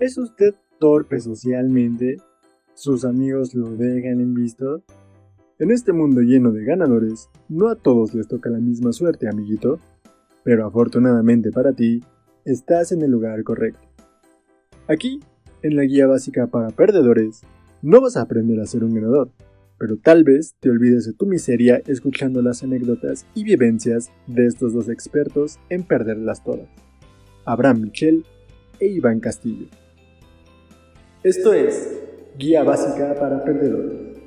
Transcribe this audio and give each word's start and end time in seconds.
¿Es 0.00 0.18
usted 0.18 0.54
torpe 0.78 1.20
socialmente? 1.20 2.16
¿Sus 2.74 3.04
amigos 3.04 3.54
lo 3.54 3.76
dejan 3.76 4.20
en 4.20 4.34
visto? 4.34 4.82
En 5.58 5.70
este 5.70 5.92
mundo 5.92 6.22
lleno 6.22 6.50
de 6.50 6.64
ganadores, 6.64 7.28
no 7.48 7.68
a 7.68 7.76
todos 7.76 8.14
les 8.14 8.26
toca 8.26 8.50
la 8.50 8.58
misma 8.58 8.92
suerte, 8.92 9.28
amiguito. 9.28 9.78
Pero 10.42 10.66
afortunadamente 10.66 11.52
para 11.52 11.72
ti, 11.72 12.02
estás 12.44 12.90
en 12.90 13.02
el 13.02 13.10
lugar 13.10 13.44
correcto. 13.44 13.86
Aquí, 14.88 15.20
en 15.62 15.76
la 15.76 15.84
guía 15.84 16.08
básica 16.08 16.48
para 16.48 16.70
perdedores, 16.70 17.42
no 17.82 18.00
vas 18.00 18.16
a 18.16 18.22
aprender 18.22 18.58
a 18.60 18.66
ser 18.66 18.82
un 18.82 18.94
ganador, 18.94 19.30
pero 19.78 19.96
tal 19.98 20.24
vez 20.24 20.54
te 20.58 20.70
olvides 20.70 21.06
de 21.06 21.12
tu 21.12 21.26
miseria 21.26 21.82
escuchando 21.86 22.42
las 22.42 22.62
anécdotas 22.62 23.26
y 23.34 23.44
vivencias 23.44 24.10
de 24.26 24.46
estos 24.46 24.72
dos 24.72 24.88
expertos 24.88 25.58
en 25.68 25.84
perderlas 25.84 26.42
todas, 26.42 26.68
Abraham 27.44 27.82
Michel 27.82 28.24
e 28.80 28.86
Iván 28.86 29.20
Castillo. 29.20 29.66
Esto 31.24 31.52
es 31.52 31.88
Guía 32.36 32.64
Básica 32.64 33.14
para 33.14 33.44
Perdedores. 33.44 34.18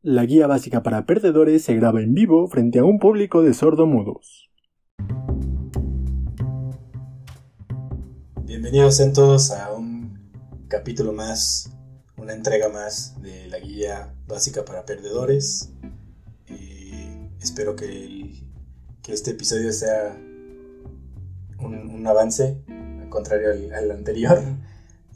La 0.00 0.24
guía 0.24 0.46
básica 0.46 0.82
para 0.82 1.04
perdedores 1.04 1.62
se 1.62 1.74
graba 1.74 2.00
en 2.00 2.14
vivo 2.14 2.48
frente 2.48 2.78
a 2.78 2.84
un 2.84 2.98
público 2.98 3.42
de 3.42 3.52
sordomudos. 3.52 4.50
Bienvenidos 8.44 9.00
en 9.00 9.12
todos 9.12 9.50
a 9.50 9.70
un 9.74 10.18
capítulo 10.68 11.12
más, 11.12 11.70
una 12.16 12.32
entrega 12.32 12.70
más 12.70 13.20
de 13.20 13.46
la 13.48 13.58
guía 13.58 14.14
básica 14.26 14.64
para 14.64 14.86
perdedores. 14.86 15.74
Eh, 16.46 17.28
espero 17.42 17.76
que, 17.76 18.42
que 19.02 19.12
este 19.12 19.32
episodio 19.32 19.70
sea 19.70 20.18
un, 21.64 22.06
avance, 22.06 22.58
al 22.68 23.08
contrario 23.08 23.50
al, 23.74 23.90
anterior. 23.90 24.42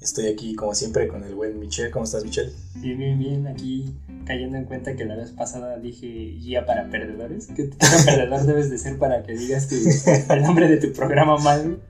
Estoy 0.00 0.26
aquí 0.26 0.54
como 0.54 0.74
siempre 0.74 1.08
con 1.08 1.24
el 1.24 1.34
buen 1.34 1.58
Michel. 1.58 1.90
¿Cómo 1.90 2.04
estás, 2.04 2.24
Michel? 2.24 2.52
Bien, 2.76 2.96
bien, 2.96 3.18
bien. 3.18 3.46
Aquí 3.48 3.94
cayendo 4.26 4.58
en 4.58 4.64
cuenta 4.64 4.94
que 4.94 5.04
la 5.04 5.16
vez 5.16 5.32
pasada 5.32 5.78
dije 5.78 6.06
guía 6.06 6.66
para 6.66 6.88
perdedores. 6.90 7.48
¿Qué 7.54 7.64
tan 7.78 8.04
perdedor 8.04 8.46
debes 8.46 8.70
de 8.70 8.78
ser 8.78 8.98
para 8.98 9.22
que 9.24 9.32
digas 9.32 9.66
que 9.66 9.76
el 10.32 10.42
nombre 10.42 10.68
de 10.68 10.76
tu 10.76 10.92
programa 10.92 11.36
mal? 11.38 11.80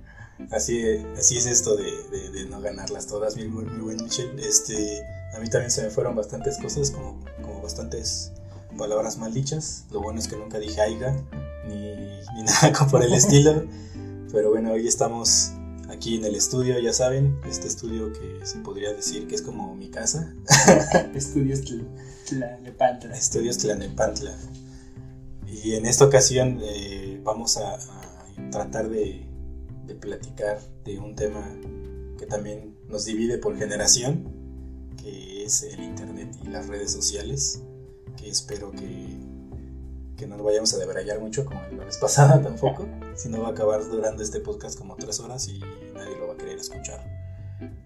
Así, 0.53 0.81
así 1.19 1.37
es 1.37 1.47
esto 1.47 1.77
de, 1.77 1.85
de, 2.33 2.47
no 2.49 2.61
ganarlas 2.61 3.09
todas, 3.09 3.37
mi, 3.37 3.49
mi, 3.49 3.81
buen 3.81 4.03
Michel. 4.03 4.39
Este, 4.39 5.03
a 5.37 5.41
mí 5.41 5.51
también 5.51 5.71
se 5.71 5.83
me 5.83 5.91
fueron 5.91 6.15
bastantes 6.15 6.59
cosas, 6.59 6.93
como, 6.93 7.25
como 7.43 7.61
bastantes 7.61 8.33
palabras 8.79 9.19
mal 9.19 9.35
dichas. 9.35 9.85
Lo 9.91 10.01
bueno 10.01 10.21
es 10.21 10.29
que 10.29 10.37
nunca 10.37 10.59
dije 10.59 10.81
aiga, 10.81 11.13
ni, 11.67 11.75
ni 12.35 12.43
nada 12.45 12.87
por 12.91 13.03
el 13.03 13.13
estilo. 13.13 13.65
Pero 14.31 14.51
bueno, 14.51 14.73
hoy 14.73 14.87
estamos 14.87 15.53
aquí 15.89 16.17
en 16.17 16.25
el 16.25 16.35
estudio, 16.35 16.79
ya 16.79 16.93
saben, 16.93 17.39
este 17.49 17.67
estudio 17.67 18.13
que 18.13 18.45
se 18.45 18.59
podría 18.59 18.93
decir 18.93 19.27
que 19.27 19.35
es 19.35 19.43
como 19.43 19.75
mi 19.75 19.89
casa. 19.89 20.35
Estudios 21.15 21.63
Tlanepantla. 22.27 23.17
Estudios 23.17 23.57
Tlanepantla. 23.57 24.35
Y 25.47 25.75
en 25.75 25.87
esta 25.87 26.05
ocasión 26.05 26.59
eh, 26.63 27.21
vamos 27.25 27.57
a, 27.57 27.79
tratar 28.51 28.91
de, 28.91 29.27
de, 29.87 29.95
platicar 29.95 30.61
de 30.85 30.99
un 30.99 31.15
tema 31.17 31.49
que 32.19 32.27
también 32.27 32.77
nos 32.87 33.07
divide 33.07 33.39
por 33.39 33.57
generación, 33.57 34.29
que 35.03 35.45
es 35.45 35.63
el 35.63 35.81
Internet 35.81 36.37
y 36.45 36.49
las 36.49 36.69
redes 36.69 36.93
sociales, 36.93 37.63
que 38.17 38.29
espero 38.29 38.73
que 38.73 39.17
que 40.19 40.27
no 40.27 40.37
lo 40.37 40.45
vayamos 40.45 40.75
a 40.75 40.79
debrayar 40.79 41.21
mucho 41.21 41.45
como 41.47 41.63
la 41.77 41.85
vez 41.85 41.97
pasada 41.97 42.43
tampoco, 42.43 42.87
si 43.15 43.29
no 43.29 43.41
va 43.41 43.49
a 43.49 43.51
acabar 43.53 43.83
durando 43.89 44.23
este 44.23 44.41
podcast 44.41 44.77
como 44.77 44.97
tres 44.97 45.21
horas 45.21 45.49
y 45.49 45.61
nadie 45.95 46.19
lo 46.19 46.27
va 46.27 46.35
a 46.35 46.37
querer 46.37 46.59
escuchar. 46.59 47.01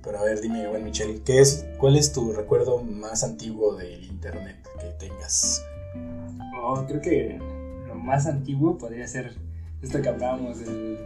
Pero 0.02 0.18
a 0.18 0.24
ver, 0.24 0.40
dime, 0.40 0.66
buen 0.66 0.84
Michelle, 0.84 1.22
¿qué 1.24 1.40
es, 1.40 1.64
¿cuál 1.78 1.96
es 1.96 2.12
tu 2.12 2.32
recuerdo 2.32 2.82
más 2.82 3.22
antiguo 3.22 3.76
del 3.76 4.04
internet 4.04 4.56
que 4.80 5.06
tengas? 5.06 5.64
Oh, 6.62 6.84
creo 6.86 7.00
que 7.00 7.38
lo 7.86 7.94
más 7.94 8.26
antiguo 8.26 8.76
podría 8.78 9.06
ser 9.06 9.34
esto 9.82 10.00
que 10.00 10.08
hablábamos 10.08 10.58
de 10.58 10.98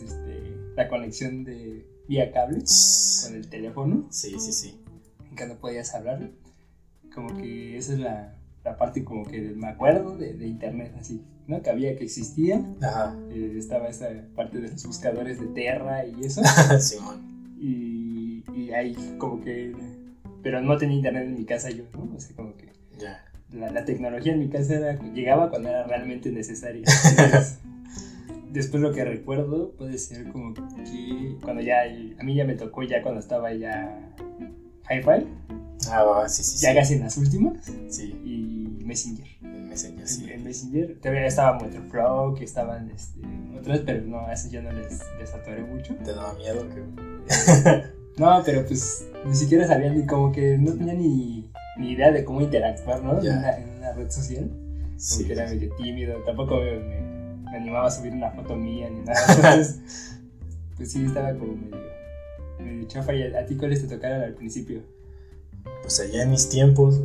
este, 0.00 0.56
la 0.76 0.88
conexión 0.88 1.44
de 1.44 1.86
vía 2.08 2.32
cable 2.32 2.62
con 3.22 3.34
el 3.34 3.48
teléfono. 3.48 4.06
Sí, 4.10 4.38
sí, 4.38 4.52
sí. 4.52 4.80
En 5.30 5.36
que 5.36 5.46
no 5.46 5.56
podías 5.58 5.94
hablar. 5.94 6.30
Como 7.14 7.36
que 7.36 7.76
esa 7.76 7.92
es 7.92 7.98
la, 7.98 8.36
la 8.64 8.76
parte 8.76 9.04
como 9.04 9.24
que 9.24 9.40
me 9.40 9.68
acuerdo 9.68 10.16
de, 10.16 10.34
de, 10.34 10.46
internet 10.46 10.94
así, 10.98 11.22
¿no? 11.46 11.62
Que 11.62 11.70
había, 11.70 11.96
que 11.96 12.04
existía. 12.04 12.64
Ajá. 12.80 13.16
Eh, 13.30 13.54
estaba 13.56 13.88
esa 13.88 14.08
parte 14.36 14.60
de 14.60 14.68
los 14.70 14.86
buscadores 14.86 15.40
de 15.40 15.46
Terra 15.48 16.06
y 16.06 16.24
eso. 16.24 16.42
Simón. 16.78 17.56
y, 17.60 18.44
y 18.54 18.70
ahí 18.72 18.96
como 19.18 19.40
que... 19.42 19.74
Pero 20.42 20.60
no 20.60 20.76
tenía 20.76 20.96
internet 20.96 21.24
en 21.24 21.34
mi 21.34 21.44
casa 21.44 21.70
yo, 21.70 21.84
¿no? 21.94 22.16
O 22.16 22.20
sea, 22.20 22.36
como 22.36 22.56
que... 22.56 22.72
Ya. 22.98 23.24
La, 23.52 23.70
la, 23.70 23.84
tecnología 23.84 24.32
en 24.32 24.38
mi 24.38 24.48
casa 24.48 24.74
era, 24.74 25.12
llegaba 25.12 25.50
cuando 25.50 25.68
era 25.68 25.84
realmente 25.84 26.30
necesaria. 26.30 26.84
después 28.50 28.82
lo 28.82 28.92
que 28.92 29.04
recuerdo 29.04 29.72
puede 29.72 29.98
ser 29.98 30.28
como 30.30 30.54
que 30.54 31.36
cuando 31.42 31.62
ya... 31.62 31.82
A 31.82 32.22
mí 32.22 32.34
ya 32.34 32.44
me 32.44 32.54
tocó 32.54 32.84
ya 32.84 33.02
cuando 33.02 33.20
estaba 33.20 33.52
ya... 33.52 34.14
Hi-Fi. 34.90 35.26
Ah, 35.90 36.24
sí, 36.28 36.42
sí. 36.42 36.58
Ya 36.64 36.74
casi 36.74 36.94
en 36.94 37.00
las 37.00 37.16
últimas. 37.16 37.58
Sí. 37.88 38.14
Y 38.24 38.84
Messenger. 38.84 39.26
El 39.42 39.62
Messenger, 39.64 40.08
sí. 40.08 40.30
En 40.30 40.44
Messenger. 40.44 40.98
Todavía 41.00 41.26
estaba 41.26 41.58
Motorflow, 41.58 42.34
que 42.34 42.44
estaban 42.44 42.90
este, 42.90 43.20
otras, 43.58 43.80
pero 43.80 44.02
no, 44.04 44.26
a 44.26 44.32
esos 44.32 44.50
ya 44.50 44.62
no 44.62 44.72
les, 44.72 45.00
les 45.18 45.68
mucho. 45.68 45.94
¿Te 45.96 46.12
daba 46.12 46.34
miedo? 46.34 46.68
Que... 46.68 47.82
no, 48.20 48.42
pero 48.44 48.66
pues 48.66 49.08
ni 49.24 49.34
siquiera 49.34 49.66
sabían 49.66 49.98
ni 49.98 50.06
como 50.06 50.32
que 50.32 50.58
no 50.58 50.72
tenía 50.72 50.94
ni, 50.94 51.50
ni 51.78 51.92
idea 51.92 52.10
de 52.10 52.24
cómo 52.24 52.40
interactuar, 52.40 53.02
¿no? 53.02 53.20
En 53.20 53.38
una, 53.38 53.58
en, 53.58 53.68
una, 53.78 53.92
red 53.92 54.10
social. 54.10 54.50
Sí. 54.96 55.18
Porque 55.18 55.32
era 55.32 55.46
medio 55.46 55.74
tímido. 55.76 56.16
Tampoco 56.24 56.56
me, 56.56 56.76
me, 56.76 57.56
animaba 57.56 57.86
a 57.86 57.90
subir 57.90 58.12
una 58.12 58.30
foto 58.30 58.56
mía 58.56 58.88
ni 58.90 59.00
nada. 59.00 59.20
Entonces, 59.34 59.80
pues 60.76 60.92
sí, 60.92 61.04
estaba 61.04 61.32
como 61.34 61.54
medio, 61.54 61.76
medio 62.62 62.88
chafa. 62.88 63.14
¿Y 63.14 63.22
a, 63.22 63.46
ti 63.46 63.56
cuáles 63.56 63.82
te 63.82 63.94
tocaron 63.94 64.22
al 64.22 64.34
principio? 64.34 64.82
pues 65.82 66.00
allá 66.00 66.22
en 66.22 66.30
mis 66.30 66.48
tiempos, 66.48 67.00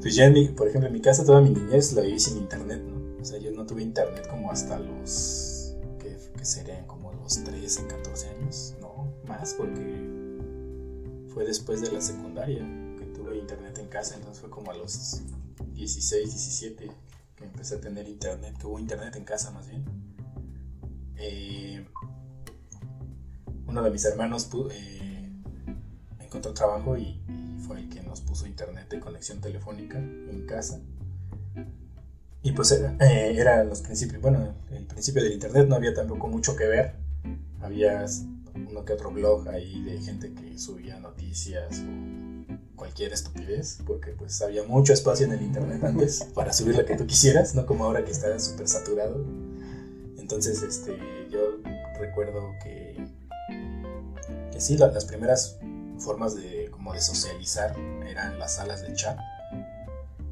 pues 0.00 0.14
ya 0.14 0.26
en 0.26 0.32
mi, 0.32 0.48
por 0.48 0.68
ejemplo 0.68 0.88
en 0.88 0.92
mi 0.92 1.00
casa 1.00 1.24
toda 1.24 1.40
mi 1.40 1.50
niñez 1.50 1.92
la 1.92 2.02
viví 2.02 2.18
sin 2.18 2.38
internet, 2.38 2.82
¿no? 2.82 3.20
O 3.20 3.24
sea, 3.24 3.38
yo 3.38 3.50
no 3.52 3.66
tuve 3.66 3.82
internet 3.82 4.26
como 4.28 4.50
hasta 4.50 4.78
los, 4.78 5.74
que, 5.98 6.16
serían 6.44 6.86
como 6.86 7.12
los 7.12 7.42
13, 7.44 7.86
14 7.86 8.28
años, 8.28 8.74
no, 8.80 9.12
más 9.26 9.54
porque 9.54 10.08
fue 11.28 11.44
después 11.44 11.80
de 11.82 11.92
la 11.92 12.00
secundaria 12.00 12.66
que 12.98 13.04
tuve 13.06 13.36
internet 13.36 13.78
en 13.78 13.88
casa, 13.88 14.16
entonces 14.16 14.40
fue 14.40 14.50
como 14.50 14.70
a 14.70 14.74
los 14.74 15.20
16, 15.74 16.30
17 16.30 16.90
que 17.36 17.44
empecé 17.44 17.76
a 17.76 17.80
tener 17.80 18.08
internet, 18.08 18.56
que 18.58 18.66
hubo 18.66 18.78
internet 18.78 19.14
en 19.16 19.24
casa 19.24 19.50
más 19.50 19.68
bien. 19.68 19.84
Eh, 21.16 21.84
uno 23.70 23.82
de 23.82 23.90
mis 23.90 24.04
hermanos 24.04 24.48
eh, 24.72 25.28
encontró 26.18 26.52
trabajo 26.52 26.96
y, 26.96 27.20
fue 27.66 27.78
el 27.78 27.88
que 27.88 28.02
nos 28.02 28.20
puso 28.20 28.46
internet 28.46 28.88
de 28.88 28.98
conexión 28.98 29.40
telefónica 29.40 29.96
en 29.98 30.44
casa. 30.44 30.80
Y 32.42 32.52
pues 32.52 32.72
era, 32.72 32.96
eh, 32.98 33.64
los 33.64 33.82
principios, 33.82 34.20
bueno, 34.20 34.54
el 34.70 34.86
principio 34.86 35.22
del 35.22 35.34
internet 35.34 35.68
no 35.68 35.76
había 35.76 35.94
tampoco 35.94 36.26
mucho 36.26 36.56
que 36.56 36.66
ver. 36.66 36.94
Había 37.60 38.06
uno 38.54 38.84
que 38.84 38.92
otro 38.94 39.12
blog 39.12 39.48
ahí 39.50 39.82
de 39.84 40.00
gente 40.00 40.32
que 40.32 40.58
subía 40.58 40.98
noticias 40.98 41.80
o 41.80 42.76
cualquier 42.76 43.12
estupidez, 43.12 43.78
porque 43.86 44.12
pues 44.12 44.40
había 44.42 44.64
mucho 44.64 44.92
espacio 44.92 45.26
en 45.26 45.32
el 45.32 45.42
internet 45.42 45.84
antes 45.84 46.24
para 46.34 46.52
subir 46.52 46.76
lo 46.76 46.84
que 46.84 46.96
tú 46.96 47.06
quisieras, 47.06 47.54
no 47.54 47.66
como 47.66 47.84
ahora 47.84 48.04
que 48.04 48.10
está 48.10 48.36
súper 48.40 48.66
saturado. 48.66 49.24
Entonces, 50.18 50.62
este, 50.62 50.98
yo 51.30 51.58
recuerdo 52.00 52.52
que, 52.64 52.96
sí, 54.60 54.76
las 54.76 55.04
primeras 55.04 55.58
formas 55.98 56.36
de, 56.36 56.68
como 56.70 56.92
de 56.92 57.00
socializar 57.00 57.76
eran 58.06 58.38
las 58.38 58.56
salas 58.56 58.82
de 58.82 58.94
chat, 58.94 59.18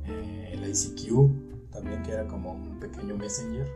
eh, 0.07 0.51
el 0.53 0.69
ICQ 0.69 1.71
también 1.71 2.03
que 2.03 2.13
era 2.13 2.27
como 2.27 2.53
un 2.53 2.79
pequeño 2.79 3.17
messenger, 3.17 3.67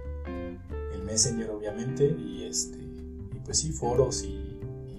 el 0.93 1.03
messenger 1.03 1.51
obviamente 1.51 2.05
y 2.07 2.45
este 2.45 2.79
y 2.79 3.41
pues 3.45 3.59
sí 3.59 3.73
foros 3.73 4.23
y, 4.23 4.49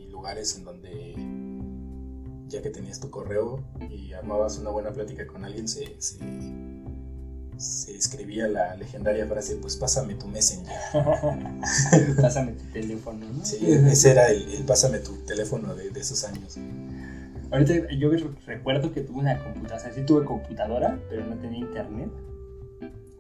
lugares 0.10 0.56
en 0.56 0.64
donde 0.64 1.16
ya 2.48 2.62
que 2.62 2.70
tenías 2.70 3.02
tu 3.02 3.10
correo 3.10 3.62
y 3.90 4.14
armabas 4.14 4.58
una 4.58 4.70
buena 4.70 4.94
plática 4.94 5.28
con 5.28 5.44
alguien 5.44 5.68
se, 5.68 5.98
escribía 7.88 8.48
la 8.48 8.76
legendaria 8.76 9.26
frase 9.28 9.56
pues 9.58 9.76
pásame 9.76 10.16
tu 10.16 10.28
messenger 10.28 10.74
pásame 12.22 12.54
tu 12.54 12.64
teléfono 12.72 13.26
¿no? 13.32 13.46
sí 13.46 13.58
ese 13.66 14.12
era 14.12 14.30
el, 14.30 14.64
pásame 14.66 15.00
tu 15.00 15.16
teléfono 15.26 15.76
de, 15.76 15.90
de 15.90 16.00
esos 16.00 16.24
años 16.24 16.58
Ahorita 17.52 17.74
yo 18.00 18.10
recuerdo 18.48 18.92
que 18.92 19.02
tuve 19.02 19.20
una 19.20 19.38
computadora, 19.38 19.76
o 19.76 19.80
sea, 19.80 19.94
sí 19.94 20.02
tuve 20.02 20.26
computadora, 20.26 21.00
pero 21.08 21.24
no 21.24 21.36
tenía 21.38 21.60
internet. 21.60 22.10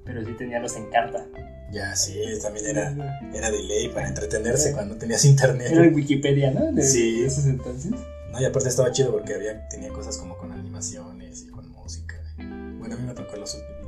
Pero 0.05 0.25
sí 0.25 0.31
tenía 0.39 0.59
los 0.59 0.75
en 0.75 0.89
carta. 0.89 1.27
Ya, 1.71 1.95
sí, 1.95 2.19
también 2.41 2.65
era, 2.65 3.29
era 3.31 3.51
de 3.51 3.61
ley 3.61 3.89
para 3.89 4.07
entretenerse 4.07 4.73
cuando 4.73 4.95
tenías 4.95 5.23
internet. 5.25 5.67
Era 5.71 5.83
el 5.83 5.93
Wikipedia, 5.93 6.49
¿no? 6.49 6.71
De, 6.71 6.81
Sí. 6.81 7.21
de 7.21 7.27
esos 7.27 7.45
entonces. 7.45 7.91
No, 8.31 8.41
y 8.41 8.45
aparte 8.45 8.69
estaba 8.69 8.91
chido 8.91 9.11
porque 9.11 9.35
había, 9.35 9.67
tenía 9.69 9.89
cosas 9.89 10.17
como 10.17 10.35
con 10.35 10.51
animaciones 10.51 11.12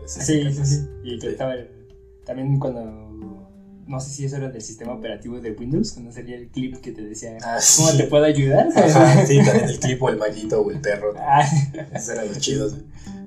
Sí, 0.05 0.21
sí, 0.21 0.41
épocas. 0.41 0.69
sí. 0.69 0.87
Y 1.03 1.19
que 1.19 1.29
estaba 1.31 1.53
también 2.25 2.59
cuando. 2.59 3.03
No 3.87 3.99
sé 3.99 4.09
si 4.09 4.25
eso 4.25 4.37
era 4.37 4.49
del 4.49 4.63
sistema 4.63 4.93
operativo 4.93 5.39
de 5.39 5.51
Windows, 5.51 5.91
cuando 5.91 6.11
salía 6.11 6.35
el 6.37 6.47
clip 6.49 6.77
que 6.77 6.91
te 6.91 7.03
decía, 7.03 7.37
Ah, 7.43 7.59
¿cómo 7.77 7.89
sí. 7.91 7.97
te 7.97 8.05
puedo 8.05 8.23
ayudar? 8.25 8.67
Ajá, 8.75 9.23
sí, 9.27 9.37
también 9.45 9.65
el 9.69 9.79
clip 9.79 10.01
o 10.01 10.09
el 10.09 10.17
maguito 10.17 10.59
o 10.61 10.71
el 10.71 10.81
perro. 10.81 11.13
Ah, 11.19 11.45
Esos 11.93 12.09
eran 12.09 12.27
los 12.29 12.39
chidos. 12.39 12.77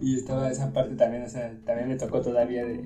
y 0.02 0.16
estaba 0.16 0.50
esa 0.50 0.72
parte 0.72 0.96
también, 0.96 1.22
o 1.22 1.28
sea, 1.28 1.56
también 1.64 1.86
me 1.88 1.94
tocó 1.94 2.20
todavía 2.22 2.64
de, 2.64 2.78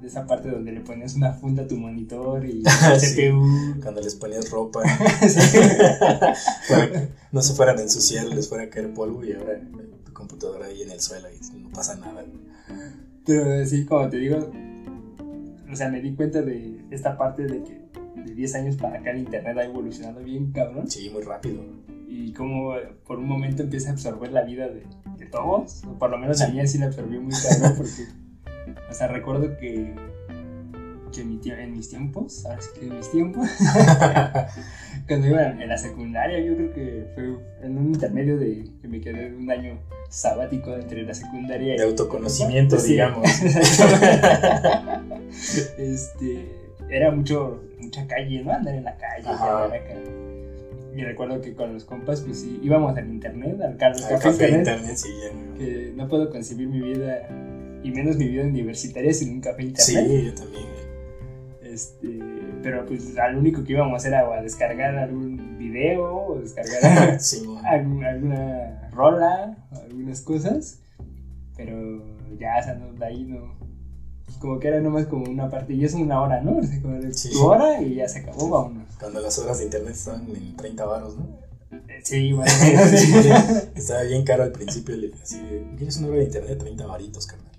de 0.00 0.06
esa 0.06 0.24
parte 0.28 0.50
donde 0.50 0.70
le 0.70 0.82
ponías 0.82 1.14
una 1.16 1.32
funda 1.32 1.64
a 1.64 1.66
tu 1.66 1.76
monitor 1.76 2.44
y 2.46 2.62
Ah, 2.66 2.92
el 2.94 3.00
sí. 3.00 3.28
CPU. 3.28 3.80
Cuando 3.82 4.00
les 4.02 4.14
ponías 4.14 4.48
ropa 4.48 4.80
Sí. 5.28 5.58
para 6.68 6.92
que 6.92 7.08
no 7.32 7.42
se 7.42 7.54
fueran 7.54 7.76
a 7.78 7.82
ensuciar, 7.82 8.26
les 8.26 8.48
fuera 8.48 8.62
a 8.64 8.70
caer 8.70 8.94
polvo 8.94 9.24
y 9.24 9.32
ahora 9.32 9.58
tu 10.04 10.12
computadora 10.12 10.66
ahí 10.66 10.82
en 10.82 10.92
el 10.92 11.00
suelo 11.00 11.26
y 11.28 11.58
no 11.58 11.70
pasa 11.70 11.96
nada. 11.96 12.24
Pero 13.26 13.64
sí, 13.66 13.84
como 13.84 14.08
te 14.08 14.16
digo, 14.18 14.50
o 15.70 15.76
sea, 15.76 15.88
me 15.88 16.00
di 16.00 16.14
cuenta 16.14 16.42
de 16.42 16.80
esta 16.90 17.16
parte 17.16 17.44
de 17.46 17.62
que 17.62 17.80
de 18.24 18.34
10 18.34 18.54
años 18.56 18.76
para 18.76 18.98
acá 18.98 19.10
el 19.12 19.18
internet 19.18 19.56
ha 19.58 19.64
evolucionado 19.64 20.20
bien, 20.22 20.50
cabrón. 20.52 20.90
Sí, 20.90 21.10
muy 21.10 21.22
rápido. 21.22 21.62
Y 22.08 22.32
como 22.32 22.74
por 23.06 23.18
un 23.18 23.28
momento 23.28 23.62
empieza 23.62 23.90
a 23.90 23.92
absorber 23.92 24.32
la 24.32 24.42
vida 24.42 24.68
de, 24.68 24.84
de 25.16 25.26
todos, 25.26 25.84
o 25.84 25.96
por 25.98 26.10
lo 26.10 26.18
menos 26.18 26.40
a 26.42 26.48
mí 26.48 26.58
así 26.60 26.78
la 26.78 26.86
absorbió 26.86 27.20
muy 27.20 27.32
cabrón, 27.32 27.74
porque, 27.76 28.06
o 28.90 28.94
sea, 28.94 29.06
recuerdo 29.08 29.56
que, 29.58 29.94
que 31.12 31.24
mi 31.24 31.38
tie- 31.38 31.58
en 31.62 31.72
mis 31.72 31.88
tiempos, 31.88 32.44
ahora 32.46 32.60
sí 32.60 32.68
que 32.78 32.86
en 32.86 32.96
mis 32.96 33.10
tiempos, 33.12 33.48
cuando 35.06 35.26
iba 35.28 35.46
en 35.46 35.68
la 35.68 35.76
secundaria, 35.78 36.38
yo 36.40 36.54
creo 36.56 36.72
que 36.72 37.04
fue 37.14 37.24
en 37.66 37.76
un 37.78 37.86
intermedio 37.94 38.38
de 38.38 38.64
que 38.80 38.88
me 38.88 39.00
quedé 39.00 39.32
un 39.34 39.50
año 39.50 39.78
sabático 40.08 40.74
entre 40.74 41.02
la 41.02 41.14
secundaria 41.14 41.74
y 41.74 41.78
De 41.78 41.84
autoconocimiento, 41.84 42.78
Sí. 42.78 42.92
digamos. 42.92 43.28
este, 45.78 46.46
era 46.88 47.10
mucho, 47.10 47.62
mucha 47.80 48.06
calle, 48.06 48.42
¿no? 48.42 48.52
Andar 48.52 48.74
en 48.74 48.84
la 48.84 48.96
calle, 48.96 49.28
acá. 49.28 49.70
Y 50.96 51.02
recuerdo 51.04 51.40
que 51.40 51.54
con 51.54 51.72
los 51.72 51.84
compas, 51.84 52.20
pues 52.22 52.40
sí, 52.40 52.58
íbamos 52.62 52.96
al 52.96 53.08
internet, 53.08 53.60
al, 53.62 53.76
car- 53.76 53.92
Al 53.94 54.18
café, 54.18 54.28
internet, 54.48 54.58
internet, 54.58 54.96
sí, 54.96 55.08
ya. 55.22 55.58
que 55.58 55.92
no 55.94 56.08
puedo 56.08 56.30
concebir 56.30 56.66
mi 56.66 56.80
vida, 56.80 57.28
y 57.84 57.90
menos 57.92 58.16
mi 58.16 58.26
vida 58.28 58.42
universitaria 58.42 59.12
sin 59.14 59.30
un 59.34 59.40
café 59.40 59.62
internet. 59.62 60.06
Sí, 60.08 60.24
yo 60.26 60.34
también. 60.34 60.64
Este, 61.62 62.08
pero 62.62 62.86
pues 62.86 63.16
al 63.18 63.36
único 63.36 63.64
que 63.64 63.72
íbamos 63.72 64.04
era 64.04 64.28
o 64.28 64.32
a 64.32 64.42
descargar 64.42 64.96
algún 64.98 65.56
video, 65.58 66.26
o 66.26 66.38
descargar 66.40 67.20
Sí, 67.20 67.44
algún- 67.64 68.04
alguna 68.04 68.88
rola, 68.92 69.56
algunas 69.72 70.20
cosas, 70.20 70.80
pero 71.56 72.02
ya, 72.38 72.58
o 72.60 72.62
sea, 72.62 72.74
no, 72.74 72.92
de 72.92 73.04
ahí 73.04 73.24
no. 73.24 73.58
Como 74.38 74.58
que 74.58 74.68
era 74.68 74.80
nomás 74.80 75.06
como 75.06 75.30
una 75.30 75.50
parte, 75.50 75.74
y 75.74 75.84
es 75.84 75.92
una 75.94 76.22
hora, 76.22 76.40
¿no? 76.40 76.58
O 76.58 76.62
sea, 76.62 76.80
como 76.80 77.00
Sí. 77.12 77.30
tu 77.32 77.44
hora 77.44 77.82
y 77.82 77.96
ya 77.96 78.08
se 78.08 78.20
acabó, 78.20 78.48
vámonos. 78.48 78.88
Cuando 78.98 79.20
las 79.20 79.38
horas 79.38 79.58
de 79.58 79.64
internet 79.64 79.92
estaban 79.92 80.26
en 80.34 80.56
30 80.56 80.84
baros, 80.86 81.18
¿no? 81.18 81.26
Eh, 81.88 82.00
Sí, 82.02 82.32
bueno, 82.32 82.50
sí. 82.96 83.12
Estaba 83.74 84.02
bien 84.02 84.24
caro 84.24 84.42
al 84.44 84.52
principio, 84.52 84.94
así 85.22 85.38
de, 85.40 85.74
¿quieres 85.76 85.96
una 85.98 86.08
hora 86.08 86.18
de 86.18 86.24
internet? 86.24 86.58
30 86.58 86.86
varitos, 86.86 87.26
carnal. 87.26 87.52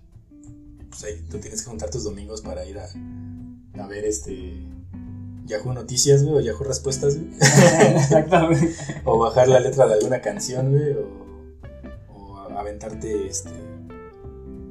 Pues 0.90 1.04
ahí 1.04 1.14
tú 1.30 1.38
tienes 1.40 1.62
que 1.62 1.70
juntar 1.70 1.90
tus 1.90 2.04
domingos 2.04 2.42
para 2.42 2.66
ir 2.66 2.78
a, 2.80 2.86
a 3.84 3.88
ver 3.88 4.04
este 4.06 4.68
Yahoo 5.52 5.74
Noticias, 5.74 6.24
güey, 6.24 6.36
o 6.38 6.42
Yahoo 6.42 6.64
Respuestas, 6.64 7.18
güey. 7.18 7.30
Exactamente. 7.96 8.74
O 9.06 9.18
bajar 9.20 9.48
la 9.48 9.60
letra 9.60 9.86
de 9.88 9.94
alguna 9.96 10.22
canción, 10.22 10.72
güey, 10.72 10.94
o, 10.94 12.16
o 12.16 12.38
aventarte, 12.58 13.28
este, 13.28 13.50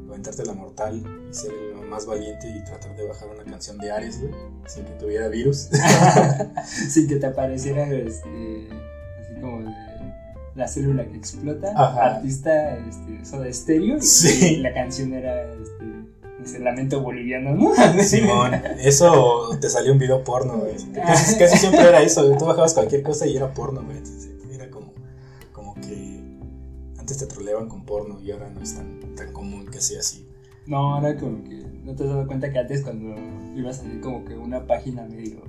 aventarte 0.09 0.45
la 0.45 0.53
mortal 0.55 0.97
y 1.31 1.35
ser 1.35 1.53
el 1.53 1.87
más 1.89 2.07
valiente 2.07 2.49
y 2.49 2.65
tratar 2.65 2.97
de 2.97 3.07
bajar 3.07 3.29
una 3.29 3.45
canción 3.45 3.79
de 3.79 3.91
Ares, 3.91 4.21
güey, 4.21 4.33
sin 4.67 4.85
que 4.85 4.93
tuviera 4.93 5.29
virus. 5.29 5.69
Sin 6.91 7.09
que 7.09 7.17
te 7.17 7.27
apareciera 7.27 7.89
este, 7.89 8.69
así 9.21 9.41
como 9.41 9.61
de 9.63 9.75
la 10.55 10.69
célula 10.69 11.05
que 11.07 11.17
explota, 11.17 11.73
Ajá. 11.77 12.17
artista 12.17 12.77
este, 12.77 13.25
Soda 13.25 13.53
Stereo, 13.53 13.97
y 13.99 14.03
Sí. 14.03 14.57
la 14.59 14.73
canción 14.75 15.15
era 15.15 15.43
este, 15.53 15.85
sé, 16.47 16.59
Lamento 16.59 17.01
Boliviano, 17.01 17.55
¿no? 17.55 17.73
Simón, 18.03 18.55
eso 18.79 19.57
te 19.61 19.69
salió 19.69 19.93
un 19.93 19.99
video 19.99 20.23
porno, 20.25 20.59
güey. 20.59 20.75
Casi, 20.95 21.39
casi 21.39 21.59
siempre 21.59 21.83
era 21.83 22.03
eso. 22.03 22.37
Tú 22.37 22.47
bajabas 22.47 22.75
cualquier 22.75 23.03
cosa 23.03 23.27
y 23.27 23.37
era 23.37 23.53
porno, 23.53 23.83
güey. 23.83 23.99
Entonces, 23.99 24.31
Era 24.53 24.71
como, 24.71 24.93
como 25.53 25.75
que 25.75 26.21
antes 26.99 27.19
te 27.19 27.27
troleaban 27.27 27.69
con 27.69 27.85
porno 27.85 28.21
y 28.21 28.31
ahora 28.31 28.51
no 28.51 28.61
es 28.61 28.75
tan, 28.75 29.15
tan 29.15 29.33
común 29.33 29.67
que 29.71 29.81
sea 29.81 30.01
así. 30.01 30.27
No, 30.67 30.99
era 30.99 31.19
como 31.19 31.43
que 31.45 31.65
no 31.85 31.95
te 31.95 32.05
has 32.05 32.11
dado 32.11 32.27
cuenta 32.27 32.53
que 32.53 32.59
antes 32.59 32.83
cuando 32.83 33.17
iba 33.57 33.71
a 33.71 33.73
salir 33.73 34.01
como 34.01 34.25
que 34.25 34.35
una 34.37 34.67
página 34.67 35.05
medio 35.05 35.41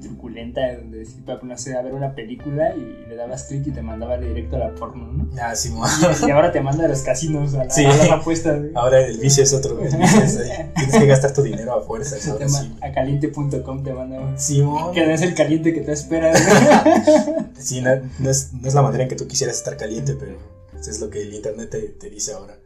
truculenta 0.00 0.60
donde 0.76 0.98
decía, 1.00 1.20
no 1.42 1.56
sé, 1.58 1.76
a 1.76 1.82
ver 1.82 1.92
una 1.94 2.14
película 2.14 2.74
y 2.74 3.06
le 3.08 3.14
dabas 3.16 3.44
clic 3.44 3.66
y 3.66 3.70
te 3.70 3.82
mandaba 3.82 4.18
directo 4.18 4.56
a 4.56 4.58
la 4.60 4.74
porno, 4.74 5.12
¿no? 5.12 5.30
Ah, 5.40 5.54
Simón. 5.54 5.88
Y 6.26 6.30
ahora 6.30 6.50
te 6.52 6.60
manda 6.60 6.84
a 6.84 6.88
los 6.88 7.00
casinos, 7.02 7.54
a, 7.54 7.64
la- 7.64 7.70
Sí. 7.70 7.84
a 7.84 7.88
las 7.96 8.10
apuestas, 8.10 8.58
güey. 8.58 8.72
Ahora 8.74 9.00
el 9.06 9.18
vicio 9.18 9.42
es 9.42 9.52
otro, 9.52 9.76
güey. 9.76 9.88
El 9.92 9.98
vicio 9.98 10.20
es 10.22 10.36
ahí. 10.38 10.70
Tienes 10.76 10.96
que 10.98 11.06
gastar 11.06 11.32
tu 11.32 11.42
dinero 11.42 11.74
a 11.74 11.98
Te 11.98 12.48
sí. 12.48 12.76
a 12.80 12.92
caliente.com 12.92 13.82
te 13.82 13.92
manda, 13.92 14.18
güey. 14.20 14.38
Simón. 14.38 14.92
Que 14.92 15.06
no 15.06 15.12
es 15.12 15.22
el 15.22 15.34
caliente 15.34 15.72
que 15.74 15.80
tú 15.82 15.90
esperas, 15.92 16.40
güey. 16.44 17.36
Sí, 17.58 17.80
no, 17.82 17.90
no 18.18 18.30
es, 18.30 18.52
no 18.54 18.66
es 18.68 18.74
la 18.74 18.80
manera 18.82 19.02
en 19.04 19.08
que 19.10 19.16
tú 19.16 19.26
quisieras 19.26 19.56
estar 19.58 19.76
caliente, 19.76 20.14
pero 20.18 20.36
eso 20.80 20.90
es 20.90 20.98
lo 21.00 21.10
que 21.10 21.20
el 21.20 21.34
internet 21.34 21.68
te, 21.70 21.80
te 21.82 22.08
dice 22.08 22.32
ahora. 22.32 22.56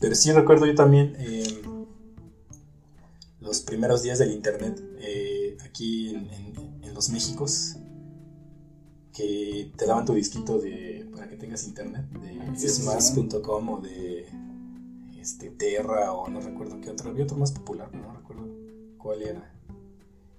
Pero 0.00 0.14
sí 0.16 0.32
recuerdo 0.32 0.66
yo 0.66 0.74
también 0.74 1.14
eh, 1.20 1.62
los 3.40 3.60
primeros 3.60 4.02
días 4.02 4.18
del 4.18 4.32
internet 4.32 4.80
eh, 5.00 5.35
aquí 5.76 6.08
en, 6.08 6.30
en- 6.30 6.78
en 6.84 6.94
los 6.94 7.10
Méxicos 7.10 7.76
que 9.12 9.72
te 9.76 9.86
daban 9.86 10.04
tu 10.06 10.14
disquito 10.14 10.58
de 10.58 11.06
para 11.12 11.28
que 11.28 11.36
tengas 11.36 11.66
internet 11.66 12.06
de 12.12 12.56
Sí, 12.58 12.68
sí, 12.68 12.82
smas.com 12.82 13.68
o 13.68 13.80
de 13.80 14.26
este 15.20 15.50
Terra 15.50 16.12
o 16.12 16.28
no 16.28 16.40
recuerdo 16.40 16.80
qué 16.80 16.90
otro 16.90 17.10
había 17.10 17.24
otro 17.24 17.36
más 17.36 17.52
popular 17.52 17.88
pero 17.92 18.04
no 18.04 18.14
recuerdo 18.14 18.46
cuál 18.98 19.22
era 19.22 19.52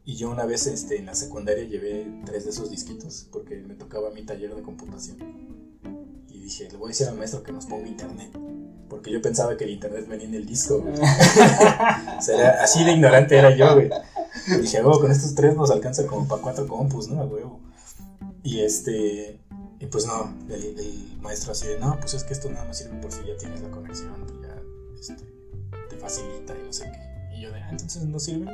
y 0.06 0.16
yo 0.16 0.30
una 0.32 0.46
vez 0.46 0.66
este, 0.68 0.98
en 0.98 1.06
la 1.06 1.14
secundaria 1.16 1.66
llevé 1.66 2.08
tres 2.26 2.46
de 2.46 2.50
esos 2.52 2.72
disquitos 2.72 3.28
porque 3.32 3.58
me 3.58 3.76
tocaba 3.76 4.10
mi 4.12 4.24
taller 4.24 4.56
de 4.56 4.62
computación. 4.62 5.18
Y 6.30 6.40
dije, 6.40 6.70
le 6.72 6.78
voy 6.78 6.86
a 6.86 6.90
decir 6.92 7.08
al 7.10 7.18
maestro 7.18 7.44
que 7.44 7.52
nos 7.52 7.66
ponga 7.66 7.90
internet. 7.90 8.32
Porque 8.88 9.12
yo 9.12 9.22
pensaba 9.22 9.58
que 9.58 9.66
el 9.66 9.72
internet 9.72 10.08
venía 10.08 10.28
en 10.28 10.36
el 10.36 10.46
disco. 10.46 10.80
güey. 10.80 10.94
O 12.18 12.22
sea, 12.22 12.52
así 12.64 12.86
de 12.86 12.94
ignorante 12.94 13.36
era 13.38 13.54
yo, 13.54 13.74
güey. 13.74 13.90
Dije, 14.62 14.82
"Oh, 14.84 15.00
con 15.00 15.12
estos 15.12 15.36
tres 15.36 15.56
nos 15.56 15.72
alcanza 15.72 16.06
como 16.08 16.28
para 16.28 16.42
cuatro 16.42 16.68
compus, 16.68 17.08
¿no? 17.08 17.22
A 17.22 17.26
huevo. 17.26 17.60
Y 18.44 18.62
este. 18.62 19.40
Y 19.80 19.86
pues 19.88 20.06
no, 20.06 20.34
el, 20.50 21.18
maestro 21.22 21.52
así 21.52 21.68
de, 21.68 21.80
no, 21.80 22.00
pues 22.00 22.14
es 22.14 22.24
que 22.24 22.34
esto 22.34 22.50
nada 22.50 22.66
más 22.66 22.78
sirve 22.78 22.98
por 23.02 23.12
si 23.12 23.20
ya 23.28 23.36
tienes 23.38 23.62
la 23.62 23.70
conexión, 23.70 24.14
pues 24.26 24.40
ya 24.42 24.56
este, 25.00 25.24
te 25.90 25.98
facilita 25.98 26.56
y 26.56 26.64
no 26.66 26.74
sé 26.74 26.92
qué. 26.92 27.36
Y 27.36 27.42
yo 27.42 27.52
de, 27.52 27.60
ah, 27.60 27.68
entonces 27.72 28.06
no 28.06 28.20
sirve. 28.20 28.46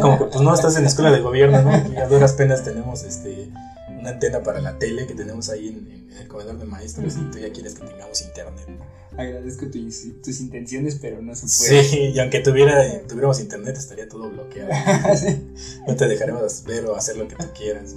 Como 0.00 0.18
que, 0.18 0.24
pues 0.26 0.40
no, 0.42 0.54
estás 0.54 0.76
en 0.76 0.82
la 0.82 0.88
escuela 0.88 1.10
de 1.10 1.20
gobierno, 1.20 1.62
¿no? 1.62 1.92
Y 1.92 1.96
a 1.96 2.06
duras 2.06 2.34
penas 2.34 2.62
tenemos 2.62 3.02
este, 3.02 3.50
una 3.98 4.10
antena 4.10 4.42
para 4.42 4.60
la 4.60 4.78
tele 4.78 5.06
que 5.06 5.14
tenemos 5.14 5.48
ahí 5.48 5.68
en 5.68 6.10
el 6.20 6.28
comedor 6.28 6.58
de 6.58 6.66
maestros 6.66 7.16
y 7.16 7.22
tú 7.30 7.38
ya 7.38 7.50
quieres 7.52 7.74
que 7.74 7.86
tengamos 7.86 8.20
internet. 8.22 8.68
Agradezco 9.16 9.66
tu 9.66 9.78
tus 10.22 10.40
intenciones, 10.40 10.98
pero 11.00 11.22
no 11.22 11.34
se 11.34 11.46
puede. 11.46 11.84
Sí, 11.84 11.98
y 12.14 12.18
aunque 12.18 12.40
tuviera, 12.40 12.82
tuviéramos 13.06 13.40
internet 13.40 13.76
estaría 13.76 14.08
todo 14.08 14.30
bloqueado. 14.30 14.70
Sí. 15.16 15.54
No 15.86 15.94
te 15.94 16.08
dejaremos 16.08 16.64
ver 16.64 16.86
o 16.86 16.96
hacer 16.96 17.16
lo 17.16 17.28
que 17.28 17.36
tú 17.36 17.46
quieras. 17.56 17.96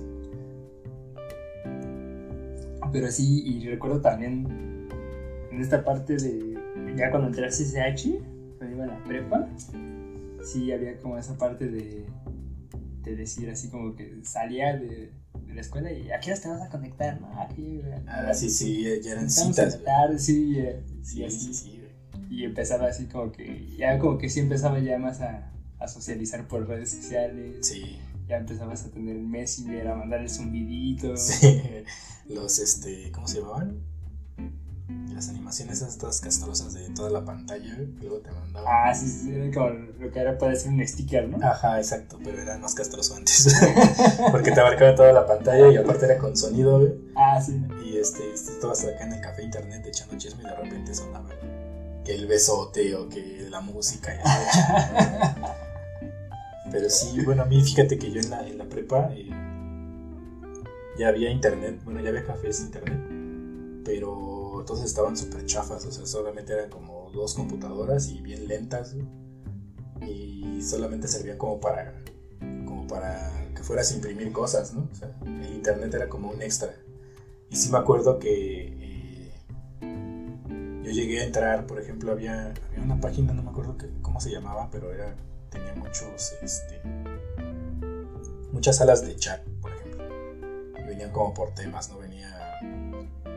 Pero 2.92 3.12
sí, 3.12 3.44
y 3.46 3.68
recuerdo 3.68 4.02
también 4.02 4.88
en 5.52 5.62
esta 5.62 5.84
parte 5.84 6.18
de 6.18 6.58
ya 6.96 7.10
cuando 7.10 7.28
entré 7.28 7.46
a 7.46 7.50
CCH, 7.50 8.58
cuando 8.58 8.76
iba 8.76 8.84
a 8.86 8.88
la 8.88 9.04
prepa, 9.04 9.48
sí 10.44 10.72
había 10.72 10.98
como 11.00 11.18
esa 11.18 11.38
parte 11.38 11.68
de, 11.68 12.06
de 13.04 13.16
decir 13.16 13.50
así 13.50 13.70
como 13.70 13.96
que 13.96 14.20
salía 14.24 14.78
de, 14.78 15.12
de 15.48 15.54
la 15.56 15.62
escuela 15.62 15.92
y 15.92 16.12
¿a 16.12 16.20
qué 16.20 16.30
horas 16.32 16.42
te 16.42 16.50
vas 16.50 16.62
a 16.62 16.70
conectar? 16.70 17.20
No, 17.22 17.42
aquí, 17.42 17.82
Ah, 18.08 18.34
sí, 18.34 18.50
sí, 18.50 18.84
ya 19.02 19.12
eran 19.12 19.30
citas. 19.30 19.84
tarde, 19.84 20.20
sí, 20.20 20.58
Sí, 21.02 21.30
sí, 21.30 21.54
sí. 21.54 21.82
Y 22.30 22.44
empezaba 22.44 22.88
así 22.88 23.06
como 23.06 23.32
que, 23.32 23.76
ya 23.78 23.98
como 24.00 24.18
que 24.18 24.30
sí 24.30 24.42
empezaba 24.42 24.80
ya 24.80 24.98
más 25.00 25.22
a, 25.22 25.52
a 25.80 25.88
socializar 25.88 26.48
por 26.48 26.68
redes 26.68 26.92
sociales. 26.92 27.66
Sí, 27.66 28.00
Ya 28.28 28.38
empezabas 28.38 28.84
a 28.86 28.92
tener 28.92 29.16
el 29.16 29.24
Messenger, 29.24 29.88
a 29.88 29.96
mandar 29.96 30.20
el 30.22 30.30
zumbidito. 30.30 31.16
sí. 31.16 31.62
Los, 32.28 32.60
este, 32.60 33.10
¿cómo 33.14 33.28
se 33.28 33.40
llamaban? 33.40 33.80
Las 35.18 35.30
animaciones 35.30 35.82
esas 35.82 35.98
todas 35.98 36.22
castrosas 36.22 36.74
de 36.74 36.90
toda 36.92 37.10
la 37.10 37.26
pantalla, 37.26 37.76
que 37.76 38.06
luego 38.06 38.20
te 38.20 38.32
mandaban. 38.32 38.72
Ah, 38.72 38.94
sí, 38.94 39.08
sí, 39.08 39.34
era 39.34 39.52
como 39.52 39.70
lo 39.70 40.12
que 40.12 40.20
ahora 40.20 40.38
puede 40.38 40.56
ser 40.56 40.72
un 40.72 40.88
sticker, 40.88 41.28
¿no? 41.28 41.44
Ajá, 41.46 41.80
exacto, 41.80 42.20
pero 42.24 42.40
era 42.40 42.56
más 42.60 42.76
castroso 42.76 43.16
antes. 43.16 43.52
Porque 44.32 44.52
te 44.52 44.60
abarcaba 44.60 44.94
toda 44.96 45.12
la 45.12 45.26
pantalla 45.26 45.72
y 45.72 45.78
aparte 45.78 46.06
era 46.06 46.20
con 46.20 46.38
sonido, 46.38 46.80
güey. 46.80 46.94
Ah, 47.16 47.42
sí. 47.42 47.60
Y 47.84 47.98
este, 47.98 48.32
estabas 48.32 48.86
acá 48.86 49.06
en 49.06 49.14
el 49.14 49.22
café 49.22 49.42
internet 49.42 49.84
echando 49.88 50.16
chisme 50.18 50.44
y 50.44 50.46
de 50.46 50.56
repente 50.56 50.94
sonaba 50.94 51.30
que 52.06 52.14
el 52.14 52.28
besote 52.28 52.94
o 52.96 53.10
que 53.10 53.48
la 53.50 53.60
música. 53.60 54.14
Y 54.14 54.20
pero 56.72 56.92
sí, 56.92 57.20
bueno, 57.26 57.42
a 57.42 57.46
mí 57.46 57.64
fíjate 57.64 57.98
que 57.98 58.12
yo 58.12 58.22
en 58.22 58.30
la, 58.30 58.48
en 58.48 58.60
la 58.60 58.66
prepa 58.66 59.10
eh, 59.14 59.32
ya 61.00 61.08
había 61.08 61.32
internet, 61.32 61.80
bueno, 61.84 62.02
ya 62.02 62.10
había 62.10 62.24
cafés 62.24 62.60
internet, 62.60 63.00
pero 63.84 64.37
todos 64.68 64.84
estaban 64.84 65.18
súper 65.18 65.46
chafas, 65.46 65.86
o 65.86 65.92
sea, 65.92 66.06
solamente 66.06 66.54
eran 66.54 66.70
como 66.70 67.10
dos 67.12 67.34
computadoras 67.34 68.10
y 68.10 68.22
bien 68.22 68.48
lentas, 68.48 68.96
y 70.02 70.62
solamente 70.62 71.08
servían 71.08 71.38
como 71.38 71.60
para, 71.60 72.04
como 72.66 72.86
para 72.86 73.32
que 73.56 73.64
fueras 73.64 73.92
a 73.92 73.96
imprimir 73.96 74.32
cosas, 74.32 74.74
¿no? 74.74 74.88
El 75.26 75.54
internet 75.56 75.94
era 75.94 76.08
como 76.08 76.30
un 76.30 76.42
extra. 76.42 76.76
Y 77.50 77.56
sí 77.56 77.72
me 77.72 77.78
acuerdo 77.78 78.20
que 78.20 79.32
eh, 79.82 80.82
yo 80.84 80.92
llegué 80.92 81.22
a 81.22 81.24
entrar, 81.24 81.66
por 81.66 81.80
ejemplo, 81.80 82.12
había, 82.12 82.54
había 82.70 82.84
una 82.84 83.00
página, 83.00 83.34
no 83.34 83.42
me 83.42 83.50
acuerdo 83.50 83.78
cómo 84.02 84.20
se 84.20 84.30
llamaba, 84.30 84.70
pero 84.70 84.94
era 84.94 85.16
tenía 85.50 85.74
muchos, 85.76 86.34
este, 86.44 86.82
muchas 88.52 88.76
salas 88.76 89.02
de 89.02 89.16
chat 89.16 89.42
venían 90.88 91.12
como 91.12 91.34
por 91.34 91.54
temas, 91.54 91.90
¿no? 91.90 92.00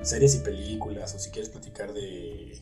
Series 0.03 0.35
y 0.37 0.39
películas, 0.39 1.15
o 1.15 1.19
si 1.19 1.31
quieres 1.31 1.51
platicar 1.51 1.93
de 1.93 2.59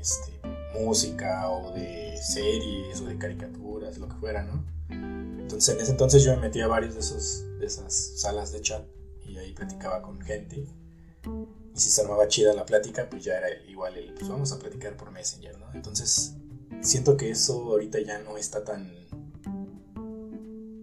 este, 0.00 0.32
música, 0.78 1.50
o 1.50 1.72
de 1.72 2.16
series, 2.16 3.00
o 3.00 3.04
de 3.04 3.18
caricaturas, 3.18 3.98
lo 3.98 4.08
que 4.08 4.16
fuera, 4.16 4.42
¿no? 4.44 4.64
Entonces, 4.90 5.74
en 5.74 5.80
ese 5.80 5.90
entonces 5.92 6.24
yo 6.24 6.34
me 6.34 6.42
metía 6.42 6.64
a 6.64 6.68
varios 6.68 6.94
de, 6.94 7.00
esos, 7.00 7.44
de 7.58 7.66
esas 7.66 7.94
salas 8.20 8.52
de 8.52 8.60
chat 8.60 8.84
y 9.26 9.36
ahí 9.36 9.52
platicaba 9.52 10.02
con 10.02 10.20
gente. 10.20 10.66
Y 11.74 11.80
si 11.80 11.90
se 11.90 12.00
armaba 12.02 12.28
chida 12.28 12.54
la 12.54 12.64
plática, 12.64 13.08
pues 13.10 13.24
ya 13.24 13.36
era 13.38 13.48
igual 13.68 13.96
el, 13.96 14.14
pues 14.14 14.28
vamos 14.28 14.52
a 14.52 14.58
platicar 14.58 14.96
por 14.96 15.10
Messenger, 15.10 15.58
¿no? 15.58 15.66
Entonces, 15.74 16.34
siento 16.80 17.16
que 17.16 17.30
eso 17.30 17.54
ahorita 17.64 18.00
ya 18.00 18.18
no 18.18 18.36
está 18.36 18.64
tan, 18.64 18.90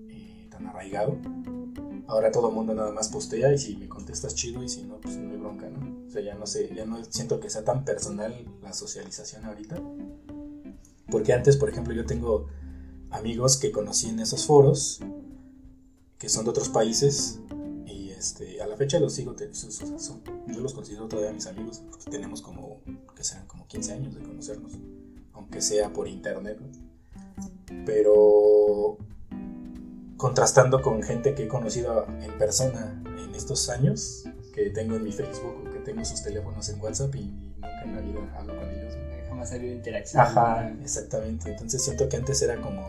eh, 0.09 0.47
tan 0.49 0.67
arraigado 0.67 1.17
ahora 2.07 2.31
todo 2.31 2.49
el 2.49 2.55
mundo 2.55 2.73
nada 2.73 2.91
más 2.91 3.09
postea 3.09 3.53
y 3.53 3.57
si 3.57 3.75
me 3.77 3.87
contestas 3.87 4.35
chido 4.35 4.63
y 4.63 4.69
si 4.69 4.83
no, 4.83 4.99
pues 4.99 5.17
no 5.17 5.31
hay 5.31 5.37
bronca, 5.37 5.69
¿no? 5.69 6.05
O 6.07 6.09
sea, 6.09 6.21
ya 6.21 6.35
no 6.35 6.45
sé, 6.45 6.73
ya 6.75 6.85
no 6.85 7.03
siento 7.05 7.39
que 7.39 7.49
sea 7.49 7.63
tan 7.63 7.85
personal 7.85 8.33
la 8.61 8.73
socialización 8.73 9.45
ahorita. 9.45 9.81
Porque 11.09 11.33
antes, 11.33 11.57
por 11.57 11.69
ejemplo, 11.69 11.93
yo 11.93 12.05
tengo 12.05 12.47
amigos 13.09 13.57
que 13.57 13.71
conocí 13.71 14.09
en 14.09 14.19
esos 14.19 14.45
foros, 14.45 14.99
que 16.17 16.29
son 16.29 16.45
de 16.45 16.51
otros 16.51 16.69
países, 16.69 17.39
y 17.85 18.09
este, 18.09 18.61
a 18.61 18.67
la 18.67 18.75
fecha 18.75 18.99
los 18.99 19.13
sigo, 19.13 19.35
yo 19.35 20.61
los 20.61 20.73
considero 20.73 21.07
todavía 21.07 21.31
mis 21.31 21.47
amigos, 21.47 21.81
porque 21.89 22.09
tenemos 22.09 22.41
como, 22.41 22.81
que 23.15 23.23
sean 23.23 23.45
como 23.47 23.67
15 23.67 23.93
años 23.93 24.15
de 24.15 24.21
conocernos, 24.21 24.73
aunque 25.33 25.61
sea 25.61 25.93
por 25.93 26.07
internet, 26.07 26.59
Pero 27.85 28.97
contrastando 30.17 30.81
con 30.81 31.03
gente 31.03 31.33
que 31.35 31.43
he 31.43 31.47
conocido 31.47 32.05
en 32.21 32.37
persona 32.37 33.01
en 33.05 33.35
estos 33.35 33.69
años, 33.69 34.23
que 34.53 34.69
tengo 34.69 34.95
en 34.95 35.03
mi 35.03 35.11
Facebook 35.11 35.65
o 35.67 35.71
que 35.71 35.79
tengo 35.79 36.03
sus 36.05 36.23
teléfonos 36.23 36.69
en 36.69 36.79
WhatsApp 36.79 37.13
y 37.15 37.23
nunca 37.25 37.83
en 37.83 37.95
la 37.95 38.01
vida 38.01 38.19
hablo 38.37 38.55
con 38.57 38.69
ellos. 38.69 38.93
Jamás 39.27 39.51
ha 39.51 39.55
habido 39.55 39.73
interacción. 39.73 40.21
Ajá, 40.21 40.71
exactamente. 40.81 41.51
Entonces 41.51 41.83
siento 41.83 42.07
que 42.07 42.17
antes 42.17 42.41
era 42.41 42.61
como, 42.61 42.87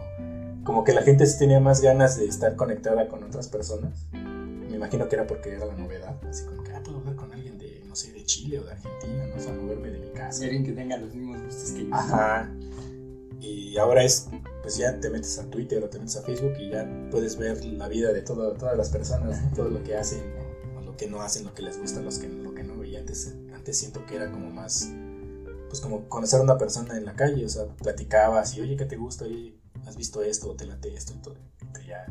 como 0.63 0.85
que 0.85 0.93
la 0.93 1.03
gente 1.03 1.27
sí 1.27 1.39
tenía 1.39 1.59
más 1.59 1.81
ganas 1.81 2.17
de 2.17 2.27
estar 2.27 2.55
conectada 2.55 3.09
con 3.09 3.25
otras 3.25 3.49
personas. 3.49 4.07
Me 4.13 4.77
imagino 4.77 5.09
que 5.09 5.17
era 5.17 5.27
porque 5.27 5.55
era 5.55 5.67
la 5.67 5.75
novedad, 5.75 6.17
así 6.29 6.45
como 6.45 6.63
que, 6.63 6.73
ah, 6.73 6.83
puedo 6.85 6.99
hablar 6.99 7.17
con 7.17 7.33
alguien 7.33 7.59
de, 7.59 7.83
no 7.89 7.97
sé, 7.97 8.13
de 8.13 8.25
Chile 8.25 8.61
o 8.61 8.65
de 8.65 8.73
Argentina, 8.73 9.27
no 9.35 9.41
sé, 9.41 9.53
moverme 9.53 9.91
de 9.91 9.99
mi 9.99 10.11
casa. 10.11 10.45
alguien 10.45 10.65
que 10.65 10.73
tenga 10.73 10.97
los 10.99 11.15
mismos 11.15 11.43
gustos 11.43 11.71
que 11.73 11.87
yo. 11.87 11.95
Ajá. 11.95 12.49
Y 13.41 13.77
ahora 13.77 14.03
es, 14.03 14.29
pues 14.63 14.77
ya 14.77 14.99
te 14.99 15.11
metes 15.11 15.39
a 15.39 15.49
Twitter 15.51 15.83
o 15.85 15.89
te 15.89 15.99
metes 15.99 16.17
a 16.17 16.23
Facebook 16.23 16.55
y 16.59 16.71
ya 16.71 16.89
puedes 17.11 17.37
ver 17.37 17.65
la 17.65 17.89
vida 17.89 18.13
de 18.13 18.23
todas 18.23 18.77
las 18.77 18.91
personas, 18.91 19.41
todo 19.55 19.69
lo 19.69 19.83
que 19.83 19.97
hacen, 19.97 20.21
o 20.77 20.81
lo 20.81 20.97
que 20.97 21.09
no 21.09 21.23
hacen, 21.23 21.45
lo 21.45 21.55
que 21.55 21.63
les 21.63 21.79
gusta, 21.79 22.01
los 22.01 22.19
que, 22.19 22.29
lo 22.29 22.55
que 22.55 22.63
no. 22.63 22.83
Y 22.85 22.97
antes, 22.97 23.35
antes 23.55 23.79
siento 23.79 24.05
que 24.07 24.17
era 24.17 24.31
como 24.31 24.51
más, 24.51 24.91
pues 25.69 25.81
como 25.81 26.09
conocer 26.09 26.41
a 26.41 26.43
una 26.43 26.59
persona 26.59 26.97
en 26.97 27.05
la 27.05 27.15
calle, 27.15 27.45
o 27.45 27.49
sea, 27.49 27.67
platicabas 27.67 28.57
y, 28.57 28.61
oye, 28.61 28.77
¿qué 28.77 28.87
te 28.87 28.97
gusta? 28.97 29.25
Oye, 29.25 29.57
¿has 29.87 29.97
visto 29.97 30.23
esto? 30.23 30.51
¿O 30.51 30.57
te 30.57 30.67
late 30.67 30.95
esto? 30.95 31.13
Y 31.15 31.23
todo. 31.23 31.37
Y 31.83 31.89
ya 31.89 32.07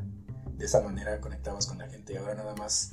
de 0.57 0.65
esa 0.65 0.81
manera 0.81 1.19
conectabas 1.19 1.65
con 1.65 1.77
la 1.77 1.87
gente. 1.87 2.13
Y 2.13 2.17
ahora 2.17 2.35
nada 2.35 2.55
más 2.55 2.91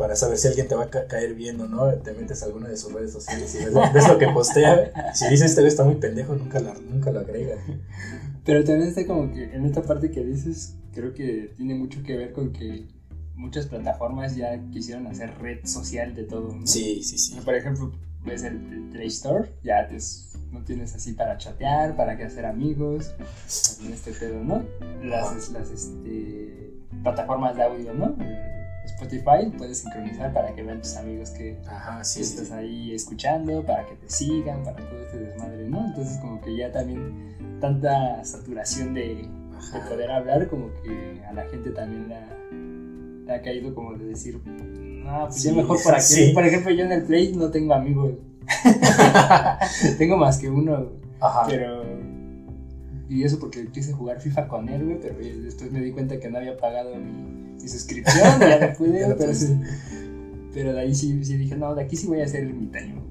para 0.00 0.16
saber 0.16 0.38
si 0.38 0.48
alguien 0.48 0.66
te 0.66 0.74
va 0.74 0.84
a 0.84 0.88
caer 0.88 1.34
bien 1.34 1.60
o 1.60 1.68
no, 1.68 1.92
te 1.92 2.14
metes 2.14 2.42
a 2.42 2.46
alguna 2.46 2.70
de 2.70 2.78
sus 2.78 2.90
redes 2.90 3.12
sociales 3.12 3.54
y 3.54 3.58
ves, 3.66 3.74
lo 4.08 4.18
que 4.18 4.28
postea. 4.28 5.12
Si 5.14 5.28
dices 5.28 5.50
este 5.50 5.66
está 5.66 5.84
muy 5.84 5.96
pendejo, 5.96 6.34
nunca, 6.34 6.58
nunca 6.88 7.10
lo 7.10 7.20
agrega. 7.20 7.56
Pero 8.46 8.64
también 8.64 8.88
está 8.88 9.06
como 9.06 9.30
que 9.30 9.44
en 9.54 9.66
esta 9.66 9.82
parte 9.82 10.10
que 10.10 10.24
dices, 10.24 10.74
creo 10.94 11.12
que 11.12 11.52
tiene 11.54 11.74
mucho 11.74 12.02
que 12.02 12.16
ver 12.16 12.32
con 12.32 12.50
que 12.50 12.86
muchas 13.34 13.66
plataformas 13.66 14.36
ya 14.36 14.58
quisieron 14.70 15.06
hacer 15.06 15.34
red 15.38 15.66
social 15.66 16.14
de 16.14 16.24
todo. 16.24 16.58
Sí, 16.64 17.02
sí, 17.02 17.18
sí. 17.18 17.38
Por 17.44 17.54
ejemplo, 17.54 17.92
ves 18.24 18.42
el, 18.44 18.88
Play 18.92 19.08
Store, 19.08 19.52
ya 19.62 19.86
no 20.50 20.64
tienes 20.64 20.94
así 20.94 21.12
para 21.12 21.36
chatear, 21.36 21.94
para 21.94 22.16
que 22.16 22.24
hacer 22.24 22.46
amigos, 22.46 23.14
en 23.84 23.92
este 23.92 24.12
pedo, 24.12 24.42
¿no? 24.42 24.64
Las, 25.04 25.50
las 25.50 25.70
este, 25.70 26.72
plataformas 27.02 27.54
de 27.54 27.62
audio, 27.64 27.92
¿no? 27.92 28.16
Spotify 28.94 29.50
puedes 29.56 29.78
sincronizar 29.78 30.32
para 30.32 30.54
que 30.54 30.62
vean 30.62 30.80
tus 30.80 30.96
amigos 30.96 31.30
que, 31.30 31.58
estás 32.00 32.50
ahí 32.52 32.92
escuchando, 32.94 33.64
para 33.64 33.86
que 33.86 33.94
te 33.94 34.10
sigan, 34.10 34.62
para 34.62 34.76
todo 34.76 35.00
este 35.00 35.18
desmadre, 35.18 35.68
¿no? 35.68 35.86
Entonces 35.86 36.18
como 36.18 36.40
que 36.40 36.56
ya 36.56 36.72
también 36.72 37.58
tanta 37.60 38.24
saturación 38.24 38.94
de, 38.94 39.28
poder 39.88 40.10
hablar 40.10 40.48
como 40.48 40.68
que 40.82 41.22
a 41.26 41.32
la 41.32 41.44
gente 41.48 41.70
también 41.70 42.08
le 42.08 43.32
ha, 43.32 43.42
caído 43.42 43.74
como 43.74 43.96
de 43.96 44.06
decir, 44.06 44.40
no, 44.44 45.26
pues 45.26 45.42
ya 45.42 45.52
mejor 45.52 45.78
para 45.84 45.98
qué. 45.98 46.32
Por 46.34 46.44
ejemplo, 46.44 46.72
yo 46.72 46.84
en 46.84 46.92
el 46.92 47.04
Play 47.04 47.34
no 47.34 47.50
tengo 47.50 47.74
amigos. 47.74 48.14
tengo 49.98 50.16
más 50.16 50.38
que 50.38 50.50
uno, 50.50 50.88
pero... 51.48 51.84
Y 53.08 53.24
eso 53.24 53.38
porque 53.40 53.66
quise 53.68 53.92
jugar 53.92 54.20
FIFA 54.20 54.48
con 54.48 54.68
él, 54.68 54.84
güey, 54.84 54.98
pero 55.00 55.16
después 55.18 55.70
me 55.72 55.80
di 55.80 55.90
cuenta 55.90 56.18
que 56.20 56.28
no 56.30 56.38
había 56.38 56.56
pagado 56.56 56.94
mi 56.96 57.39
mi 57.60 57.68
suscripción, 57.68 58.40
ya 58.40 58.68
no 58.68 58.76
pude, 58.76 59.14
pero, 59.16 59.32
pero 60.52 60.72
de 60.72 60.80
ahí 60.80 60.94
sí, 60.94 61.24
sí, 61.24 61.36
dije, 61.36 61.56
no, 61.56 61.74
de 61.74 61.82
aquí 61.82 61.96
sí 61.96 62.06
voy 62.06 62.20
a 62.20 62.24
hacer 62.24 62.42
el 62.42 62.50
ermitaño. 62.50 63.02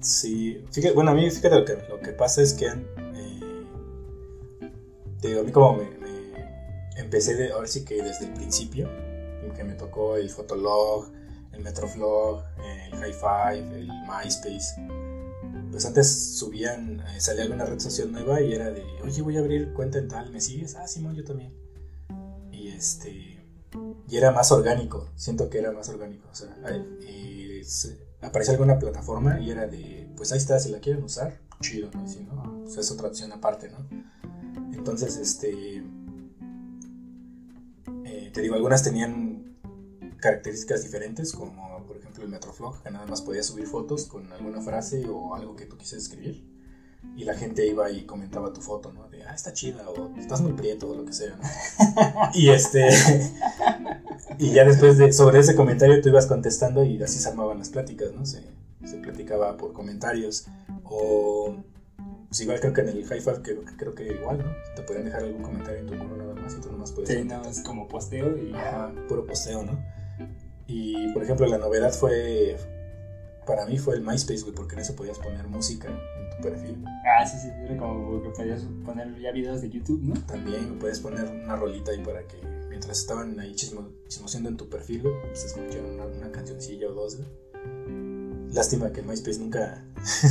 Sí, 0.00 0.64
fíjate, 0.70 0.94
bueno, 0.94 1.10
a 1.10 1.14
mí 1.14 1.28
fíjate 1.30 1.56
lo 1.56 1.64
que, 1.64 1.76
lo 1.88 2.00
que 2.00 2.12
pasa 2.12 2.42
es 2.42 2.54
que, 2.54 2.66
eh, 2.66 3.40
te 5.20 5.28
digo, 5.28 5.40
a 5.40 5.44
mí 5.44 5.50
como 5.50 5.76
me, 5.76 5.88
empecé, 6.96 7.34
de, 7.34 7.52
ahora 7.52 7.66
sí 7.66 7.84
que 7.84 8.02
desde 8.02 8.26
el 8.26 8.32
principio, 8.32 8.88
que 9.58 9.64
me 9.64 9.74
tocó 9.74 10.16
el 10.16 10.30
Fotolog, 10.30 11.10
el 11.52 11.62
Metroflog, 11.62 12.44
el 12.86 12.96
High 12.96 13.12
Five, 13.12 13.78
el 13.80 13.88
MySpace. 13.88 14.80
Pues 15.70 15.84
antes 15.84 16.36
subían, 16.38 17.00
eh, 17.00 17.20
salía 17.20 17.42
alguna 17.42 17.64
red 17.64 17.78
social 17.78 18.10
nueva 18.10 18.40
y 18.40 18.54
era 18.54 18.70
de, 18.70 18.84
oye, 19.02 19.22
voy 19.22 19.36
a 19.36 19.40
abrir 19.40 19.72
cuenta 19.74 19.98
en 19.98 20.08
tal, 20.08 20.30
¿me 20.30 20.40
sigues? 20.40 20.76
Ah, 20.76 20.86
Simón, 20.86 21.14
yo 21.16 21.24
también. 21.24 21.52
Y 22.52 22.68
este, 22.68 23.37
y 24.08 24.16
era 24.16 24.30
más 24.30 24.50
orgánico, 24.52 25.08
siento 25.16 25.50
que 25.50 25.58
era 25.58 25.72
más 25.72 25.88
orgánico. 25.88 26.28
O 26.30 26.34
sea, 26.34 26.48
eh, 26.66 27.62
alguna 28.48 28.78
plataforma 28.78 29.40
y 29.40 29.50
era 29.50 29.66
de, 29.66 30.10
pues 30.16 30.32
ahí 30.32 30.38
está, 30.38 30.58
si 30.58 30.70
la 30.70 30.80
quieren 30.80 31.04
usar, 31.04 31.40
chido, 31.60 31.90
¿no? 31.92 32.04
No, 32.34 32.60
pues 32.62 32.76
es 32.76 32.90
otra 32.90 33.08
opción 33.08 33.32
aparte, 33.32 33.70
¿no? 33.70 33.78
Entonces, 34.72 35.16
este, 35.16 35.82
eh, 38.04 38.30
te 38.32 38.40
digo, 38.40 38.54
algunas 38.54 38.82
tenían 38.82 39.58
características 40.18 40.82
diferentes, 40.82 41.32
como 41.32 41.84
por 41.86 41.96
ejemplo 41.96 42.24
el 42.24 42.30
Metroflog, 42.30 42.82
que 42.82 42.90
nada 42.90 43.06
más 43.06 43.22
podía 43.22 43.42
subir 43.42 43.66
fotos 43.66 44.06
con 44.06 44.32
alguna 44.32 44.60
frase 44.60 45.06
o 45.08 45.34
algo 45.34 45.54
que 45.54 45.66
tú 45.66 45.76
quisieras 45.76 46.04
escribir 46.04 46.57
y 47.16 47.24
la 47.24 47.34
gente 47.34 47.66
iba 47.66 47.90
y 47.90 48.04
comentaba 48.04 48.52
tu 48.52 48.60
foto, 48.60 48.92
¿no? 48.92 49.08
De, 49.08 49.24
ah, 49.24 49.34
está 49.34 49.52
chida, 49.52 49.88
o 49.88 50.16
estás 50.18 50.40
muy 50.40 50.52
prieto, 50.52 50.90
o 50.90 50.94
lo 50.94 51.04
que 51.04 51.12
sea, 51.12 51.36
¿no? 51.36 51.42
y 52.34 52.50
este. 52.50 52.88
y 54.38 54.52
ya 54.52 54.64
después 54.64 54.98
de, 54.98 55.12
sobre 55.12 55.40
ese 55.40 55.54
comentario 55.54 56.00
tú 56.00 56.08
ibas 56.08 56.26
contestando 56.26 56.84
y 56.84 57.02
así 57.02 57.18
se 57.18 57.28
armaban 57.28 57.58
las 57.58 57.70
pláticas, 57.70 58.12
¿no? 58.12 58.24
Se, 58.26 58.42
se 58.84 58.96
platicaba 58.98 59.56
por 59.56 59.72
comentarios. 59.72 60.46
O. 60.84 61.56
Pues 62.28 62.42
igual 62.42 62.60
creo 62.60 62.74
que 62.74 62.82
en 62.82 62.88
el 62.88 63.06
High 63.06 63.22
Five 63.22 63.42
creo, 63.42 63.62
creo 63.78 63.94
que 63.94 64.12
igual, 64.12 64.38
¿no? 64.38 64.44
Te 64.76 64.82
podían 64.82 65.06
dejar 65.06 65.22
algún 65.22 65.42
comentario 65.42 65.80
en 65.80 65.86
tu 65.86 65.94
muro 65.94 66.14
nada 66.14 66.34
más 66.34 66.54
y 66.54 66.60
tú 66.60 66.70
nomás 66.70 66.92
puedes. 66.92 67.08
Sí, 67.08 67.24
nada 67.24 67.42
más 67.42 67.60
como 67.62 67.88
posteo 67.88 68.36
y. 68.36 68.52
Ajá, 68.52 68.92
puro 69.08 69.24
posteo, 69.24 69.62
¿no? 69.62 69.82
Y 70.66 71.10
por 71.14 71.22
ejemplo, 71.22 71.46
la 71.46 71.56
novedad 71.56 71.92
fue 71.92 72.58
para 73.46 73.64
mí 73.64 73.78
fue 73.78 73.94
el 73.94 74.02
MySpace, 74.02 74.42
güey, 74.42 74.54
porque 74.54 74.74
en 74.74 74.82
eso 74.82 74.94
podías 74.94 75.18
poner 75.18 75.48
música 75.48 75.88
perfil. 76.42 76.84
Ah, 77.06 77.26
sí, 77.26 77.38
sí, 77.38 77.48
era 77.64 77.76
como 77.76 78.22
que 78.22 78.30
podías 78.30 78.62
poner 78.84 79.18
ya 79.18 79.32
videos 79.32 79.60
de 79.60 79.70
YouTube, 79.70 80.00
¿no? 80.02 80.14
También 80.26 80.78
puedes 80.78 81.00
poner 81.00 81.24
una 81.24 81.56
rolita 81.56 81.90
ahí 81.92 82.02
para 82.04 82.26
que 82.26 82.36
mientras 82.68 82.98
estaban 82.98 83.38
ahí 83.40 83.54
chismo, 83.54 83.88
chismoseando 84.08 84.48
en 84.48 84.56
tu 84.56 84.68
perfil, 84.68 85.02
pues 85.02 85.44
escucharon 85.44 85.94
una, 85.94 86.06
una 86.06 86.30
cancioncilla 86.30 86.88
o 86.88 86.92
dos. 86.92 87.18
Lástima 88.52 88.90
que 88.92 89.00
el 89.00 89.06
MySpace 89.06 89.38
nunca, 89.40 89.84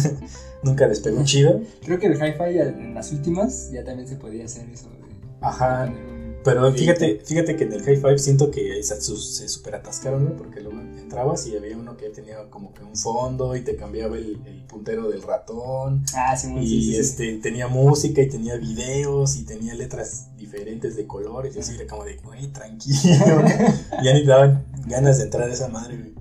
nunca 0.63 0.87
despegó 0.87 1.23
chido. 1.23 1.61
Creo 1.83 1.99
que 1.99 2.07
el 2.07 2.13
hi-fi 2.15 2.59
en 2.59 2.93
las 2.95 3.11
últimas 3.11 3.71
ya 3.71 3.83
también 3.83 4.07
se 4.07 4.15
podía 4.15 4.45
hacer 4.45 4.67
eso. 4.69 4.89
De 4.89 4.97
Ajá. 5.41 5.85
un 5.85 6.16
Pero 6.47 6.71
fíjate, 6.71 7.19
fíjate 7.25 7.57
que 7.57 7.65
en 7.65 7.73
el 7.73 7.83
High 7.83 7.97
Five 7.97 8.19
siento 8.19 8.49
que 8.49 8.81
se, 8.81 9.01
se 9.01 9.49
super 9.49 9.75
atascaron, 9.75 10.23
¿no? 10.23 10.37
Porque 10.37 10.61
luego 10.61 10.79
entrabas 10.79 11.45
y 11.45 11.57
había 11.57 11.77
uno 11.77 11.97
que 11.97 12.09
tenía 12.09 12.49
como 12.49 12.73
que 12.73 12.83
un 12.83 12.95
fondo 12.95 13.53
y 13.55 13.61
te 13.61 13.75
cambiaba 13.75 14.15
el, 14.15 14.39
el 14.45 14.63
puntero 14.63 15.09
del 15.09 15.23
ratón. 15.23 16.05
Ah, 16.15 16.37
sí, 16.37 16.47
sí, 16.47 16.59
Y 16.59 16.67
sí, 16.67 16.81
sí. 16.83 16.97
este 16.97 17.33
tenía 17.39 17.67
música 17.67 18.21
y 18.21 18.29
tenía 18.29 18.55
videos 18.55 19.35
y 19.35 19.43
tenía 19.43 19.73
letras 19.73 20.29
diferentes 20.37 20.95
de 20.95 21.05
colores. 21.05 21.53
Y 21.57 21.59
así 21.59 21.75
era 21.75 21.85
como 21.85 22.05
de, 22.05 22.15
güey, 22.17 22.47
tranquilo. 22.47 22.95
ya 24.03 24.13
ni 24.13 24.25
daban 24.25 24.65
ganas 24.87 25.17
de 25.17 25.25
entrar 25.25 25.49
a 25.49 25.53
esa 25.53 25.67
madre, 25.67 25.97
güey. 25.97 26.13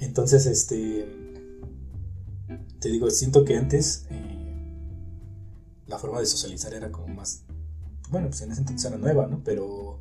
Entonces, 0.00 0.46
este. 0.46 1.06
Te 2.80 2.88
digo, 2.88 3.08
siento 3.10 3.44
que 3.44 3.56
antes 3.56 4.06
eh, 4.10 4.40
la 5.86 5.98
forma 5.98 6.18
de 6.18 6.26
socializar 6.26 6.74
era 6.74 6.90
como 6.90 7.08
más. 7.08 7.44
Bueno, 8.10 8.26
pues 8.28 8.40
en 8.42 8.50
ese 8.50 8.60
entonces 8.60 8.90
era 8.90 8.98
nueva, 8.98 9.26
¿no? 9.28 9.40
Pero 9.44 9.98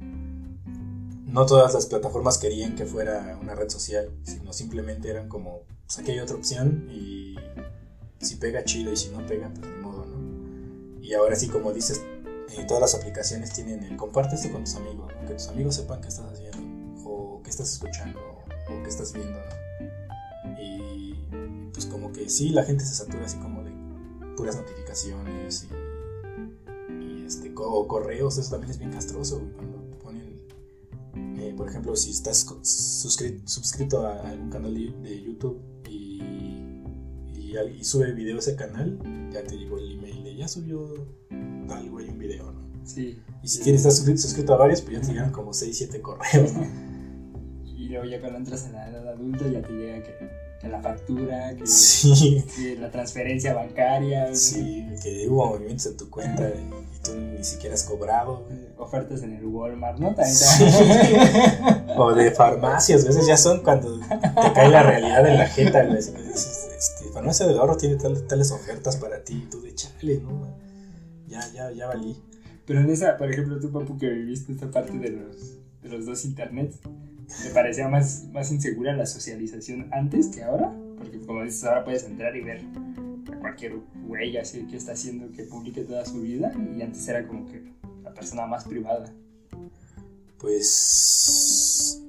no 1.25 1.45
todas 1.45 1.73
las 1.75 1.85
plataformas 1.85 2.39
querían 2.39 2.75
que 2.75 2.85
fuera 2.85 3.37
una 3.39 3.53
red 3.53 3.69
social, 3.69 4.11
sino 4.23 4.51
simplemente 4.51 5.09
eran 5.09 5.29
como, 5.29 5.61
pues 5.85 5.99
aquí 5.99 6.11
hay 6.11 6.19
otra 6.19 6.35
opción 6.35 6.87
y 6.89 7.35
si 8.19 8.35
pega 8.37 8.63
chido 8.63 8.91
y 8.91 8.97
si 8.97 9.09
no 9.09 9.25
pega, 9.27 9.49
pues 9.49 9.71
ni 9.71 9.77
modo, 9.81 10.05
¿no? 10.07 11.01
Y 11.03 11.13
ahora 11.13 11.35
sí, 11.35 11.47
como 11.47 11.71
dices, 11.71 12.01
eh, 12.57 12.65
todas 12.67 12.81
las 12.81 12.95
aplicaciones 12.95 13.53
tienen 13.53 13.83
el 13.83 13.95
comparte 13.95 14.35
esto 14.35 14.51
con 14.51 14.63
tus 14.63 14.75
amigos, 14.75 15.13
que 15.27 15.33
tus 15.35 15.47
amigos 15.47 15.75
sepan 15.75 16.01
qué 16.01 16.07
estás 16.07 16.25
haciendo, 16.31 16.57
o 17.05 17.41
qué 17.43 17.49
estás 17.51 17.71
escuchando, 17.71 18.19
o 18.19 18.83
qué 18.83 18.89
estás 18.89 19.13
viendo, 19.13 19.37
¿no? 19.37 20.59
Y 20.59 21.13
pues 21.71 21.85
como 21.85 22.11
que 22.11 22.27
sí, 22.27 22.49
la 22.49 22.63
gente 22.63 22.83
se 22.83 22.95
satura 22.95 23.25
así 23.25 23.37
como 23.37 23.63
de 23.63 23.71
puras 24.35 24.55
notificaciones 24.55 25.65
y, 25.65 25.88
este, 27.29 27.53
o 27.55 27.87
correos, 27.87 28.37
eso 28.39 28.49
también 28.49 28.71
es 28.71 28.79
bien 28.79 28.91
castroso, 28.91 29.39
güey, 29.39 29.51
cuando 29.53 29.77
te 29.83 29.97
ponen, 29.97 30.41
eh, 31.37 31.53
por 31.55 31.69
ejemplo, 31.69 31.95
si 31.95 32.09
estás 32.09 32.45
suscrito 32.63 34.05
a 34.07 34.27
algún 34.27 34.49
canal 34.49 34.73
de, 34.73 35.21
YouTube 35.21 35.61
y, 35.87 36.81
y, 37.35 37.83
sube 37.83 38.11
video 38.13 38.37
a 38.37 38.39
ese 38.39 38.55
canal, 38.55 38.99
ya 39.31 39.43
te 39.43 39.57
llegó 39.57 39.77
el 39.77 39.91
email 39.91 40.23
de 40.23 40.35
ya 40.35 40.47
subió 40.47 41.07
tal 41.67 41.87
güey 41.91 42.09
un 42.09 42.17
video, 42.17 42.51
¿no? 42.51 42.67
Sí. 42.83 43.19
Y 43.43 43.47
si 43.47 43.61
tienes, 43.61 43.81
estás 43.81 43.97
suscrito, 43.97 44.21
suscrito 44.21 44.53
a 44.55 44.57
varios, 44.57 44.81
pues 44.81 44.99
ya 44.99 45.01
te 45.01 45.13
llegan 45.13 45.31
como 45.31 45.53
6, 45.53 45.77
7 45.77 46.01
correos, 46.01 46.53
¿no? 46.53 46.67
Y 47.77 47.87
luego 47.87 48.05
ya 48.05 48.19
cuando 48.19 48.39
entras 48.39 48.65
en 48.65 48.73
la 48.73 48.89
edad 48.89 49.07
adulta 49.07 49.47
ya 49.47 49.61
te 49.61 49.71
llega 49.71 50.03
que, 50.03 50.13
que 50.59 50.67
la 50.67 50.81
factura, 50.81 51.55
que, 51.55 51.65
Sí, 51.65 52.43
que 52.55 52.75
la 52.75 52.91
transferencia 52.91 53.53
bancaria, 53.53 54.35
sí, 54.35 54.85
que 55.01 55.27
hubo 55.29 55.47
movimientos 55.47 55.85
en 55.85 55.97
tu 55.97 56.09
cuenta 56.09 56.49
y 56.49 56.69
tú 57.03 57.15
ni 57.15 57.43
siquiera 57.43 57.75
has 57.75 57.83
cobrado. 57.83 58.45
ofertas 58.77 59.21
en 59.23 59.33
el 59.35 59.45
Walmart, 59.45 59.99
¿no? 59.99 60.15
También 60.15 60.35
Sí. 60.35 60.63
O 61.97 62.13
de 62.13 62.31
farmacias, 62.31 63.03
a 63.03 63.07
veces 63.07 63.27
ya 63.27 63.37
son 63.37 63.61
cuando 63.61 63.99
te 63.99 64.53
cae 64.53 64.69
la 64.69 64.83
realidad 64.83 65.27
en 65.27 65.37
la 65.37 65.47
jeta, 65.47 65.83
güey. 65.83 65.97
dices, 65.97 66.69
este, 66.77 67.09
farmacia 67.11 67.45
del 67.45 67.57
ahorro 67.59 67.75
tiene 67.77 67.95
tal- 67.97 68.25
tales 68.27 68.51
ofertas 68.51 68.95
para 68.97 69.23
ti, 69.23 69.43
y 69.45 69.49
tú 69.49 69.61
de 69.61 69.75
chale, 69.75 70.19
¿no? 70.21 70.47
Ya, 71.27 71.41
ya, 71.53 71.71
ya 71.71 71.87
valí. 71.87 72.17
Pero 72.65 72.79
en 72.81 72.89
esa, 72.89 73.17
por 73.17 73.29
ejemplo, 73.31 73.59
tú, 73.59 73.71
Papu, 73.71 73.97
que 73.97 74.09
viviste 74.09 74.53
esta 74.53 74.71
parte 74.71 74.97
de 74.97 75.09
los, 75.09 75.57
de 75.83 75.89
los 75.89 76.05
dos 76.05 76.23
internets, 76.25 76.77
¿te 77.43 77.49
parecía 77.53 77.87
más, 77.89 78.23
más 78.31 78.51
insegura 78.51 78.93
la 78.95 79.05
socialización 79.05 79.89
antes 79.91 80.27
que 80.27 80.43
ahora? 80.43 80.71
Porque 80.97 81.19
como 81.19 81.43
dices, 81.43 81.63
ahora 81.65 81.83
puedes 81.83 82.03
entrar 82.03 82.35
y 82.35 82.41
ver 82.41 82.61
cualquier 83.39 83.75
güey 84.05 84.37
así 84.37 84.65
que 84.67 84.77
está 84.77 84.93
haciendo 84.93 85.31
que 85.31 85.43
publique 85.43 85.83
toda 85.83 86.05
su 86.05 86.21
vida 86.21 86.51
y 86.77 86.81
antes 86.81 87.07
era 87.07 87.27
como 87.27 87.45
que 87.45 87.63
la 88.03 88.13
persona 88.13 88.45
más 88.45 88.65
privada. 88.65 89.11
Pues 90.37 92.01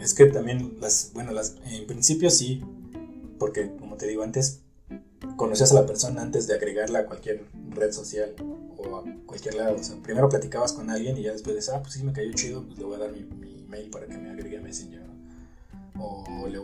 es 0.00 0.14
que 0.14 0.26
también 0.26 0.76
las, 0.80 1.10
bueno, 1.14 1.32
las, 1.32 1.56
en 1.64 1.86
principio 1.86 2.30
sí, 2.30 2.62
porque 3.38 3.74
como 3.76 3.96
te 3.96 4.06
digo 4.06 4.22
antes, 4.22 4.62
conocías 5.36 5.72
a 5.72 5.74
la 5.74 5.86
persona 5.86 6.22
antes 6.22 6.46
de 6.46 6.54
agregarla 6.54 7.00
a 7.00 7.06
cualquier 7.06 7.44
red 7.70 7.92
social 7.92 8.34
o 8.76 8.96
a 8.96 9.04
cualquier 9.26 9.54
lado. 9.54 9.76
O 9.76 9.82
sea, 9.82 9.96
primero 10.02 10.28
platicabas 10.28 10.72
con 10.72 10.90
alguien 10.90 11.16
y 11.18 11.22
ya 11.22 11.32
después 11.32 11.56
dices, 11.56 11.72
ah, 11.74 11.82
pues 11.82 11.94
sí 11.94 12.02
me 12.02 12.12
cayó 12.12 12.32
chido, 12.32 12.64
pues 12.64 12.78
le 12.78 12.84
voy 12.84 12.96
a 12.96 12.98
dar 12.98 13.12
mi, 13.12 13.20
mi 13.20 13.64
email 13.64 13.90
para 13.90 14.06
que 14.06 14.16
me 14.18 14.30
agregue 14.30 14.58
a 14.58 14.60
Messenger. 14.60 15.02
¿no? 15.94 16.04
O 16.04 16.48
le, 16.48 16.60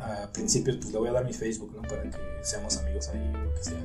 a 0.00 0.30
principios 0.32 0.76
pues 0.76 0.92
le 0.92 0.98
voy 0.98 1.08
a 1.08 1.12
dar 1.12 1.24
mi 1.24 1.32
Facebook, 1.32 1.72
¿no? 1.74 1.82
Para 1.82 2.02
que 2.02 2.18
seamos 2.42 2.76
amigos 2.78 3.08
ahí, 3.08 3.32
lo 3.32 3.54
que 3.54 3.64
sea. 3.64 3.80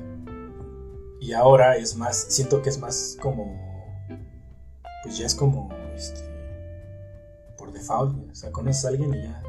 Y 1.20 1.32
ahora 1.32 1.76
es 1.76 1.96
más, 1.96 2.16
siento 2.16 2.62
que 2.62 2.70
es 2.70 2.78
más 2.78 3.16
como, 3.20 3.58
pues 5.02 5.18
ya 5.18 5.26
es 5.26 5.34
como, 5.34 5.68
este, 5.94 6.20
por 7.58 7.72
default, 7.72 8.30
o 8.30 8.34
sea, 8.34 8.50
conoces 8.52 8.84
a 8.84 8.88
alguien 8.88 9.14
y 9.14 9.22
ya, 9.22 9.42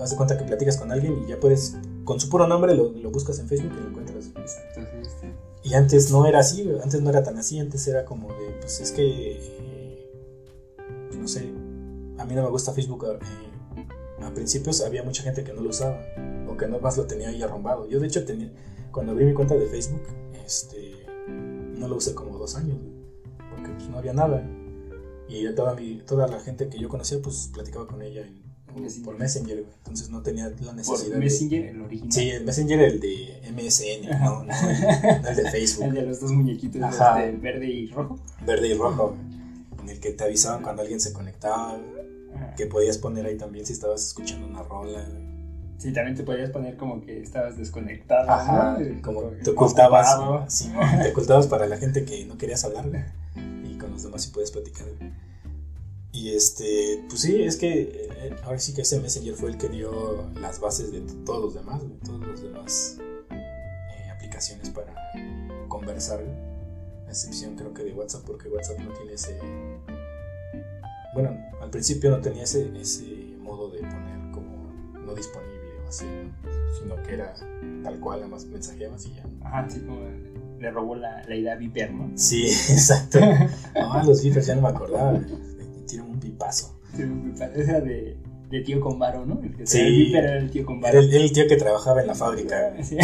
haz 0.00 0.10
de 0.10 0.16
cuenta 0.16 0.38
que 0.38 0.44
platicas 0.44 0.76
con 0.76 0.92
alguien 0.92 1.24
y 1.24 1.28
ya 1.28 1.40
puedes, 1.40 1.76
con 2.04 2.20
su 2.20 2.28
puro 2.28 2.46
nombre 2.46 2.74
lo, 2.74 2.92
lo 2.92 3.10
buscas 3.10 3.38
en 3.38 3.48
Facebook 3.48 3.72
y 3.76 3.80
lo 3.80 3.88
encuentras. 3.88 4.26
Exacto, 4.26 4.80
sí, 5.02 5.10
sí. 5.20 5.26
Y 5.64 5.74
antes 5.74 6.10
no 6.10 6.26
era 6.26 6.40
así, 6.40 6.70
antes 6.82 7.00
no 7.00 7.10
era 7.10 7.22
tan 7.22 7.38
así, 7.38 7.58
antes 7.58 7.86
era 7.88 8.04
como 8.04 8.28
de, 8.28 8.50
pues 8.60 8.80
es 8.80 8.92
que, 8.92 9.38
eh, 9.40 10.10
no 11.18 11.26
sé, 11.26 11.50
a 12.18 12.24
mí 12.24 12.34
no 12.34 12.42
me 12.42 12.50
gusta 12.50 12.72
Facebook. 12.72 13.06
eh, 13.06 13.18
a 14.26 14.34
principios 14.34 14.80
había 14.82 15.02
mucha 15.02 15.22
gente 15.22 15.44
que 15.44 15.52
no 15.52 15.60
lo 15.62 15.70
usaba 15.70 16.00
o 16.48 16.56
que 16.56 16.66
no 16.66 16.78
más 16.80 16.96
lo 16.96 17.06
tenía 17.06 17.28
ahí 17.28 17.42
arrombado. 17.42 17.88
Yo 17.88 18.00
de 18.00 18.06
hecho 18.06 18.24
tenía, 18.24 18.50
cuando 18.92 19.12
abrí 19.12 19.24
mi 19.24 19.34
cuenta 19.34 19.54
de 19.54 19.66
Facebook, 19.66 20.02
este, 20.44 21.06
no 21.28 21.88
lo 21.88 21.96
usé 21.96 22.14
como 22.14 22.38
dos 22.38 22.56
años, 22.56 22.78
porque 23.50 23.70
pues, 23.72 23.88
no 23.88 23.98
había 23.98 24.12
nada. 24.12 24.44
Y 25.28 25.48
toda, 25.54 25.74
mi, 25.74 25.98
toda 26.06 26.26
la 26.28 26.38
gente 26.40 26.68
que 26.68 26.78
yo 26.78 26.88
conocía, 26.88 27.18
pues 27.22 27.50
platicaba 27.52 27.86
con 27.86 28.02
ella 28.02 28.22
en- 28.26 28.44
por, 28.66 28.80
Messenger. 28.82 29.04
por 29.04 29.18
Messenger, 29.18 29.62
güey. 29.62 29.74
Entonces 29.78 30.10
no 30.10 30.22
tenía 30.22 30.48
la 30.60 30.72
necesidad 30.72 31.04
Por 31.06 31.14
de... 31.14 31.18
Messenger, 31.20 31.64
el 31.66 31.80
original. 31.82 32.12
Sí, 32.12 32.30
el 32.30 32.44
Messenger 32.44 32.80
el 32.80 33.00
de 33.00 33.40
MSN, 33.52 34.20
no, 34.20 34.42
no, 34.44 34.52
el, 34.52 35.22
no 35.22 35.28
el 35.28 35.36
de 35.36 35.50
Facebook. 35.50 35.84
El 35.88 35.94
de 35.94 36.02
los 36.02 36.20
dos 36.20 36.32
muñequitos 36.32 36.82
Ajá. 36.82 37.24
este, 37.24 37.38
verde 37.38 37.66
y 37.66 37.86
rojo. 37.92 38.18
verde 38.44 38.68
y 38.68 38.74
rojo, 38.74 39.16
en 39.80 39.88
el 39.88 40.00
que 40.00 40.10
te 40.10 40.24
avisaban 40.24 40.62
cuando 40.62 40.82
alguien 40.82 41.00
se 41.00 41.12
conectaba, 41.12 41.78
Ajá. 42.34 42.54
que 42.54 42.66
podías 42.66 42.98
poner 42.98 43.26
ahí 43.26 43.36
también 43.36 43.64
si 43.66 43.72
estabas 43.72 44.04
escuchando 44.04 44.46
una 44.46 44.62
rola. 44.62 45.04
Sí, 45.78 45.92
también 45.92 46.16
te 46.16 46.22
podías 46.22 46.50
poner 46.50 46.76
como 46.76 47.00
que 47.02 47.20
estabas 47.20 47.58
desconectado. 47.58 48.30
Ajá, 48.30 48.78
¿no? 48.78 49.02
como 49.02 49.22
te 49.22 49.50
ocultabas, 49.50 50.16
sí, 50.48 50.72
te 51.02 51.10
ocultabas 51.10 51.46
para 51.46 51.66
la 51.66 51.76
gente 51.76 52.04
que 52.04 52.24
no 52.24 52.38
querías 52.38 52.64
hablar 52.64 52.88
güey, 52.88 53.04
y 53.72 53.78
con 53.78 53.90
los 53.90 54.02
demás 54.02 54.22
sí 54.22 54.30
puedes 54.32 54.50
platicar. 54.50 54.86
Y 56.14 56.30
este, 56.30 57.04
pues 57.08 57.22
sí, 57.22 57.42
es 57.42 57.56
que 57.56 58.08
eh, 58.08 58.36
ahora 58.44 58.60
sí 58.60 58.72
que 58.72 58.82
ese 58.82 59.00
Messenger 59.00 59.34
fue 59.34 59.50
el 59.50 59.58
que 59.58 59.68
dio 59.68 60.30
las 60.40 60.60
bases 60.60 60.92
de 60.92 61.00
todos 61.26 61.42
los 61.42 61.54
demás, 61.54 61.82
güey, 61.82 61.98
todos 61.98 62.20
los 62.20 62.40
demás 62.40 62.98
eh, 63.32 64.10
aplicaciones 64.14 64.70
para 64.70 64.94
conversar, 65.66 66.20
a 66.20 67.10
excepción 67.10 67.56
creo 67.56 67.74
que 67.74 67.82
de 67.82 67.92
WhatsApp, 67.92 68.22
porque 68.24 68.48
WhatsApp 68.48 68.78
no 68.78 68.92
tiene 68.92 69.14
ese, 69.14 69.36
bueno, 71.14 71.36
al 71.60 71.70
principio 71.70 72.10
no 72.10 72.20
tenía 72.20 72.42
ese, 72.42 72.70
ese 72.80 73.04
modo 73.40 73.70
de 73.70 73.78
poner 73.78 74.30
como 74.32 74.70
no 75.04 75.14
disponible 75.14 75.78
o 75.84 75.88
así, 75.88 76.04
¿no? 76.04 76.50
sino 76.78 77.02
que 77.02 77.14
era 77.14 77.34
tal 77.82 77.98
cual, 78.00 78.20
nada 78.20 78.30
más 78.32 78.44
mensajeabas 78.46 79.06
y 79.06 79.14
ya. 79.14 79.24
Ajá, 79.42 79.68
sí, 79.70 79.80
como 79.80 80.00
le 80.58 80.70
robó 80.70 80.96
la, 80.96 81.22
la 81.28 81.36
idea 81.36 81.54
Viper, 81.56 81.92
¿no? 81.92 82.10
Sí, 82.16 82.46
exacto. 82.70 83.18
Ah, 83.74 84.02
los 84.06 84.22
beepers 84.22 84.46
ya 84.46 84.54
no 84.56 84.62
me 84.62 84.68
acordaba. 84.68 85.20
Tiraron 85.86 86.12
un 86.12 86.20
pipazo. 86.20 86.78
Sí, 86.96 87.02
parece 87.38 87.62
era 87.70 87.80
de, 87.80 88.16
de 88.50 88.60
tío 88.62 88.80
con 88.80 88.98
varo, 88.98 89.24
¿no? 89.26 89.40
El 89.42 89.54
que 89.54 89.66
Sí. 89.66 89.80
el 89.80 89.92
Viper 89.94 90.24
era 90.24 90.38
el 90.38 90.50
tío 90.50 90.64
con 90.64 90.80
varo. 90.80 90.98
el, 91.00 91.12
era 91.12 91.22
el 91.24 91.32
tío 91.32 91.46
que 91.48 91.56
trabajaba 91.56 92.00
en 92.00 92.06
la 92.06 92.14
fábrica. 92.14 92.72
Sí. 92.82 92.96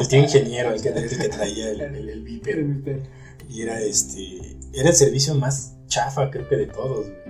El 0.00 0.08
tío 0.08 0.20
ingeniero, 0.20 0.72
el 0.72 0.80
que, 0.80 0.88
el 0.88 1.08
que 1.18 1.28
traía 1.28 1.70
el. 1.70 2.22
Viper. 2.22 3.02
Y 3.48 3.62
era 3.62 3.80
este. 3.80 4.56
Era 4.72 4.88
el 4.90 4.94
servicio 4.96 5.34
más 5.34 5.74
chafa, 5.86 6.30
creo 6.30 6.48
que 6.48 6.56
de 6.56 6.66
todos. 6.66 7.06
güey. 7.06 7.25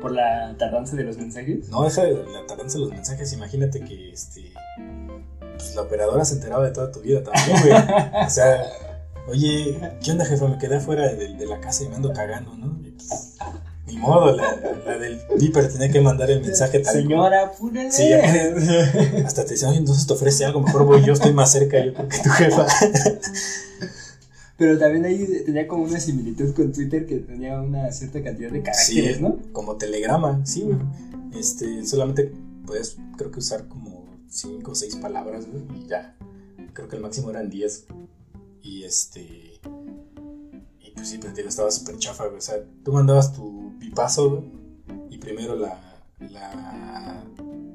Por 0.00 0.12
la 0.12 0.54
tardanza 0.58 0.96
de 0.96 1.04
los 1.04 1.16
mensajes. 1.16 1.68
No, 1.68 1.82
de 1.82 2.12
la 2.32 2.46
tardanza 2.46 2.74
de 2.78 2.84
los 2.84 2.90
mensajes. 2.90 3.32
Imagínate 3.32 3.80
que 3.80 4.12
este. 4.12 4.52
Pues 5.56 5.74
la 5.74 5.82
operadora 5.82 6.24
se 6.24 6.34
enteraba 6.34 6.64
de 6.64 6.72
toda 6.72 6.92
tu 6.92 7.00
vida 7.00 7.22
también, 7.22 7.60
güey. 7.60 7.72
O 8.26 8.30
sea, 8.30 8.62
oye, 9.28 9.78
¿qué 10.02 10.12
onda, 10.12 10.24
jefa? 10.24 10.46
Me 10.46 10.58
quedé 10.58 10.76
afuera 10.76 11.08
de, 11.08 11.34
de 11.34 11.46
la 11.46 11.60
casa 11.60 11.84
y 11.84 11.88
me 11.88 11.96
ando 11.96 12.12
cagando, 12.12 12.54
¿no? 12.56 12.78
Y, 12.86 12.92
pues, 12.92 13.36
ni 13.88 13.96
modo, 13.96 14.36
la, 14.36 14.54
la 14.86 14.98
del 14.98 15.20
Viper 15.38 15.72
tenía 15.72 15.90
que 15.90 16.00
mandar 16.00 16.30
el 16.30 16.42
mensaje 16.42 16.78
tal 16.80 16.94
Señora, 16.94 17.44
apúrale. 17.44 17.90
Sí, 17.90 18.12
hasta 19.24 19.44
te 19.44 19.52
decían, 19.52 19.74
entonces 19.74 20.06
te 20.06 20.12
ofrece 20.12 20.44
algo, 20.44 20.60
mejor 20.60 20.84
voy 20.84 21.02
yo, 21.02 21.14
estoy 21.14 21.32
más 21.32 21.50
cerca 21.50 21.82
yo 21.82 21.94
que 21.94 22.18
tu 22.18 22.28
jefa. 22.28 22.66
Pero 24.58 24.76
también 24.76 25.04
ahí 25.04 25.24
tenía 25.46 25.68
como 25.68 25.84
una 25.84 26.00
similitud 26.00 26.52
con 26.52 26.72
Twitter 26.72 27.06
que 27.06 27.18
tenía 27.18 27.60
una 27.60 27.92
cierta 27.92 28.20
cantidad 28.24 28.50
de 28.50 28.60
caracteres, 28.60 29.16
sí, 29.16 29.22
¿no? 29.22 29.38
Como 29.52 29.76
telegrama, 29.76 30.44
sí, 30.44 30.62
güey. 30.62 30.76
Este, 31.32 31.86
solamente 31.86 32.32
puedes, 32.66 32.98
creo 33.16 33.30
que 33.30 33.38
usar 33.38 33.68
como 33.68 34.04
5 34.28 34.68
o 34.68 34.74
6 34.74 34.96
palabras, 34.96 35.46
güey, 35.48 35.62
y 35.80 35.86
ya. 35.86 36.16
Creo 36.72 36.88
que 36.88 36.96
el 36.96 37.02
máximo 37.02 37.30
eran 37.30 37.48
10. 37.48 37.86
Y 38.62 38.82
este. 38.82 39.60
Y 40.80 40.90
pues 40.92 41.08
sí, 41.08 41.18
pero 41.20 41.32
te 41.32 41.46
estaba 41.46 41.70
súper 41.70 41.96
chafa, 41.98 42.24
güey. 42.24 42.38
O 42.38 42.42
sea, 42.42 42.56
tú 42.84 42.92
mandabas 42.92 43.32
tu 43.32 43.78
pipazo, 43.78 44.30
güey, 44.30 44.50
y 45.08 45.18
primero 45.18 45.54
la, 45.54 46.02
la 46.18 47.24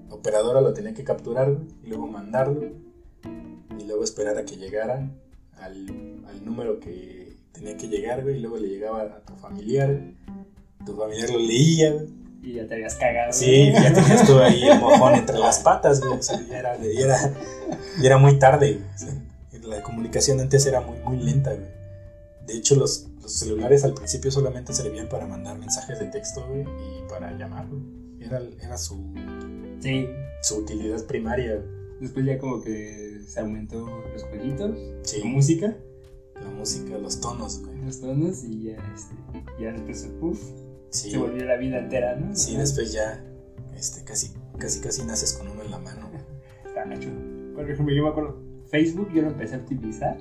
operadora 0.09 0.59
lo 0.59 0.73
tenía 0.73 0.93
que 0.93 1.05
capturar, 1.05 1.49
güey, 1.49 1.65
y 1.85 1.87
luego 1.87 2.07
mandarlo, 2.07 2.61
y 3.79 3.85
luego 3.85 4.03
esperar 4.03 4.37
a 4.37 4.43
que 4.43 4.57
llegara 4.57 5.09
al, 5.53 6.12
al 6.33 6.45
número 6.45 6.79
que 6.79 7.37
tenía 7.51 7.77
que 7.77 7.87
llegar, 7.87 8.23
güey, 8.23 8.37
y 8.37 8.39
luego 8.39 8.57
le 8.57 8.67
llegaba 8.67 9.03
a 9.03 9.19
tu 9.21 9.35
familiar, 9.35 9.99
tu 10.85 10.95
familiar 10.95 11.29
lo 11.29 11.39
leía, 11.39 11.95
Y 12.41 12.53
ya 12.53 12.67
te 12.67 12.75
habías 12.75 12.95
cagado. 12.95 13.31
Sí, 13.31 13.71
ya 13.71 13.93
tenías 13.93 14.25
tú 14.25 14.39
ahí 14.39 14.63
el 14.63 14.79
mojón 14.79 15.15
entre 15.15 15.37
las 15.37 15.59
patas, 15.59 16.01
güey. 16.01 16.19
O 16.19 16.21
sea, 16.21 16.41
ya 16.41 16.59
era, 16.59 16.77
ya 16.77 17.05
era, 17.05 17.33
ya 18.01 18.05
era 18.05 18.17
muy 18.17 18.37
tarde, 18.39 18.81
la 19.63 19.81
comunicación 19.81 20.39
antes 20.41 20.65
era 20.65 20.81
muy, 20.81 20.99
muy 20.99 21.17
lenta, 21.23 21.53
güey. 21.53 21.67
De 22.45 22.55
hecho, 22.55 22.75
los, 22.75 23.07
los, 23.21 23.31
celulares 23.31 23.85
al 23.85 23.93
principio 23.93 24.29
solamente 24.29 24.73
servían 24.73 25.07
para 25.07 25.25
mandar 25.25 25.57
mensajes 25.57 25.99
de 25.99 26.07
texto, 26.07 26.45
güey, 26.47 26.63
y 26.63 27.07
para 27.07 27.31
llamar, 27.37 27.67
güey. 27.67 27.81
Era, 28.19 28.41
era 28.61 28.77
su, 28.77 29.13
sí. 29.79 30.07
su 30.41 30.57
utilidad 30.57 31.05
primaria. 31.05 31.61
Después 32.01 32.25
ya 32.25 32.37
como 32.37 32.61
que 32.61 33.21
se 33.25 33.39
aumentó 33.39 33.85
los 34.13 34.23
jueguitos, 34.23 34.71
la 35.17 35.25
música. 35.25 35.77
La 36.41 36.49
música, 36.49 36.97
los 36.97 37.19
tonos, 37.19 37.63
güey. 37.63 37.77
Los 37.83 38.01
tonos 38.01 38.43
y 38.43 38.63
ya, 38.63 38.93
este, 38.93 39.15
ya 39.59 39.71
después, 39.71 40.13
puff, 40.19 40.41
se 40.89 41.17
volvió 41.17 41.45
la 41.45 41.57
vida 41.57 41.79
entera, 41.79 42.15
¿no? 42.15 42.35
Sí, 42.35 42.55
después 42.55 42.91
ya, 42.91 43.23
este, 43.75 44.03
casi, 44.03 44.33
casi, 44.57 44.81
casi 44.81 45.03
naces 45.03 45.33
con 45.33 45.47
uno 45.47 45.63
en 45.63 45.71
la 45.71 45.79
mano. 45.79 46.09
Está 46.65 46.85
gacho. 46.85 47.09
Por 47.55 47.69
ejemplo, 47.69 47.93
yo 47.93 48.03
me 48.03 48.09
acuerdo, 48.09 48.41
Facebook 48.69 49.09
yo 49.13 49.21
lo 49.21 49.29
empecé 49.29 49.55
a 49.55 49.59
utilizar 49.59 50.17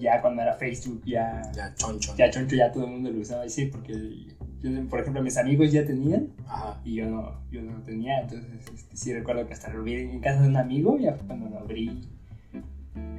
ya 0.00 0.20
cuando 0.20 0.42
era 0.42 0.54
Facebook 0.54 1.02
ya... 1.04 1.42
Ya 1.54 1.74
choncho. 1.74 2.14
Ya 2.16 2.30
choncho, 2.30 2.56
ya 2.56 2.72
todo 2.72 2.86
el 2.86 2.90
mundo 2.90 3.10
lo 3.10 3.20
usaba, 3.20 3.46
sí, 3.48 3.66
porque 3.66 4.34
por 4.88 5.00
ejemplo, 5.00 5.22
mis 5.22 5.36
amigos 5.38 5.72
ya 5.72 5.86
tenían 5.86 6.28
y 6.84 6.96
yo 6.96 7.06
no, 7.06 7.40
yo 7.50 7.62
no 7.62 7.82
tenía, 7.82 8.20
entonces 8.20 8.50
este, 8.74 8.96
sí 8.96 9.12
recuerdo 9.12 9.46
que 9.46 9.54
hasta 9.54 9.72
lo 9.72 9.82
vi 9.82 9.94
en 9.94 10.20
casa 10.20 10.42
de 10.42 10.48
un 10.48 10.56
amigo, 10.56 10.98
ya 10.98 11.14
fue 11.14 11.26
cuando 11.26 11.48
lo 11.48 11.58
abrí 11.58 12.08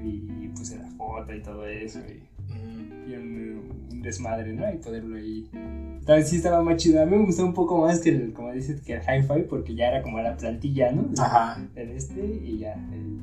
y 0.04 0.48
puse 0.50 0.78
la 0.78 0.90
foto 0.92 1.34
y 1.34 1.42
todo 1.42 1.66
eso 1.66 2.00
y, 2.00 2.24
mm. 2.54 3.16
un, 3.16 4.02
desmadre, 4.02 4.54
¿no? 4.54 4.72
Y 4.74 4.78
poderlo 4.78 5.16
ahí... 5.18 5.50
Entonces 5.54 6.30
sí 6.30 6.38
estaba 6.38 6.64
más 6.64 6.78
chido, 6.78 7.02
a 7.02 7.06
mí 7.06 7.16
me 7.16 7.26
gustó 7.26 7.46
un 7.46 7.54
poco 7.54 7.82
más 7.82 8.00
que 8.00 8.10
el, 8.10 8.34
como 8.34 8.52
dices, 8.52 8.82
que 8.82 8.94
el 8.94 9.02
hi-fi 9.02 9.44
porque 9.48 9.76
ya 9.76 9.90
era 9.90 10.02
como 10.02 10.20
la 10.20 10.36
plantilla, 10.36 10.92
¿no? 10.92 11.10
Ajá. 11.22 11.64
El 11.76 11.92
este 11.92 12.26
y 12.26 12.60
ya... 12.60 12.74
El, 12.92 13.20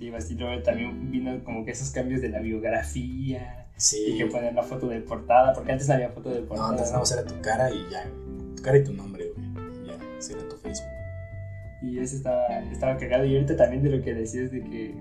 y 0.00 0.34
luego 0.34 0.62
también 0.62 1.10
vino 1.10 1.44
como 1.44 1.62
que 1.62 1.72
esos 1.72 1.90
cambios 1.90 2.22
de 2.22 2.30
la 2.30 2.40
biografía 2.40 3.66
y 4.06 4.16
que 4.16 4.26
poner 4.26 4.54
la 4.54 4.62
foto 4.62 4.88
de 4.88 5.00
portada, 5.00 5.52
porque 5.52 5.72
antes 5.72 5.88
no 5.88 5.94
había 5.94 6.08
foto 6.08 6.30
de 6.30 6.40
portada. 6.40 6.68
No, 6.68 6.72
antes 6.72 6.86
nada 6.86 7.00
más 7.00 7.12
era 7.12 7.24
tu 7.24 7.38
cara 7.42 7.70
y 7.70 7.86
ya, 7.90 8.06
tu 8.56 8.62
cara 8.62 8.78
y 8.78 8.84
tu 8.84 8.94
nombre, 8.94 9.30
güey. 9.34 9.46
Ya, 9.86 9.98
ese 10.18 10.32
era 10.32 10.48
tu 10.48 10.56
Facebook. 10.56 10.88
Y 11.82 11.98
ese 11.98 12.16
estaba, 12.16 12.46
estaba 12.70 12.96
cagado. 12.96 13.24
Y 13.24 13.34
ahorita 13.34 13.56
también 13.56 13.82
de 13.82 13.90
lo 13.90 14.02
que 14.02 14.14
decías 14.14 14.50
de 14.50 14.62
que 14.62 14.94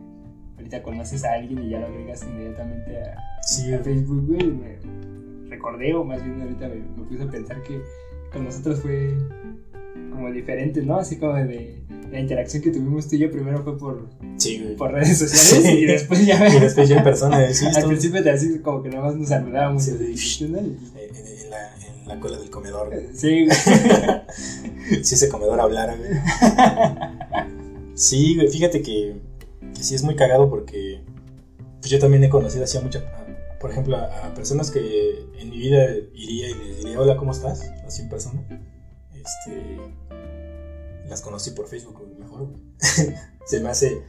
ahorita 0.59 0.83
conoces 0.83 1.23
a 1.23 1.33
alguien 1.33 1.63
y 1.63 1.69
ya 1.69 1.79
lo 1.79 1.87
agregas 1.87 2.23
inmediatamente 2.23 3.01
a, 3.01 3.83
Facebook, 3.83 4.27
güey. 4.27 4.51
Me 4.51 4.77
recordé, 5.49 5.93
o 5.95 6.03
más 6.03 6.23
bien 6.23 6.41
ahorita 6.41 6.67
me, 6.67 6.75
me 6.75 7.03
puse 7.09 7.23
a 7.23 7.27
pensar 7.27 7.63
que 7.63 7.81
con 8.31 8.43
nosotros 8.43 8.79
fue 8.81 9.17
como 10.11 10.31
diferente, 10.31 10.81
¿no? 10.81 10.97
Así 10.97 11.17
como 11.17 11.33
de 11.33 11.79
la 12.11 12.19
interacción 12.19 12.63
que 12.63 12.71
tuvimos 12.71 13.07
tú 13.07 13.15
y 13.15 13.19
yo 13.19 13.31
primero 13.31 13.63
fue 13.63 13.77
por, 13.77 14.09
por 14.77 14.91
redes 14.91 15.17
sociales 15.17 15.73
y 15.73 15.85
después 15.85 16.25
ya 16.25 16.47
y 16.55 16.59
después 16.59 16.89
ya 16.89 16.97
en 16.97 17.03
persona 17.05 17.53
sí, 17.53 17.65
al 17.75 17.85
principio 17.85 18.23
te 18.23 18.31
así 18.31 18.59
como 18.59 18.81
que 18.81 18.89
nada 18.89 19.03
más 19.05 19.15
nos 19.15 19.29
saludábamos 19.29 19.83
sí, 19.83 19.91
en, 19.91 20.55
en, 20.55 21.49
la, 21.49 21.59
en, 21.75 22.07
la, 22.07 22.19
cola 22.19 22.37
del 22.37 22.49
comedor 22.49 22.91
sí 23.13 23.47
si 25.03 25.15
ese 25.15 25.29
comedor 25.29 25.59
hablara 25.59 25.95
güey. 25.95 26.09
Sí 27.93 28.35
güey 28.35 28.47
fíjate 28.47 28.81
que, 28.81 29.17
que 29.75 29.83
sí 29.83 29.95
es 29.95 30.03
muy 30.03 30.15
cagado 30.15 30.49
porque 30.49 31.03
pues 31.79 31.91
yo 31.91 31.99
también 31.99 32.23
he 32.23 32.29
conocido 32.29 32.63
así 32.63 32.77
a 32.77 32.81
muchas 32.81 33.03
por 33.59 33.71
ejemplo 33.71 33.97
a, 33.97 34.33
personas 34.33 34.71
que 34.71 35.25
en 35.37 35.49
mi 35.49 35.57
vida 35.57 35.89
iría 36.13 36.49
y 36.49 36.53
les 36.53 36.77
diría 36.77 36.99
hola 36.99 37.17
cómo 37.17 37.31
estás 37.31 37.71
así 37.85 38.01
en 38.01 38.09
persona 38.09 38.41
este 39.13 39.77
las 41.09 41.21
conocí 41.21 41.51
por 41.51 41.67
Facebook 41.67 42.07
mejor. 42.17 42.47
Se 43.45 43.59
me 43.59 43.69
hace, 43.69 44.03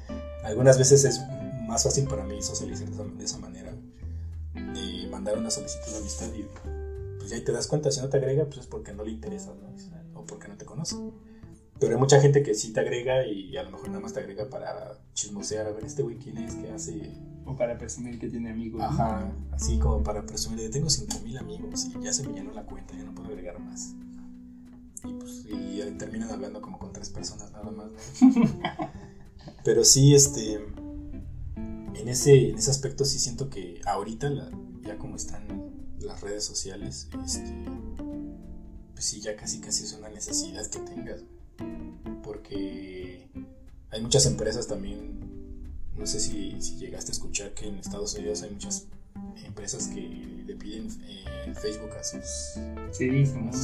algunas 0.44 0.78
veces 0.78 1.04
es 1.04 1.20
más 1.66 1.82
fácil 1.82 2.06
para 2.06 2.24
mí 2.24 2.42
socializar 2.42 2.88
de 2.88 3.24
esa, 3.24 3.38
manera, 3.38 3.72
de 4.54 5.08
mandar 5.10 5.38
una 5.38 5.50
solicitud 5.50 5.90
de 5.92 5.98
amistad 5.98 6.26
y 6.34 6.46
pues 7.18 7.30
ya 7.30 7.42
te 7.42 7.52
das 7.52 7.66
cuenta, 7.66 7.90
si 7.90 8.00
no 8.00 8.08
te 8.08 8.18
agrega, 8.18 8.44
pues 8.44 8.58
es 8.58 8.66
porque 8.66 8.92
no 8.92 9.04
le 9.04 9.12
interesa, 9.12 9.52
O 10.14 10.26
porque 10.26 10.48
no 10.48 10.56
te 10.56 10.64
conoce. 10.64 10.96
Pero 11.80 11.94
hay 11.94 11.98
mucha 11.98 12.20
gente 12.20 12.42
que 12.42 12.54
sí 12.54 12.72
te 12.72 12.80
agrega 12.80 13.26
y 13.26 13.56
a 13.56 13.62
lo 13.62 13.70
mejor 13.70 13.88
nada 13.88 14.00
más 14.00 14.12
te 14.12 14.20
agrega 14.20 14.48
para 14.48 14.98
chismosear, 15.14 15.66
a 15.66 15.72
ver 15.72 15.84
este 15.84 16.02
güey 16.02 16.16
quién 16.16 16.38
es, 16.38 16.54
qué 16.54 16.70
hace. 16.70 17.12
O 17.46 17.56
para 17.56 17.78
presumir 17.78 18.18
que 18.18 18.28
tiene 18.28 18.50
amigos. 18.50 18.82
Ajá, 18.82 19.32
así 19.50 19.78
como 19.78 20.02
para 20.02 20.24
presumir 20.26 20.60
de 20.60 20.68
tengo 20.68 20.90
5000 20.90 21.38
amigos 21.38 21.86
y 21.86 22.04
ya 22.04 22.12
se 22.12 22.28
me 22.28 22.34
llenó 22.34 22.52
la 22.52 22.64
cuenta, 22.64 22.94
ya 22.94 23.02
no 23.02 23.14
puedo 23.14 23.30
agregar 23.30 23.58
más 23.58 23.94
y 25.04 25.12
pues 25.14 25.46
y 25.48 25.80
terminan 25.98 26.30
hablando 26.30 26.60
como 26.60 26.78
con 26.78 26.92
tres 26.92 27.10
personas 27.10 27.50
nada 27.52 27.70
más. 27.70 27.90
Pero 29.64 29.84
sí, 29.84 30.14
este, 30.14 30.54
en 31.54 32.08
ese, 32.08 32.50
en 32.50 32.58
ese 32.58 32.70
aspecto 32.70 33.04
sí 33.04 33.18
siento 33.18 33.50
que 33.50 33.80
ahorita, 33.86 34.30
ya 34.82 34.98
como 34.98 35.16
están 35.16 35.46
las 36.00 36.20
redes 36.20 36.44
sociales, 36.44 37.08
este, 37.24 37.54
pues 38.92 39.04
sí, 39.04 39.20
ya 39.20 39.36
casi 39.36 39.60
casi 39.60 39.84
es 39.84 39.92
una 39.94 40.08
necesidad 40.08 40.66
que 40.66 40.78
tengas. 40.80 41.24
Porque 42.22 43.28
hay 43.90 44.02
muchas 44.02 44.26
empresas 44.26 44.66
también, 44.66 45.20
no 45.96 46.06
sé 46.06 46.20
si, 46.20 46.60
si 46.60 46.76
llegaste 46.76 47.10
a 47.10 47.14
escuchar 47.14 47.52
que 47.52 47.68
en 47.68 47.78
Estados 47.78 48.14
Unidos 48.14 48.42
hay 48.42 48.50
muchas 48.50 48.86
empresas 49.44 49.88
que 49.88 50.00
le 50.46 50.54
piden 50.54 50.88
eh, 51.08 51.54
Facebook 51.54 51.90
a 51.98 52.04
sus, 52.04 52.56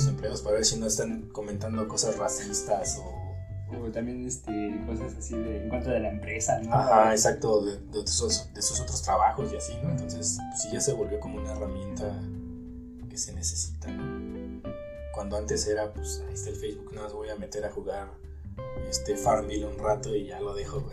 empleados 0.09 0.43
para 0.43 0.57
ver 0.57 0.65
si 0.65 0.79
no 0.79 0.87
están 0.87 1.29
comentando 1.31 1.87
cosas 1.89 2.17
racistas 2.17 2.99
o 2.99 3.27
o 3.69 3.91
también 3.91 4.25
este, 4.25 4.81
cosas 4.87 5.15
así 5.19 5.37
de, 5.37 5.65
en 5.65 5.69
contra 5.69 5.95
de 5.95 6.01
la 6.01 6.11
empresa, 6.11 6.61
¿no? 6.61 6.73
Ajá, 6.73 7.11
exacto, 7.11 7.65
de, 7.65 7.79
de, 7.79 8.07
sus, 8.07 8.53
de, 8.55 8.63
sus, 8.63 8.81
otros 8.81 9.03
trabajos 9.03 9.53
y 9.53 9.57
así, 9.57 9.73
¿no? 9.83 9.91
Entonces, 9.91 10.39
pues 10.51 10.63
sí 10.63 10.69
ya 10.73 10.81
se 10.81 10.93
volvió 10.93 11.19
como 11.19 11.39
una 11.39 11.53
herramienta 11.53 12.21
que 13.09 13.19
se 13.19 13.33
necesita, 13.33 13.91
¿no? 13.91 14.16
Cuando 15.17 15.37
antes 15.37 15.67
era, 15.67 15.93
pues 15.93 16.23
ahí 16.29 16.35
está 16.35 16.51
el 16.51 16.57
Facebook, 16.57 16.93
nada 16.93 17.09
más 17.09 17.13
voy 17.13 17.31
a 17.31 17.37
meter 17.37 17.65
a 17.65 17.73
jugar 17.73 18.13
este 18.89 19.17
Farmville 19.17 19.67
un 19.67 19.79
rato 19.79 20.15
y 20.15 20.27
ya 20.27 20.41
lo 20.41 20.55
dejo. 20.55 20.89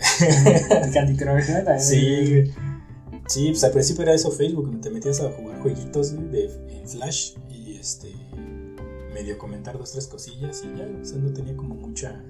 Candy 0.94 1.16
Crush, 1.16 1.50
¿no? 1.50 1.80
Sí, 1.80 2.52
Sí, 3.28 3.50
pues 3.50 3.64
al 3.64 3.72
principio 3.72 4.04
era 4.04 4.14
eso 4.14 4.32
Facebook, 4.32 4.82
te 4.82 4.90
metías 4.90 5.22
a 5.22 5.32
jugar 5.32 5.62
jueguitos 5.62 6.14
de, 6.32 6.46
en 6.70 6.88
Flash 6.88 7.36
y 7.50 7.76
este 7.76 8.14
medio 9.14 9.38
comentar 9.38 9.78
dos, 9.78 9.92
tres 9.94 10.08
cosillas 10.08 10.64
y 10.64 10.78
ya, 10.78 10.86
o 11.02 11.06
sea, 11.06 11.18
no 11.20 11.32
tenía 11.32 11.56
como 11.56 11.76
mucha... 11.76 12.22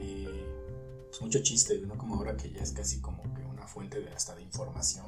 Eh, 0.00 0.44
pues 1.08 1.22
mucho 1.22 1.40
chiste, 1.40 1.80
¿no? 1.86 1.96
Como 1.96 2.16
ahora 2.16 2.36
que 2.36 2.50
ya 2.50 2.62
es 2.62 2.72
casi 2.72 3.00
como 3.00 3.22
que 3.34 3.44
una 3.44 3.66
fuente 3.66 4.00
de 4.00 4.10
hasta 4.10 4.34
de 4.34 4.42
información. 4.42 5.04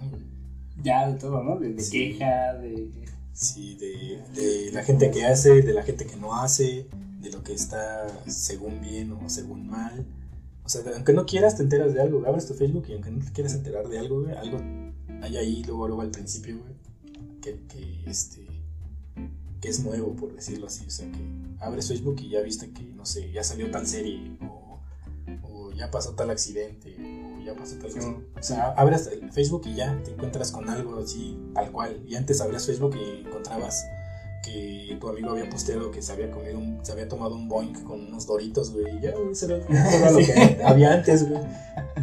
Ya, 0.82 1.10
de 1.10 1.18
todo, 1.18 1.42
¿no? 1.42 1.58
De, 1.58 1.74
queja, 1.74 2.54
de... 2.54 2.90
Sí, 3.34 3.74
de, 3.74 4.22
de 4.40 4.70
la 4.72 4.84
gente 4.84 5.10
que 5.10 5.24
hace, 5.24 5.62
de 5.62 5.74
la 5.74 5.82
gente 5.82 6.06
que 6.06 6.16
no 6.16 6.36
hace, 6.36 6.86
de 7.20 7.30
lo 7.30 7.42
que 7.42 7.52
está 7.52 8.06
según 8.28 8.80
bien 8.80 9.12
o 9.12 9.28
según 9.28 9.68
mal. 9.68 10.06
O 10.64 10.68
sea, 10.68 10.82
aunque 10.94 11.12
no 11.12 11.26
quieras, 11.26 11.56
te 11.56 11.62
enteras 11.62 11.92
de 11.92 12.00
algo. 12.00 12.24
Abres 12.26 12.46
tu 12.46 12.54
Facebook 12.54 12.84
y 12.88 12.92
aunque 12.92 13.10
no 13.10 13.24
te 13.24 13.32
quieras 13.32 13.54
enterar 13.54 13.88
de 13.88 13.98
algo, 13.98 14.24
algo 14.38 14.58
hay 15.20 15.36
ahí, 15.36 15.64
luego, 15.64 15.88
luego 15.88 16.02
al 16.02 16.10
principio, 16.10 16.58
que, 17.42 17.58
que, 17.66 18.04
este, 18.06 18.46
que 19.60 19.68
es 19.68 19.80
nuevo, 19.80 20.14
por 20.14 20.32
decirlo 20.32 20.68
así. 20.68 20.86
O 20.86 20.90
sea, 20.90 21.10
que 21.10 21.18
abres 21.58 21.88
Facebook 21.88 22.16
y 22.20 22.28
ya 22.30 22.40
viste 22.40 22.70
que, 22.70 22.84
no 22.84 23.04
sé, 23.04 23.32
ya 23.32 23.42
salió 23.42 23.70
tal 23.70 23.86
serie, 23.86 24.36
o 25.42 25.72
ya 25.72 25.90
pasó 25.90 26.14
tal 26.14 26.30
accidente, 26.30 26.93
ya 27.44 27.54
pasó 27.54 27.76
tal 27.76 27.92
cosa. 27.92 28.14
O 28.38 28.42
sea, 28.42 28.68
abres 28.76 29.10
Facebook 29.32 29.62
y 29.66 29.74
ya 29.74 30.00
te 30.04 30.12
encuentras 30.12 30.50
con 30.52 30.68
algo 30.68 30.98
así, 30.98 31.38
tal 31.54 31.70
cual. 31.70 32.02
Y 32.06 32.16
antes 32.16 32.40
abrías 32.40 32.66
Facebook 32.66 32.96
y 32.96 33.26
encontrabas 33.26 33.84
que 34.44 34.96
tu 35.00 35.08
amigo 35.08 35.30
había 35.30 35.48
posteado 35.48 35.90
que 35.90 36.02
se 36.02 36.12
había 36.12 36.30
comido 36.30 36.58
un, 36.58 36.84
se 36.84 36.92
había 36.92 37.08
tomado 37.08 37.34
un 37.34 37.48
boink 37.48 37.82
con 37.84 38.00
unos 38.00 38.26
doritos, 38.26 38.72
güey, 38.72 38.96
y 38.96 39.00
ya, 39.00 39.12
güey, 39.12 39.32
eso 39.32 39.46
era, 39.46 40.10
lo 40.10 40.18
que 40.18 40.60
había 40.64 40.92
antes, 40.92 41.28
güey. 41.28 41.40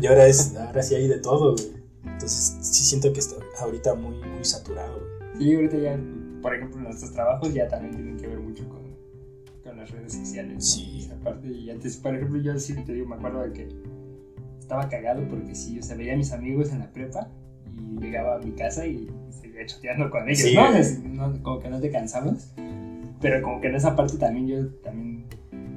Y 0.02 0.08
ahora 0.08 0.28
es, 0.28 0.56
ahora 0.56 0.82
sí 0.82 0.96
hay 0.96 1.08
de 1.08 1.20
todo, 1.20 1.56
güey. 1.56 1.82
Entonces 2.04 2.58
sí 2.62 2.84
siento 2.84 3.14
que 3.14 3.20
está 3.20 3.36
ahorita 3.60 3.94
muy, 3.94 4.16
muy 4.16 4.44
saturado, 4.44 5.00
güey. 5.00 5.12
Sí, 5.38 5.56
ahorita 5.56 5.78
ya, 5.78 6.00
por 6.42 6.56
ejemplo, 6.56 6.82
nuestros 6.82 7.12
trabajos 7.12 7.54
ya 7.54 7.68
también 7.68 7.96
tienen 7.96 8.18
que 8.18 8.28
ver 8.28 8.40
mucho 8.40 8.68
con, 8.68 8.82
con 9.64 9.78
las 9.78 9.92
redes 9.92 10.14
sociales. 10.14 10.66
Sí. 10.66 11.10
aparte, 11.20 11.48
y 11.48 11.70
antes, 11.70 11.98
por 11.98 12.16
ejemplo, 12.16 12.42
yo 12.42 12.60
sí 12.60 12.74
te 12.74 12.94
digo, 12.94 13.08
me 13.08 13.16
acuerdo 13.16 13.42
de 13.42 13.54
que 13.54 13.68
estaba 14.72 14.88
cagado 14.88 15.28
porque 15.28 15.54
sí, 15.54 15.78
o 15.80 15.84
sea, 15.84 15.98
veía 15.98 16.14
a 16.14 16.16
mis 16.16 16.32
amigos 16.32 16.72
en 16.72 16.80
la 16.80 16.88
prepa 16.88 17.28
y 17.78 18.00
llegaba 18.00 18.36
a 18.36 18.40
mi 18.40 18.52
casa 18.52 18.86
y 18.86 19.10
seguía 19.30 19.66
chateando 19.66 20.10
con 20.10 20.30
ellos, 20.30 21.00
¿no? 21.04 21.44
Como 21.44 21.60
que 21.60 21.70
no 21.70 21.82
te 21.82 21.92
cansabas. 21.92 22.54
Pero 23.20 23.42
como 23.42 23.60
que 23.60 23.68
en 23.68 23.76
esa 23.76 23.98
parte 23.98 24.18
también 24.18 24.48
yo 24.48 24.70
también 24.82 25.26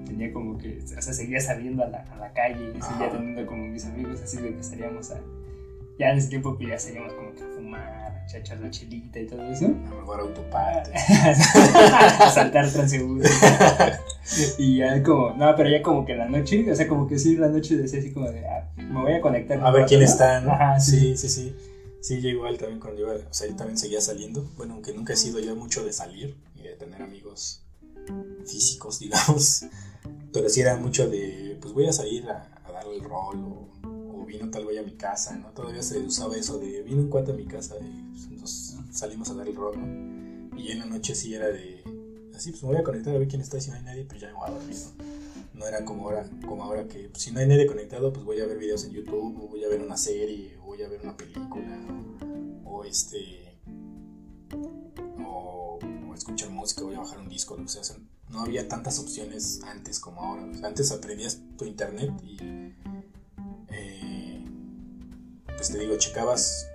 tenía 0.07 0.33
como 0.33 0.57
que, 0.59 0.79
o 0.79 1.03
sea, 1.03 1.13
seguía 1.13 1.41
saliendo 1.41 1.83
a 1.83 1.89
la, 1.89 2.03
a 2.05 2.17
la 2.19 2.33
calle 2.33 2.73
y 2.77 2.81
seguía 2.81 3.11
teniendo 3.11 3.45
como 3.47 3.67
mis 3.67 3.85
amigos 3.85 4.21
así 4.23 4.37
de 4.37 4.55
que 4.55 4.63
salíamos 4.63 5.11
a... 5.11 5.21
Ya 5.99 6.11
en 6.11 6.19
ese 6.19 6.29
tiempo 6.29 6.57
pues 6.57 6.69
ya 6.69 6.79
salíamos 6.79 7.13
como 7.15 7.35
que 7.35 7.43
a 7.43 7.49
fumar, 7.49 8.04
a 8.33 8.39
echar 8.39 8.59
la 8.61 8.71
chelita 8.71 9.21
y 9.21 9.27
todo 9.27 9.43
eso. 9.45 9.67
A 9.67 10.03
jugar 10.03 10.21
autoparte. 10.21 10.93
a 10.95 12.31
saltar 12.35 12.71
transeúnte. 12.71 13.29
y 14.59 14.79
ya 14.79 15.03
como, 15.03 15.33
no, 15.35 15.55
pero 15.57 15.69
ya 15.69 15.83
como 15.83 16.05
que 16.05 16.17
la 16.17 16.29
noche, 16.29 16.71
o 16.71 16.75
sea, 16.75 16.89
como 16.89 17.07
que 17.07 17.19
sí, 17.19 17.37
la 17.37 17.49
noche 17.49 17.77
decía 17.77 18.01
así 18.01 18.13
como 18.13 18.31
de, 18.31 18.47
ah, 18.47 18.71
me 18.77 19.03
voy 19.03 19.13
a 19.13 19.21
conectar. 19.21 19.65
A 19.65 19.71
ver 19.71 19.87
quién 19.87 20.03
está, 20.03 20.39
Ajá, 20.39 20.81
sí, 20.81 21.17
sí, 21.17 21.29
sí. 21.29 21.57
Sí, 22.01 22.21
yo 22.21 22.29
igual 22.29 22.59
también 22.59 22.81
cuando 22.81 23.01
iba, 23.01 23.15
o 23.15 23.33
sea, 23.33 23.49
yo 23.49 23.57
también 23.57 23.79
seguía 23.79 24.01
saliendo. 24.01 24.47
Bueno, 24.57 24.75
aunque 24.75 24.93
nunca 24.93 25.15
he 25.15 25.17
sido 25.17 25.41
yo 25.41 25.57
mucho 25.57 25.85
de 25.85 25.93
salir 25.93 26.37
y 26.55 26.63
de 26.63 26.75
tener 26.75 27.01
amigos 27.01 27.63
físicos, 28.47 28.99
digamos. 29.01 29.65
Pero 30.33 30.49
sí 30.49 30.61
era 30.61 30.77
mucho 30.77 31.09
de, 31.09 31.57
pues 31.61 31.73
voy 31.73 31.87
a 31.87 31.93
salir 31.93 32.29
a, 32.29 32.51
darle 32.71 32.97
el 32.97 33.05
rol 33.05 33.39
o, 33.45 33.69
vino 34.37 34.51
tal 34.51 34.67
vez 34.67 34.79
a 34.79 34.83
mi 34.83 34.93
casa, 34.93 35.37
¿no? 35.37 35.49
Todavía 35.51 35.83
se 35.83 35.99
usaba 35.99 36.37
eso 36.37 36.59
de, 36.59 36.83
vino 36.83 37.03
un 37.03 37.09
cuate 37.09 37.33
a 37.33 37.35
mi 37.35 37.47
casa 37.47 37.77
y 37.81 38.35
nos 38.37 38.77
salimos 38.91 39.31
a 39.31 39.35
dar 39.35 39.49
el 39.49 39.57
rol, 39.57 39.79
¿no? 39.79 40.59
Y 40.59 40.71
en 40.71 40.81
la 40.81 40.87
noche 40.87 41.15
sí 41.15 41.35
era 41.35 41.49
de, 41.49 41.83
así, 42.35 42.51
pues 42.51 42.63
me 42.63 42.71
voy 42.71 42.79
a 42.79 42.85
conectar 42.85 43.15
a 43.15 43.19
ver 43.19 43.29
quién 43.29 43.41
está, 43.41 43.61
si 43.61 43.71
no 43.71 43.77
hay 43.77 43.83
nadie, 43.83 44.05
pues 44.05 44.21
ya 44.21 44.29
me 44.29 44.35
voy 44.35 44.49
a 44.49 44.51
dormir, 44.53 44.77
¿no? 44.77 45.05
No 45.55 45.67
era 45.69 45.85
como 45.85 46.05
ahora, 46.05 46.29
como 46.47 46.65
ahora 46.65 46.89
que 46.89 47.09
pues, 47.09 47.23
si 47.23 47.31
no 47.31 47.41
hay 47.41 47.47
nadie 47.47 47.67
conectado, 47.67 48.13
pues 48.13 48.25
voy 48.25 48.41
a 48.41 48.47
ver 48.47 48.59
videos 48.59 48.85
en 48.85 48.93
YouTube, 48.93 49.43
o 49.43 49.49
voy 49.49 49.65
a 49.65 49.69
ver 49.69 49.81
una 49.81 49.97
serie, 49.97 50.57
o 50.63 50.67
voy 50.67 50.83
a 50.83 50.89
ver 50.89 51.01
una 51.03 51.17
película, 51.17 51.87
o 52.65 52.85
este 52.85 53.45
o, 55.25 55.79
escuchar 56.15 56.51
música, 56.51 56.83
voy 56.83 56.95
a 56.95 57.01
bajar 57.01 57.19
un 57.19 57.29
disco, 57.29 57.55
o 57.55 57.69
sea, 57.69 57.97
no 58.31 58.41
había 58.41 58.69
tantas 58.69 58.99
opciones 58.99 59.61
antes 59.65 60.01
como 60.01 60.21
ahora. 60.21 60.43
antes 60.63 60.91
aprendías 60.93 61.41
tu 61.57 61.65
internet 61.65 62.11
y 62.23 62.37
eh, 63.69 64.04
pues 65.57 65.71
te 65.71 65.79
digo, 65.79 65.97
checabas 65.97 66.69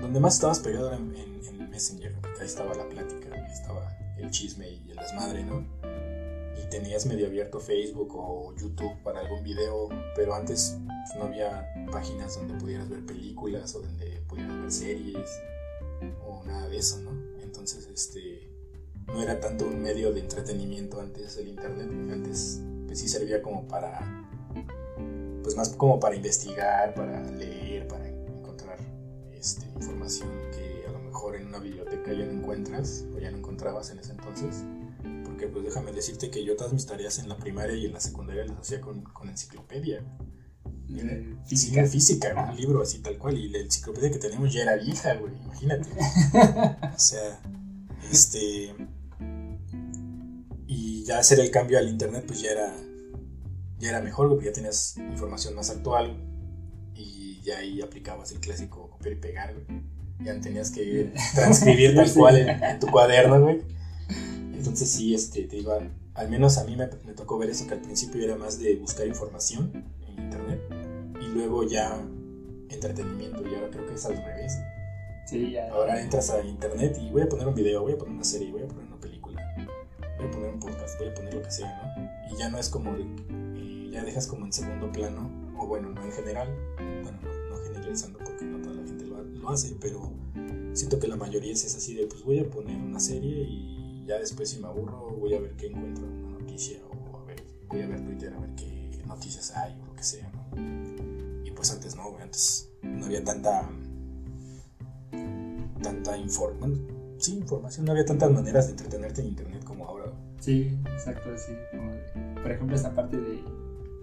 donde 0.00 0.20
más 0.20 0.34
estabas 0.34 0.60
pegado 0.60 0.92
en, 0.92 1.14
en, 1.16 1.38
Messenger, 1.70 2.12
porque 2.20 2.40
ahí 2.40 2.46
estaba 2.46 2.74
la 2.74 2.88
plática, 2.88 3.32
ahí 3.32 3.52
estaba 3.52 3.96
el 4.16 4.30
chisme 4.30 4.68
y 4.68 4.90
el 4.90 4.96
desmadre, 4.96 5.44
¿no? 5.44 5.64
Y 6.60 6.68
tenías 6.70 7.06
medio 7.06 7.26
abierto 7.26 7.60
Facebook 7.60 8.12
o 8.16 8.52
YouTube 8.56 9.00
para 9.04 9.20
algún 9.20 9.44
video, 9.44 9.88
pero 10.16 10.34
antes 10.34 10.76
pues, 10.86 11.18
no 11.18 11.26
había 11.26 11.72
páginas 11.92 12.36
donde 12.36 12.54
pudieras 12.54 12.88
ver 12.88 13.06
películas 13.06 13.76
o 13.76 13.80
donde 13.80 14.20
pudieras 14.28 14.60
ver 14.60 14.72
series 14.72 15.30
o 16.26 16.42
nada 16.44 16.68
de 16.68 16.78
eso, 16.78 16.98
¿no? 16.98 17.12
Entonces, 17.42 17.86
este, 17.86 18.48
no 19.06 19.22
era 19.22 19.38
tanto 19.40 19.66
un 19.66 19.80
medio 19.80 20.12
de 20.12 20.20
entretenimiento 20.20 21.00
antes 21.00 21.36
el 21.36 21.48
internet, 21.48 21.88
antes 22.12 22.60
pues 22.86 22.98
sí 23.00 23.08
servía 23.08 23.42
como 23.42 23.68
para, 23.68 24.26
pues 25.42 25.54
más 25.56 25.70
como 25.70 26.00
para 26.00 26.16
investigar, 26.16 26.94
para 26.94 27.22
leer, 27.22 27.86
para 27.86 28.07
este, 29.38 29.66
información 29.76 30.28
que 30.52 30.86
a 30.86 30.92
lo 30.92 30.98
mejor 31.00 31.36
en 31.36 31.46
una 31.46 31.58
biblioteca 31.58 32.12
ya 32.12 32.24
no 32.24 32.32
encuentras 32.32 33.04
o 33.14 33.18
ya 33.18 33.30
no 33.30 33.38
encontrabas 33.38 33.90
en 33.90 33.98
ese 33.98 34.12
entonces. 34.12 34.64
Porque 35.24 35.46
pues 35.46 35.64
déjame 35.64 35.92
decirte 35.92 36.30
que 36.30 36.44
yo 36.44 36.56
todas 36.56 36.72
mis 36.72 36.86
tareas 36.86 37.18
en 37.18 37.28
la 37.28 37.36
primaria 37.36 37.76
y 37.76 37.86
en 37.86 37.92
la 37.92 38.00
secundaria 38.00 38.44
las 38.44 38.58
hacía 38.58 38.80
con, 38.80 39.02
con 39.02 39.28
enciclopedia. 39.28 40.04
Física. 41.46 41.86
física, 41.86 42.48
un 42.50 42.56
libro 42.56 42.82
así 42.82 43.00
tal 43.00 43.18
cual. 43.18 43.36
Y 43.36 43.48
la 43.50 43.58
enciclopedia 43.58 44.10
que 44.10 44.18
tenemos 44.18 44.52
ya 44.52 44.62
era 44.62 44.76
vieja, 44.76 45.14
güey, 45.14 45.34
imagínate. 45.44 45.88
o 46.94 46.98
sea, 46.98 47.40
este. 48.10 48.74
Y 50.66 51.04
ya 51.04 51.18
hacer 51.18 51.40
el 51.40 51.50
cambio 51.50 51.78
al 51.78 51.88
internet, 51.88 52.24
pues 52.26 52.40
ya 52.40 52.52
era. 52.52 52.74
Ya 53.78 53.90
era 53.90 54.00
mejor, 54.00 54.28
porque 54.28 54.46
ya 54.46 54.52
tenías 54.52 54.96
información 54.96 55.54
más 55.54 55.70
actual. 55.70 56.16
Y 56.94 57.40
ya 57.42 57.58
ahí 57.58 57.80
aplicabas 57.82 58.32
el 58.32 58.40
clásico 58.40 58.87
copiar 58.98 59.14
y 59.14 59.16
pegar, 59.16 59.54
güey. 59.54 59.82
Ya 60.20 60.40
tenías 60.40 60.70
que 60.70 61.12
transcribir 61.34 61.94
tal 61.94 62.12
cual 62.12 62.36
en, 62.36 62.80
tu 62.80 62.88
cuaderno, 62.88 63.40
güey. 63.40 63.62
Entonces 64.54 64.90
sí, 64.90 65.14
este, 65.14 65.44
te 65.44 65.58
iba. 65.58 65.78
Al 66.14 66.28
menos 66.28 66.58
a 66.58 66.64
mí 66.64 66.76
me, 66.76 66.88
me 67.06 67.12
tocó 67.14 67.38
ver 67.38 67.50
eso 67.50 67.66
que 67.66 67.74
al 67.74 67.80
principio 67.80 68.22
era 68.22 68.36
más 68.36 68.58
de 68.58 68.74
buscar 68.76 69.06
información 69.06 69.84
en 70.08 70.24
internet 70.24 70.60
y 71.20 71.28
luego 71.28 71.62
ya 71.62 72.00
entretenimiento. 72.68 73.42
Y 73.48 73.54
ahora 73.54 73.70
creo 73.70 73.86
que 73.86 73.94
es 73.94 74.04
al 74.04 74.16
revés. 74.16 74.58
Sí, 75.28 75.52
ya. 75.52 75.70
Ahora 75.70 76.00
entras 76.00 76.30
a 76.30 76.42
internet 76.42 76.96
y 77.00 77.10
voy 77.10 77.22
a 77.22 77.28
poner 77.28 77.46
un 77.46 77.54
video, 77.54 77.82
voy 77.82 77.92
a 77.92 77.98
poner 77.98 78.14
una 78.14 78.24
serie, 78.24 78.50
voy 78.50 78.62
a 78.62 78.66
poner 78.66 78.86
una 78.86 78.98
película, 78.98 79.42
voy 80.16 80.26
a 80.26 80.30
poner 80.30 80.54
un 80.54 80.58
podcast, 80.58 80.98
voy 80.98 81.08
a 81.08 81.14
poner 81.14 81.34
lo 81.34 81.42
que 81.42 81.50
sea, 81.50 81.94
¿no? 81.96 82.34
Y 82.34 82.38
ya 82.38 82.48
no 82.48 82.58
es 82.58 82.70
como, 82.70 82.96
y 82.96 83.90
ya 83.90 84.02
dejas 84.04 84.26
como 84.26 84.46
en 84.46 84.54
segundo 84.54 84.90
plano, 84.90 85.30
o 85.58 85.66
bueno, 85.66 85.90
no 85.90 86.02
en 86.02 86.12
general, 86.12 86.48
bueno, 87.02 87.18
no, 87.50 87.56
generalizando 87.62 88.18
porque 88.20 88.46
no 88.46 88.57
hace, 89.50 89.76
pero 89.80 90.12
siento 90.72 90.98
que 90.98 91.08
la 91.08 91.16
mayoría 91.16 91.52
es 91.52 91.74
así 91.74 91.94
de, 91.94 92.06
pues 92.06 92.22
voy 92.22 92.38
a 92.38 92.48
poner 92.48 92.76
una 92.76 93.00
serie 93.00 93.44
y 93.48 94.04
ya 94.06 94.18
después 94.18 94.50
si 94.50 94.58
me 94.58 94.68
aburro 94.68 95.16
voy 95.16 95.34
a 95.34 95.40
ver 95.40 95.56
qué 95.56 95.66
encuentro, 95.66 96.04
una 96.04 96.38
noticia, 96.38 96.80
o 96.86 97.18
a 97.18 97.24
ver, 97.24 97.42
voy 97.68 97.82
a 97.82 97.86
ver 97.86 98.04
Twitter 98.04 98.32
a 98.32 98.40
ver 98.40 98.54
qué 98.54 99.02
noticias 99.06 99.50
hay 99.56 99.78
o 99.80 99.86
lo 99.86 99.94
que 99.94 100.02
sea, 100.02 100.30
¿no? 100.30 100.48
pues 101.58 101.72
antes 101.72 101.96
no, 101.96 102.16
antes 102.20 102.70
no 102.84 103.06
había 103.06 103.24
tanta 103.24 103.68
tanta 105.82 106.16
información, 106.16 106.86
sí, 107.18 107.36
información, 107.36 107.84
no 107.84 107.92
había 107.92 108.04
tantas 108.04 108.30
maneras 108.30 108.66
de 108.66 108.72
entretenerte 108.72 109.22
en 109.22 109.28
internet 109.28 109.64
como 109.64 109.86
ahora. 109.86 110.12
Sí, 110.38 110.78
exacto, 110.94 111.30
sí. 111.36 111.52
por 112.40 112.52
ejemplo, 112.52 112.76
esta 112.76 112.94
parte 112.94 113.16
de 113.16 113.42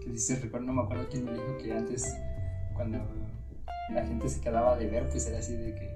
que 0.01 0.09
dices, 0.11 0.41
recuerdo, 0.41 0.67
no 0.67 0.73
me 0.73 0.81
acuerdo 0.81 1.07
quién 1.09 1.23
me 1.23 1.31
dijo 1.31 1.57
que 1.57 1.71
antes, 1.71 2.13
cuando 2.73 2.99
la 3.93 4.05
gente 4.05 4.29
se 4.29 4.41
quedaba 4.41 4.77
de 4.77 4.87
ver, 4.87 5.07
pues 5.09 5.27
era 5.27 5.39
así 5.39 5.55
de 5.55 5.73
que 5.75 5.95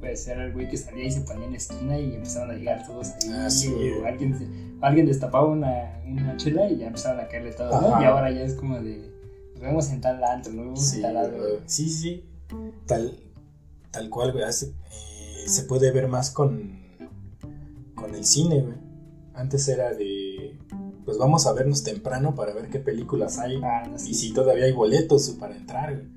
pues 0.00 0.26
era 0.28 0.44
el 0.44 0.52
güey 0.52 0.68
que 0.68 0.76
salía 0.76 1.04
y 1.04 1.10
se 1.10 1.22
ponía 1.22 1.46
en 1.46 1.52
la 1.52 1.56
esquina 1.56 1.98
y 1.98 2.14
empezaron 2.14 2.50
a 2.50 2.54
llegar 2.54 2.86
todos 2.86 3.08
ahí. 3.08 3.30
Ah, 3.32 3.48
o 4.02 4.06
alguien, 4.06 4.78
alguien 4.82 5.06
destapaba 5.06 5.46
una, 5.46 6.02
una, 6.06 6.36
chela 6.36 6.68
y 6.68 6.78
ya 6.78 6.88
empezaron 6.88 7.20
a 7.20 7.28
caerle 7.28 7.52
todo, 7.52 7.80
¿no? 7.80 8.02
Y 8.02 8.04
ahora 8.04 8.30
ya 8.30 8.42
es 8.42 8.54
como 8.54 8.80
de 8.80 9.14
vemos 9.60 9.90
en 9.90 10.00
tal 10.00 10.22
antro, 10.22 10.52
no 10.52 10.62
vemos 10.62 10.84
sí, 10.84 10.96
en 10.96 11.02
tal 11.14 11.62
Sí, 11.66 11.88
sí, 11.88 12.24
tal, 12.86 13.18
tal 13.90 14.10
cual, 14.10 14.32
güey. 14.32 14.44
Eh, 14.44 15.48
se 15.48 15.62
puede 15.64 15.90
ver 15.90 16.08
más 16.08 16.30
con, 16.30 16.80
con 17.94 18.14
el 18.14 18.24
cine, 18.24 18.60
güey. 18.60 18.76
Antes 19.34 19.66
era 19.68 19.92
de, 19.92 20.58
pues 21.04 21.18
vamos 21.18 21.46
a 21.46 21.52
vernos 21.52 21.82
temprano 21.82 22.34
para 22.34 22.52
ver 22.52 22.68
qué 22.68 22.78
películas 22.78 23.38
hay. 23.38 23.60
Ah, 23.62 23.90
y 24.06 24.14
si 24.14 24.32
todavía 24.32 24.66
hay 24.66 24.72
boletos 24.72 25.30
para 25.40 25.56
entrar, 25.56 25.94
güey. 25.94 26.14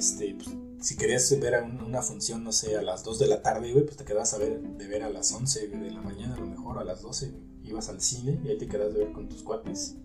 Este, 0.00 0.34
pues, 0.34 0.48
si 0.80 0.96
querías 0.96 1.38
ver 1.40 1.62
una 1.62 2.00
función, 2.00 2.42
no 2.42 2.52
sé, 2.52 2.78
a 2.78 2.80
las 2.80 3.04
2 3.04 3.18
de 3.18 3.26
la 3.26 3.42
tarde, 3.42 3.70
güey, 3.70 3.84
pues 3.84 3.98
te 3.98 4.04
quedas 4.06 4.32
a 4.32 4.38
ver, 4.38 4.58
de 4.58 4.88
ver 4.88 5.02
a 5.02 5.10
las 5.10 5.30
11 5.30 5.68
de 5.68 5.90
la 5.90 6.00
mañana, 6.00 6.36
a 6.36 6.40
lo 6.40 6.46
mejor 6.46 6.78
a 6.78 6.84
las 6.84 7.02
12, 7.02 7.30
Ibas 7.64 7.90
al 7.90 8.00
cine 8.00 8.40
y 8.42 8.48
ahí 8.48 8.56
te 8.56 8.66
quedas 8.66 8.94
de 8.94 9.00
ver 9.00 9.12
con 9.12 9.28
tus 9.28 9.42
cuates 9.42 9.96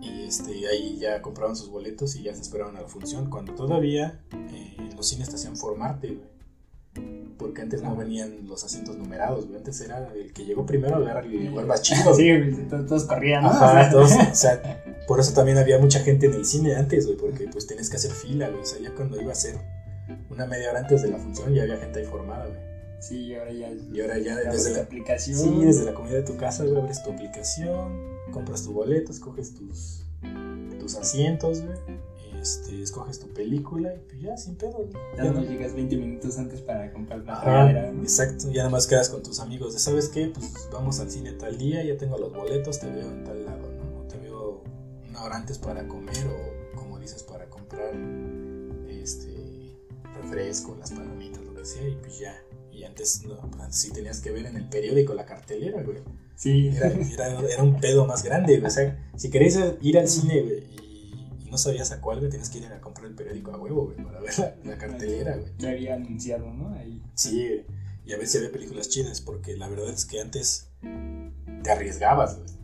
y 0.00 0.22
este, 0.22 0.66
ahí 0.68 0.96
ya 0.98 1.20
compraban 1.20 1.54
sus 1.54 1.68
boletos 1.68 2.16
y 2.16 2.22
ya 2.22 2.34
se 2.34 2.40
esperaban 2.40 2.78
a 2.78 2.80
la 2.80 2.88
función. 2.88 3.28
Cuando 3.28 3.54
todavía 3.54 4.24
eh, 4.32 4.90
los 4.96 5.06
cines 5.06 5.28
te 5.28 5.34
hacían 5.34 5.58
formarte, 5.58 6.18
Porque 7.38 7.60
antes 7.60 7.82
no 7.82 7.94
venían 7.94 8.46
los 8.48 8.64
asientos 8.64 8.96
numerados, 8.96 9.46
Antes 9.54 9.80
era 9.82 10.10
el 10.14 10.32
que 10.32 10.44
llegó 10.44 10.64
primero, 10.64 11.02
era 11.06 11.20
el 11.20 11.46
lugar 11.46 11.66
más 11.66 11.82
chido. 11.82 12.14
Sí, 12.14 12.30
todos 12.68 13.04
corrían, 13.04 13.44
o 13.94 14.06
sea, 14.32 14.82
por 15.06 15.20
eso 15.20 15.34
también 15.34 15.58
había 15.58 15.78
mucha 15.78 16.00
gente 16.00 16.26
en 16.26 16.34
el 16.34 16.44
cine 16.44 16.74
antes, 16.76 17.06
Porque 17.20 17.48
pues 17.48 17.66
tenías 17.66 17.90
que 17.90 17.96
hacer 17.96 18.12
fila, 18.12 18.50
O 18.60 18.64
sea, 18.64 18.78
ya 18.80 18.90
cuando 18.94 19.20
iba 19.20 19.32
a 19.32 19.34
ser 19.34 19.56
una 20.30 20.46
media 20.46 20.70
hora 20.70 20.80
antes 20.80 21.02
de 21.02 21.08
la 21.08 21.18
función 21.18 21.52
ya 21.52 21.62
había 21.62 21.76
gente 21.78 21.98
ahí 22.00 22.06
formada, 22.06 22.46
Sí, 22.98 23.26
y 23.26 23.34
ahora 23.34 23.52
ya. 23.52 23.70
Y 23.70 24.00
ahora 24.00 24.18
ya 24.18 24.36
desde 24.36 24.74
la, 24.74 24.82
aplicación. 24.82 25.38
Sí, 25.38 25.64
desde 25.64 25.84
la 25.84 25.94
comida 25.94 26.14
de 26.14 26.22
tu 26.22 26.36
casa, 26.36 26.64
abres 26.64 27.02
tu 27.02 27.10
aplicación, 27.10 28.16
compras 28.32 28.64
tu 28.64 28.72
boleto, 28.72 29.12
escoges 29.12 29.54
tus, 29.54 30.06
tus 30.80 30.96
asientos, 30.96 31.62
güey. 31.62 31.95
Este, 32.46 32.80
escoges 32.80 33.18
tu 33.18 33.26
película 33.28 33.92
y 33.94 33.98
pues 33.98 34.20
ya, 34.20 34.36
sin 34.36 34.54
pedo. 34.54 34.88
Ya, 35.16 35.24
no, 35.24 35.42
llegas 35.42 35.74
20 35.74 35.96
minutos 35.96 36.38
antes 36.38 36.60
para 36.60 36.92
comprar 36.92 37.24
la 37.24 37.40
regadera. 37.40 37.90
Exacto, 37.90 38.50
ya 38.50 38.58
nada 38.58 38.70
más 38.70 38.86
quedas 38.86 39.08
con 39.08 39.22
tus 39.22 39.40
amigos 39.40 39.74
de, 39.74 39.80
¿sabes 39.80 40.08
qué? 40.08 40.28
Pues 40.28 40.68
vamos 40.72 41.00
al 41.00 41.10
cine 41.10 41.32
tal 41.32 41.58
día, 41.58 41.82
ya 41.84 41.96
tengo 41.96 42.18
los 42.18 42.32
boletos, 42.32 42.78
te 42.78 42.88
veo 42.88 43.10
en 43.10 43.24
tal 43.24 43.44
lado, 43.44 43.68
¿no? 43.72 44.00
O 44.00 44.02
te 44.04 44.16
veo 44.18 44.62
una 45.08 45.24
hora 45.24 45.36
antes 45.36 45.58
para 45.58 45.88
comer 45.88 46.24
o, 46.26 46.76
como 46.76 47.00
dices, 47.00 47.24
para 47.24 47.50
comprar 47.50 47.94
este 48.88 49.76
refresco, 50.22 50.76
las 50.78 50.92
palomitas, 50.92 51.42
lo 51.44 51.54
que 51.54 51.64
sea, 51.64 51.88
y 51.88 51.96
pues 51.96 52.18
ya. 52.20 52.40
Y 52.70 52.84
antes, 52.84 53.24
no, 53.24 53.40
antes 53.40 53.76
sí 53.76 53.90
tenías 53.90 54.20
que 54.20 54.30
ver 54.30 54.46
en 54.46 54.56
el 54.56 54.68
periódico 54.68 55.14
la 55.14 55.26
cartelera, 55.26 55.82
güey. 55.82 55.98
Sí. 56.36 56.68
Era, 56.68 57.40
era, 57.40 57.62
un 57.62 57.80
pedo 57.80 58.06
más 58.06 58.22
grande, 58.22 58.58
güey. 58.58 58.66
O 58.66 58.70
sea, 58.70 59.10
si 59.16 59.30
querías 59.30 59.58
ir 59.80 59.98
al 59.98 60.06
cine, 60.06 60.42
güey, 60.42 60.76
y, 61.46 61.50
no 61.50 61.58
sabías 61.58 61.92
a 61.92 62.00
cuál, 62.00 62.18
güey, 62.18 62.30
tenías 62.30 62.50
que 62.50 62.58
ir 62.58 62.66
a 62.66 62.80
comprar 62.80 63.06
el 63.06 63.14
periódico 63.14 63.52
a 63.52 63.58
huevo, 63.58 63.84
güey, 63.86 63.96
para 63.96 64.20
ver 64.20 64.58
la, 64.64 64.78
cartelera, 64.78 65.36
güey. 65.36 65.52
Ya 65.58 65.70
había 65.70 65.94
anunciado, 65.94 66.52
¿no? 66.52 66.74
Ahí. 66.74 67.02
Sí, 67.14 67.64
y 68.04 68.12
a 68.12 68.18
ver 68.18 68.26
si 68.26 68.38
había 68.38 68.52
películas 68.52 68.88
chidas, 68.88 69.20
porque 69.20 69.56
la 69.56 69.68
verdad 69.68 69.90
es 69.90 70.04
que 70.04 70.20
antes 70.20 70.68
te 71.62 71.70
arriesgabas, 71.70 72.38
güey. 72.38 72.56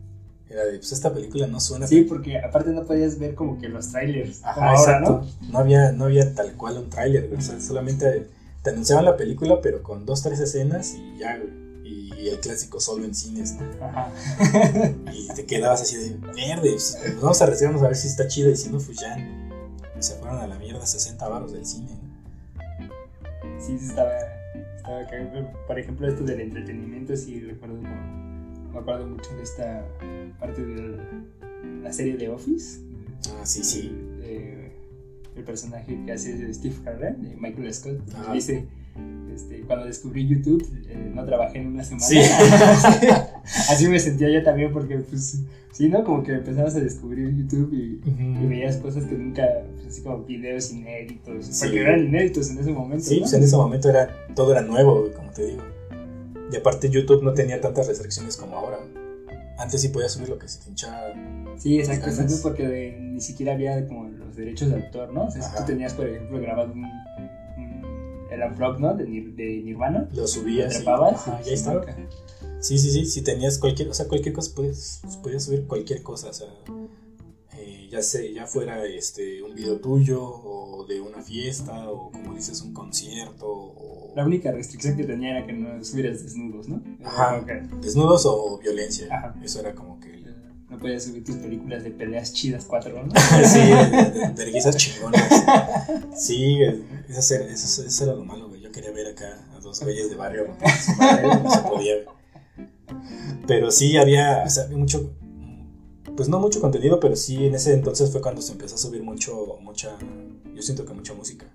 Era 0.49 0.65
de, 0.67 0.77
pues 0.79 0.93
esta 0.93 1.15
película 1.15 1.47
no 1.47 1.61
suena. 1.61 1.87
Sí, 1.87 2.03
porque 2.03 2.39
aparte 2.39 2.71
no 2.71 2.85
podías 2.85 3.19
ver 3.19 3.35
como 3.35 3.59
que 3.59 3.69
los 3.69 3.91
trailers. 3.91 4.45
Ajá, 4.45 4.73
exacto. 4.75 5.25
¿no? 5.41 5.49
No 5.51 5.59
había, 5.59 5.93
no 5.93 6.05
había 6.05 6.35
tal 6.35 6.53
cual 6.59 6.77
un 6.77 6.91
trailer, 6.91 7.29
güey. 7.29 7.39
O 7.39 7.43
sea, 7.43 7.59
solamente 7.59 8.29
te 8.63 8.71
anunciaban 8.71 9.07
la 9.07 9.17
película, 9.17 9.61
pero 9.63 9.83
con 9.83 10.05
dos, 10.05 10.23
tres 10.23 10.41
escenas 10.41 10.95
y 10.95 11.19
ya, 11.19 11.39
güey. 11.39 11.63
Y 11.85 12.29
el 12.29 12.39
clásico 12.41 12.81
solo 12.81 13.05
en 13.05 13.15
cines, 13.15 13.55
¿no? 13.55 13.85
Ajá. 13.85 14.11
y 15.13 15.29
te 15.35 15.45
quedabas 15.45 15.83
así 15.83 15.97
de 15.97 16.17
verde. 16.35 16.71
Pues, 16.73 16.99
vamos 17.21 17.41
a 17.41 17.45
arriesgarnos 17.45 17.83
a 17.83 17.87
ver 17.87 17.97
si 17.97 18.09
está 18.09 18.29
chida 18.29 18.51
y 18.51 18.57
si 18.57 18.71
no, 18.71 18.79
pues 18.79 18.99
ya 18.99 19.17
se 19.99 20.15
fueron 20.17 20.39
a 20.39 20.47
la 20.47 20.59
mierda 20.59 20.85
60 20.85 21.29
baros 21.29 21.53
del 21.53 21.67
cine. 21.67 21.89
Sí, 23.59 23.79
sí, 23.79 23.87
estaba, 23.87 24.13
estaba 24.77 25.07
Por 25.67 25.79
ejemplo, 25.79 26.09
esto 26.09 26.25
del 26.25 26.41
entretenimiento, 26.41 27.17
sí 27.17 27.41
recuerdo 27.41 27.77
me 28.73 28.79
acuerdo 28.79 29.07
mucho 29.07 29.35
de 29.37 29.43
esta 29.43 29.85
parte 30.41 30.65
de 30.65 30.99
la 31.83 31.93
serie 31.93 32.17
de 32.17 32.29
Office. 32.31 32.81
Ah, 33.39 33.45
sí, 33.45 33.63
sí 33.63 33.93
el 35.37 35.45
personaje 35.45 35.99
que 36.05 36.13
hace 36.13 36.53
Steve 36.53 36.75
Carell, 36.85 37.17
Michael 37.39 37.73
Scott, 37.73 37.99
dice, 38.33 38.67
este, 39.35 39.63
cuando 39.63 39.87
descubrí 39.87 40.29
YouTube, 40.29 40.67
eh, 40.89 41.11
no 41.15 41.25
trabajé 41.25 41.59
en 41.59 41.69
una 41.69 41.85
semana. 41.85 42.07
Así 43.45 43.89
me 43.89 43.99
sentía 43.99 44.31
yo 44.31 44.43
también 44.43 44.73
porque, 44.73 44.99
pues, 44.99 45.43
sí, 45.73 45.89
¿no? 45.89 46.05
Como 46.05 46.23
que 46.23 46.33
empezabas 46.33 46.77
a 46.77 46.81
descubrir 46.81 47.35
YouTube 47.35 47.73
y, 47.73 48.47
veías 48.47 48.77
cosas 48.77 49.05
que 49.05 49.15
nunca, 49.15 49.47
pues, 49.75 49.87
así 49.87 50.03
como 50.03 50.25
videos 50.25 50.73
inéditos, 50.73 51.59
porque 51.61 51.81
eran 51.81 52.05
inéditos 52.05 52.51
en 52.51 52.59
ese 52.59 52.71
momento. 52.71 53.05
Sí, 53.05 53.21
pues 53.21 53.33
en 53.33 53.43
ese 53.43 53.57
momento 53.57 53.89
era, 53.89 54.09
todo 54.35 54.53
era 54.53 54.63
nuevo, 54.63 55.09
como 55.17 55.31
te 55.31 55.47
digo. 55.47 55.63
Y 56.53 56.57
aparte 56.57 56.91
YouTube 56.91 57.23
no 57.23 57.33
tenía 57.33 57.61
tantas 57.61 57.89
restricciones 57.89 58.37
como 58.37 58.57
ahora. 58.57 58.79
Antes 59.59 59.81
sí 59.81 59.89
podías 59.89 60.13
subir 60.13 60.29
lo 60.29 60.39
que 60.39 60.49
se 60.49 60.61
te 60.61 60.71
hinchaba. 60.71 61.15
Sí, 61.57 61.79
exacto, 61.79 62.11
porque 62.43 62.99
ni 63.01 63.21
siquiera 63.21 63.53
había 63.53 63.87
como 63.87 64.09
los 64.09 64.37
derechos 64.37 64.71
de 64.71 64.77
autor, 64.77 65.13
¿no? 65.13 65.27
O 65.27 65.31
sea, 65.31 65.43
si 65.43 65.57
tú 65.57 65.63
tenías, 65.65 65.95
por 65.95 66.09
ejemplo, 66.09 66.41
grabado 66.41 66.73
un, 66.73 66.83
el 68.35 68.43
unplug, 68.43 68.81
¿no? 68.81 68.95
De, 68.95 69.05
de, 69.05 69.63
Nirvana. 69.63 70.09
Lo 70.15 70.27
subías. 70.27 70.73
Lo 70.73 70.77
trepabas. 70.79 71.27
Y, 71.43 71.49
ya 71.49 71.53
estaba. 71.53 71.85
Sí, 72.61 72.79
sí, 72.79 72.91
sí, 72.91 73.07
si 73.07 73.23
tenías 73.23 73.59
cualquier, 73.59 73.89
o 73.89 73.95
sea, 73.95 74.07
cualquier 74.07 74.33
cosa, 74.35 74.55
podías, 74.55 75.03
podías 75.21 75.45
subir 75.45 75.67
cualquier 75.67 76.01
cosa, 76.03 76.29
o 76.29 76.33
sea, 76.33 76.47
eh, 77.59 77.89
ya 77.91 78.01
sé, 78.03 78.33
ya 78.33 78.47
fuera 78.47 78.87
este, 78.87 79.43
un 79.43 79.57
video 79.57 79.81
tuyo, 79.81 80.23
o 80.23 80.87
de 80.87 81.01
una 81.01 81.21
fiesta, 81.23 81.91
o 81.91 82.13
como 82.13 82.35
dices, 82.35 82.63
un 82.63 82.73
concierto, 82.73 83.47
o... 83.49 84.13
La 84.15 84.25
única 84.25 84.53
restricción 84.53 84.97
que 84.97 85.05
tenía 85.05 85.39
era 85.39 85.47
que 85.47 85.55
no 85.55 85.83
subieras 85.83 86.23
desnudos, 86.23 86.69
¿no? 86.69 86.83
Ajá, 87.03 87.45
desnudos 87.81 88.27
o 88.27 88.59
violencia, 88.59 89.09
Ajá. 89.11 89.35
eso 89.43 89.59
era 89.59 89.75
como 89.75 89.99
que 89.99 90.12
no 90.73 90.79
podías 90.79 91.05
subir 91.05 91.23
tus 91.23 91.37
películas 91.37 91.85
de 91.85 91.91
peleas 91.91 92.33
chidas 92.33 92.65
cuatro, 92.65 93.05
¿no? 93.05 93.13
sí, 93.45 93.61
verguizas 94.35 94.75
chingonas. 94.77 95.23
Sí, 96.17 96.61
eso, 97.09 97.35
eso, 97.35 98.05
era 98.05 98.15
lo 98.15 98.25
malo, 98.25 98.49
güey. 98.49 98.63
Yo 98.63 98.73
quería 98.73 98.91
ver 98.91 99.09
acá 99.09 99.47
a 99.55 99.61
dos 99.61 99.81
güeyes 99.81 100.09
de 100.09 100.17
barrio 100.17 100.47
no 101.45 101.51
se 101.51 101.61
podía. 101.61 101.95
Pero 103.47 103.71
sí 103.71 103.99
había, 103.99 104.45
o 104.47 104.49
sea, 104.49 104.65
había 104.65 104.79
mucho, 104.79 105.13
pues 106.17 106.31
no 106.31 106.41
mucho 106.41 106.59
contenido, 106.61 106.99
pero 107.01 107.17
sí 107.17 107.45
en 107.45 107.55
ese 107.55 107.75
entonces 107.75 108.11
fue 108.11 108.23
cuando 108.23 108.41
se 108.41 108.53
empezó 108.53 108.77
a 108.77 108.79
subir 108.79 109.03
mucho, 109.03 109.59
mucha, 109.61 109.99
yo 110.55 110.63
siento 110.63 110.87
que 110.87 110.95
mucha 110.95 111.13
música. 111.13 111.47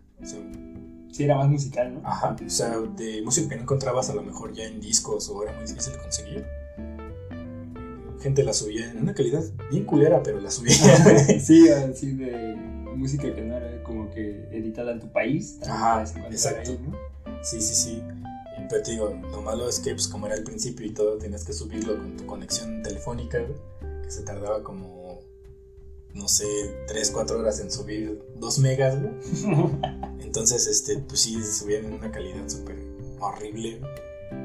sí, 1.12 1.23
era 1.23 1.38
más 1.38 1.49
musical, 1.49 1.95
¿no? 1.95 2.08
Ajá, 2.08 2.36
o 2.45 2.49
sea, 2.51 2.77
de 2.95 3.23
música 3.23 3.49
que 3.49 3.56
no 3.56 3.63
encontrabas 3.63 4.12
a 4.12 4.13
lo 4.13 4.21
mejor 4.21 4.53
ya 4.53 4.65
en 4.65 4.80
discos 4.80 5.27
o 5.30 5.41
era 5.41 5.53
muy 5.53 5.65
difícil 5.65 5.93
de 5.93 5.99
conseguir 5.99 6.45
gente 8.27 8.43
la 8.43 8.53
subía 8.53 8.91
en 8.91 8.97
una 8.97 9.13
calidad 9.13 9.43
bien 9.71 9.85
culera, 9.85 10.21
pero 10.21 10.41
la 10.41 10.51
subía. 10.51 10.75
sí, 11.39 11.69
así 11.69 12.11
de 12.11 12.55
música 12.95 13.33
que 13.33 13.41
no 13.41 13.55
era 13.55 13.81
como 13.83 14.09
que 14.09 14.49
editada 14.51 14.91
en 14.91 14.99
tu 14.99 15.11
país. 15.11 15.59
Ajá, 15.65 16.03
exacto. 16.29 16.77
Sí, 17.41 17.61
sí, 17.61 17.73
sí. 17.73 18.03
Pero 18.69 18.83
te 18.83 18.91
digo, 18.91 19.17
lo 19.31 19.41
malo 19.41 19.69
es 19.69 19.79
que, 19.79 19.93
pues, 19.93 20.09
como 20.09 20.25
era 20.25 20.35
el 20.35 20.43
principio 20.43 20.85
y 20.85 20.89
todo, 20.89 21.17
tenías 21.17 21.45
que 21.45 21.53
subirlo 21.53 21.97
con 21.97 22.17
tu 22.17 22.25
conexión 22.25 22.83
telefónica, 22.83 23.39
que 24.03 24.11
se 24.11 24.23
tardaba 24.23 24.61
como, 24.61 25.21
no 26.13 26.27
sé, 26.27 26.45
3, 26.87 27.11
4 27.11 27.39
horas 27.39 27.61
en 27.61 27.71
subir 27.71 28.21
2 28.35 28.59
megas, 28.59 29.01
güey. 29.01 29.13
Entonces, 30.19 30.67
este, 30.67 30.97
pues 30.97 31.21
sí, 31.21 31.41
subían 31.41 31.85
en 31.85 31.93
una 31.93 32.11
calidad 32.11 32.49
súper 32.49 32.75
horrible, 33.21 33.79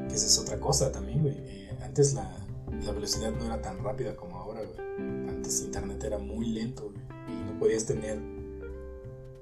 que 0.07 0.15
esa 0.15 0.27
es 0.27 0.37
otra 0.37 0.57
cosa 0.57 0.89
también, 0.89 1.21
güey. 1.21 1.35
Eh, 1.35 1.69
antes 1.81 2.13
la, 2.13 2.42
la 2.81 2.91
velocidad 2.91 3.31
no 3.31 3.45
era 3.45 3.61
tan 3.61 3.83
rápida 3.83 4.15
como 4.15 4.37
ahora, 4.37 4.61
güey. 4.61 5.29
Antes 5.29 5.61
internet 5.61 6.03
era 6.03 6.17
muy 6.17 6.47
lento, 6.47 6.91
güey. 6.91 7.03
Y 7.29 7.43
no 7.51 7.57
podías 7.59 7.85
tener 7.85 8.19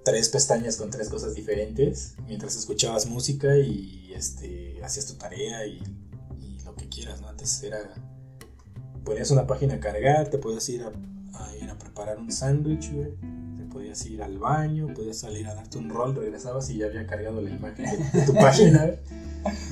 tres 0.04 0.30
pestañas 0.30 0.78
con 0.78 0.90
tres 0.90 1.10
cosas 1.10 1.36
diferentes 1.36 2.16
mientras 2.26 2.56
escuchabas 2.56 3.06
música 3.06 3.58
y 3.58 4.12
este, 4.14 4.80
hacías 4.84 5.06
tu 5.06 5.14
tarea 5.16 5.66
y, 5.66 5.82
lo 6.66 6.76
que 6.76 6.88
quieras, 6.88 7.22
¿no? 7.22 7.28
Antes 7.28 7.64
era... 7.64 7.80
Ponías 9.04 9.32
una 9.32 9.48
página 9.48 9.76
a 9.76 9.80
cargar, 9.80 10.30
te 10.30 10.38
podías 10.38 10.70
ir 10.70 10.84
a, 10.84 11.56
ir 11.56 11.70
a 11.70 11.78
preparar 11.78 12.20
un 12.20 12.32
sándwich, 12.32 12.94
güey. 12.94 13.16
Te 13.58 13.64
podías 13.66 14.06
ir 14.06 14.22
al 14.22 14.38
baño, 14.38 14.94
podías 14.94 15.18
salir 15.18 15.48
a 15.48 15.56
darte 15.56 15.80
un 15.80 15.90
rol, 15.90 16.16
regresabas 16.16 16.70
y 16.70 16.78
ya 16.78 16.86
había 16.86 17.08
cargado 17.08 17.42
la 17.42 17.50
imagen 17.50 17.86
de, 18.14 18.22
tu 18.22 18.34
página, 18.36 18.92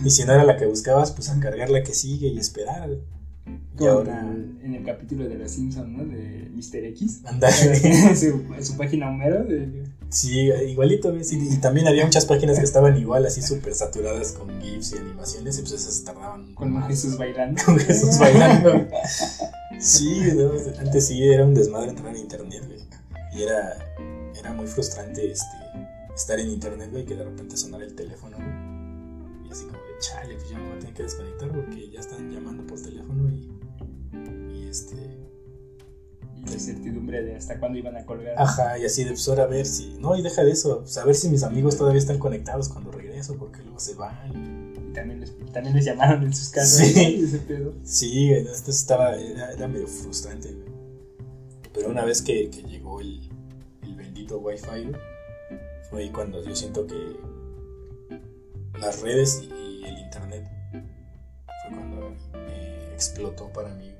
Y 0.03 0.09
si 0.09 0.25
no 0.25 0.33
era 0.33 0.43
la 0.43 0.57
que 0.57 0.65
buscabas, 0.65 1.11
pues 1.11 1.29
a 1.29 1.39
cargar 1.39 1.69
la 1.69 1.83
que 1.83 1.93
sigue 1.93 2.27
y 2.27 2.39
esperar, 2.39 2.89
ahora... 3.79 4.21
En 4.21 4.75
el 4.75 4.83
capítulo 4.83 5.27
de 5.27 5.35
Los 5.35 5.51
Simpsons, 5.51 5.89
¿no? 5.89 6.05
De 6.05 6.49
Mr. 6.53 6.85
X. 6.85 7.21
Andale. 7.25 8.15
su, 8.15 8.43
su 8.61 8.77
página 8.77 9.09
Homero. 9.09 9.43
De... 9.43 9.85
Sí, 10.09 10.49
igualito, 10.67 11.13
¿ves? 11.13 11.31
Y, 11.31 11.57
también 11.57 11.87
había 11.87 12.03
muchas 12.03 12.25
páginas 12.25 12.57
que 12.57 12.65
estaban 12.65 12.97
igual, 12.97 13.25
así 13.27 13.43
súper 13.43 13.75
saturadas 13.75 14.31
con 14.31 14.59
GIFs 14.59 14.93
y 14.93 14.97
animaciones, 14.97 15.59
y 15.59 15.61
pues 15.61 15.73
esas 15.73 16.03
tardaban. 16.03 16.55
Con 16.55 16.81
Jesús 16.83 17.17
bailando. 17.17 17.61
Con 17.63 17.77
Jesús 17.77 18.17
bailando. 18.17 18.87
sí, 19.79 20.19
antes 20.79 21.07
sí 21.07 21.23
era 21.23 21.45
un 21.45 21.53
desmadre 21.53 21.89
entrar 21.89 22.15
en 22.15 22.21
internet, 22.21 22.63
güey. 22.65 22.79
Y 23.35 23.43
era, 23.43 23.77
era 24.37 24.51
muy 24.53 24.65
frustrante 24.65 25.31
este, 25.31 25.45
estar 26.15 26.39
en 26.39 26.49
internet, 26.49 26.89
güey, 26.91 27.05
que 27.05 27.15
de 27.15 27.23
repente 27.23 27.55
sonara 27.55 27.83
el 27.83 27.93
teléfono, 27.93 28.37
Y 29.45 29.51
así 29.51 29.65
como 29.65 29.77
de 29.77 29.99
chale, 29.99 30.33
pues 30.33 30.49
ya 30.49 30.57
me 30.57 30.69
voy 30.69 30.75
a 30.75 30.79
tener 30.79 30.93
que 30.95 31.03
desconectar 31.03 31.51
porque 31.51 31.91
ya 31.91 31.99
están 31.99 32.31
llamando 32.31 32.65
por 32.65 32.81
teléfono 32.81 33.29
y 33.29 33.38
este 34.69 34.95
la 36.45 36.53
incertidumbre 36.53 37.21
de 37.23 37.35
hasta 37.35 37.59
cuándo 37.59 37.77
iban 37.77 37.95
a 37.97 38.05
colgar. 38.05 38.35
Ajá, 38.37 38.77
y 38.77 38.85
así 38.85 39.03
de 39.03 39.11
pues 39.11 39.27
ahora 39.27 39.43
a 39.43 39.47
ver 39.47 39.65
si, 39.65 39.97
no, 39.99 40.15
y 40.15 40.21
deja 40.21 40.43
de 40.43 40.51
eso, 40.51 40.79
pues 40.79 40.97
a 40.97 41.05
ver 41.05 41.15
si 41.15 41.29
mis 41.29 41.43
amigos 41.43 41.77
todavía 41.77 41.99
están 41.99 42.17
conectados 42.17 42.69
cuando 42.69 42.91
regreso, 42.91 43.35
porque 43.37 43.61
luego 43.61 43.79
se 43.79 43.95
van. 43.95 44.73
Y 44.89 44.93
también 44.93 45.19
les, 45.19 45.33
también 45.51 45.75
les 45.75 45.85
llamaron 45.85 46.23
en 46.23 46.33
sus 46.33 46.49
casas. 46.49 46.87
Sí, 46.87 47.21
ese 47.23 47.39
pedo. 47.39 47.73
sí 47.83 48.33
entonces 48.33 48.75
estaba, 48.75 49.15
era, 49.15 49.67
medio 49.67 49.87
frustrante. 49.87 50.55
Pero 51.73 51.89
una 51.89 52.03
vez 52.03 52.21
que, 52.21 52.49
que 52.49 52.63
llegó 52.63 52.99
el, 52.99 53.29
el, 53.83 53.95
bendito 53.95 54.39
Wi-Fi, 54.39 54.91
fue 55.89 56.03
ahí 56.03 56.09
cuando 56.09 56.43
yo 56.43 56.55
siento 56.55 56.87
que 56.87 57.19
las 58.79 59.01
redes 59.01 59.41
y, 59.43 59.49
el 59.85 59.97
internet 59.97 60.45
fue 60.71 61.75
cuando 61.75 62.13
explotó 62.93 63.51
para 63.53 63.73
mí 63.75 63.93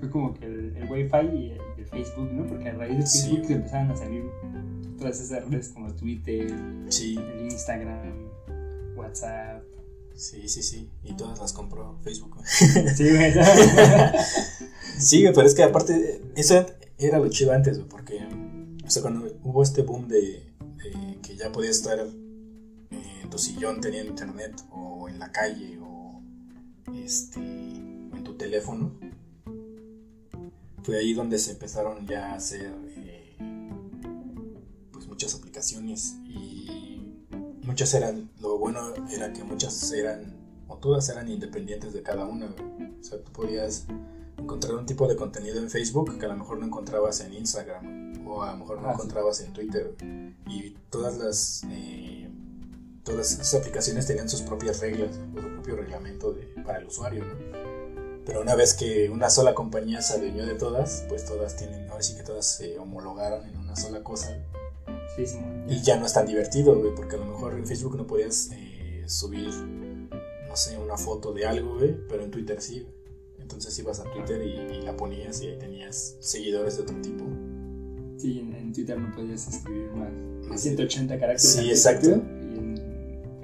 fue 0.00 0.10
como 0.10 0.34
que 0.34 0.46
el, 0.46 0.76
el 0.76 0.90
Wi-Fi 0.90 1.36
y 1.36 1.50
el, 1.50 1.86
Facebook, 1.86 2.30
¿no? 2.32 2.46
Porque 2.46 2.68
a 2.68 2.74
raíz 2.74 2.98
de 2.98 3.06
Facebook 3.06 3.46
se 3.46 3.52
empezaron 3.54 3.90
a 3.90 3.96
salir 3.96 4.24
todas 4.98 5.20
esas 5.20 5.48
redes 5.48 5.70
como 5.70 5.92
Twitter, 5.94 6.46
el 6.46 7.40
Instagram, 7.42 8.28
WhatsApp. 8.96 9.64
Sí, 10.14 10.46
sí, 10.48 10.62
sí. 10.62 10.88
Y 11.02 11.14
todas 11.14 11.40
las 11.40 11.52
compró 11.52 11.98
Facebook. 12.02 12.36
sí, 12.46 13.10
güey. 13.10 13.32
sí, 14.98 15.24
pero 15.34 15.46
es 15.46 15.54
que 15.54 15.62
aparte, 15.64 16.20
eso 16.36 16.64
era 16.98 17.18
lo 17.18 17.28
chido 17.28 17.52
antes, 17.52 17.78
porque 17.78 18.20
o 18.90 18.92
sea, 18.92 19.02
cuando 19.02 19.32
hubo 19.44 19.62
este 19.62 19.82
boom 19.82 20.08
de, 20.08 20.42
que 21.22 21.36
ya 21.36 21.52
podías 21.52 21.76
estar 21.76 22.00
en 22.00 23.30
tu 23.30 23.38
sillón 23.38 23.80
teniendo 23.80 24.10
internet 24.10 24.64
o 24.72 25.08
en 25.08 25.20
la 25.20 25.30
calle 25.30 25.78
o 25.80 26.20
este, 26.92 27.38
en 27.38 28.24
tu 28.24 28.34
teléfono, 28.34 28.92
fue 30.82 30.98
ahí 30.98 31.14
donde 31.14 31.38
se 31.38 31.52
empezaron 31.52 32.06
ya 32.06 32.32
a 32.32 32.34
hacer 32.34 32.72
eh, 32.96 33.36
pues 34.92 35.06
muchas 35.06 35.34
aplicaciones 35.34 36.16
y 36.26 37.26
muchas 37.64 37.92
eran, 37.94 38.30
lo 38.40 38.58
bueno 38.58 38.92
era 39.10 39.32
que 39.32 39.44
muchas 39.44 39.92
eran, 39.92 40.36
o 40.68 40.76
todas 40.76 41.08
eran 41.08 41.28
independientes 41.28 41.92
de 41.92 42.02
cada 42.02 42.24
una. 42.26 42.46
O 42.46 43.02
sea, 43.02 43.22
tú 43.22 43.32
podías 43.32 43.86
encontrar 44.38 44.74
un 44.74 44.86
tipo 44.86 45.06
de 45.06 45.16
contenido 45.16 45.58
en 45.58 45.70
Facebook 45.70 46.18
que 46.18 46.26
a 46.26 46.28
lo 46.28 46.36
mejor 46.36 46.58
no 46.58 46.66
encontrabas 46.66 47.20
en 47.20 47.34
Instagram 47.34 48.26
o 48.26 48.42
a 48.42 48.52
lo 48.52 48.58
mejor 48.58 48.80
no 48.80 48.88
ah, 48.88 48.92
encontrabas 48.94 49.40
en 49.40 49.52
Twitter 49.52 49.94
y 50.46 50.70
todas 50.88 51.18
las 51.18 51.62
eh, 51.68 52.28
todas 53.04 53.32
esas 53.32 53.54
aplicaciones 53.54 54.06
tenían 54.06 54.28
sus 54.28 54.42
propias 54.42 54.80
reglas 54.80 55.14
su 55.14 55.48
propio 55.48 55.76
reglamento 55.76 56.36
para 56.64 56.78
el 56.78 56.86
usuario 56.86 57.24
pero 58.30 58.42
una 58.42 58.54
vez 58.54 58.74
que 58.74 59.10
una 59.10 59.28
sola 59.28 59.54
compañía 59.54 60.00
se 60.02 60.14
adueñó 60.14 60.46
de 60.46 60.54
todas 60.54 61.04
pues 61.08 61.24
todas 61.24 61.56
tienen 61.56 61.90
ahora 61.90 62.00
sí 62.00 62.14
que 62.14 62.22
todas 62.22 62.46
se 62.46 62.78
homologaron 62.78 63.44
en 63.44 63.56
una 63.56 63.74
sola 63.74 64.04
cosa 64.04 64.38
y 65.66 65.82
ya 65.82 65.96
no 65.96 66.06
es 66.06 66.12
tan 66.12 66.26
divertido 66.26 66.80
porque 66.94 67.16
a 67.16 67.18
lo 67.18 67.26
mejor 67.26 67.54
en 67.54 67.66
Facebook 67.66 67.96
no 67.96 68.06
podías 68.06 68.50
eh, 68.52 69.02
subir 69.08 69.52
no 69.52 70.54
sé 70.54 70.78
una 70.78 70.96
foto 70.96 71.32
de 71.32 71.44
algo 71.44 71.76
pero 72.08 72.22
en 72.22 72.30
Twitter 72.30 72.62
sí 72.62 72.86
entonces 73.50 73.76
ibas 73.80 73.98
a 73.98 74.04
Twitter 74.04 74.40
y, 74.42 74.82
la 74.82 74.96
ponías 74.96 75.42
y 75.42 75.48
ahí 75.48 75.58
tenías 75.58 76.16
seguidores 76.20 76.76
de 76.76 76.82
otro 76.84 76.96
tipo. 77.02 77.24
Sí, 78.16 78.38
en, 78.38 78.72
Twitter 78.72 78.96
no 78.96 79.12
podías 79.12 79.48
escribir 79.48 79.90
más 79.90 80.62
de 80.62 80.70
180 80.70 81.18
caracteres. 81.18 81.42
Sí, 81.42 81.68
exacto. 81.68 82.22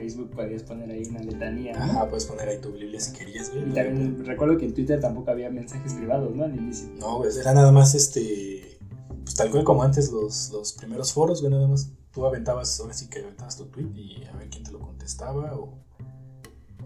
Facebook 0.07 0.31
podías 0.31 0.63
poner 0.63 0.89
ahí 0.91 1.03
una 1.11 1.21
letanía. 1.21 1.75
Ajá, 1.77 2.09
puedes 2.09 2.27
poner 2.27 2.49
ahí 2.49 2.59
tu 2.59 2.73
Biblia 2.73 3.01
si 3.01 3.13
querías, 3.13 3.51
Y 3.55 3.73
también 3.73 4.25
recuerdo 4.25 4.57
que 4.57 4.65
en 4.65 4.73
Twitter 4.73 5.01
tampoco 5.01 5.33
había 5.33 5.51
mensajes 5.51 5.95
privados, 5.95 6.33
¿no? 6.35 6.45
Al 6.45 6.55
inicio. 6.55 6.89
No, 7.01 7.19
pues 7.19 7.37
era 7.37 7.53
nada 7.53 7.73
más 7.73 7.95
este. 7.95 8.79
Pues 9.25 9.35
tal 9.35 9.51
cual 9.51 9.65
como 9.65 9.83
antes 9.83 10.13
los, 10.13 10.51
los 10.53 10.73
primeros 10.75 11.13
foros, 11.13 11.41
güey, 11.41 11.53
nada 11.53 11.67
más 11.67 11.91
tú 12.13 12.25
aventabas, 12.25 12.79
ahora 12.79 12.95
sí 12.95 13.09
que 13.09 13.19
aventabas 13.19 13.57
tu 13.57 13.65
tweet 13.67 13.91
y 13.97 14.25
a 14.25 14.37
ver 14.37 14.49
quién 14.49 14.63
te 14.63 14.71
lo 14.71 14.79
contestaba 14.79 15.57
o, 15.57 15.77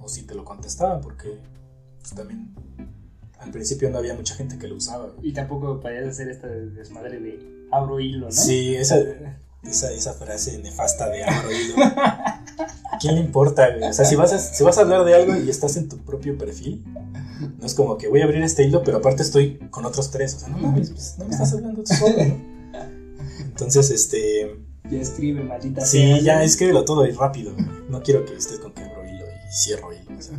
o 0.01 0.09
si 0.09 0.23
te 0.23 0.35
lo 0.35 0.43
contestaba, 0.47 0.99
porque 1.03 1.39
pues 1.99 2.15
también 2.15 2.55
al 3.39 3.51
principio 3.51 3.91
no 3.91 3.99
había 3.99 4.15
mucha 4.15 4.35
gente 4.35 4.59
que 4.59 4.67
lo 4.67 4.77
usaba. 4.77 5.13
Y 5.23 5.35
tampoco 5.35 5.79
podías 5.81 6.09
hacer 6.09 6.31
esta 6.31 6.47
desmadre 6.47 7.21
de 7.21 7.67
abro 7.71 8.01
hilo, 8.01 8.27
¿no? 8.27 8.33
Sí, 8.33 8.75
esa, 8.75 8.97
esa, 9.63 9.93
esa 9.93 10.15
frase 10.15 10.59
nefasta 10.59 11.11
de 11.11 11.23
abro 11.25 11.53
hilo. 11.53 11.75
¿A 13.01 13.03
quién 13.03 13.15
le 13.15 13.23
importa, 13.23 13.67
O 13.89 13.93
sea, 13.95 14.05
si 14.05 14.15
vas, 14.15 14.31
a, 14.35 14.39
si 14.39 14.63
vas 14.63 14.77
a 14.77 14.83
hablar 14.83 15.07
de 15.07 15.15
algo 15.15 15.35
y 15.35 15.49
estás 15.49 15.79
en 15.79 15.89
tu 15.89 15.97
propio 15.97 16.37
perfil, 16.37 16.85
no 17.59 17.65
es 17.65 17.73
como 17.73 17.97
que 17.97 18.09
voy 18.09 18.21
a 18.21 18.25
abrir 18.25 18.43
este 18.43 18.63
hilo, 18.63 18.85
pero 18.85 18.99
aparte 18.99 19.23
estoy 19.23 19.57
con 19.71 19.87
otros 19.87 20.11
tres. 20.11 20.35
O 20.35 20.41
sea, 20.41 20.51
no 20.51 20.59
mames, 20.59 20.91
pues, 20.91 21.15
no 21.17 21.25
me 21.25 21.31
estás 21.31 21.51
hablando 21.55 21.83
tú 21.83 21.95
solo, 21.95 22.17
¿no? 22.23 22.37
Entonces, 23.41 23.91
este. 23.91 24.55
Ya 24.91 25.01
escribe, 25.01 25.43
maldita 25.43 25.83
Sí, 25.83 26.21
ya 26.21 26.43
escríbelo 26.43 26.85
todo 26.85 27.05
ahí 27.05 27.13
rápido. 27.13 27.55
No 27.89 28.03
quiero 28.03 28.27
que 28.27 28.37
estés 28.37 28.59
con 28.59 28.75
que 28.75 28.83
abro 28.83 29.03
hilo 29.07 29.25
y 29.25 29.51
cierro 29.51 29.95
hilo. 29.95 30.19
O 30.19 30.21
sea, 30.21 30.39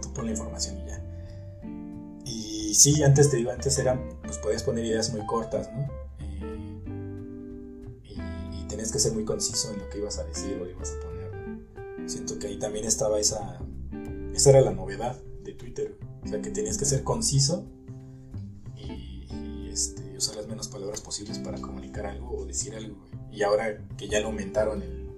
tú 0.00 0.12
pon 0.12 0.26
la 0.26 0.30
información 0.30 0.78
y 0.78 0.86
ya. 0.86 1.04
Y 2.24 2.74
sí, 2.74 3.02
antes 3.02 3.30
te 3.30 3.38
digo, 3.38 3.50
antes 3.50 3.76
eran, 3.80 4.00
pues 4.22 4.38
podías 4.38 4.62
poner 4.62 4.84
ideas 4.84 5.12
muy 5.12 5.26
cortas, 5.26 5.68
¿no? 5.72 5.88
Eh, 6.20 6.84
y, 8.04 8.68
tenías 8.68 8.92
que 8.92 9.00
ser 9.00 9.12
muy 9.12 9.24
conciso 9.24 9.72
en 9.72 9.80
lo 9.80 9.88
que 9.88 9.98
ibas 9.98 10.18
a 10.18 10.24
decir 10.24 10.56
o 10.62 10.68
ibas 10.68 10.92
a 10.92 11.00
poner. 11.00 11.09
Siento 12.10 12.40
que 12.40 12.48
ahí 12.48 12.58
también 12.58 12.84
estaba 12.86 13.20
esa, 13.20 13.60
esa 14.34 14.50
era 14.50 14.62
la 14.62 14.72
novedad 14.72 15.16
de 15.44 15.52
Twitter, 15.52 15.96
o 16.24 16.26
sea, 16.26 16.42
que 16.42 16.50
tenías 16.50 16.76
que 16.76 16.84
ser 16.84 17.04
conciso 17.04 17.64
y, 18.76 19.68
este, 19.70 20.16
usar 20.16 20.34
las 20.34 20.48
menos 20.48 20.66
palabras 20.66 21.02
posibles 21.02 21.38
para 21.38 21.60
comunicar 21.60 22.06
algo 22.06 22.36
o 22.36 22.44
decir 22.44 22.74
algo. 22.74 22.96
Y 23.30 23.44
ahora 23.44 23.86
que 23.96 24.08
ya 24.08 24.18
lo 24.18 24.26
aumentaron 24.26 24.82
el, 24.82 25.08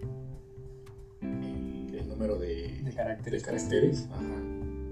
el, 1.97 2.07
número 2.07 2.36
de, 2.36 2.82
de 2.84 2.93
caracteres, 2.93 3.40
de 3.40 3.47
caracteres 3.47 4.07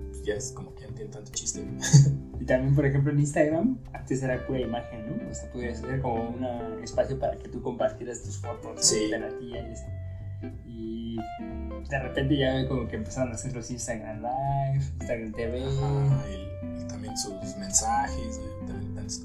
pues 0.09 0.23
ya 0.25 0.37
es 0.37 0.53
como 0.53 0.75
que 0.75 0.87
no 0.87 0.95
tiene 0.95 1.11
tanto 1.11 1.31
chiste. 1.33 1.63
Y 2.41 2.47
también, 2.47 2.75
por 2.75 2.87
ejemplo, 2.87 3.13
en 3.13 3.21
Instagram, 3.21 3.77
antes 3.93 4.23
era 4.23 4.47
pura 4.47 4.61
imagen, 4.61 5.07
¿no? 5.07 5.31
O 5.31 5.35
sea, 5.35 5.53
podía 5.53 5.75
ser 5.75 6.01
como 6.01 6.31
un 6.31 6.83
espacio 6.83 7.19
para 7.19 7.37
que 7.37 7.51
tú 7.51 7.61
compartieras 7.61 8.23
tus 8.23 8.39
fotos 8.39 8.81
sí. 8.81 9.11
de 9.11 9.19
la 9.19 9.29
tía 9.39 9.75
y, 10.67 11.17
y 11.17 11.19
de 11.89 11.99
repente 11.99 12.37
ya 12.37 12.67
como 12.69 12.89
que 12.89 12.97
empezaron 12.97 13.33
a 13.33 13.35
hacer 13.35 13.55
los 13.55 13.71
Instagram 13.71 14.23
Live, 14.23 14.85
Instagram 15.01 15.33
TV. 15.33 15.65
Ajá, 15.65 16.25
y, 16.31 16.89
también 16.89 17.17
sus 17.17 17.57
mensajes. 17.57 18.41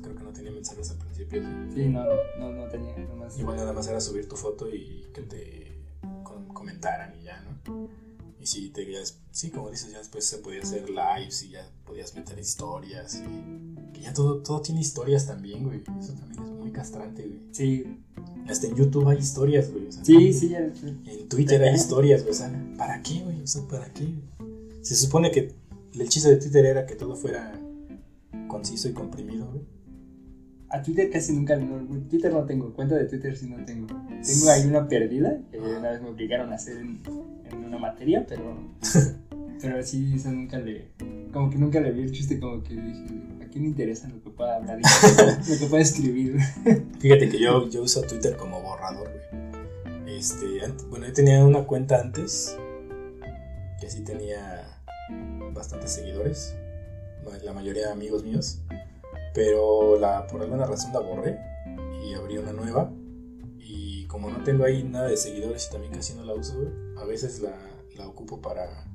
creo 0.01 0.15
que 0.15 0.23
no 0.23 0.31
tenía 0.31 0.51
mensajes 0.51 0.91
al 0.91 0.97
principio. 0.97 1.41
Sí, 1.73 1.85
no, 1.89 2.05
no, 2.39 2.51
no 2.51 2.67
tenía. 2.67 2.95
Nomás 2.97 3.37
Igual 3.37 3.57
nada 3.57 3.73
más 3.73 3.87
era 3.87 3.99
subir 3.99 4.27
tu 4.27 4.35
foto 4.35 4.69
y 4.69 5.07
que 5.13 5.21
te 5.21 5.65
comentaran 6.53 7.13
y 7.19 7.23
ya, 7.23 7.41
¿no? 7.41 7.89
Y 8.45 8.47
sí, 8.47 8.69
te, 8.69 8.85
sí, 9.31 9.49
como 9.49 9.71
dices, 9.71 9.91
ya 9.91 9.97
después 9.97 10.23
se 10.23 10.37
podía 10.37 10.61
hacer 10.61 10.87
lives 10.87 11.41
y 11.41 11.49
ya 11.49 11.67
podías 11.83 12.13
meter 12.13 12.37
historias. 12.37 13.15
Y 13.15 13.91
que 13.91 14.01
ya 14.01 14.13
todo, 14.13 14.43
todo 14.43 14.61
tiene 14.61 14.81
historias 14.81 15.25
también, 15.25 15.63
güey. 15.63 15.81
Eso 15.99 16.13
también 16.13 16.43
es 16.43 16.49
muy 16.51 16.71
castrante, 16.71 17.23
güey. 17.23 17.39
Sí. 17.51 18.03
Hasta 18.47 18.67
en 18.67 18.75
YouTube 18.75 19.07
hay 19.07 19.17
historias, 19.17 19.71
güey. 19.71 19.87
sí, 19.91 20.31
sí, 20.31 20.49
ya. 20.49 20.59
En 20.59 21.27
Twitter 21.27 21.59
hay 21.63 21.73
historias, 21.73 22.21
güey. 22.21 22.33
O 22.33 22.37
sea, 22.37 22.75
¿para 22.77 23.01
qué, 23.01 23.23
güey? 23.23 23.41
O 23.41 23.47
sea, 23.47 23.63
¿para 23.67 23.91
qué? 23.91 24.13
Se 24.83 24.95
supone 24.95 25.31
que 25.31 25.55
el 25.95 26.07
chiste 26.07 26.29
de 26.29 26.35
Twitter 26.35 26.67
era 26.67 26.85
que 26.85 26.93
todo 26.93 27.15
fuera 27.15 27.59
conciso 28.47 28.87
y 28.87 28.93
comprimido, 28.93 29.47
güey. 29.47 29.63
A 30.69 30.83
Twitter 30.83 31.09
casi 31.09 31.33
nunca, 31.33 31.57
Twitter 32.09 32.31
no 32.31 32.45
tengo, 32.45 32.71
cuenta 32.75 32.93
de 32.93 33.05
Twitter 33.05 33.35
sí 33.35 33.49
no 33.49 33.65
tengo. 33.65 33.87
Tengo 33.87 34.49
ahí 34.51 34.67
una 34.67 34.87
perdida 34.87 35.41
que 35.49 35.59
una 35.59 35.89
vez 35.89 36.01
me 36.03 36.09
obligaron 36.09 36.51
a 36.51 36.55
hacer 36.55 36.77
en, 36.77 37.01
una 37.53 37.77
materia, 37.77 38.25
pero, 38.27 38.57
pero 39.61 39.83
sí, 39.83 40.13
eso 40.15 40.31
nunca 40.31 40.57
le, 40.59 40.89
como 41.31 41.49
que 41.49 41.57
nunca 41.57 41.79
le 41.79 41.91
vi 41.91 42.03
el 42.03 42.11
chiste, 42.11 42.39
como 42.39 42.63
que 42.63 42.73
dije, 42.73 43.05
¿a 43.43 43.47
quién 43.47 43.63
le 43.63 43.69
interesa 43.69 44.07
lo 44.07 44.21
que 44.23 44.29
pueda 44.29 44.55
hablar 44.55 44.79
y 44.79 44.83
lo 45.51 45.59
que 45.59 45.65
pueda 45.67 45.81
escribir? 45.81 46.37
Fíjate 46.99 47.29
que 47.29 47.39
yo, 47.39 47.69
yo 47.69 47.83
uso 47.83 48.01
Twitter 48.01 48.35
como 48.37 48.61
borrador, 48.61 49.09
Este, 50.07 50.45
bueno, 50.89 51.07
yo 51.07 51.13
tenía 51.13 51.43
una 51.43 51.63
cuenta 51.63 51.99
antes 51.99 52.57
que 53.79 53.89
sí 53.89 54.03
tenía 54.03 54.79
bastantes 55.53 55.91
seguidores, 55.91 56.55
la 57.43 57.53
mayoría 57.53 57.87
de 57.87 57.91
amigos 57.91 58.23
míos 58.23 58.61
pero 59.35 59.99
la, 59.99 60.25
por 60.25 60.41
alguna 60.41 60.65
razón 60.65 60.93
la 60.93 61.01
borré 61.01 61.37
y 62.01 62.13
abrí 62.13 62.37
una 62.37 62.53
nueva. 62.53 62.89
Y 63.59 64.05
como 64.07 64.31
no 64.31 64.41
tengo 64.43 64.63
ahí 64.63 64.83
nada 64.83 65.09
de 65.09 65.17
seguidores 65.17 65.67
y 65.67 65.71
también 65.71 65.93
casi 65.93 66.13
no 66.13 66.23
la 66.23 66.33
uso, 66.33 66.53
a 66.97 67.05
veces 67.05 67.39
la, 67.41 67.55
la 67.97 68.07
ocupo 68.07 68.41
para, 68.41 68.85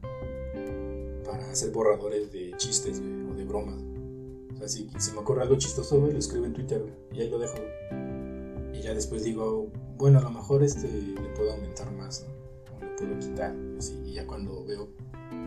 para 1.24 1.50
hacer 1.50 1.70
borradores 1.70 2.32
de 2.32 2.52
chistes 2.56 3.00
o 3.00 3.34
de 3.34 3.44
bromas. 3.44 3.82
O 4.54 4.58
sea, 4.58 4.68
si, 4.68 4.90
si, 4.98 5.12
me 5.12 5.18
ocurre 5.18 5.42
algo 5.42 5.56
chistoso, 5.56 5.98
lo 5.98 6.18
escribo 6.18 6.46
en 6.46 6.52
Twitter 6.52 6.84
y 7.12 7.20
ahí 7.20 7.30
lo 7.30 7.38
dejo. 7.38 7.58
Y 8.72 8.82
ya 8.82 8.94
después 8.94 9.24
digo, 9.24 9.70
bueno, 9.96 10.18
a 10.18 10.22
lo 10.22 10.30
mejor 10.30 10.62
este 10.62 10.88
le 10.88 11.28
puedo 11.30 11.52
aumentar 11.52 11.90
más, 11.92 12.26
¿no? 12.26 12.76
O 12.76 12.80
le 12.80 12.88
puedo 12.96 13.18
quitar. 13.18 13.54
y 14.04 14.12
ya 14.12 14.26
cuando 14.26 14.64
veo 14.64 14.88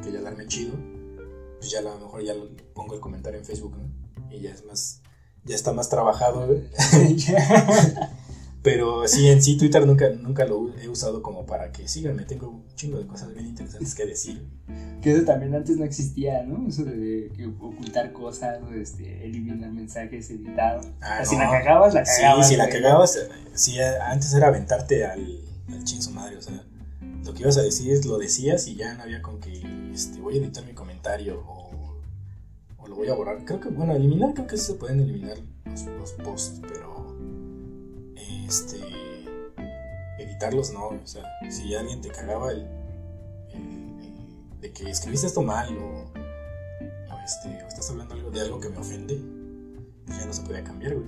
que 0.03 0.11
ya 0.11 0.21
darme 0.21 0.47
chido, 0.47 0.73
pues 1.59 1.71
ya 1.71 1.79
a 1.79 1.83
lo 1.83 1.97
mejor 1.97 2.23
ya 2.23 2.33
pongo 2.73 2.95
el 2.95 2.99
comentario 2.99 3.39
en 3.39 3.45
Facebook, 3.45 3.77
¿no? 3.77 4.03
y 4.33 4.41
ya 4.41 4.51
es 4.51 4.65
más, 4.65 5.01
ya 5.43 5.55
está 5.55 5.73
más 5.73 5.89
trabajado, 5.89 6.47
Pero 8.63 9.07
sí, 9.07 9.27
en 9.27 9.43
sí 9.43 9.57
Twitter 9.57 9.85
nunca, 9.85 10.09
nunca 10.09 10.45
lo 10.45 10.73
he 10.79 10.87
usado 10.87 11.21
como 11.21 11.45
para 11.45 11.71
que 11.71 11.87
síganme, 11.87 12.23
tengo 12.23 12.49
un 12.49 12.65
chingo 12.75 12.97
de 12.97 13.05
cosas 13.05 13.33
bien 13.33 13.47
interesantes 13.47 13.93
que 13.93 14.05
decir. 14.05 14.41
Que 15.01 15.11
eso 15.11 15.25
también 15.25 15.53
antes 15.53 15.75
no 15.77 15.83
existía, 15.83 16.43
¿no? 16.43 16.67
Eso 16.67 16.85
de 16.85 17.29
ocultar 17.59 18.13
cosas, 18.13 18.59
este, 18.73 19.25
eliminar 19.25 19.69
mensajes 19.69 20.29
editados. 20.29 20.87
Ah, 21.01 21.25
Si 21.25 21.35
la 21.35 21.49
cagabas, 21.51 21.93
la 21.93 22.03
cagabas. 22.03 22.47
Sí, 22.47 22.53
si 22.53 22.57
la 22.57 22.69
cagabas, 22.69 23.19
sí, 23.53 23.75
antes 23.79 24.33
era 24.33 24.47
aventarte 24.47 25.05
al, 25.05 25.41
al 25.69 25.83
chinzo 25.83 26.11
madre, 26.11 26.37
o 26.37 26.41
sea, 26.41 26.63
lo 27.25 27.33
que 27.33 27.41
ibas 27.41 27.57
a 27.57 27.61
decir 27.61 28.05
lo 28.05 28.17
decías 28.17 28.67
y 28.67 28.75
ya 28.75 28.93
no 28.95 29.03
había 29.03 29.21
con 29.21 29.41
que 29.41 29.61
este, 29.93 30.21
voy 30.21 30.35
a 30.35 30.37
editar 30.41 30.65
mi 30.65 30.73
comentario 30.73 31.43
o 31.45 31.63
o 32.83 32.87
lo 32.87 32.95
voy 32.95 33.07
a 33.07 33.13
borrar. 33.13 33.43
Creo 33.45 33.59
que, 33.59 33.69
bueno, 33.69 33.95
eliminar, 33.95 34.33
creo 34.33 34.47
que 34.47 34.57
sí 34.57 34.67
se 34.67 34.73
pueden 34.75 34.99
eliminar 34.99 35.37
los, 35.97 36.11
posts, 36.23 36.61
pero 36.61 36.92
este 38.17 38.77
editarlos 40.19 40.73
no. 40.73 40.87
O 40.87 41.07
sea, 41.07 41.23
si 41.49 41.73
alguien 41.75 42.01
te 42.01 42.09
cagaba 42.09 42.51
el, 42.51 42.67
de 44.61 44.71
que 44.71 44.89
escribiste 44.89 45.27
esto 45.27 45.41
mal 45.41 45.75
o, 45.77 46.11
este, 47.25 47.63
o 47.63 47.67
estás 47.67 47.89
hablando 47.89 48.15
algo 48.15 48.31
de 48.31 48.41
algo 48.41 48.59
que 48.59 48.69
me 48.69 48.77
ofende, 48.77 49.19
ya 50.07 50.25
no 50.25 50.33
se 50.33 50.41
podía 50.41 50.63
cambiar, 50.63 50.95
güey. 50.95 51.07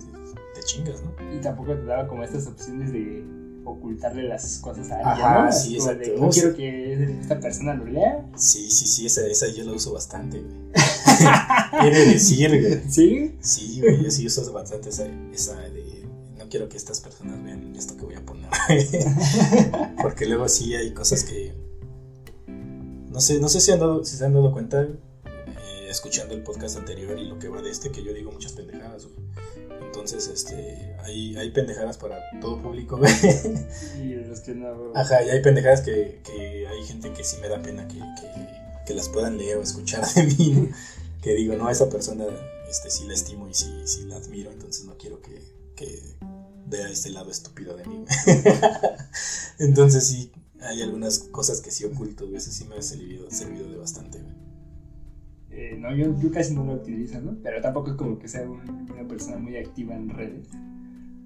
Te 0.53 0.63
chingas, 0.63 1.01
¿no? 1.01 1.13
Y 1.33 1.41
tampoco 1.41 1.73
te 1.73 1.83
daba 1.83 2.07
como 2.07 2.23
estas 2.23 2.47
opciones 2.47 2.91
de 2.91 3.23
ocultarle 3.65 4.23
las 4.23 4.59
cosas 4.59 4.91
a 4.91 4.97
alguien, 4.97 5.25
Ajá, 5.25 5.51
sí, 5.51 5.75
exacto. 5.75 6.11
no 6.17 6.29
quiero 6.29 6.55
que 6.55 7.19
esta 7.19 7.39
persona 7.39 7.73
lo 7.73 7.85
lea. 7.85 8.25
Sí, 8.35 8.69
sí, 8.69 8.85
sí, 8.87 9.05
esa, 9.07 9.25
esa 9.25 9.47
yo 9.47 9.63
la 9.63 9.73
uso 9.73 9.91
bastante, 9.91 10.39
güey. 10.39 10.55
Quiere 11.81 12.05
decir, 12.05 12.49
güey. 12.49 12.81
¿Sí? 12.89 13.35
Sí, 13.39 13.81
güey, 13.81 14.03
yo 14.03 14.11
sí 14.11 14.27
uso 14.27 14.53
bastante 14.53 14.89
esa, 14.89 15.07
esa 15.33 15.59
de 15.59 15.84
no 16.45 16.49
quiero 16.49 16.69
que 16.69 16.77
estas 16.77 17.01
personas 17.01 17.43
vean 17.43 17.75
esto 17.75 17.97
que 17.97 18.05
voy 18.05 18.15
a 18.15 18.23
poner. 18.23 18.49
Porque 20.01 20.27
luego 20.27 20.47
sí 20.47 20.75
hay 20.75 20.93
cosas 20.93 21.23
que 21.23 21.53
no 22.47 23.19
sé, 23.19 23.39
no 23.39 23.49
sé 23.49 23.61
si, 23.61 23.71
han 23.71 23.79
dado, 23.79 24.03
si 24.03 24.17
se 24.17 24.25
han 24.25 24.33
dado 24.33 24.51
cuenta 24.51 24.81
eh, 24.83 25.87
escuchando 25.89 26.35
el 26.35 26.43
podcast 26.43 26.77
anterior 26.77 27.17
y 27.17 27.25
lo 27.25 27.39
que 27.39 27.47
va 27.47 27.61
de 27.61 27.71
este 27.71 27.89
que 27.89 28.03
yo 28.03 28.13
digo 28.13 28.31
muchas 28.31 28.51
pendejadas, 28.51 29.05
güey. 29.05 29.15
Entonces, 29.81 30.27
este, 30.27 30.95
hay, 31.03 31.35
hay 31.37 31.49
pendejadas 31.51 31.97
para 31.97 32.19
todo 32.41 32.61
público, 32.61 32.97
güey. 32.97 33.11
Y 34.03 34.15
los 34.15 34.41
que 34.41 34.53
no. 34.53 34.91
Ajá, 34.93 35.23
y 35.23 35.29
hay 35.29 35.41
pendejadas 35.41 35.81
que, 35.81 36.21
que 36.23 36.67
hay 36.67 36.83
gente 36.83 37.11
que 37.13 37.23
sí 37.23 37.37
me 37.41 37.47
da 37.47 37.61
pena 37.61 37.87
que, 37.87 37.95
que, 37.95 38.85
que 38.85 38.93
las 38.93 39.09
puedan 39.09 39.37
leer 39.37 39.57
o 39.57 39.61
escuchar 39.61 40.05
de 40.13 40.23
mí. 40.23 40.69
Que 41.21 41.33
digo, 41.33 41.55
no, 41.55 41.67
a 41.67 41.71
esa 41.71 41.89
persona 41.89 42.25
este, 42.69 42.89
sí 42.89 43.05
la 43.07 43.13
estimo 43.13 43.47
y 43.47 43.53
sí, 43.53 43.71
sí 43.85 44.03
la 44.03 44.17
admiro, 44.17 44.51
entonces 44.51 44.85
no 44.85 44.97
quiero 44.97 45.21
que, 45.21 45.41
que 45.75 46.03
vea 46.67 46.89
este 46.89 47.09
lado 47.09 47.31
estúpido 47.31 47.75
de 47.75 47.85
mí. 47.85 48.05
entonces 49.59 50.07
sí, 50.07 50.31
hay 50.61 50.81
algunas 50.81 51.19
cosas 51.19 51.61
que 51.61 51.71
sí 51.71 51.85
oculto, 51.85 52.27
eso 52.35 52.51
sí 52.51 52.65
me 52.65 52.75
ha 52.75 52.81
servido, 52.81 53.29
servido 53.29 53.69
de 53.69 53.77
bastante. 53.77 54.19
Eh, 55.51 55.77
no, 55.79 55.95
yo, 55.95 56.19
yo, 56.19 56.31
casi 56.31 56.53
no 56.53 56.65
lo 56.65 56.73
utilizo, 56.73 57.21
¿no? 57.21 57.37
Pero 57.41 57.61
tampoco 57.61 57.91
es 57.91 57.95
como 57.95 58.19
que 58.19 58.27
sea 58.27 58.47
una 58.49 59.07
persona 59.07 59.37
muy 59.37 59.55
activa 59.57 59.95
en 59.95 60.09
redes. 60.09 60.47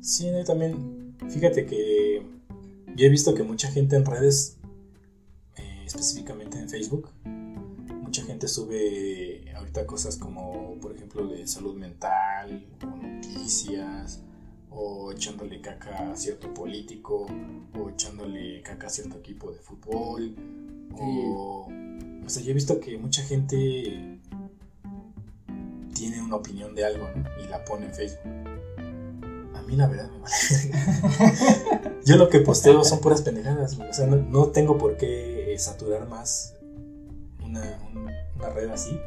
Sí, 0.02 0.28
yo 0.32 0.44
también. 0.44 1.16
Fíjate 1.30 1.66
que 1.66 2.24
yo 2.96 3.06
he 3.06 3.10
visto 3.10 3.34
que 3.34 3.44
mucha 3.44 3.70
gente 3.72 3.96
en 3.96 4.06
redes, 4.06 4.58
eh, 5.58 5.84
específicamente 5.86 6.60
en 6.60 6.70
Facebook, 6.70 7.10
mucha 8.02 8.24
gente 8.24 8.48
sube 8.48 9.52
ahorita 9.56 9.86
cosas 9.86 10.18
como, 10.18 10.76
por 10.80 10.96
ejemplo, 10.96 11.28
de 11.28 11.46
salud 11.48 11.76
mental, 11.76 12.66
o 12.84 12.86
noticias, 12.86 14.22
o 14.72 15.12
echándole 15.12 15.62
caca 15.62 16.12
a 16.12 16.16
cierto 16.16 16.54
político, 16.54 17.28
o 17.78 17.90
echándole 17.90 18.62
caca 18.62 18.88
a 18.88 18.90
cierto 18.90 19.18
equipo 19.18 19.52
de 19.52 19.60
fútbol, 19.60 20.36
o... 20.94 21.68
O 22.26 22.32
sea, 22.32 22.44
yo 22.44 22.52
he 22.52 22.54
visto 22.54 22.80
que 22.80 22.96
mucha 23.00 23.24
gente 23.24 24.20
tiene 26.00 26.22
una 26.22 26.36
opinión 26.36 26.76
de 26.76 26.86
algo, 26.86 27.10
¿no? 27.16 27.44
Y 27.44 27.48
la 27.48 27.66
pone 27.66 27.88
en 27.88 27.94
Facebook. 27.94 28.20
A 29.56 29.62
mí 29.64 29.76
la 29.76 29.88
verdad 29.88 30.10
me 30.12 30.20
vale. 30.20 32.00
yo 32.06 32.16
lo 32.18 32.30
que 32.30 32.40
posteo 32.40 32.84
son 32.84 33.02
puras 33.02 33.22
pendejadas, 33.22 33.78
O 33.80 33.94
sea, 33.94 34.06
no, 34.06 34.48
tengo 34.48 34.78
por 34.78 34.96
qué 34.96 35.56
saturar 35.58 36.08
más 36.08 36.56
una, 37.44 37.62
una, 38.38 38.50
red 38.52 38.70
así. 38.70 38.98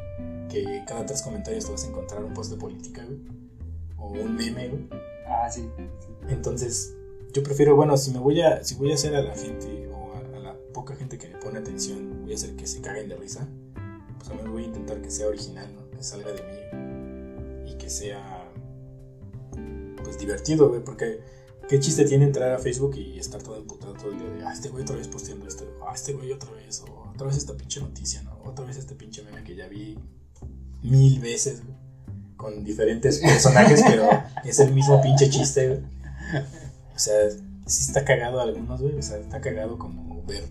Que 0.49 0.83
cada 0.85 1.05
tres 1.05 1.21
comentarios 1.21 1.65
te 1.65 1.71
vas 1.71 1.83
a 1.85 1.87
encontrar 1.87 2.23
un 2.23 2.33
post 2.33 2.51
de 2.51 2.57
política, 2.57 3.03
güey. 3.05 3.19
O 3.97 4.09
un 4.09 4.35
meme, 4.35 4.67
güey. 4.67 4.89
Ah, 5.25 5.49
sí. 5.49 5.69
Entonces, 6.29 6.95
yo 7.33 7.43
prefiero, 7.43 7.75
bueno, 7.75 7.97
si 7.97 8.11
me 8.11 8.19
voy 8.19 8.41
a, 8.41 8.63
si 8.63 8.75
voy 8.75 8.91
a 8.91 8.93
hacer 8.93 9.15
a 9.15 9.21
la 9.21 9.35
gente 9.35 9.87
o 9.87 10.13
a, 10.15 10.39
la 10.39 10.55
poca 10.73 10.95
gente 10.95 11.17
que 11.17 11.27
me 11.29 11.37
pone 11.37 11.59
atención, 11.59 12.21
voy 12.21 12.31
a 12.31 12.35
hacer 12.35 12.55
que 12.55 12.67
se 12.67 12.81
caguen 12.81 13.09
de 13.09 13.15
risa, 13.15 13.47
pues 14.17 14.29
a 14.29 14.33
mí 14.35 14.49
voy 14.49 14.63
a 14.63 14.67
intentar 14.67 15.01
que 15.01 15.09
sea 15.09 15.27
original, 15.27 15.73
¿no? 15.73 15.89
Que 15.89 16.03
salga 16.03 16.31
de 16.31 16.43
mí 16.43 17.71
y 17.71 17.77
que 17.77 17.89
sea, 17.89 18.51
pues 20.03 20.17
divertido, 20.19 20.69
güey, 20.69 20.83
porque 20.83 21.21
qué 21.67 21.79
chiste 21.79 22.05
tiene 22.05 22.25
entrar 22.25 22.51
a 22.51 22.59
Facebook 22.59 22.95
y 22.97 23.17
estar 23.17 23.41
todo 23.41 23.57
emputado 23.57 23.93
todo 23.93 24.11
el 24.11 24.19
día 24.19 24.29
de, 24.29 24.43
ah, 24.43 24.53
este 24.53 24.69
güey 24.69 24.83
otra 24.83 24.95
vez 24.95 25.07
posteando 25.07 25.47
esto, 25.47 25.65
ah, 25.87 25.93
este 25.95 26.13
güey 26.13 26.31
otra 26.31 26.51
vez, 26.51 26.81
o 26.81 27.11
otra 27.13 27.27
vez 27.27 27.37
esta 27.37 27.55
pinche 27.55 27.81
noticia, 27.81 28.21
¿no? 28.21 28.39
Otra 28.45 28.65
vez 28.65 28.77
este 28.77 28.95
pinche 28.95 29.23
meme 29.23 29.43
que 29.43 29.55
ya 29.55 29.67
vi 29.67 29.97
mil 30.81 31.19
veces, 31.19 31.65
güey 31.65 31.82
con 32.43 32.63
diferentes 32.63 33.19
personajes, 33.19 33.81
pero 33.87 34.09
es 34.43 34.59
el 34.59 34.73
mismo 34.73 35.01
pinche 35.01 35.29
chiste, 35.29 35.67
güey. 35.67 35.79
O 36.93 36.99
sea, 36.99 37.15
sí 37.65 37.85
está 37.87 38.03
cagado 38.03 38.41
algunos, 38.41 38.81
güey. 38.81 38.97
O 38.97 39.01
sea, 39.01 39.17
está 39.17 39.39
cagado 39.39 39.79
como 39.79 40.21
ver, 40.23 40.43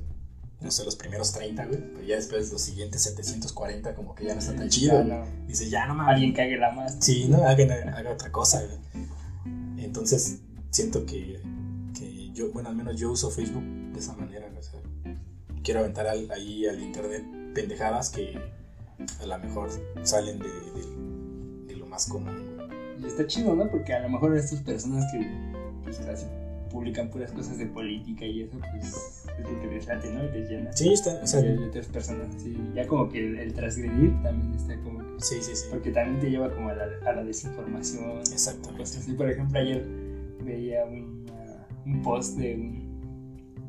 no 0.61 0.71
sé, 0.71 0.85
los 0.85 0.97
primeros 0.97 1.33
30, 1.33 1.67
güey. 1.67 1.81
Pero 1.93 2.07
ya 2.07 2.17
después 2.17 2.51
los 2.51 2.63
siguientes 2.63 3.03
740, 3.03 3.95
como 3.95 4.15
que 4.15 4.25
ya 4.25 4.35
no 4.35 4.41
está 4.41 4.57
tan 4.57 4.69
chido. 4.71 5.05
Dice, 5.47 5.69
ya 5.69 5.87
no 5.87 5.95
mames. 5.95 6.15
Alguien 6.15 6.33
cague 6.33 6.57
la 6.57 6.73
más. 6.73 6.97
Sí, 7.01 7.27
¿no? 7.29 7.47
Alguien 7.47 7.71
haga 7.71 8.11
otra 8.11 8.33
cosa, 8.33 8.63
güey. 8.63 9.07
Entonces, 9.85 10.39
siento 10.71 11.05
que, 11.05 11.41
que 11.99 12.31
yo, 12.33 12.51
bueno, 12.53 12.71
al 12.71 12.77
menos 12.77 12.99
yo 12.99 13.13
uso 13.13 13.31
Facebook 13.31 13.65
de 13.93 13.99
esa 13.99 14.15
manera, 14.15 14.47
O 14.59 14.63
sea, 14.63 14.81
quiero 15.63 15.81
aventar 15.81 16.07
ahí 16.09 16.67
al 16.67 16.81
internet 16.81 17.23
pendejadas 17.55 18.09
que 18.09 18.41
a 19.21 19.27
lo 19.27 19.39
mejor 19.39 19.71
salen 20.03 20.39
de, 20.39 20.49
de, 20.49 21.12
más 21.93 22.09
común. 22.09 22.59
Y 23.01 23.07
está 23.07 23.27
chido, 23.27 23.55
¿no? 23.55 23.69
Porque 23.71 23.93
a 23.93 24.01
lo 24.01 24.09
mejor 24.09 24.37
estas 24.37 24.61
personas 24.61 25.05
que 25.13 25.25
pues, 25.85 26.01
publican 26.71 27.11
puras 27.11 27.31
cosas 27.33 27.59
de 27.59 27.67
política 27.67 28.25
y 28.25 28.43
eso, 28.43 28.59
pues 28.59 29.27
es 29.39 29.51
lo 29.51 29.61
que 29.61 29.67
les 29.69 29.87
late, 29.87 30.11
¿no? 30.11 30.25
Y 30.25 30.29
les 30.31 30.51
llena. 30.51 30.73
Sí, 30.73 30.93
está. 30.93 31.21
O 31.23 31.27
sea, 31.27 31.41
y 31.41 31.59
otras 31.59 31.87
personas, 31.87 32.29
sí. 32.39 32.57
Ya 32.75 32.87
como 32.87 33.09
que 33.11 33.19
el, 33.19 33.39
el, 33.39 33.53
transgredir 33.53 34.21
también 34.23 34.55
está 34.55 34.77
como 34.83 34.99
que. 34.99 35.21
Sí, 35.23 35.37
sí, 35.43 35.55
sí. 35.55 35.67
Porque 35.71 35.91
también 35.91 36.19
te 36.21 36.31
lleva 36.31 36.51
como 36.53 36.71
a 36.71 36.75
la, 36.75 36.87
a 37.07 37.13
la 37.13 37.25
desinformación. 37.25 38.21
Exactamente. 38.21 38.79
Cosas 38.79 39.03
así. 39.03 39.13
Por 39.13 39.31
ejemplo, 39.31 39.59
ayer 39.61 39.87
veía 40.45 40.85
un, 40.87 41.27
un 41.85 42.03
post 42.03 42.39
de 42.39 42.55
un 42.55 42.93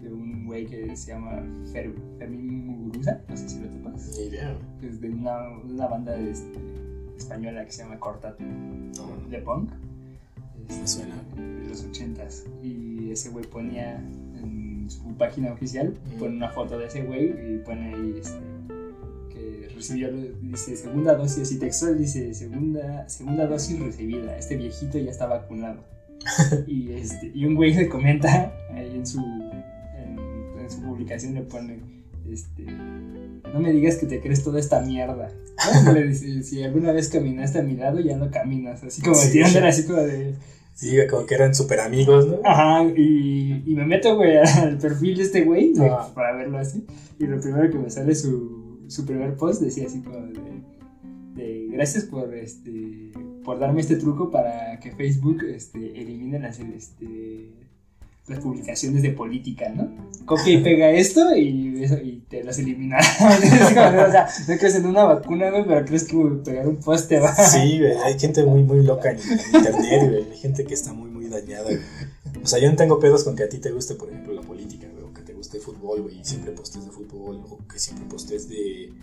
de 0.02 0.14
un 0.14 0.46
güey 0.46 0.66
que 0.66 0.96
se 0.96 1.14
llama 1.14 1.42
Fer, 1.72 1.94
Fermín 2.18 2.68
Muguruza, 2.68 3.22
no 3.30 3.38
sé 3.38 3.48
si 3.48 3.60
lo 3.62 3.70
topas. 3.70 4.18
Ni 4.18 4.26
idea. 4.26 4.58
Es 4.82 5.00
de 5.00 5.10
una, 5.10 5.50
una 5.60 5.88
banda 5.88 6.12
de 6.12 6.32
este, 6.32 6.60
española 7.18 7.66
que 7.66 7.72
se 7.72 7.84
llama 7.84 8.00
Cortate, 8.00 8.44
no. 8.44 9.30
de 9.30 9.38
punk. 9.40 9.72
Me 10.70 10.88
suena. 10.88 11.16
De 11.36 11.70
los 11.70 11.84
ochentas. 11.84 12.46
Y 12.62 13.12
ese 13.12 13.30
güey 13.30 13.46
ponía 13.46 13.96
en 13.96 14.90
su 14.90 15.04
página 15.16 15.52
oficial, 15.52 15.94
pone 16.20 16.36
una 16.36 16.50
foto 16.50 16.78
de 16.78 16.88
ese 16.88 17.04
güey 17.04 17.56
y 17.56 17.58
pone 17.60 17.94
ahí 17.94 18.16
este, 18.20 18.40
que 19.30 19.70
recibió, 19.74 20.12
dice, 20.42 20.76
segunda 20.76 21.16
dosis, 21.16 21.52
y 21.52 21.60
textual 21.60 21.98
dice, 21.98 22.34
segunda, 22.34 23.08
segunda 23.08 23.48
dosis 23.48 23.80
recibida, 23.80 24.38
este 24.38 24.58
viejito 24.58 24.98
ya 24.98 25.12
está 25.12 25.28
vacunado. 25.28 25.84
y, 26.68 26.92
este, 26.92 27.32
y 27.34 27.46
un 27.46 27.56
güey 27.56 27.74
le 27.74 27.90
comenta 27.90 28.54
ahí 28.72 28.96
en 28.96 29.06
su, 29.06 29.20
en, 29.20 30.18
en 30.60 30.70
su 30.70 30.82
publicación, 30.82 31.34
le 31.34 31.42
pone, 31.42 31.80
este, 32.30 32.66
no 33.52 33.60
me 33.60 33.72
digas 33.72 33.98
que 33.98 34.06
te 34.06 34.22
crees 34.22 34.44
toda 34.44 34.60
esta 34.60 34.82
mierda. 34.82 35.32
Le 35.94 36.08
dice, 36.08 36.44
si 36.44 36.64
alguna 36.64 36.92
vez 36.92 37.10
caminaste 37.10 37.60
a 37.60 37.64
mi 37.64 37.76
lado, 37.76 38.00
ya 38.00 38.18
no 38.18 38.32
caminas. 38.32 38.84
Así 38.84 39.02
como 39.02 39.16
sí, 39.16 39.42
así 39.42 39.86
como 39.86 40.02
de. 40.02 40.36
Sí, 40.74 40.98
como 41.10 41.26
que 41.26 41.36
eran 41.36 41.54
súper 41.54 41.80
amigos, 41.80 42.28
¿no? 42.28 42.40
Ajá, 42.44 42.84
y, 42.84 43.64
y 43.66 43.76
me 43.76 43.86
meto, 43.86 44.16
güey, 44.16 44.38
al 44.62 44.78
perfil 44.80 45.18
de 45.18 45.24
este 45.24 45.42
güey 45.44 45.74
ah. 45.80 46.10
para 46.16 46.36
verlo 46.36 46.58
así. 46.58 46.86
Y 47.20 47.28
lo 47.28 47.40
primero 47.40 47.70
que 47.70 47.78
me 47.78 47.90
sale 47.90 48.16
su, 48.16 48.80
su 48.88 49.06
primer 49.06 49.36
post 49.36 49.62
decía 49.62 49.86
así 49.86 50.02
como 50.02 50.18
de, 50.26 50.64
de 51.36 51.68
gracias 51.72 52.06
por 52.06 52.34
este 52.34 53.12
por 53.44 53.60
darme 53.60 53.82
este 53.82 53.98
truco 53.98 54.32
para 54.32 54.80
que 54.80 54.92
Facebook 54.92 55.44
este, 55.44 56.02
elimine 56.02 56.40
las, 56.40 56.60
este, 56.60 57.50
las 58.28 58.40
publicaciones 58.40 59.02
de 59.02 59.12
política, 59.12 59.70
¿no? 59.70 59.92
Copia 60.26 60.54
y 60.54 60.64
pega 60.64 60.90
esto 60.92 61.36
y, 61.36 62.24
te 62.30 62.44
las 62.44 62.58
elimina. 62.58 62.98
o 63.20 64.12
sea, 64.12 64.30
no 64.48 64.58
crees 64.58 64.76
en 64.76 64.86
una 64.86 65.04
vacuna, 65.04 65.50
güey, 65.50 65.66
pero 65.66 65.86
crees 65.86 66.06
que 66.06 66.18
pegar 66.44 66.68
un 66.68 66.78
poste 66.78 67.20
va. 67.20 67.36
Sí, 67.36 67.80
güey, 67.80 67.94
hay 68.04 68.18
gente 68.18 68.44
muy, 68.44 68.64
muy 68.64 68.84
loca 68.84 69.12
en, 69.12 69.20
internet, 69.54 70.10
güey. 70.10 70.32
Hay 70.32 70.38
gente 70.38 70.64
que 70.64 70.74
está 70.74 70.94
muy, 70.94 71.10
muy 71.10 71.28
dañada, 71.28 71.64
güey. 71.64 71.80
O 72.42 72.48
sea, 72.48 72.60
yo 72.60 72.70
no 72.70 72.78
tengo 72.78 73.00
pedos 73.00 73.24
con 73.24 73.36
que 73.36 73.44
a 73.44 73.50
ti 73.50 73.58
te 73.58 73.72
guste, 73.72 73.96
por 73.96 74.10
ejemplo, 74.10 74.34
la 74.34 74.42
política, 74.42 74.88
güey, 74.92 75.04
o 75.04 75.14
que 75.14 75.22
te 75.22 75.34
guste 75.34 75.58
el 75.58 75.64
fútbol, 75.64 76.02
güey, 76.04 76.22
y 76.22 76.26
siempre 76.26 76.54
postes 76.54 76.86
de 76.86 76.92
fútbol, 76.92 77.44
o 77.50 77.60
que 77.68 77.78
siempre 77.78 78.06
postes 78.08 78.48
de, 78.48 78.94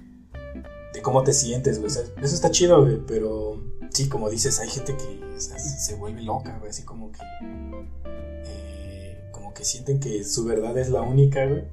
de 0.95 1.03
cómo 1.03 1.23
te 1.23 1.35
sientes, 1.35 1.79
güey. 1.79 1.91
O 1.91 1.95
sea, 1.95 2.03
eso 2.23 2.35
está 2.35 2.51
chido, 2.51 2.83
güey, 2.83 2.99
pero 3.07 3.63
sí, 3.91 4.09
como 4.09 4.31
dices, 4.31 4.59
hay 4.61 4.71
gente 4.71 4.97
que 4.97 5.21
se 5.39 5.95
vuelve 5.97 6.23
loca, 6.23 6.57
güey, 6.59 6.71
así 6.71 6.85
como 6.85 7.13
que 7.13 7.21
que 9.55 9.65
sienten 9.65 10.01
que 10.01 10.25
su 10.25 10.45
verdad 10.45 10.77
es 10.79 10.91
la 10.91 11.03
única, 11.03 11.45
güey. 11.47 11.65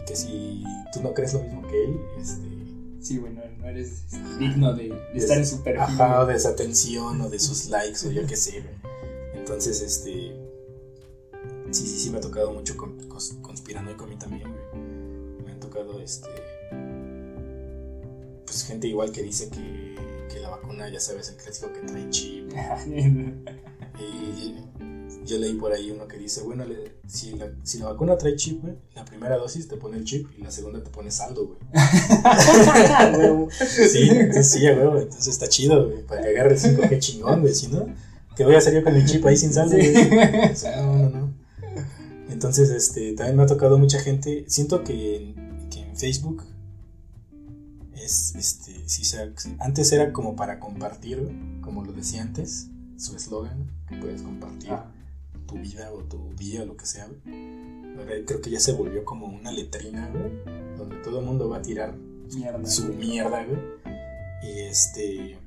Y 0.00 0.04
que 0.04 0.16
si 0.16 0.64
tú 0.92 1.02
no 1.02 1.14
crees 1.14 1.34
lo 1.34 1.40
mismo 1.40 1.62
que 1.62 1.84
él, 1.84 2.00
este... 2.20 2.54
Sí, 3.00 3.18
bueno, 3.18 3.42
no 3.58 3.68
eres 3.68 4.04
digno 4.38 4.72
de, 4.72 4.94
estar 5.14 5.36
en 5.36 5.46
su 5.46 5.62
perfil. 5.62 5.82
Ajá, 5.82 6.22
o 6.22 6.26
de 6.26 6.36
esa 6.36 6.50
atención, 6.50 7.20
o 7.20 7.28
de 7.28 7.38
sus 7.38 7.66
likes, 7.66 8.06
o 8.06 8.10
yo 8.10 8.26
qué 8.26 8.36
sé, 8.36 8.60
güey. 8.62 8.74
Entonces, 9.34 9.82
este... 9.82 10.34
Sí, 11.70 11.86
sí, 11.86 11.98
sí, 11.98 12.10
me 12.10 12.18
ha 12.18 12.20
tocado 12.20 12.52
mucho 12.52 12.76
con, 12.76 12.96
conspirando 13.42 13.90
y 13.90 13.94
con 13.94 14.08
mí 14.08 14.16
también, 14.16 14.50
güey. 14.50 15.44
Me 15.44 15.52
han 15.52 15.60
tocado, 15.60 16.00
este... 16.00 16.28
Pues 18.46 18.64
gente 18.64 18.86
igual 18.86 19.10
que 19.10 19.22
dice 19.22 19.48
que 19.50 19.94
que 20.34 20.40
la 20.40 20.50
vacuna, 20.50 20.88
ya 20.88 21.00
sabes, 21.00 21.30
el 21.30 21.36
clásico 21.36 21.72
que 21.72 21.80
trae 21.80 22.10
chip. 22.10 22.52
y 24.00 24.56
yo 25.24 25.38
leí 25.38 25.54
por 25.54 25.72
ahí 25.72 25.90
uno 25.90 26.06
que 26.06 26.18
dice, 26.18 26.42
bueno, 26.42 26.64
si, 27.06 27.32
la, 27.32 27.50
si 27.62 27.78
la 27.78 27.86
vacuna 27.86 28.18
trae 28.18 28.36
chip, 28.36 28.62
güey, 28.62 28.74
la 28.94 29.04
primera 29.04 29.36
dosis 29.36 29.68
te 29.68 29.76
pone 29.76 29.96
el 29.96 30.04
chip 30.04 30.28
y 30.38 30.42
la 30.42 30.50
segunda 30.50 30.82
te 30.82 30.90
pone 30.90 31.10
saldo, 31.10 31.46
güey. 31.46 31.58
sí, 33.50 34.10
entonces 34.10 34.50
sí, 34.50 34.60
güey, 34.60 35.02
entonces 35.02 35.28
está 35.28 35.48
chido, 35.48 35.88
güey, 35.88 36.02
para 36.02 36.22
que 36.22 36.28
agarres 36.28 36.62
5 36.62 36.82
qué 36.88 36.98
chingón, 36.98 37.40
güey, 37.40 37.54
si 37.54 37.68
no, 37.68 37.86
que 38.36 38.44
voy 38.44 38.54
a 38.54 38.60
salir 38.60 38.84
con 38.84 38.94
el 38.94 39.06
chip 39.06 39.24
ahí 39.24 39.36
sin 39.36 39.52
saldo, 39.52 39.76
güey. 39.76 39.92
no, 40.76 40.98
no, 40.98 41.10
no. 41.10 41.34
Entonces, 42.30 42.70
este, 42.70 43.14
también 43.14 43.36
me 43.36 43.44
ha 43.44 43.46
tocado 43.46 43.78
mucha 43.78 44.00
gente, 44.00 44.44
siento 44.48 44.82
que, 44.84 45.34
que 45.70 45.80
en 45.80 45.96
Facebook 45.96 46.44
es, 47.94 48.34
este, 48.34 48.88
si 48.88 49.04
se, 49.04 49.32
antes 49.60 49.92
era 49.92 50.12
como 50.12 50.36
para 50.36 50.60
compartir, 50.60 51.30
como 51.62 51.84
lo 51.84 51.92
decía 51.92 52.22
antes, 52.22 52.66
su 52.98 53.16
eslogan, 53.16 53.70
que 53.88 53.96
puedes 53.96 54.22
compartir. 54.22 54.70
Ah 54.70 54.90
tu 55.46 55.56
vida 55.56 55.92
o 55.92 56.02
tu 56.04 56.34
día 56.34 56.62
o 56.62 56.66
lo 56.66 56.76
que 56.76 56.86
sea, 56.86 57.08
creo 58.26 58.40
que 58.40 58.50
ya 58.50 58.60
se 58.60 58.72
volvió 58.72 59.04
como 59.04 59.26
una 59.26 59.52
letrina, 59.52 60.10
donde 60.76 60.96
todo 60.96 61.20
el 61.20 61.26
mundo 61.26 61.48
va 61.48 61.58
a 61.58 61.62
tirar 61.62 61.94
su 62.64 62.92
mierda, 62.94 63.46
Y 64.42 64.60
este. 64.60 65.38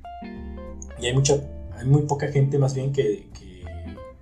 Y 0.99 1.05
hay 1.05 1.13
mucha. 1.13 1.41
Hay 1.73 1.85
muy 1.85 2.03
poca 2.03 2.27
gente 2.29 2.57
más 2.57 2.73
bien 2.73 2.91
que, 2.91 3.27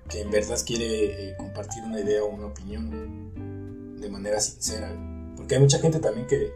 que, 0.09 0.21
en 0.21 0.29
verdad 0.29 0.57
quiere 0.65 1.29
eh, 1.29 1.35
compartir 1.37 1.83
una 1.83 2.01
idea 2.01 2.23
o 2.23 2.27
una 2.27 2.47
opinión 2.47 3.97
de 3.99 4.09
manera 4.09 4.39
sincera. 4.39 4.91
Porque 5.37 5.55
hay 5.55 5.61
mucha 5.61 5.79
gente 5.79 5.99
también 5.99 6.27
que, 6.27 6.51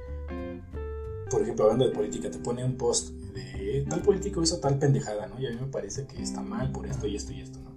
por 1.29 1.41
ejemplo, 1.41 1.65
hablando 1.65 1.87
de 1.87 1.95
política, 1.95 2.29
te 2.29 2.39
pone 2.39 2.65
un 2.65 2.75
post 2.75 3.09
de 3.09 3.85
tal 3.89 4.01
político 4.01 4.41
hizo 4.41 4.59
tal 4.59 4.77
pendejada, 4.77 5.27
¿no? 5.27 5.39
Y 5.39 5.47
a 5.47 5.51
mí 5.51 5.57
me 5.59 5.67
parece 5.67 6.05
que 6.05 6.21
está 6.21 6.41
mal 6.41 6.71
por 6.71 6.85
esto 6.85 7.07
y 7.07 7.15
esto 7.15 7.31
y 7.31 7.41
esto, 7.41 7.59
¿no? 7.59 7.68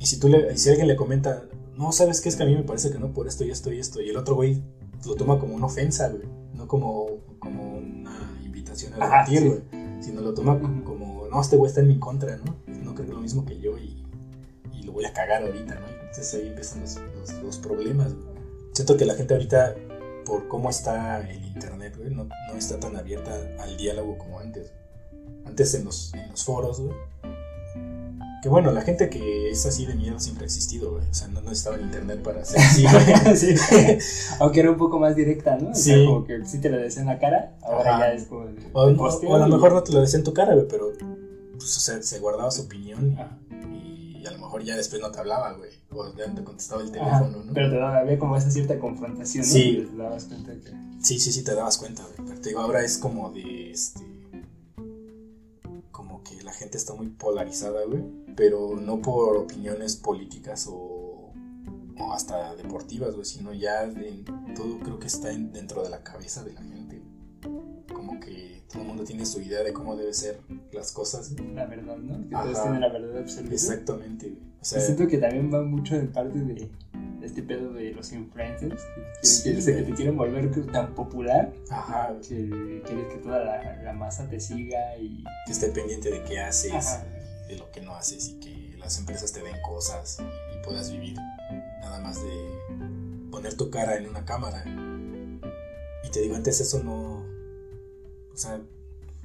Y 0.00 0.06
si, 0.06 0.18
tú 0.18 0.28
le, 0.28 0.56
si 0.56 0.70
alguien 0.70 0.88
le 0.88 0.96
comenta, 0.96 1.44
no, 1.76 1.92
¿sabes 1.92 2.20
qué? 2.20 2.28
Es 2.28 2.36
que 2.36 2.42
a 2.42 2.46
mí 2.46 2.54
me 2.54 2.62
parece 2.62 2.90
que 2.90 2.98
no 2.98 3.12
por 3.12 3.26
esto 3.26 3.44
y 3.44 3.50
esto 3.50 3.72
y 3.72 3.78
esto. 3.78 4.00
Y 4.00 4.10
el 4.10 4.16
otro 4.16 4.34
güey 4.34 4.62
lo 5.04 5.14
toma 5.14 5.38
como 5.38 5.54
una 5.54 5.66
ofensa, 5.66 6.08
güey. 6.08 6.24
No 6.54 6.66
como, 6.66 7.06
como 7.38 7.78
una 7.78 8.40
invitación 8.44 8.94
a 8.94 8.96
debatir, 8.96 9.48
güey. 9.48 9.62
Sino 10.00 10.20
lo 10.20 10.34
toma 10.34 10.58
como, 10.60 11.26
no, 11.28 11.40
este 11.40 11.56
güey 11.56 11.68
está 11.68 11.80
en 11.80 11.88
mi 11.88 11.98
contra, 11.98 12.36
¿no? 12.36 12.56
No 12.66 12.94
creo 12.94 13.06
que 13.06 13.12
lo 13.12 13.20
mismo 13.20 13.44
que 13.44 13.58
yo 13.60 13.76
y, 13.78 14.04
y 14.72 14.82
lo 14.82 14.92
voy 14.92 15.04
a 15.04 15.12
cagar 15.12 15.42
ahorita, 15.42 15.74
¿no? 15.74 15.86
Entonces 15.88 16.34
ahí 16.34 16.48
empiezan 16.48 16.82
los, 16.82 16.98
los, 17.42 17.58
problemas, 17.58 18.14
güey. 18.14 18.28
Siento 18.72 18.96
que 18.96 19.04
la 19.04 19.14
gente 19.14 19.34
ahorita, 19.34 19.74
por 20.24 20.46
cómo 20.46 20.70
está 20.70 21.28
el 21.28 21.44
internet, 21.44 21.96
güey, 21.96 22.10
no, 22.10 22.24
no 22.24 22.54
está 22.56 22.78
tan 22.78 22.96
abierta 22.96 23.36
al 23.58 23.76
diálogo 23.76 24.18
como 24.18 24.38
antes. 24.38 24.72
Antes 25.44 25.74
en 25.74 25.84
los, 25.84 26.14
en 26.14 26.30
los 26.30 26.44
foros, 26.44 26.80
güey 26.80 26.96
que 28.42 28.48
bueno, 28.48 28.70
la 28.70 28.82
gente 28.82 29.10
que 29.10 29.50
es 29.50 29.66
así 29.66 29.84
de 29.84 29.94
miedo 29.94 30.18
siempre 30.20 30.44
ha 30.44 30.46
existido, 30.46 30.92
güey. 30.92 31.04
O 31.08 31.14
sea, 31.14 31.28
no 31.28 31.40
necesitaba 31.40 31.76
el 31.76 31.82
internet 31.82 32.22
para 32.22 32.44
ser 32.44 32.60
así, 33.26 33.56
sí. 33.56 33.98
Aunque 34.40 34.60
era 34.60 34.70
un 34.70 34.76
poco 34.76 35.00
más 35.00 35.16
directa, 35.16 35.56
¿no? 35.56 35.70
O 35.70 35.74
sí. 35.74 35.90
Sea, 35.90 36.06
como 36.06 36.24
que 36.24 36.44
sí 36.44 36.60
te 36.60 36.70
lo 36.70 36.78
decía 36.78 37.02
en 37.02 37.08
la 37.08 37.18
cara, 37.18 37.56
ahora 37.62 37.98
ya 37.98 38.12
es 38.12 38.24
como. 38.24 38.46
O, 38.72 38.82
o, 38.82 39.34
a 39.34 39.38
lo 39.38 39.48
mejor 39.48 39.72
no 39.72 39.82
te 39.82 39.92
lo 39.92 40.00
decía 40.00 40.18
en 40.18 40.24
tu 40.24 40.32
cara, 40.32 40.54
güey, 40.54 40.66
pero. 40.68 40.92
Pues, 41.52 41.76
o 41.76 41.80
sea, 41.80 42.00
se 42.00 42.18
guardaba 42.20 42.50
su 42.52 42.62
opinión 42.62 43.16
y, 43.74 44.24
a 44.24 44.30
lo 44.30 44.38
mejor 44.38 44.62
ya 44.62 44.76
después 44.76 45.02
no 45.02 45.10
te 45.10 45.18
hablaba, 45.18 45.54
güey. 45.54 45.70
O 45.90 46.14
ya 46.14 46.28
no 46.28 46.34
te 46.34 46.44
contestaba 46.44 46.82
el 46.82 46.92
teléfono, 46.92 47.44
¿no? 47.44 47.52
Pero 47.52 47.70
te 47.70 47.76
daba, 47.76 47.98
había 47.98 48.18
como 48.18 48.36
esa 48.36 48.50
cierta 48.50 48.78
confrontación, 48.78 49.44
¿no? 49.44 49.52
Sí. 49.52 49.88
Te 49.90 49.96
dabas 49.96 50.24
cuenta 50.26 50.52
que. 50.52 50.70
Sí, 51.02 51.18
sí, 51.18 51.32
sí, 51.32 51.42
te 51.42 51.54
dabas 51.54 51.78
cuenta, 51.78 52.04
güey. 52.04 52.28
Pero 52.28 52.40
te 52.40 52.48
digo, 52.50 52.60
ahora 52.60 52.84
es 52.84 52.98
como 52.98 53.30
de. 53.32 53.72
Este, 53.72 54.17
como 55.98 56.22
que 56.22 56.40
la 56.44 56.52
gente 56.52 56.78
está 56.78 56.94
muy 56.94 57.08
polarizada, 57.08 57.84
güey 57.84 58.04
pero 58.38 58.76
no 58.76 59.02
por 59.02 59.36
opiniones 59.36 59.96
políticas 59.96 60.68
o, 60.70 61.32
hasta 62.12 62.54
deportivas, 62.54 63.12
güey, 63.14 63.24
sino 63.24 63.52
ya 63.52 63.82
en 63.82 64.24
todo 64.54 64.78
creo 64.78 65.00
que 65.00 65.08
está 65.08 65.30
dentro 65.30 65.82
de 65.82 65.90
la 65.90 66.04
cabeza 66.04 66.44
de 66.44 66.52
la 66.52 66.62
gente. 66.62 67.02
Como 67.92 68.20
que 68.20 68.62
todo 68.70 68.82
el 68.82 68.88
mundo 68.88 69.04
tiene 69.04 69.24
su 69.24 69.40
idea 69.40 69.62
de 69.62 69.72
cómo 69.72 69.96
deben 69.96 70.14
ser 70.14 70.40
las 70.72 70.92
cosas. 70.92 71.32
La 71.54 71.66
verdad, 71.66 71.96
¿no? 71.96 72.28
Que 72.28 72.34
todos 72.34 72.62
tienen 72.62 72.80
la 72.80 72.88
verdad 72.88 73.18
absoluta. 73.18 73.54
Exactamente. 73.54 74.38
O 74.60 74.64
sea, 74.64 74.80
siento 74.80 75.06
que 75.06 75.18
también 75.18 75.52
va 75.52 75.62
mucho 75.62 75.96
de 75.96 76.04
parte 76.04 76.38
de, 76.38 76.68
este 77.22 77.42
pedo 77.42 77.72
de 77.72 77.92
los 77.92 78.12
influencers, 78.12 78.82
que, 79.44 79.54
que, 79.54 79.82
te 79.82 79.94
quieren 79.94 80.16
volver 80.16 80.50
tan 80.72 80.94
popular 80.94 81.52
Ajá. 81.70 82.16
que 82.20 82.82
quieres 82.84 83.06
que 83.12 83.18
toda 83.22 83.44
la, 83.44 83.82
la, 83.82 83.92
masa 83.92 84.28
te 84.28 84.40
siga 84.40 84.96
y... 84.98 85.24
Que 85.46 85.52
esté 85.52 85.68
pendiente 85.68 86.10
de 86.10 86.24
qué 86.24 86.40
haces. 86.40 86.72
Ajá 86.72 87.06
de 87.48 87.56
lo 87.56 87.70
que 87.70 87.80
no 87.80 87.94
haces 87.94 88.28
y 88.28 88.40
que 88.40 88.76
las 88.78 88.98
empresas 88.98 89.32
te 89.32 89.42
den 89.42 89.56
cosas 89.62 90.18
y, 90.20 90.48
puedas 90.62 90.90
vivir 90.92 91.16
nada 91.80 91.98
más 92.00 92.22
de 92.22 93.30
poner 93.30 93.54
tu 93.54 93.70
cara 93.70 93.96
en 93.96 94.06
una 94.06 94.26
cámara. 94.26 94.62
Y 96.04 96.10
te 96.10 96.20
digo, 96.20 96.36
antes 96.36 96.60
eso 96.60 96.82
no. 96.82 97.17
O 98.38 98.40
sea, 98.40 98.60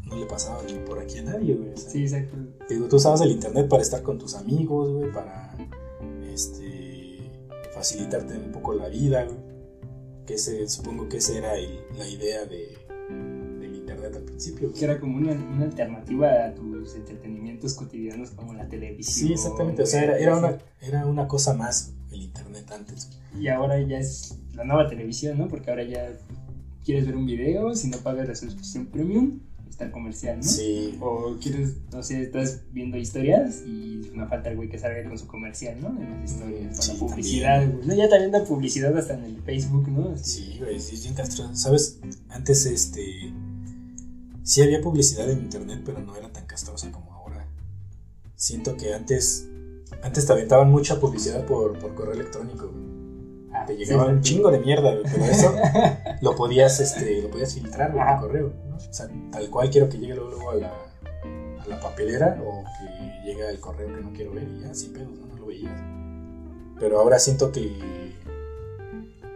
no 0.06 0.16
le 0.16 0.26
pasaba 0.26 0.64
por 0.88 0.98
aquí 0.98 1.20
a 1.20 1.22
nadie, 1.22 1.54
güey. 1.54 1.78
sí, 1.78 2.02
exacto. 2.02 2.36
Digo, 2.68 2.88
tú 2.88 2.96
usabas 2.96 3.22
el 3.22 3.30
internet 3.30 3.68
para 3.70 3.84
estar 3.84 4.02
con 4.02 4.18
tus 4.18 4.34
amigos, 4.34 4.92
güey, 4.92 5.12
para 5.12 5.56
este, 6.32 7.30
facilitarte 7.76 8.34
un 8.36 8.52
poco 8.52 8.74
la 8.74 8.88
vida, 8.88 9.26
güey. 9.26 9.38
Que 10.26 10.34
ese, 10.34 10.68
supongo 10.68 11.08
que 11.08 11.18
esa 11.18 11.38
era 11.38 11.54
la 11.96 12.08
idea 12.08 12.44
de, 12.46 12.76
al 14.04 14.24
principio. 14.24 14.74
Que 14.74 14.84
era 14.84 15.00
como 15.00 15.18
una, 15.18 15.34
una, 15.34 15.66
alternativa 15.66 16.46
a 16.48 16.56
tus 16.56 16.96
entretenimientos 16.96 17.76
cotidianos 17.76 18.32
como 18.32 18.56
la 18.56 18.68
televisión. 18.68 19.28
Sí, 19.28 19.34
exactamente. 19.34 19.84
O 19.84 19.86
sea, 19.86 20.06
era, 20.06 20.18
era, 20.18 20.38
una, 20.38 20.58
era 20.82 21.06
una 21.06 21.28
cosa 21.28 21.54
más 21.54 21.94
el 22.12 22.24
internet 22.24 22.72
antes. 22.72 23.12
Y 23.40 23.48
ahora 23.48 23.80
ya 23.80 24.00
es 24.00 24.40
la 24.56 24.64
nueva 24.64 24.88
televisión, 24.88 25.38
¿no? 25.38 25.48
Porque 25.48 25.70
ahora 25.70 25.84
ya 25.84 26.18
quieres 26.84 27.06
ver 27.06 27.16
un 27.16 27.26
video, 27.26 27.76
si 27.76 27.88
no 27.88 27.98
pagas 27.98 28.28
la 28.28 28.36
suscripción 28.36 28.88
premium, 28.88 29.40
está 29.70 29.86
el 29.86 29.92
comercial, 29.92 30.38
¿no? 30.38 30.44
Sí. 30.44 30.98
O 31.02 31.38
quieres, 31.42 31.78
no 31.92 32.04
sé, 32.04 32.22
estás 32.22 32.62
viendo 32.72 32.98
historias 32.98 33.64
y 33.66 34.12
no 34.14 34.28
falta 34.28 34.50
el 34.50 34.58
güey 34.58 34.70
que 34.70 34.78
salga 34.78 35.04
con 35.08 35.18
su 35.18 35.28
comercial, 35.28 35.78
¿no? 35.82 35.90
En 35.90 36.22
las 36.22 36.32
historias, 36.32 36.78
con 36.78 36.88
la 36.88 37.00
publicidad, 37.00 37.66
No, 37.66 37.96
ya 37.96 38.08
también 38.10 38.32
da 38.32 38.44
publicidad 38.44 38.96
hasta 38.98 39.16
en 39.16 39.24
el 39.24 39.42
Facebook, 39.42 39.88
¿no? 39.90 40.16
Sí, 40.18 40.58
güey, 40.60 40.80
sí, 40.80 40.96
es 40.96 41.04
bien 41.04 41.56
¿Sabes? 41.56 42.00
Antes, 42.30 42.66
este 42.66 43.34
Sí 44.44 44.62
había 44.62 44.82
publicidad 44.82 45.30
en 45.30 45.40
internet, 45.40 45.82
pero 45.86 46.00
no 46.02 46.16
era 46.18 46.32
tan 46.32 46.46
castrosa 46.46 46.92
como 46.92 47.14
ahora. 47.14 47.48
Siento 48.36 48.76
que 48.76 48.94
antes, 48.94 49.48
antes 50.04 50.26
te 50.26 50.34
aventaban 50.34 50.70
mucha 50.70 51.00
publicidad 51.00 51.46
por, 51.46 51.80
por 51.80 51.96
correo 51.96 52.14
electrónico. 52.14 52.70
Te 53.66 53.76
llegaba 53.76 54.06
un 54.06 54.22
chingo 54.22 54.52
de 54.52 54.60
mierda, 54.60 54.96
pero 55.04 55.26
eso 55.26 55.54
lo 56.22 56.36
podías, 56.36 56.80
este, 56.80 57.22
lo 57.22 57.30
podías 57.30 57.54
filtrar 57.54 57.92
por 57.92 58.28
correo. 58.28 58.54
O 58.76 58.94
sea, 58.94 59.10
tal 59.32 59.50
cual 59.50 59.70
quiero 59.70 59.90
que 59.90 59.98
llegue 59.98 60.16
luego 60.16 60.52
a 60.52 60.56
la, 60.56 60.74
a 61.62 61.68
la 61.68 61.80
papelera 61.80 62.42
o 62.46 62.64
que 62.64 63.28
llegue 63.28 63.50
el 63.50 63.60
correo 63.60 63.88
que 63.88 64.02
no 64.02 64.14
quiero 64.14 64.34
ver 64.34 64.48
y 64.48 64.62
ya, 64.62 64.74
sin 64.74 64.94
pedos, 64.94 65.18
¿no? 65.18 65.28
no 65.28 65.36
lo 65.36 65.46
veías. 65.48 65.80
Pero 66.80 67.00
ahora 67.00 67.20
siento 67.20 67.52
que 67.52 68.14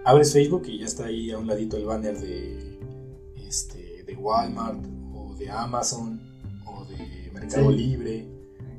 abres 0.04 0.34
Facebook 0.34 0.64
y 0.68 0.80
ya 0.80 0.86
está 0.86 1.06
ahí 1.06 1.32
a 1.32 1.38
un 1.38 1.48
ladito 1.48 1.78
el 1.78 1.86
banner 1.86 2.18
de, 2.18 2.80
este, 3.48 4.04
de 4.04 4.16
Walmart 4.16 4.98
de 5.38 5.50
Amazon 5.50 6.20
o 6.66 6.86
de 6.86 7.32
Mercado 7.32 7.72
Libre. 7.72 8.28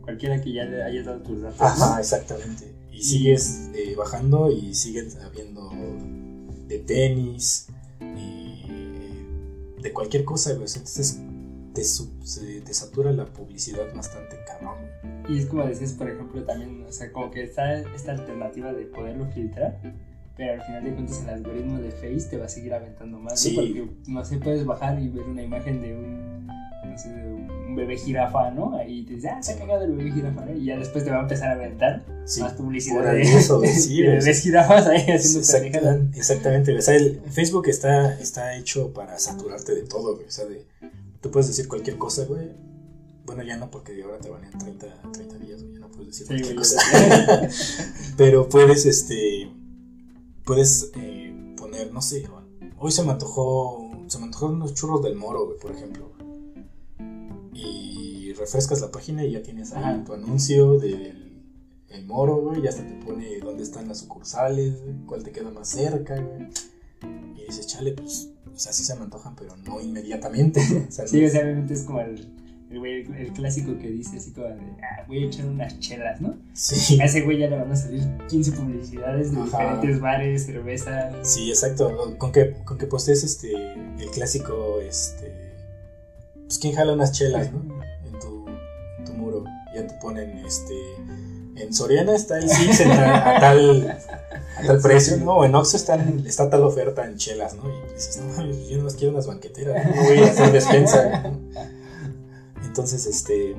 Cualquiera 0.03 0.41
que 0.41 0.53
ya 0.53 0.65
le 0.65 0.83
hayas 0.83 1.07
dado 1.07 1.23
tus 1.23 1.43
datos. 1.43 1.61
Ajá, 1.61 2.01
exactamente. 2.01 2.75
Y 2.99 3.03
sigues 3.03 3.71
eh, 3.75 3.95
bajando 3.97 4.51
y 4.51 4.75
sigues 4.75 5.17
habiendo 5.17 5.71
de 6.67 6.79
tenis, 6.81 7.69
eh, 8.01 9.27
de 9.81 9.93
cualquier 9.93 10.25
cosa, 10.25 10.53
Entonces 10.53 11.21
te, 11.75 12.61
te, 12.61 12.75
satura 12.75 13.13
la 13.13 13.27
publicidad 13.27 13.95
bastante 13.95 14.37
cabrón. 14.47 14.79
Y 15.29 15.39
es 15.39 15.47
como 15.47 15.65
decías, 15.65 15.93
por 15.93 16.11
ejemplo, 16.11 16.43
también, 16.45 16.85
o 16.87 16.93
sea, 16.93 17.13
como 17.13 17.31
que 17.31 17.45
está 17.45 17.79
esta 17.79 18.13
alternativa 18.13 18.73
de 18.73 18.87
poderlo 18.87 19.27
filtrar 19.33 19.79
pero 20.39 20.53
al 20.53 20.63
final 20.63 20.85
de 20.85 20.93
cuentas 20.93 21.21
el 21.25 21.31
algoritmo 21.31 21.79
de 21.81 21.91
Face 21.91 22.29
te 22.31 22.39
va 22.39 22.47
a 22.47 22.49
seguir 22.49 22.73
aventando 22.73 23.19
más, 23.19 23.41
sí. 23.41 23.55
Porque, 23.57 23.89
no 24.07 24.25
sé, 24.25 24.39
puedes 24.39 24.65
bajar 24.65 25.03
y 25.03 25.09
ver 25.09 25.25
una 25.25 25.43
imagen 25.43 25.83
de 25.83 25.97
un, 25.97 26.47
no 26.47 26.97
sé, 26.97 27.09
de 27.11 27.27
un 27.27 27.49
bebé 27.79 27.97
jirafa, 27.97 28.51
¿no? 28.51 28.77
Ahí 28.77 29.05
te 29.05 29.15
dices, 29.15 29.31
ah, 29.35 29.43
se 29.43 29.53
ha 29.53 29.59
cagado 29.59 29.85
el 29.85 29.93
bebé 29.93 30.13
jirafa, 30.13 30.45
¿no? 30.45 30.55
Y 30.55 30.67
ya 30.67 30.77
después 30.77 31.05
te 31.05 31.11
va 31.11 31.19
a 31.19 31.23
empezar 31.23 31.49
a 31.49 31.53
aventar 31.53 32.05
más 32.41 32.53
publicidad 32.53 33.13
de, 33.13 33.23
eso, 33.23 33.61
de, 33.61 33.69
bebés 34.03 34.43
jirafas 34.43 34.87
ahí 34.87 35.11
haciendo 35.11 35.41
Exactamente, 35.41 36.19
exactamente, 36.19 36.77
o 36.77 36.83
sea, 36.83 36.97
el 36.97 37.21
Facebook 37.31 37.69
está, 37.69 38.15
está 38.21 38.57
hecho 38.57 38.93
para 38.93 39.19
saturarte 39.19 39.75
de 39.75 39.83
todo, 39.83 40.15
güey, 40.15 40.27
o 40.27 40.31
sea, 40.31 40.45
de, 40.45 40.65
tú 41.21 41.31
puedes 41.31 41.49
decir 41.49 41.69
cualquier 41.69 41.97
cosa, 41.97 42.25
güey, 42.25 42.51
bueno, 43.25 43.43
ya 43.43 43.57
no, 43.57 43.71
porque 43.71 44.03
ahora 44.03 44.19
te 44.19 44.31
van 44.31 44.45
en 44.45 44.59
30, 44.59 44.87
30 45.13 45.39
días, 45.39 45.63
güey, 45.63 45.75
ya 45.75 45.81
no 45.81 45.89
puedes 45.89 46.07
decir 46.09 46.27
cualquier 46.27 46.57
cosa. 46.57 46.81
Pero 48.17 48.49
puedes, 48.49 48.87
este 48.87 49.51
puedes 50.49 50.91
eh, 50.97 51.55
poner, 51.59 51.93
no 51.93 52.01
sé, 52.01 52.27
hoy 52.79 52.91
se 52.91 53.03
me 53.03 53.13
antojó, 53.13 53.91
se 54.07 54.19
me 54.19 54.25
antojaron 54.25 54.57
unos 54.57 54.73
churros 54.73 55.03
del 55.03 55.15
moro, 55.15 55.45
güey, 55.45 55.59
por 55.59 55.73
ejemplo. 55.73 56.08
Y 57.59 58.33
refrescas 58.35 58.81
la 58.81 58.91
página 58.91 59.25
y 59.25 59.33
ya 59.33 59.43
tienes 59.43 59.73
ahí 59.73 60.03
tu 60.05 60.13
anuncio 60.15 60.79
del 60.79 61.29
el 61.91 62.05
moro, 62.05 62.37
güey, 62.37 62.63
ya 62.63 62.71
hasta 62.71 62.87
te 62.87 62.95
pone 63.05 63.39
dónde 63.41 63.63
están 63.63 63.89
las 63.89 63.99
sucursales, 64.01 64.75
cuál 65.07 65.23
te 65.23 65.33
queda 65.33 65.51
más 65.51 65.69
cerca, 65.69 66.21
güey. 66.21 66.49
Y 67.37 67.47
dices, 67.47 67.67
chale, 67.67 67.93
pues, 67.93 68.31
o 68.55 68.59
sea, 68.59 68.73
sí 68.73 68.85
se 68.85 68.95
me 68.97 69.03
antojan, 69.03 69.35
pero 69.35 69.57
no 69.57 69.81
inmediatamente. 69.81 70.61
O 70.89 70.93
sea, 70.93 71.07
sí, 71.07 71.25
obviamente 71.25 71.75
es 71.75 71.83
como 71.83 72.01
el, 72.01 72.29
el, 72.71 73.15
el, 73.15 73.33
clásico 73.33 73.79
que 73.79 73.89
dice 73.89 74.19
así 74.19 74.33
como 74.33 74.49
de, 74.49 74.61
ah, 74.83 75.05
voy 75.07 75.25
a 75.25 75.27
echar 75.27 75.47
unas 75.47 75.79
chelas, 75.79 76.21
¿no? 76.21 76.37
Sí. 76.53 76.99
A 77.01 77.05
ese 77.05 77.23
güey 77.23 77.39
ya 77.39 77.49
le 77.49 77.57
van 77.57 77.71
a 77.71 77.77
salir 77.77 78.03
15 78.29 78.53
publicidades 78.53 79.33
de 79.33 79.43
diferentes 79.43 80.01
bares, 80.01 80.45
cerveza. 80.45 81.11
Sí, 81.25 81.49
exacto. 81.49 82.17
Con 82.19 82.33
que, 82.33 82.57
con 82.65 82.77
que 82.77 82.87
postes 82.87 83.25
este, 83.25 83.55
el 83.55 84.11
clásico, 84.13 84.81
este, 84.81 85.33
pues, 86.49 86.59
¿quién 86.59 86.75
jala 86.75 86.95
unas 86.95 87.13
chelas, 87.13 87.53
no? 87.53 87.61
En 88.05 88.19
tu, 88.19 88.47
en 88.99 89.05
tu 89.05 89.13
muro. 89.13 89.45
Ya 89.75 89.87
te 89.87 89.95
ponen, 89.95 90.45
este 90.45 90.75
en 91.61 91.75
Soriana 91.75 92.15
está 92.15 92.39
el 92.39 92.49
Six 92.49 92.81
a, 92.83 93.39
tal, 93.41 93.99
a 94.57 94.67
tal 94.67 94.81
precio, 94.81 95.17
¿no? 95.19 95.39
O 95.39 95.45
en 95.45 95.55
Oxxo 95.55 95.77
está, 95.77 95.97
está 96.27 96.51
tal 96.51 96.63
oferta 96.63 97.07
en 97.07 97.17
chelas, 97.17 97.55
¿no? 97.55 97.65
Y 97.69 97.95
dices, 97.95 98.19
no 98.19 98.45
yo 98.45 98.79
no 98.79 98.85
más 98.85 98.95
quiero 98.95 99.13
unas 99.13 99.27
banqueteras, 99.27 99.85
no 99.95 100.03
voy 100.03 100.19
a 100.19 100.27
hacer 100.27 100.53
despensa. 100.53 101.33
Entonces, 102.65 103.07
este, 103.07 103.57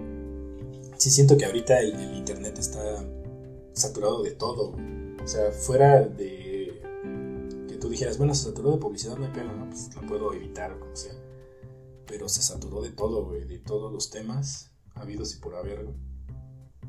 sí 0.97 1.09
siento 1.09 1.37
que 1.37 1.45
ahorita 1.45 1.79
el, 1.79 2.15
internet 2.15 2.57
está 2.57 2.79
saturado 3.73 4.23
de 4.23 4.31
todo. 4.31 4.75
O 5.23 5.27
sea, 5.27 5.51
fuera 5.51 6.01
de 6.01 6.81
que 7.67 7.75
tú 7.75 7.89
dijeras, 7.89 8.17
bueno, 8.17 8.33
se 8.33 8.45
saturó 8.45 8.71
de 8.71 8.77
publicidad, 8.77 9.17
no 9.17 9.25
hay 9.25 9.31
pelo, 9.31 9.53
¿no? 9.53 9.69
Pues 9.69 9.89
lo 9.95 10.07
puedo 10.07 10.33
evitar 10.33 10.71
o 10.71 10.79
como 10.79 10.95
sea. 10.95 11.13
Pero 12.09 12.27
se 12.27 12.41
saturó 12.41 12.81
de 12.81 12.89
todo, 12.89 13.23
güey, 13.25 13.45
de 13.45 13.59
todos 13.59 13.93
los 13.93 14.09
temas 14.09 14.73
habidos 14.95 15.33
y 15.35 15.39
por 15.39 15.55
haber, 15.55 15.85
güey 15.85 16.09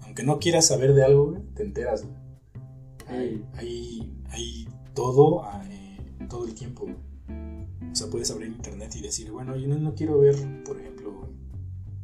aunque 0.03 0.23
no 0.23 0.39
quieras 0.39 0.67
saber 0.67 0.95
de 0.95 1.05
algo, 1.05 1.37
te 1.55 1.63
enteras, 1.63 2.05
Hay, 3.07 3.45
hay, 3.55 4.69
todo 4.95 5.43
eh, 5.71 5.99
todo 6.29 6.47
el 6.47 6.55
tiempo. 6.55 6.87
O 7.29 7.95
sea, 7.95 8.09
puedes 8.09 8.31
abrir 8.31 8.49
internet 8.49 8.95
y 8.97 9.03
decir, 9.03 9.31
bueno, 9.31 9.57
yo 9.57 9.67
no, 9.69 9.95
quiero 9.95 10.19
ver, 10.19 10.37
por 10.65 10.81
ejemplo, 10.81 11.29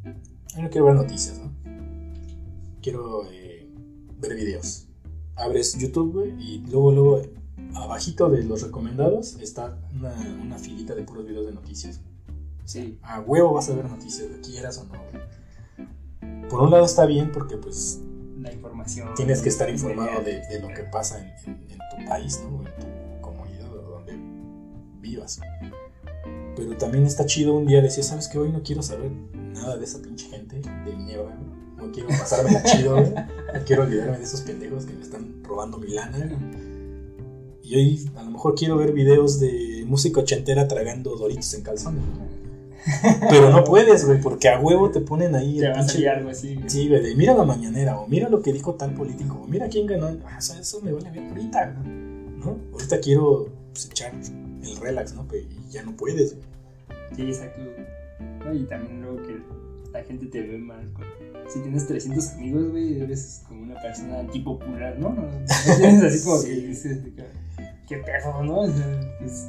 yo 0.04 0.62
no 0.62 0.70
quiero 0.70 0.86
ver 0.86 0.96
noticias, 0.96 1.38
¿no? 1.38 1.52
Quiero 2.82 3.28
eh, 3.30 3.68
ver 4.18 4.34
videos. 4.34 4.88
Abres 5.36 5.78
YouTube, 5.78 6.34
y 6.38 6.58
luego, 6.70 6.92
luego, 6.92 7.22
abajito 7.74 8.30
de 8.30 8.42
los 8.42 8.62
recomendados 8.62 9.36
está 9.40 9.78
una, 9.94 10.14
una 10.42 10.58
filita 10.58 10.94
de 10.94 11.02
puros 11.02 11.26
videos 11.26 11.46
de 11.46 11.52
noticias. 11.52 12.00
Sí. 12.66 12.98
A 13.02 13.20
huevo 13.20 13.54
vas 13.54 13.70
a 13.70 13.74
ver 13.74 13.88
noticias, 13.88 14.28
quieras 14.42 14.78
o 14.78 14.84
no, 14.84 15.06
por 16.48 16.62
un 16.62 16.70
lado 16.70 16.84
está 16.84 17.06
bien 17.06 17.32
porque 17.32 17.56
pues 17.56 18.00
la 18.40 18.52
información 18.52 19.08
tienes 19.16 19.42
que 19.42 19.48
estar 19.48 19.68
informado 19.68 20.22
de, 20.22 20.42
lo 20.60 20.68
que 20.68 20.84
pasa 20.84 21.18
en, 21.44 21.56
tu 21.68 22.08
país, 22.08 22.40
¿no? 22.42 22.60
en 22.60 22.74
tu 22.76 23.20
comunidad 23.20 23.72
o 23.72 23.90
donde 23.90 24.16
vivas. 25.00 25.40
Pero 26.54 26.76
también 26.76 27.04
está 27.04 27.26
chido 27.26 27.54
un 27.54 27.66
día 27.66 27.82
decir, 27.82 28.04
¿sabes 28.04 28.28
qué? 28.28 28.38
Hoy 28.38 28.50
no 28.50 28.62
quiero 28.62 28.82
saber 28.82 29.10
nada 29.34 29.76
de 29.76 29.84
esa 29.84 30.00
pinche 30.00 30.28
gente 30.28 30.60
de 30.60 30.96
mierda, 30.96 31.34
no 31.76 31.90
quiero 31.92 32.08
pasarme 32.08 32.62
chido, 32.64 33.00
no 33.00 33.64
quiero 33.66 33.82
olvidarme 33.82 34.18
de 34.18 34.24
esos 34.24 34.42
pendejos 34.42 34.84
que 34.84 34.92
me 34.92 35.02
están 35.02 35.42
robando 35.44 35.78
mi 35.78 35.88
lana. 35.88 36.38
Y 37.62 37.74
hoy 37.74 38.10
a 38.14 38.22
lo 38.22 38.30
mejor 38.30 38.54
quiero 38.54 38.76
ver 38.76 38.92
videos 38.92 39.40
de 39.40 39.84
música 39.86 40.20
ochentera 40.20 40.68
tragando 40.68 41.16
doritos 41.16 41.52
en 41.54 41.62
calzones. 41.62 42.04
Pero 43.30 43.50
no 43.50 43.64
puedes, 43.64 44.06
güey, 44.06 44.20
porque 44.20 44.48
a 44.48 44.60
huevo 44.60 44.90
te 44.90 45.00
ponen 45.00 45.34
ahí. 45.34 45.58
Te 45.58 45.68
va 45.68 45.80
a 45.80 45.88
salir 45.88 46.08
algo 46.08 46.30
así. 46.30 46.58
Sí, 46.66 46.88
güey, 46.88 47.14
mira 47.16 47.34
la 47.34 47.44
mañanera, 47.44 47.98
o 47.98 48.06
mira 48.06 48.28
lo 48.28 48.42
que 48.42 48.52
dijo 48.52 48.74
tal 48.74 48.94
político, 48.94 49.40
o 49.42 49.46
mira 49.46 49.68
quién 49.68 49.86
ganó. 49.86 50.08
Ah, 50.26 50.36
o 50.38 50.40
sea, 50.40 50.60
eso 50.60 50.80
me 50.82 50.92
vale 50.92 51.10
bien 51.10 51.28
ahorita, 51.28 51.66
¿no? 52.38 52.56
Ahorita 52.72 53.00
quiero 53.00 53.48
pues, 53.72 53.86
echar 53.86 54.12
el 54.14 54.76
relax, 54.76 55.14
¿no? 55.14 55.26
Y 55.34 55.70
ya 55.70 55.82
no 55.82 55.96
puedes, 55.96 56.34
güey. 56.34 56.46
Sí, 57.14 57.22
exacto. 57.22 57.60
y 58.52 58.64
también 58.64 59.02
luego 59.02 59.22
que 59.22 59.36
la 59.92 60.02
gente 60.04 60.26
te 60.26 60.42
ve 60.42 60.58
mal. 60.58 60.88
Si 61.48 61.60
tienes 61.60 61.86
300 61.86 62.30
amigos, 62.32 62.70
güey, 62.70 63.00
eres 63.00 63.42
como 63.48 63.62
una 63.62 63.80
persona 63.80 64.20
antipopular, 64.20 64.98
¿no? 64.98 65.10
No, 65.10 65.28
tienes 65.78 66.02
así 66.02 66.24
como 66.24 66.42
que 66.42 66.50
dices, 66.50 66.98
qué 67.88 67.96
perro, 67.98 68.42
¿no? 68.44 68.60
O 68.60 68.68
sea, 68.68 69.16
pues... 69.20 69.46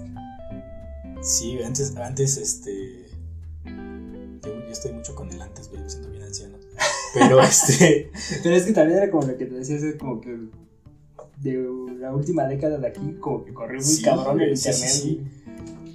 Sí, 1.21 1.59
antes, 1.63 1.95
antes, 1.97 2.37
este 2.37 3.06
yo 4.67 4.73
estoy 4.73 4.91
mucho 4.91 5.15
con 5.15 5.31
el 5.31 5.41
antes, 5.41 5.69
güey, 5.69 5.81
me 5.81 5.89
siento 5.89 6.09
bien 6.09 6.23
anciano. 6.23 6.57
Pero 7.13 7.41
este. 7.41 8.11
Pero 8.43 8.55
es 8.55 8.65
que 8.65 8.73
también 8.73 8.99
era 8.99 9.09
como 9.09 9.25
lo 9.25 9.37
que 9.37 9.45
te 9.45 9.55
decías, 9.55 9.81
es 9.83 9.95
como 9.95 10.21
que 10.21 10.37
de 11.37 11.67
la 11.99 12.13
última 12.13 12.45
década 12.45 12.77
de 12.77 12.87
aquí, 12.87 13.15
como 13.19 13.45
que 13.45 13.53
corrió 13.53 13.81
muy 13.81 14.01
cabrón 14.01 14.41
el 14.41 14.49
internet. 14.49 14.89
Sí, 14.89 15.21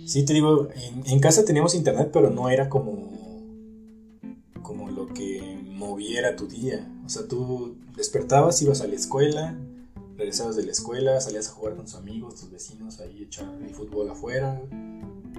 sí, 0.06 0.24
te 0.24 0.32
digo, 0.32 0.68
en, 0.74 1.06
en, 1.06 1.20
casa 1.20 1.44
teníamos 1.44 1.74
internet, 1.74 2.10
pero 2.12 2.30
no 2.30 2.48
era 2.48 2.68
como. 2.68 3.10
como 4.62 4.90
lo 4.90 5.06
que 5.08 5.60
moviera 5.64 6.36
tu 6.36 6.46
día. 6.46 6.88
O 7.04 7.08
sea, 7.08 7.26
tú 7.26 7.76
despertabas, 7.96 8.62
ibas 8.62 8.80
a 8.80 8.86
la 8.86 8.94
escuela, 8.94 9.58
regresabas 10.16 10.56
de 10.56 10.64
la 10.64 10.72
escuela, 10.72 11.20
salías 11.20 11.48
a 11.48 11.52
jugar 11.52 11.74
con 11.76 11.84
tus 11.84 11.96
amigos, 11.96 12.36
tus 12.36 12.50
vecinos, 12.50 13.00
ahí 13.00 13.24
echar 13.24 13.52
el 13.60 13.74
fútbol 13.74 14.10
afuera. 14.10 14.60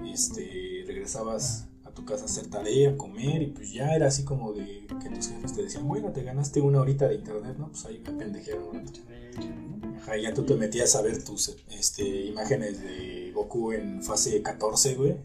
Este, 0.04 0.84
regresabas 0.86 1.66
tu 1.94 2.04
casa 2.04 2.24
hacer 2.24 2.48
tarea, 2.48 2.96
comer, 2.96 3.42
y 3.42 3.46
pues 3.46 3.72
ya 3.72 3.94
era 3.94 4.08
así 4.08 4.24
como 4.24 4.52
de 4.52 4.86
que 5.02 5.08
tus 5.10 5.28
jefes 5.28 5.54
te 5.54 5.62
decían, 5.62 5.86
bueno, 5.86 6.12
te 6.12 6.22
ganaste 6.22 6.60
una 6.60 6.80
horita 6.80 7.08
de 7.08 7.16
internet, 7.16 7.56
¿no? 7.58 7.68
Pues 7.68 7.84
ahí 7.86 8.02
me 8.04 8.12
pendejearon 8.12 8.76
un 8.76 8.84
ya 10.22 10.34
tú 10.34 10.44
te 10.44 10.54
metías 10.54 10.94
a 10.96 11.02
ver 11.02 11.24
tus 11.24 11.56
este, 11.70 12.26
imágenes 12.26 12.80
de 12.82 13.32
Goku 13.34 13.72
en 13.72 14.02
fase 14.02 14.42
14, 14.42 14.94
güey. 14.94 15.16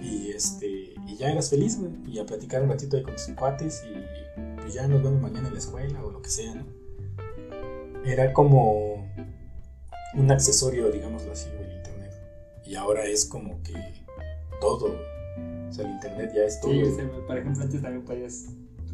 Y 0.00 0.30
este 0.30 0.94
y 1.06 1.16
ya 1.16 1.30
eras 1.30 1.50
feliz, 1.50 1.78
güey. 1.78 1.92
Y 2.06 2.18
a 2.18 2.26
platicar 2.26 2.62
un 2.62 2.70
ratito 2.70 2.96
ahí 2.96 3.02
con 3.02 3.14
tus 3.14 3.28
cuates 3.36 3.82
y 3.84 4.56
pues 4.56 4.74
ya 4.74 4.86
nos 4.86 5.02
vemos 5.02 5.20
mañana 5.20 5.48
en 5.48 5.54
la 5.54 5.60
escuela 5.60 6.04
o 6.04 6.10
lo 6.10 6.22
que 6.22 6.30
sea, 6.30 6.54
¿no? 6.54 6.66
Era 8.04 8.32
como 8.32 9.06
un 10.14 10.30
accesorio, 10.30 10.90
digámoslo 10.90 11.32
así, 11.32 11.48
el 11.48 11.76
internet. 11.76 12.12
Y 12.64 12.74
ahora 12.76 13.04
es 13.04 13.24
como 13.24 13.62
que 13.62 13.74
todo, 14.60 14.96
o 15.68 15.72
sea, 15.72 15.84
el 15.84 15.92
internet 15.92 16.32
ya 16.34 16.42
es 16.42 16.60
todo. 16.60 16.72
Sí, 16.72 16.80
por 17.26 17.38
ejemplo, 17.38 17.62
antes 17.62 17.82
también 17.82 18.04
podías. 18.04 18.46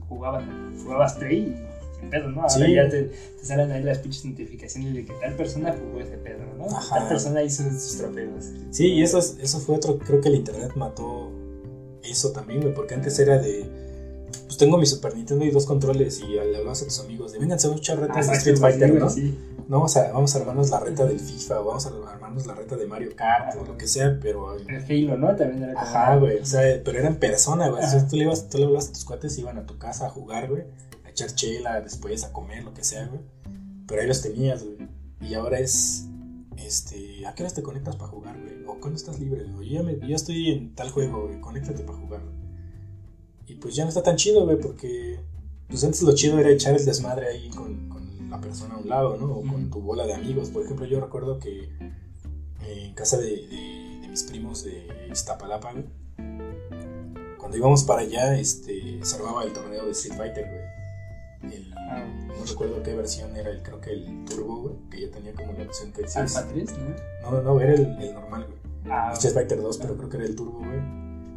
Jugabas, 0.09 0.45
jugabas 0.83 1.15
Play 1.15 1.39
y 1.39 1.99
sin 1.99 2.11
pedo, 2.11 2.29
¿no? 2.29 2.43
Ahora 2.43 2.69
ya 2.69 2.89
te, 2.91 3.05
te, 3.05 3.45
salen 3.45 3.73
ahí 3.73 3.83
las 3.83 3.99
pinches 3.99 4.25
notificaciones 4.27 4.93
de 4.93 5.07
que 5.07 5.13
tal 5.15 5.35
persona 5.35 5.75
jugó 5.75 6.01
ese 6.01 6.19
pedo, 6.19 6.45
¿no? 6.59 6.67
Tal 6.91 7.09
persona 7.09 7.43
hizo 7.43 7.63
sus 7.71 7.97
tropeos. 7.97 8.51
Sí, 8.71 8.89
y 8.89 9.03
eso, 9.03 9.19
eso 9.19 9.61
fue 9.61 9.77
otro. 9.77 9.99
Creo 9.99 10.21
que 10.21 10.29
el 10.29 10.35
internet 10.35 10.73
mató 10.77 11.31
eso 12.03 12.33
también, 12.33 12.61
güey, 12.61 12.75
porque 12.75 12.95
antes 12.95 13.19
era 13.19 13.39
de. 13.39 13.67
Pues 14.45 14.59
tengo 14.59 14.77
mi 14.77 14.87
Super 14.87 15.17
Nintendo 15.17 15.45
y 15.45 15.51
dos 15.51 15.65
controles 15.65 16.21
y 16.21 16.27
le 16.27 16.41
hablabas 16.59 16.83
a 16.83 16.85
tus 16.85 17.01
amigos 17.01 17.33
de, 17.33 17.39
vengan, 17.39 17.59
se 17.59 17.69
van 17.69 17.77
a 17.77 17.81
echar 17.81 17.99
retas 17.99 18.29
de 18.29 18.35
Street 18.35 18.59
Fighter, 18.59 18.95
¿no? 18.95 19.09
Sí. 19.09 19.35
No, 19.69 19.79
vamos 19.79 19.97
a, 19.97 20.13
vamos 20.13 20.35
a 20.35 20.39
armarnos 20.39 20.71
la 20.71 20.81
reta 20.81 21.07
del 21.07 21.19
FIFA, 21.19 21.61
o 21.61 21.65
vamos 21.65 21.87
a 21.87 22.13
armarnos 22.13 22.47
la 22.47 22.55
reta 22.55 22.77
de 22.77 22.87
Mario 22.87 23.17
Kart, 23.17 23.57
o 23.57 23.65
lo 23.65 23.79
que 23.79 23.87
sea, 23.87 24.19
pero... 24.21 24.57
El 24.57 24.85
Halo, 24.85 25.17
¿no? 25.17 25.35
También 25.35 25.63
era 25.63 25.75
como... 25.75 25.87
Ajá, 25.87 26.17
güey, 26.17 26.39
o 26.39 26.45
sea, 26.45 26.61
pero 26.85 26.99
era 26.99 27.09
en 27.09 27.17
persona, 27.17 27.69
güey. 27.69 27.83
Entonces 27.83 28.09
tú 28.09 28.17
le, 28.17 28.25
ibas, 28.25 28.49
tú 28.49 28.59
le 28.59 28.65
hablabas 28.65 28.89
a 28.89 28.93
tus 28.93 29.05
cuates, 29.05 29.39
iban 29.39 29.57
a 29.59 29.67
tu 29.67 29.79
casa 29.79 30.07
a 30.07 30.11
jugar, 30.11 30.51
güey, 30.51 30.65
a 31.05 31.11
echar 31.11 31.35
chela, 31.35 31.81
después 31.81 32.25
a 32.25 32.33
comer, 32.33 32.65
lo 32.65 32.75
que 32.75 32.85
sea, 32.85 33.07
güey. 33.07 33.23
Pero 33.87 34.03
ahí 34.03 34.07
los 34.07 34.21
tenías, 34.21 34.63
güey. 34.63 34.89
Y 35.21 35.35
ahora 35.35 35.59
es, 35.59 36.07
este, 36.59 37.27
¿a 37.27 37.35
qué 37.35 37.43
horas 37.43 37.55
te 37.55 37.63
conectas 37.63 37.97
para 37.97 38.11
jugar, 38.11 38.39
güey? 38.39 38.65
O 38.67 38.79
cuando 38.81 38.97
estás 38.97 39.19
libre, 39.19 39.45
güey. 39.45 39.71
Yo 39.71 39.77
ya, 39.77 39.83
me, 39.83 39.99
yo 40.07 40.15
estoy 40.15 40.51
en 40.51 40.75
tal 40.75 40.91
juego, 40.91 41.27
güey, 41.27 41.41
conéctate 41.41 41.85
para 41.85 41.99
jugar. 41.99 42.21
Y 43.47 43.55
pues 43.55 43.75
ya 43.75 43.85
no 43.85 43.89
está 43.89 44.03
tan 44.03 44.17
chido, 44.17 44.45
güey, 44.45 44.59
porque... 44.59 45.21
Pues 45.69 45.83
antes 45.83 46.03
lo 46.03 46.15
chido 46.15 46.39
era 46.39 46.51
echar 46.51 46.75
el 46.75 46.85
desmadre 46.85 47.27
ahí 47.27 47.49
con 47.49 47.89
persona 48.41 48.75
a 48.75 48.79
un 48.79 48.89
lado, 48.89 49.17
¿no? 49.17 49.33
O 49.33 49.43
con 49.43 49.71
tu 49.71 49.81
bola 49.81 50.07
de 50.07 50.15
amigos. 50.15 50.51
Por 50.51 50.63
ejemplo, 50.63 50.87
yo 50.87 51.01
recuerdo 51.01 51.39
que 51.39 51.65
eh, 52.63 52.87
en 52.87 52.95
casa 52.95 53.19
de, 53.19 54.07
mis 54.09 54.23
primos 54.25 54.65
de 54.65 54.87
Iztapalapa, 55.11 55.73
cuando 57.39 57.57
íbamos 57.57 57.85
para 57.85 58.03
allá, 58.03 58.39
este, 58.39 59.05
se 59.05 59.17
armaba 59.17 59.45
el 59.45 59.53
torneo 59.53 59.85
de 59.85 59.91
Street 59.93 60.17
Fighter, 60.17 60.47
güey. 60.47 60.75
Ah. 61.77 62.03
no 62.27 62.45
recuerdo 62.47 62.83
qué 62.83 62.95
versión 62.95 63.37
era, 63.37 63.51
el, 63.51 63.63
creo 63.63 63.81
que 63.81 63.91
el 63.91 64.25
Turbo, 64.25 64.63
güey, 64.63 64.75
que 64.91 65.03
ya 65.03 65.11
tenía 65.11 65.35
como 65.35 65.53
la 65.53 65.65
opción 65.65 65.93
que 65.93 66.03
decía. 66.03 66.23
¿Alpha 66.23 66.47
3, 66.49 66.79
no? 66.79 67.31
No, 67.31 67.43
no, 67.43 67.61
era 67.61 67.75
el, 67.75 68.15
normal, 68.15 68.47
güey. 68.47 68.59
Ah, 68.91 69.11
Street 69.13 69.35
Fighter 69.35 69.61
2, 69.61 69.79
pero 69.79 69.97
creo 69.97 70.09
que 70.09 70.17
era 70.17 70.27
el 70.27 70.37
Turbo, 70.37 70.59
güey. 70.59 70.81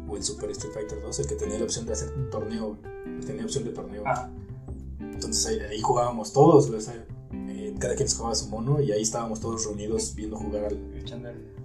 O 0.08 0.16
el 0.16 0.22
Super 0.22 0.50
Street 0.50 0.72
Fighter 0.72 1.02
2, 1.02 1.18
el 1.18 1.26
que 1.26 1.34
tenía 1.34 1.58
la 1.58 1.64
opción 1.64 1.84
de 1.84 1.92
hacer 1.92 2.12
un 2.14 2.30
torneo, 2.30 2.68
güey. 2.68 3.20
Tenía 3.26 3.44
opción 3.44 3.64
de 3.64 3.70
torneo. 3.70 4.02
Ah. 4.06 4.30
Entonces 5.00 5.60
ahí, 5.70 5.80
jugábamos 5.80 6.32
todos, 6.32 6.70
eh, 6.70 7.74
cada 7.78 7.94
quien 7.94 8.08
jugaba 8.08 8.34
su 8.34 8.48
mono 8.48 8.80
y 8.80 8.92
ahí 8.92 9.02
estábamos 9.02 9.40
todos 9.40 9.64
reunidos 9.64 10.14
viendo 10.14 10.36
jugar 10.36 10.64
al, 10.64 10.78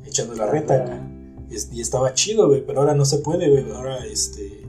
echando, 0.06 0.36
la 0.36 0.46
reta. 0.48 1.10
Y, 1.50 1.78
y, 1.78 1.82
estaba 1.82 2.14
chido, 2.14 2.48
güey, 2.48 2.66
pero 2.66 2.82
ahora 2.82 2.96
no 2.96 3.06
se 3.06 3.20
puede, 3.20 3.50
güey. 3.50 3.72
Ahora 3.72 4.06
este 4.06 4.64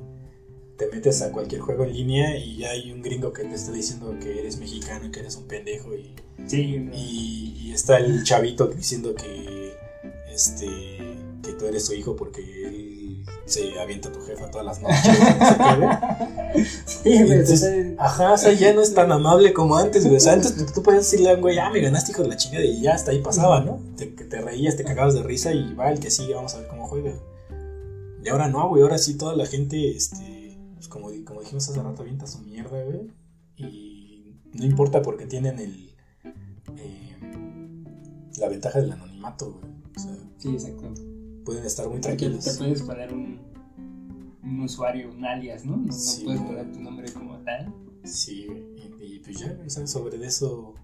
te 0.76 0.88
metes 0.88 1.22
a 1.22 1.30
cualquier 1.30 1.60
juego 1.60 1.84
en 1.84 1.92
línea 1.92 2.36
y 2.36 2.64
hay 2.64 2.90
un 2.90 3.00
gringo 3.00 3.32
que 3.32 3.44
te 3.44 3.54
está 3.54 3.70
diciendo 3.70 4.16
que 4.20 4.40
eres 4.40 4.58
mexicano 4.58 5.06
y 5.06 5.10
que 5.10 5.20
eres 5.20 5.36
un 5.36 5.44
pendejo 5.44 5.94
y, 5.94 6.14
sí, 6.46 6.90
y, 6.92 7.56
y, 7.60 7.72
está 7.72 7.98
el 7.98 8.24
chavito 8.24 8.66
diciendo 8.66 9.14
que 9.14 9.72
este 10.32 10.66
que 11.42 11.52
tú 11.52 11.66
eres 11.66 11.84
su 11.86 11.94
hijo 11.94 12.16
porque 12.16 12.40
él 12.40 12.93
se 13.46 13.78
avienta 13.78 14.08
a 14.08 14.12
tu 14.12 14.20
jefa 14.20 14.50
todas 14.50 14.66
las 14.66 14.82
noches. 14.82 15.18
sí, 16.86 17.12
Entonces, 17.12 17.94
ajá, 17.98 18.32
o 18.32 18.38
sea, 18.38 18.52
ya 18.52 18.72
no 18.72 18.82
es 18.82 18.94
tan 18.94 19.12
amable 19.12 19.52
como 19.52 19.76
antes, 19.76 20.04
güey. 20.04 20.16
O 20.16 20.20
sea, 20.20 20.34
antes 20.34 20.54
tú 20.72 20.82
podías 20.82 21.04
decirle 21.04 21.30
a 21.30 21.34
un 21.34 21.40
güey, 21.40 21.58
ah, 21.58 21.70
me 21.70 21.80
ganaste 21.80 22.12
hijo 22.12 22.22
de 22.22 22.28
la 22.28 22.36
chingada 22.36 22.64
y 22.64 22.80
ya 22.80 22.94
hasta 22.94 23.10
ahí 23.10 23.20
pasaba, 23.20 23.60
¿no? 23.60 23.80
Te, 23.96 24.06
te 24.06 24.40
reías, 24.40 24.76
te 24.76 24.84
cagabas 24.84 25.14
de 25.14 25.22
risa 25.22 25.52
y 25.52 25.74
va 25.74 25.90
el 25.90 26.00
que 26.00 26.10
sigue, 26.10 26.34
vamos 26.34 26.54
a 26.54 26.58
ver 26.58 26.68
cómo 26.68 26.86
juega. 26.86 27.12
Y 28.24 28.28
ahora 28.28 28.48
no, 28.48 28.68
güey, 28.68 28.82
ahora 28.82 28.98
sí 28.98 29.18
toda 29.18 29.36
la 29.36 29.46
gente, 29.46 29.94
este 29.94 30.34
como, 30.94 31.10
como 31.24 31.40
dijimos 31.40 31.68
hace 31.68 31.82
rato, 31.82 32.02
avienta 32.02 32.26
su 32.26 32.38
mierda, 32.42 32.82
güey. 32.84 33.10
Y 33.56 34.36
no 34.52 34.64
importa 34.64 35.02
porque 35.02 35.26
tienen 35.26 35.58
el. 35.58 35.92
Eh, 36.76 37.16
la 38.38 38.48
ventaja 38.48 38.80
del 38.80 38.92
anonimato, 38.92 39.52
güey. 39.52 39.72
O 39.96 39.98
sea, 39.98 40.16
sí, 40.38 40.50
exacto. 40.50 40.92
Pueden 41.44 41.64
estar 41.64 41.88
muy 41.88 42.00
tranquilos. 42.00 42.44
Te 42.44 42.54
puedes 42.54 42.82
poner 42.82 43.12
un, 43.12 43.38
un 44.42 44.60
usuario, 44.60 45.10
un 45.10 45.24
alias, 45.24 45.64
¿no? 45.64 45.76
No, 45.76 45.86
puedes 45.86 46.40
poner 46.40 46.72
tu 46.72 46.80
nombre 46.80 47.12
como 47.12 47.36
tal. 47.38 47.72
Sí, 48.04 48.46
y, 49.00 49.18
pues 49.20 49.38
ya, 49.38 49.58
o 49.64 49.70
sea, 49.70 49.86
sobre 49.86 50.24
eso 50.24 50.74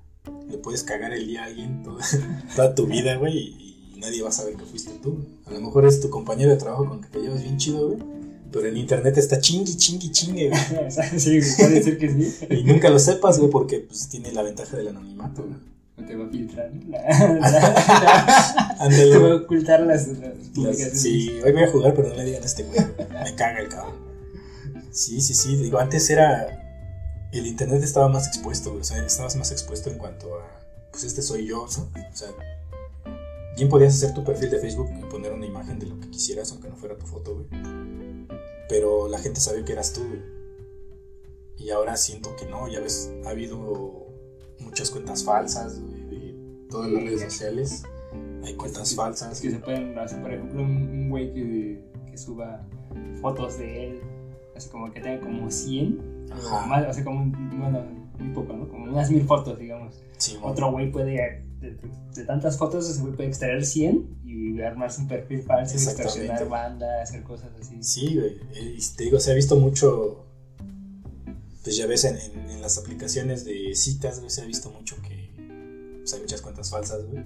le 0.49 0.59
puedes 0.59 0.83
cagar 0.83 1.13
el 1.13 1.27
día 1.27 1.43
a 1.43 1.47
alguien 1.47 1.83
toda, 2.57 2.75
tu 2.75 2.87
vida, 2.87 3.17
güey, 3.17 3.37
y, 3.37 3.93
y, 3.95 3.99
nadie 3.99 4.23
va 4.23 4.31
a 4.31 4.33
saber 4.33 4.57
que 4.57 4.65
fuiste 4.65 4.93
tú. 5.03 5.19
A 5.47 5.53
lo 5.53 5.61
mejor 5.61 5.87
es 5.87 6.01
tu 6.01 6.09
compañero 6.09 6.51
de 6.51 6.57
trabajo 6.57 6.89
con 6.89 7.01
que 7.01 7.09
te 7.09 7.21
llevas 7.21 7.43
bien 7.43 7.59
chido, 7.59 7.89
güey 7.89 8.21
pero 8.53 8.67
en 8.67 8.77
internet 8.77 9.17
está 9.17 9.41
chingui, 9.41 9.77
chingui, 9.77 10.11
chingue, 10.11 10.49
güey. 10.49 10.91
sí, 11.19 11.41
puede 11.57 11.83
ser 11.83 11.99
que 11.99 12.09
sí. 12.11 12.47
Y 12.51 12.65
nunca 12.65 12.91
lo 12.91 12.99
sepas, 12.99 13.39
güey, 13.39 13.51
porque 13.51 13.81
pues 13.81 14.09
tiene 14.09 14.33
la 14.33 14.43
ventaja 14.43 14.77
del 14.77 14.89
anonimato, 14.89 15.43
güey. 15.43 15.57
No 16.01 16.07
te 16.07 16.17
va 16.17 16.25
a 16.25 16.29
filtrar. 16.29 16.71
te 18.89 19.19
va 19.19 19.31
a 19.31 19.35
ocultar 19.37 19.81
las, 19.81 20.07
publicaciones. 20.55 21.01
Sí, 21.01 21.41
hoy 21.45 21.53
voy 21.53 21.63
a 21.63 21.71
jugar, 21.71 21.95
pero 21.95 22.09
no 22.09 22.15
le 22.15 22.25
digan 22.25 22.43
a 22.43 22.47
este 22.47 22.65
güey. 22.65 22.81
Me 23.25 23.35
caga 23.35 23.61
el 23.61 23.69
cabrón. 23.69 23.95
Sí, 24.91 25.21
sí, 25.21 25.35
sí. 25.35 25.57
Digo, 25.57 25.79
antes 25.79 26.09
era. 26.11 26.57
El 27.33 27.47
internet 27.47 27.83
estaba 27.83 28.09
más 28.09 28.27
expuesto, 28.27 28.71
güey. 28.71 28.81
O 28.81 28.85
sea, 28.85 29.05
estabas 29.05 29.37
más 29.37 29.53
expuesto 29.53 29.91
en 29.91 29.99
cuanto 29.99 30.35
a. 30.35 30.61
Pues 30.91 31.05
este 31.05 31.23
soy 31.23 31.47
yo, 31.47 31.67
¿no? 31.77 31.89
O 32.13 32.17
sea, 32.17 32.29
bien 33.57 33.69
podías 33.69 33.95
hacer 33.95 34.13
tu 34.15 34.25
perfil 34.25 34.51
de 34.51 34.59
Facebook 34.59 34.91
y 34.99 35.05
poner 35.05 35.33
una 35.33 35.47
imagen 35.47 35.79
de 35.79 35.87
lo 35.87 36.01
que 36.01 36.11
quisieras, 36.11 36.51
aunque 36.51 36.69
no 36.69 36.77
fuera 36.77 36.97
tu 36.97 37.07
foto, 37.07 37.35
güey 37.35 37.47
pero 38.71 39.09
la 39.09 39.19
gente 39.19 39.41
sabía 39.41 39.65
que 39.65 39.73
eras 39.73 39.93
tú, 39.93 40.01
Y 41.59 41.71
ahora 41.71 41.97
siento 41.97 42.37
que 42.37 42.47
no, 42.47 42.69
ya 42.69 42.79
ves, 42.81 43.11
ha 43.27 43.31
habido 43.31 44.07
muchas 44.61 44.91
cuentas 44.91 45.25
falsas, 45.25 45.81
de 46.71 46.77
todas 46.77 46.91
las 46.91 47.03
redes 47.03 47.23
sociales. 47.23 47.83
Hay 48.45 48.55
cuentas 48.55 48.95
falsas. 48.95 49.41
que 49.41 49.51
se 49.51 49.59
pueden 49.59 49.99
hacer, 49.99 50.21
por 50.23 50.33
ejemplo, 50.33 50.63
un 50.63 51.11
güey 51.11 51.33
que, 51.33 51.85
que, 52.11 52.17
suba 52.17 52.67
fotos 53.21 53.59
de 53.59 53.89
él, 53.89 54.01
así 54.57 54.69
como 54.71 54.91
que 54.91 55.01
tenga 55.01 55.21
como 55.21 55.51
100, 55.51 56.29
Ajá. 56.33 56.67
Más, 56.67 56.89
o 56.89 56.93
sea, 56.93 57.05
como, 57.05 57.27
bueno, 57.59 57.85
muy 58.19 58.35
poco, 58.35 58.53
¿no? 58.53 58.69
Como 58.69 58.85
unas 58.85 59.11
mil 59.11 59.25
fotos, 59.25 59.59
digamos. 59.59 60.01
Sí, 60.17 60.39
Otro 60.43 60.71
güey 60.71 60.91
puede 60.91 61.45
de, 61.61 62.25
tantas 62.25 62.57
fotos 62.57 62.87
se 62.87 63.01
puede 63.01 63.29
extraer 63.29 63.65
100 63.65 64.21
y 64.25 64.61
armarse 64.63 65.03
un 65.03 65.09
perfil 65.09 65.43
falso, 65.43 65.75
extorsionar 65.75 66.49
banda, 66.49 67.03
hacer 67.03 67.23
cosas 67.23 67.51
así. 67.61 67.83
Sí, 67.83 68.17
güey. 68.17 68.39
Eh, 68.55 68.77
y 68.79 68.97
te 68.97 69.05
digo, 69.05 69.19
se 69.21 69.33
ha 69.33 69.35
visto 69.35 69.57
mucho. 69.57 70.27
Pues 71.63 71.77
ya 71.77 71.87
ves 71.87 72.05
en, 72.05 72.17
en, 72.17 72.63
las 72.63 72.79
aplicaciones 72.79 73.45
de 73.45 73.75
citas, 73.75 74.19
güey, 74.21 74.31
se 74.31 74.41
ha 74.41 74.47
visto 74.47 74.71
mucho 74.71 74.97
que 75.03 75.20
pues 76.11 76.15
hay 76.15 76.21
muchas 76.21 76.43
cuentas 76.43 76.71
falsas, 76.71 77.05
güey. 77.07 77.25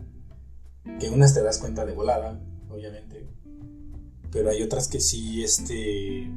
Que 0.99 1.09
unas 1.09 1.33
te 1.33 1.43
das 1.43 1.59
cuenta 1.59 1.87
de 1.87 1.95
volada, 1.95 2.41
obviamente. 2.69 3.27
Pero 4.31 4.51
hay 4.51 4.63
otras 4.63 4.89
que 4.89 5.01
sí, 5.01 5.43
este. 5.43 6.29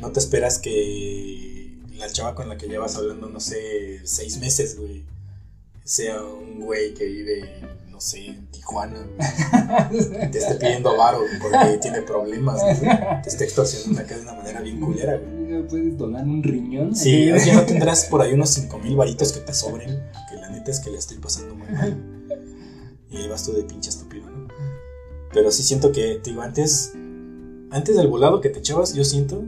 No 0.00 0.12
te 0.12 0.20
esperas 0.20 0.58
que 0.58 1.78
la 1.96 2.10
chava 2.12 2.34
con 2.34 2.48
la 2.48 2.56
que 2.56 2.68
llevas 2.68 2.96
hablando, 2.96 3.28
no 3.28 3.40
sé, 3.40 4.00
seis 4.04 4.38
meses, 4.38 4.78
güey 4.78 5.04
sea 5.88 6.22
un 6.22 6.60
güey 6.60 6.92
que 6.92 7.06
vive, 7.06 7.62
no 7.88 7.98
sé, 7.98 8.26
en 8.26 8.46
Tijuana, 8.48 9.06
te 10.30 10.36
esté 10.36 10.56
pidiendo 10.56 10.94
varo 10.94 11.22
porque 11.40 11.78
tiene 11.80 12.02
problemas, 12.02 12.60
te 13.22 13.30
esté 13.30 13.44
extorsionando 13.44 14.02
acá 14.02 14.16
de 14.16 14.20
una 14.20 14.34
manera 14.34 14.60
bien 14.60 14.80
culera, 14.80 15.16
güey. 15.16 15.37
¿Puedes 15.68 15.96
donar 15.96 16.24
un 16.24 16.42
riñón? 16.42 16.94
Sí, 16.94 17.26
ya 17.46 17.54
no 17.54 17.62
tendrás 17.64 18.04
por 18.06 18.20
ahí 18.20 18.32
unos 18.32 18.50
5 18.50 18.78
mil 18.78 18.96
varitos 18.96 19.32
que 19.32 19.40
te 19.40 19.54
sobren, 19.54 20.02
que 20.30 20.36
la 20.36 20.50
neta 20.50 20.70
es 20.70 20.80
que 20.80 20.90
le 20.90 20.98
estoy 20.98 21.18
pasando 21.18 21.54
muy 21.54 21.68
mal. 21.68 21.96
Y 23.10 23.16
ahí 23.16 23.28
vas 23.28 23.44
tú 23.44 23.52
de 23.52 23.62
pinche 23.62 23.90
estúpido, 23.90 24.28
¿no? 24.30 24.48
Pero 25.32 25.50
sí 25.50 25.62
siento 25.62 25.92
que, 25.92 26.16
te 26.22 26.30
digo, 26.30 26.42
antes, 26.42 26.92
antes 27.70 27.96
del 27.96 28.08
volado 28.08 28.40
que 28.40 28.50
te 28.50 28.58
echabas, 28.58 28.94
yo 28.94 29.04
siento, 29.04 29.44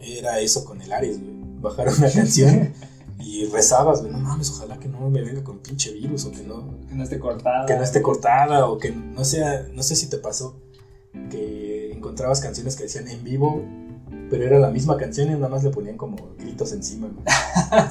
era 0.00 0.40
eso 0.40 0.64
con 0.64 0.80
el 0.80 0.92
Ares, 0.92 1.20
güey. 1.20 1.34
Bajar 1.60 1.88
una 1.88 2.10
canción 2.10 2.72
y 3.18 3.46
rezabas, 3.46 4.02
güey, 4.02 4.12
no 4.12 4.18
mames, 4.18 4.50
ojalá 4.50 4.78
que 4.78 4.88
no 4.88 5.10
me 5.10 5.22
venga 5.22 5.42
con 5.42 5.58
pinche 5.58 5.92
virus 5.92 6.26
o 6.26 6.30
que 6.30 6.42
no. 6.42 6.78
Que 6.88 6.94
no 6.94 7.02
esté 7.02 7.18
cortada. 7.18 7.66
Que 7.66 7.74
no 7.74 7.82
esté 7.82 8.02
cortada 8.02 8.66
o 8.68 8.78
que 8.78 8.90
no 8.90 9.24
sea, 9.24 9.66
no 9.72 9.82
sé 9.82 9.96
si 9.96 10.08
te 10.08 10.18
pasó 10.18 10.60
que 11.30 11.92
encontrabas 11.92 12.40
canciones 12.40 12.76
que 12.76 12.84
decían 12.84 13.08
en 13.08 13.24
vivo, 13.24 13.64
pero 14.30 14.44
era 14.44 14.58
la 14.58 14.70
misma 14.70 14.96
canción 14.96 15.28
y 15.28 15.34
nada 15.34 15.48
más 15.48 15.64
le 15.64 15.70
ponían 15.70 15.96
como 15.96 16.34
gritos 16.38 16.72
encima, 16.72 17.08
güey. 17.08 17.24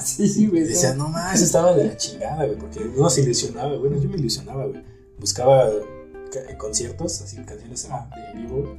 sí, 0.00 0.46
güey. 0.46 0.64
Decían, 0.64 0.98
no 0.98 1.08
mames, 1.08 1.42
estaba 1.42 1.74
de 1.74 1.86
la 1.88 1.96
chingada, 1.96 2.44
güey, 2.44 2.58
porque 2.58 2.80
uno 2.80 3.10
se 3.10 3.22
ilusionaba, 3.22 3.76
bueno, 3.78 3.96
yo 3.98 4.08
me 4.08 4.16
ilusionaba, 4.16 4.66
güey. 4.66 4.82
Buscaba 5.18 5.70
conciertos, 6.58 7.22
así 7.22 7.36
canciones 7.44 7.88
en 8.34 8.42
vivo 8.42 8.76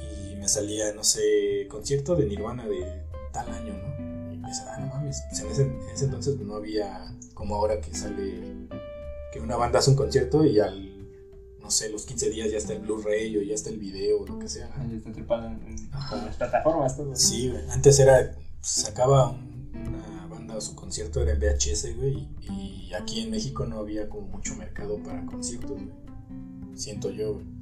y 0.00 0.36
me 0.36 0.48
salía, 0.48 0.92
no 0.94 1.02
sé, 1.02 1.66
concierto 1.68 2.14
de 2.14 2.26
Nirvana 2.26 2.66
de 2.66 3.02
tal 3.32 3.48
año, 3.50 3.74
¿no? 3.74 3.98
ah, 4.68 4.78
no 4.80 4.86
mames. 4.86 5.22
Pues 5.28 5.40
en, 5.40 5.50
ese, 5.50 5.62
en 5.62 5.88
ese 5.92 6.04
entonces 6.06 6.38
no 6.38 6.54
había 6.56 7.14
como 7.34 7.56
ahora 7.56 7.80
que 7.80 7.94
sale 7.94 8.68
que 9.32 9.40
una 9.40 9.56
banda 9.56 9.78
hace 9.78 9.90
un 9.90 9.96
concierto 9.96 10.44
y 10.44 10.58
al 10.58 10.87
no 11.68 11.72
sé, 11.72 11.90
los 11.90 12.06
15 12.06 12.30
días 12.30 12.50
ya 12.50 12.56
está 12.56 12.72
el 12.72 12.78
Blu-ray 12.78 13.36
o 13.36 13.42
ya 13.42 13.52
está 13.52 13.68
el 13.68 13.76
video 13.76 14.22
o 14.22 14.26
lo 14.26 14.38
que 14.38 14.48
sea. 14.48 14.70
Ya 14.90 14.96
está 14.96 15.12
trepado 15.12 15.48
en, 15.48 15.90
las 15.92 16.36
plataformas 16.36 16.96
todo. 16.96 17.14
Sí, 17.14 17.50
güey. 17.50 17.62
Antes 17.68 17.98
era, 17.98 18.32
pues, 18.32 18.70
sacaba 18.70 19.32
una 19.32 20.26
banda 20.30 20.56
o 20.56 20.62
su 20.62 20.74
concierto, 20.74 21.20
era 21.20 21.32
en 21.32 21.40
VHS, 21.40 21.94
güey, 21.94 22.26
y, 22.40 22.90
aquí 22.94 23.20
en 23.20 23.30
México 23.32 23.66
no 23.66 23.80
había 23.80 24.08
como 24.08 24.28
mucho 24.28 24.56
mercado 24.56 24.96
para 25.02 25.26
conciertos, 25.26 25.72
güey. 25.72 25.92
Siento 26.74 27.10
yo, 27.10 27.34
güey. 27.34 27.57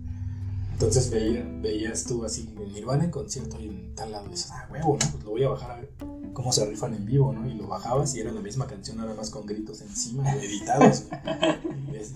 Entonces 0.76 1.08
veía, 1.08 1.42
veías 1.62 2.04
tú 2.04 2.22
así, 2.22 2.52
en 2.60 2.70
Nirvana 2.70 3.04
en 3.04 3.10
concierto 3.10 3.56
y 3.58 3.68
en 3.68 3.94
tal 3.94 4.12
lado, 4.12 4.26
y 4.26 4.32
dices, 4.32 4.50
ah, 4.52 4.68
huevo, 4.70 4.98
¿no? 5.00 5.10
Pues 5.10 5.24
lo 5.24 5.30
voy 5.30 5.42
a 5.42 5.48
bajar 5.48 5.70
a 5.70 5.76
ver 5.76 5.88
cómo 6.34 6.52
se 6.52 6.66
rifan 6.66 6.92
en 6.92 7.06
vivo, 7.06 7.32
¿no? 7.32 7.48
Y 7.48 7.54
lo 7.54 7.66
bajabas 7.66 8.14
y 8.14 8.20
era 8.20 8.30
la 8.30 8.42
misma 8.42 8.66
canción, 8.66 8.98
nada 8.98 9.14
más 9.14 9.30
con 9.30 9.46
gritos 9.46 9.80
encima, 9.80 10.30
editados. 10.34 11.04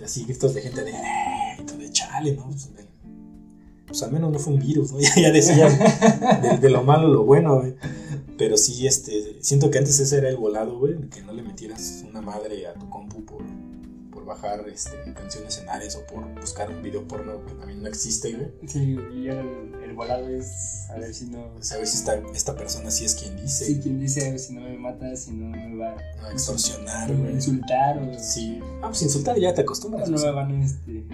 así 0.05 0.25
gritos 0.25 0.53
de 0.53 0.61
gente 0.61 0.85
de, 0.85 0.91
eh, 0.91 1.91
chale, 1.91 2.33
¿no? 2.33 2.49
Pues, 2.49 2.69
pues, 3.87 4.03
al 4.03 4.13
menos 4.13 4.31
no 4.31 4.39
fue 4.39 4.53
un 4.53 4.59
virus, 4.59 4.93
¿no? 4.93 4.99
Ya, 5.17 5.33
decían 5.33 5.79
de, 6.43 6.59
de, 6.59 6.69
lo 6.69 6.83
malo 6.83 7.09
lo 7.09 7.25
bueno, 7.25 7.61
güey. 7.61 7.77
Pero 8.37 8.59
sí, 8.59 8.87
este, 8.87 9.39
siento 9.41 9.71
que 9.71 9.79
antes 9.79 9.99
ese 10.01 10.19
era 10.19 10.29
el 10.29 10.37
volado, 10.37 10.79
güey, 10.79 11.01
que 11.09 11.23
no 11.23 11.33
le 11.33 11.43
metieras 11.43 12.05
una 12.07 12.21
madre 12.21 12.67
a 12.67 12.75
tu 12.75 12.91
compu 12.91 13.25
por 13.25 13.43
bajar 14.31 14.65
este, 14.69 15.13
canciones 15.13 15.59
en 15.59 15.69
Ares 15.69 15.97
o 15.97 16.07
por 16.07 16.25
buscar 16.41 16.71
un 16.71 16.83
video 16.83 17.07
porno 17.07 17.45
que 17.45 17.53
también 17.55 17.83
no 17.83 17.89
existe, 17.89 18.33
güey. 18.33 18.51
Sí, 18.67 18.97
y 19.13 19.29
el, 19.29 19.75
el 19.83 19.93
volado 19.95 20.29
es 20.29 20.89
a 20.91 20.99
ver 20.99 21.13
si 21.13 21.27
no. 21.27 21.53
O 21.59 21.63
sea, 21.63 21.77
a 21.77 21.79
ver 21.79 21.89
si 21.89 21.97
esta, 21.97 22.15
esta 22.33 22.55
persona 22.55 22.91
sí 22.91 23.05
es 23.05 23.17
quien 23.17 23.37
dice. 23.37 23.65
Sí, 23.65 23.81
quien 23.81 23.99
dice, 23.99 24.29
a 24.29 24.31
ver 24.31 24.39
si 24.39 24.55
no 24.55 24.61
me 24.61 24.79
mata, 24.79 25.15
si 25.17 25.33
no 25.33 25.49
me 25.51 25.77
va 25.77 25.97
a 26.23 26.33
extorsionar, 26.33 27.13
güey. 27.13 27.33
Insultar 27.35 27.99
o. 27.99 28.19
Sí. 28.19 28.61
Ah, 28.83 28.89
pues 28.89 29.03
insultar 29.03 29.37
ya 29.37 29.53
te 29.53 29.63
acostumbras. 29.63 30.09
No, 30.09 30.17
no 30.17 30.25
me 30.25 30.31
van 30.31 30.63
este, 30.63 31.05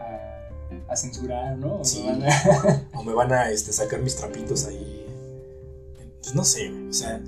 a, 0.00 0.92
a 0.92 0.96
censurar, 0.96 1.56
¿no? 1.56 1.80
O 1.80 1.84
sí. 1.84 2.02
Me 2.02 2.10
van 2.10 2.22
a... 2.24 2.88
o 2.94 3.02
me 3.04 3.12
van 3.14 3.32
a 3.32 3.50
este, 3.50 3.72
sacar 3.72 4.00
mis 4.00 4.16
trapitos 4.16 4.66
ahí. 4.66 5.06
Pues 6.22 6.34
no 6.34 6.44
sé, 6.44 6.70
güey. 6.70 6.88
O 6.88 6.92
sea 6.92 7.22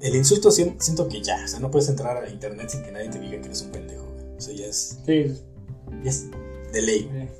el 0.00 0.16
insulto 0.16 0.50
siento 0.50 1.08
que 1.08 1.22
ya, 1.22 1.44
o 1.44 1.48
sea, 1.48 1.60
no 1.60 1.70
puedes 1.70 1.88
entrar 1.88 2.16
a 2.16 2.28
internet 2.28 2.68
sin 2.70 2.82
que 2.82 2.92
nadie 2.92 3.08
te 3.08 3.18
diga 3.18 3.40
que 3.40 3.46
eres 3.46 3.62
un 3.62 3.70
pendejo, 3.70 4.04
güey. 4.12 4.36
O 4.36 4.40
sea, 4.40 4.54
ya 4.54 4.66
es. 4.66 4.98
Sí. 5.04 5.34
Ya 6.02 6.10
es 6.10 6.26
de 6.72 6.82
ley. 6.82 7.30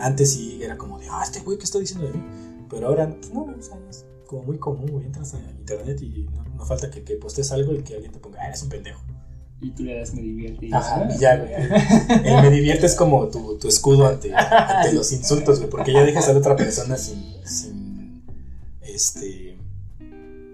Antes 0.00 0.32
sí 0.32 0.60
era 0.62 0.76
como 0.76 0.98
de, 0.98 1.06
ah, 1.10 1.22
este 1.22 1.40
güey, 1.40 1.58
¿qué 1.58 1.64
está 1.64 1.78
diciendo 1.78 2.06
de 2.06 2.14
mí? 2.14 2.24
Pero 2.70 2.88
ahora, 2.88 3.14
pues 3.14 3.32
no, 3.32 3.42
o 3.42 3.62
sea, 3.62 3.78
es 3.88 4.04
como 4.26 4.42
muy 4.42 4.58
común, 4.58 4.90
güey. 4.90 5.06
Entras 5.06 5.34
a 5.34 5.38
internet 5.38 6.00
y 6.02 6.26
no, 6.56 6.64
falta 6.64 6.90
que, 6.90 7.02
que 7.02 7.16
postes 7.16 7.52
algo 7.52 7.74
y 7.74 7.82
que 7.82 7.94
alguien 7.94 8.12
te 8.12 8.18
ponga, 8.18 8.40
ah, 8.42 8.48
eres 8.48 8.62
un 8.62 8.68
pendejo. 8.68 9.00
Y 9.60 9.70
tú 9.70 9.84
le 9.84 9.98
das 9.98 10.12
me 10.12 10.20
divierte. 10.20 10.66
Y 10.66 10.72
Ajá, 10.72 11.08
y 11.14 11.18
ya, 11.18 11.36
güey. 11.36 11.52
El, 12.24 12.42
me 12.42 12.50
divierte 12.50 12.86
es 12.86 12.94
como 12.94 13.28
tu, 13.28 13.58
tu 13.58 13.68
escudo 13.68 14.06
ante, 14.06 14.34
ante 14.34 14.92
los 14.92 15.10
insultos, 15.12 15.58
güey. 15.58 15.70
Porque 15.70 15.92
ya 15.92 16.04
dejas 16.04 16.28
a 16.28 16.32
la 16.32 16.40
otra 16.40 16.56
persona 16.56 16.96
sin, 16.96 17.22
sin 17.46 18.24
este, 18.82 19.58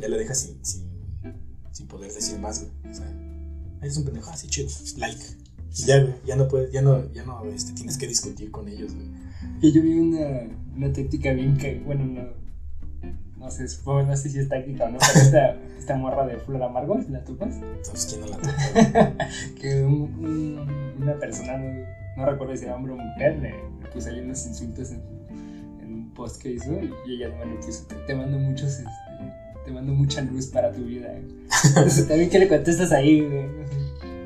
ya 0.00 0.08
la 0.08 0.16
dejas 0.16 0.40
sin, 0.40 0.64
sin, 0.64 0.89
sin 1.80 1.88
poder 1.88 2.12
decir 2.12 2.38
más, 2.38 2.60
güey. 2.60 2.92
O 2.92 2.94
sea, 2.94 3.10
eres 3.80 3.96
un 3.96 4.04
pendejo 4.04 4.30
así 4.30 4.48
chido, 4.48 4.68
like. 4.98 5.24
Y 5.76 5.84
ya, 5.84 6.02
güey, 6.02 6.14
ya 6.26 6.36
no 6.36 6.46
puedes, 6.46 6.70
ya 6.72 6.82
no, 6.82 7.10
ya 7.12 7.24
no 7.24 7.42
este, 7.44 7.72
tienes 7.72 7.96
que 7.96 8.06
discutir 8.06 8.50
con 8.50 8.68
ellos, 8.68 8.94
güey. 8.94 9.08
Y 9.62 9.72
yo 9.72 9.82
vi 9.82 9.98
una, 9.98 10.48
una 10.76 10.92
táctica 10.92 11.32
bien 11.32 11.56
que, 11.56 11.80
bueno, 11.80 12.04
no, 12.04 12.22
no 13.38 13.50
sé, 13.50 13.66
supongo, 13.68 14.02
no 14.02 14.16
sé 14.16 14.28
si 14.28 14.38
es 14.38 14.48
táctica 14.48 14.84
o 14.84 14.90
no, 14.90 14.98
pero 14.98 15.20
esta, 15.20 15.56
esta 15.78 15.96
morra 15.96 16.26
de 16.26 16.36
Flor 16.38 16.62
Amargo, 16.62 16.98
¿la 17.08 17.24
topas? 17.24 17.54
Entonces, 17.54 18.06
¿quién 18.06 18.20
no 18.20 18.26
la 18.26 18.36
topa? 18.36 19.16
que 19.60 19.82
un, 19.82 20.02
un, 20.22 21.02
una 21.02 21.18
persona, 21.18 21.56
no, 21.56 21.86
no, 22.16 22.26
recuerdo 22.26 22.56
si 22.56 22.64
era 22.64 22.76
hombre 22.76 22.92
o 22.92 22.96
mujer, 22.96 23.38
le, 23.38 23.50
le 23.80 23.88
puso 23.90 24.10
ahí 24.10 24.20
unos 24.20 24.46
insultos 24.46 24.90
en, 24.90 25.02
en, 25.80 25.94
un 25.94 26.10
post 26.14 26.42
que 26.42 26.52
hizo 26.52 26.72
y 27.06 27.14
ella 27.14 27.28
no 27.28 27.46
me 27.46 27.56
puso, 27.56 27.86
te, 27.86 27.94
te 27.94 28.14
mando 28.14 28.38
muchos, 28.38 28.80
este, 28.80 29.09
te 29.64 29.72
mando 29.72 29.92
mucha 29.92 30.22
luz 30.22 30.46
para 30.46 30.72
tu 30.72 30.84
vida. 30.84 31.20
Entonces, 31.64 32.08
también 32.08 32.30
que 32.30 32.38
le 32.38 32.48
contestas 32.48 32.92
ahí, 32.92 33.20
güey. 33.20 33.48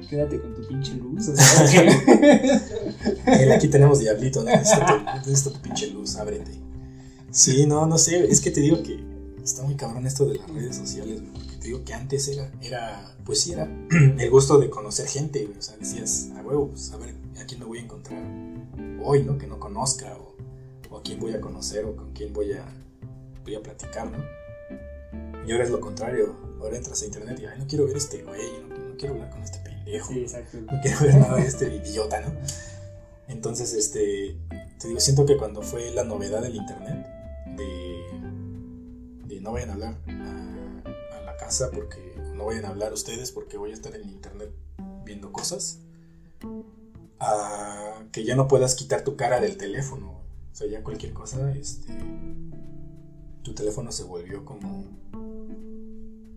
Quédate 0.09 0.41
con 0.41 0.55
tu 0.55 0.67
pinche 0.67 0.95
luz. 0.95 1.29
Aquí 3.55 3.69
tenemos 3.69 4.01
diablito, 4.01 4.45
¿no? 4.45 4.51
Necesito 4.51 5.51
tu, 5.51 5.61
pinche 5.61 5.89
luz, 5.89 6.17
ábrete. 6.17 6.53
Sí, 7.31 7.67
no, 7.67 7.87
no 7.87 7.99
sé, 7.99 8.31
es 8.31 8.41
que 8.41 8.51
te 8.51 8.61
digo 8.61 8.83
que 8.83 9.03
está 9.43 9.63
muy 9.63 9.75
cabrón 9.75 10.07
esto 10.07 10.27
de 10.27 10.39
las 10.39 10.49
redes 10.51 10.77
sociales, 10.77 11.21
porque 11.33 11.57
te 11.57 11.67
digo 11.67 11.85
que 11.85 11.95
antes 11.95 12.29
era, 12.29 12.51
era 12.63 13.17
pues 13.25 13.41
sí, 13.41 13.53
era 13.53 13.65
el 14.19 14.31
gusto 14.31 14.59
de 14.59 14.71
conocer 14.71 15.09
gente, 15.09 15.49
o 15.59 15.63
sea, 15.63 15.77
decías, 15.77 16.31
a 16.37 16.43
huevo, 16.43 16.69
pues 16.69 16.93
a 16.93 16.97
ver 16.99 17.15
a 17.41 17.45
quién 17.45 17.61
me 17.61 17.67
voy 17.67 17.79
a 17.79 17.83
encontrar 17.83 18.23
hoy, 19.03 19.25
¿no? 19.25 19.37
Que 19.37 19.47
no 19.47 19.59
conozca, 19.59 20.17
o, 20.17 20.37
o 20.91 20.99
a 20.99 21.03
quién 21.03 21.19
voy 21.19 21.33
a 21.33 21.41
conocer, 21.41 21.85
o 21.85 21.97
con 21.97 22.13
quién 22.13 22.33
voy 22.33 22.53
a, 22.53 22.65
voy 23.45 23.57
a 23.57 23.63
platicar, 23.63 24.11
¿no? 24.11 24.19
Y 25.47 25.53
ahora 25.53 25.65
es 25.65 25.71
lo 25.71 25.81
contrario, 25.81 26.37
ahora 26.61 26.77
entras 26.77 27.03
a 27.03 27.05
internet 27.05 27.39
y, 27.41 27.47
ay, 27.47 27.59
no 27.59 27.67
quiero 27.67 27.87
ver 27.87 27.97
este 27.97 28.23
güey, 28.23 28.49
no, 28.69 28.77
no 28.77 28.97
quiero 28.97 29.15
hablar 29.15 29.31
con 29.31 29.43
este 29.43 29.59
pendejo, 29.59 30.13
sí, 30.13 30.21
exacto. 30.21 30.59
no 30.61 30.81
quiero 30.81 31.01
ver 31.01 31.15
nada 31.17 31.37
de 31.37 31.47
este 31.47 31.75
idiota, 31.75 32.21
¿no? 32.21 32.33
Entonces, 33.29 33.75
este, 33.75 34.37
te 34.79 34.89
digo, 34.89 35.01
siento 35.01 35.27
que 35.27 35.37
cuando 35.37 35.63
fue 35.63 35.91
la 35.91 36.05
novedad 36.05 36.43
del 36.43 36.57
internet, 36.57 37.07
de, 37.57 38.05
de 39.27 39.41
no 39.41 39.53
vayan 39.53 39.71
a 39.71 39.73
hablar 39.75 39.99
a, 40.09 41.19
a, 41.19 41.21
la 41.23 41.37
casa 41.37 41.71
porque 41.73 42.15
no 42.35 42.47
vayan 42.47 42.65
a 42.65 42.69
hablar 42.69 42.93
ustedes 42.93 43.31
porque 43.31 43.57
voy 43.57 43.71
a 43.71 43.75
estar 43.75 43.95
en 43.95 44.09
internet 44.09 44.51
viendo 45.05 45.33
cosas, 45.33 45.81
a 47.21 48.03
que 48.13 48.25
ya 48.25 48.37
no 48.37 48.49
puedas 48.49 48.75
quitar 48.75 49.05
tu 49.05 49.17
cara 49.17 49.41
del 49.41 49.57
teléfono, 49.57 50.21
o 50.53 50.55
sea, 50.55 50.67
ya 50.69 50.83
cualquier 50.83 51.13
cosa, 51.13 51.53
este, 51.53 51.93
tu 53.43 53.55
teléfono 53.55 53.93
se 53.93 54.05
volvió 54.05 54.45
como 54.45 55.04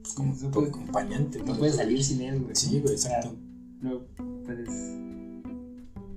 pues 0.07 0.15
como 0.15 0.35
tu 0.35 0.51
puedes- 0.51 0.69
acompañante. 0.69 1.39
No 1.39 1.45
todo 1.45 1.59
puedes 1.59 1.75
salir 1.75 2.03
sin 2.03 2.21
él, 2.21 2.41
güey. 2.41 2.55
Sí, 2.55 2.79
güey, 2.79 2.93
exacto. 2.93 3.35
no 3.81 4.01
puedes 4.45 4.69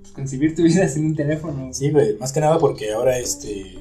pues, 0.01 0.11
concebir 0.13 0.55
tu 0.55 0.63
vida 0.63 0.87
sin 0.87 1.05
un 1.07 1.15
teléfono. 1.15 1.73
Sí, 1.73 1.91
güey, 1.91 2.17
más 2.17 2.31
que 2.33 2.39
nada 2.39 2.57
porque 2.59 2.91
ahora 2.93 3.17
este 3.17 3.77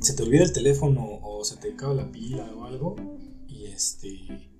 se 0.00 0.14
te 0.14 0.22
olvida 0.22 0.42
el 0.44 0.52
teléfono 0.52 1.06
o 1.22 1.44
se 1.44 1.56
te 1.56 1.72
acaba 1.74 1.92
la 1.94 2.10
pila 2.10 2.50
o 2.56 2.64
algo 2.64 2.96
y 3.46 3.66
este 3.66 4.50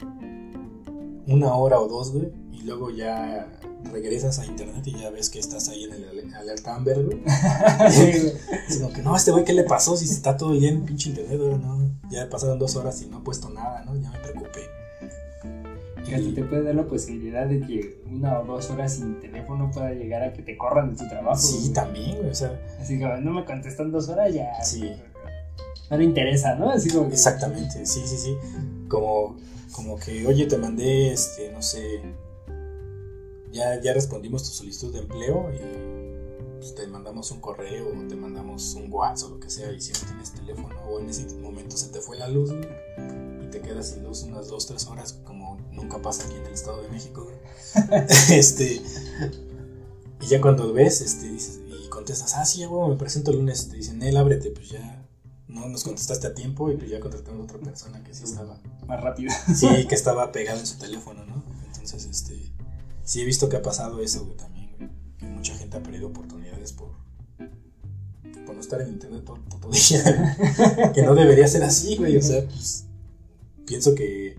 una 1.26 1.54
hora 1.54 1.80
o 1.80 1.88
dos, 1.88 2.12
güey, 2.12 2.28
y 2.52 2.62
luego 2.62 2.90
ya 2.90 3.50
regresas 3.92 4.38
a 4.38 4.46
internet 4.46 4.86
y 4.86 4.98
ya 4.98 5.10
ves 5.10 5.30
que 5.30 5.38
estás 5.38 5.68
ahí 5.68 5.84
en 5.84 5.92
el 5.94 6.08
ale- 6.08 6.34
alerta 6.36 6.74
Amber, 6.76 7.04
güey. 7.04 7.18
Como 8.80 8.92
que 8.92 9.02
no, 9.02 9.16
este 9.16 9.30
güey, 9.32 9.44
¿qué 9.44 9.52
le 9.52 9.64
pasó? 9.64 9.96
Si 9.96 10.04
está 10.06 10.36
todo 10.36 10.52
el 10.52 10.60
día 10.60 10.70
en 10.70 10.84
pinche 10.84 11.10
internet, 11.10 11.38
güey, 11.38 11.58
no. 11.58 11.90
Ya 12.10 12.28
pasaron 12.28 12.58
dos 12.58 12.76
horas 12.76 13.00
y 13.02 13.06
no 13.06 13.18
ha 13.18 13.24
puesto 13.24 13.48
nada, 13.50 13.84
¿no? 13.84 13.94
Ya 13.96 14.10
me 14.10 14.18
preocupé. 14.18 14.60
Que 16.06 16.14
hasta 16.16 16.34
te 16.34 16.42
puede 16.44 16.62
dar 16.64 16.74
la 16.74 16.86
posibilidad 16.86 17.46
de 17.46 17.60
que 17.60 18.02
una 18.10 18.40
o 18.40 18.44
dos 18.44 18.70
horas 18.70 18.94
sin 18.94 19.20
teléfono 19.20 19.70
pueda 19.70 19.92
llegar 19.92 20.22
a 20.22 20.32
que 20.32 20.42
te 20.42 20.56
corran 20.56 20.92
de 20.92 20.96
tu 21.02 21.08
trabajo. 21.08 21.36
Sí, 21.40 21.58
güey. 21.60 21.72
también, 21.72 22.16
güey, 22.16 22.30
o 22.30 22.34
sea, 22.34 22.58
Así 22.80 22.98
que 22.98 23.04
no 23.20 23.30
me 23.32 23.44
contestan 23.44 23.92
dos 23.92 24.08
horas 24.08 24.32
ya. 24.34 24.62
Sí. 24.64 24.90
No 25.90 25.96
le 25.96 26.04
interesa, 26.04 26.54
¿no? 26.54 26.70
Así 26.70 26.88
como 26.90 27.08
que- 27.08 27.14
Exactamente, 27.14 27.84
sí, 27.86 28.00
sí, 28.06 28.16
sí. 28.16 28.36
Como, 28.88 29.36
como 29.72 29.98
que, 29.98 30.26
oye, 30.26 30.46
te 30.46 30.56
mandé, 30.56 31.12
este, 31.12 31.52
no 31.52 31.60
sé, 31.62 32.00
ya, 33.52 33.80
ya 33.80 33.92
respondimos 33.92 34.42
tu 34.44 34.50
solicitud 34.50 34.92
de 34.92 35.00
empleo 35.00 35.50
y 35.52 36.58
pues, 36.58 36.74
te 36.74 36.86
mandamos 36.86 37.30
un 37.30 37.40
correo 37.40 37.88
o 37.88 38.08
te 38.08 38.16
mandamos 38.16 38.74
un 38.74 38.92
WhatsApp 38.92 39.30
o 39.30 39.34
lo 39.34 39.40
que 39.40 39.50
sea 39.50 39.72
y 39.72 39.80
si 39.80 39.92
no 39.92 39.98
tienes 40.06 40.32
teléfono 40.32 40.76
o 40.88 41.00
en 41.00 41.08
ese 41.08 41.34
momento 41.36 41.76
se 41.76 41.88
te 41.88 42.00
fue 42.00 42.18
la 42.18 42.28
luz 42.28 42.52
y 42.52 43.46
te 43.50 43.60
quedas 43.60 43.90
sin 43.90 44.04
luz 44.04 44.22
unas 44.22 44.48
dos, 44.48 44.66
tres 44.66 44.86
horas 44.86 45.14
como 45.24 45.58
nunca 45.72 46.00
pasa 46.00 46.24
aquí 46.26 46.36
en 46.36 46.46
el 46.46 46.52
Estado 46.52 46.82
de 46.82 46.88
México. 46.88 47.26
este, 48.30 48.82
y 50.20 50.26
ya 50.26 50.40
cuando 50.40 50.72
ves, 50.72 51.00
este, 51.00 51.28
dices, 51.28 51.60
y 51.66 51.88
contestas, 51.88 52.34
ah, 52.36 52.44
sí, 52.44 52.60
ya, 52.60 52.66
güey, 52.66 52.90
me 52.90 52.96
presento 52.96 53.30
el 53.30 53.38
lunes, 53.38 53.68
te 53.68 53.76
dicen, 53.76 54.02
él, 54.02 54.16
ábrete, 54.16 54.50
pues 54.50 54.68
ya 54.68 55.06
no 55.48 55.68
nos 55.68 55.82
contestaste 55.82 56.26
a 56.26 56.34
tiempo 56.34 56.70
y 56.70 56.76
pues 56.76 56.90
ya 56.90 57.00
contratamos 57.00 57.40
a 57.40 57.44
otra 57.44 57.58
persona 57.58 58.04
que 58.04 58.14
sí 58.14 58.24
estaba, 58.24 58.60
Más 58.86 59.00
rápido. 59.00 59.32
sí, 59.54 59.86
que 59.88 59.94
estaba 59.96 60.30
pegada 60.30 60.60
en 60.60 60.66
su 60.66 60.78
teléfono, 60.78 61.24
¿no? 61.24 61.42
Entonces, 61.66 62.04
este, 62.04 62.52
sí 63.10 63.20
he 63.20 63.24
visto 63.24 63.48
que 63.48 63.56
ha 63.56 63.62
pasado 63.62 64.00
eso, 64.00 64.24
güey, 64.24 64.36
también, 64.36 64.70
güey, 64.78 64.88
que 65.18 65.26
mucha 65.26 65.52
gente 65.56 65.76
ha 65.76 65.82
perdido 65.82 66.06
oportunidades 66.06 66.72
por, 66.72 66.92
por 68.46 68.54
no 68.54 68.60
estar 68.60 68.80
en 68.82 68.90
internet 68.90 69.24
todo 69.24 69.40
el 69.64 69.72
día, 69.72 70.92
que 70.94 71.02
no 71.02 71.16
debería 71.16 71.48
ser 71.48 71.64
así, 71.64 71.96
güey, 71.96 72.16
o 72.16 72.22
sea, 72.22 72.44
pues, 72.44 72.84
pienso 73.66 73.96
que, 73.96 74.36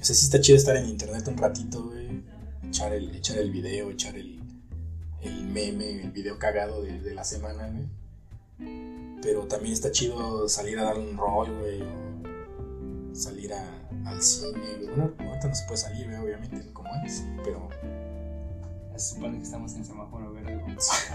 o 0.00 0.04
sea, 0.04 0.16
sí 0.16 0.24
está 0.24 0.40
chido 0.40 0.58
estar 0.58 0.76
en 0.76 0.88
internet 0.88 1.28
un 1.28 1.36
ratito, 1.36 1.84
güey, 1.84 2.24
echar 2.66 2.92
el, 2.92 3.14
echar 3.14 3.38
el 3.38 3.52
video, 3.52 3.92
echar 3.92 4.16
el, 4.16 4.42
el 5.20 5.44
meme, 5.44 6.02
el 6.02 6.10
video 6.10 6.40
cagado 6.40 6.82
de, 6.82 7.14
la 7.14 7.22
semana, 7.22 7.68
güey. 7.68 7.86
Pero 9.22 9.46
también 9.46 9.74
está 9.74 9.92
chido 9.92 10.48
salir 10.48 10.76
a 10.80 10.82
dar 10.82 10.98
un 10.98 11.16
rol, 11.16 11.56
güey, 11.60 11.84
salir 13.12 13.54
a, 13.54 13.64
al 14.06 14.20
cine. 14.20 14.58
Bueno, 14.88 15.14
ahorita 15.20 15.46
no 15.46 15.54
se 15.54 15.64
puede 15.66 15.78
salir, 15.78 16.08
güey, 16.08 16.18
obviamente, 16.18 16.72
como 16.72 16.92
antes, 16.92 17.22
pero 17.44 17.68
Se 18.98 19.14
supone 19.14 19.38
que 19.38 19.44
estamos 19.44 19.74
en 19.74 19.84
semáforo 19.84 20.32
verde. 20.32 20.60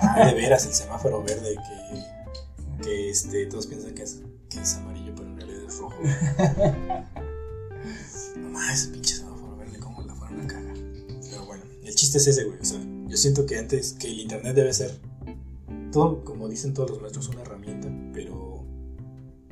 ah, 0.01 0.25
de 0.25 0.33
veras 0.35 0.65
el 0.65 0.73
semáforo 0.73 1.21
verde 1.21 1.55
que, 1.55 2.83
que 2.83 3.09
este, 3.09 3.45
todos 3.47 3.67
piensan 3.67 3.93
que 3.93 4.03
es, 4.03 4.21
que 4.49 4.61
es 4.61 4.75
amarillo, 4.75 5.13
pero 5.13 5.27
en 5.27 5.35
realidad 5.35 5.63
es 5.67 5.77
rojo. 5.77 5.97
no 8.37 8.49
más, 8.49 8.79
ese 8.79 8.91
pinche 8.91 9.15
semáforo 9.15 9.57
verde, 9.57 9.79
cómo 9.79 10.01
la 10.01 10.15
fueron 10.15 10.39
a 10.39 10.47
cagar. 10.47 10.77
Pero 11.29 11.45
bueno, 11.45 11.63
el 11.83 11.93
chiste 11.93 12.19
es 12.19 12.27
ese, 12.27 12.45
güey. 12.45 12.57
O 12.57 12.65
sea, 12.65 12.79
yo 13.07 13.17
siento 13.17 13.45
que 13.45 13.59
antes, 13.59 13.91
que 13.93 14.07
el 14.07 14.21
internet 14.21 14.55
debe 14.55 14.71
ser 14.71 14.97
todo, 15.91 16.23
como 16.23 16.47
dicen 16.47 16.73
todos 16.73 16.89
los 16.89 17.01
maestros, 17.01 17.27
una 17.27 17.41
herramienta, 17.41 17.89
pero 18.13 18.63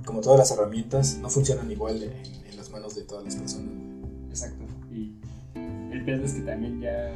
como 0.05 0.21
todas 0.21 0.39
las 0.39 0.51
herramientas, 0.51 1.17
no 1.17 1.29
funcionan 1.29 1.69
igual 1.69 2.01
en, 2.01 2.13
en 2.45 2.55
las 2.55 2.69
manos 2.69 2.95
de 2.95 3.03
todas 3.03 3.25
las 3.25 3.35
personas. 3.35 3.73
Exacto. 4.29 4.63
Y 4.89 5.17
el 5.91 6.05
pedo 6.05 6.23
es 6.23 6.31
que 6.31 6.41
también 6.41 6.79
ya, 6.79 7.11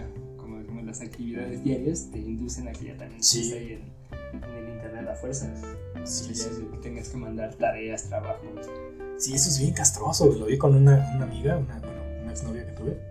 las 0.85 1.01
actividades 1.01 1.63
diarias 1.63 2.09
te 2.11 2.19
inducen 2.19 2.67
a 2.67 2.71
que 2.71 2.85
ya 2.85 2.97
también 2.97 3.21
Sí. 3.23 3.41
estés 3.41 3.57
ahí 3.59 3.73
en, 3.73 4.43
en 4.43 4.49
el 4.55 4.69
internet 4.75 5.07
a 5.09 5.15
fuerzas. 5.15 5.59
Sí, 6.03 6.35
sí. 6.35 6.49
que 6.71 6.77
tengas 6.77 7.09
que 7.09 7.17
mandar 7.17 7.53
tareas, 7.55 8.03
trabajos. 8.03 8.67
Sí, 9.17 9.33
eso 9.33 9.49
es 9.49 9.59
bien 9.59 9.73
castroso. 9.73 10.27
Lo 10.33 10.45
vi 10.45 10.57
con 10.57 10.75
una, 10.75 11.11
una 11.15 11.25
amiga, 11.25 11.57
una, 11.57 11.79
bueno, 11.79 12.01
una 12.23 12.31
exnovia 12.31 12.65
que 12.65 12.73
tuve. 12.73 13.01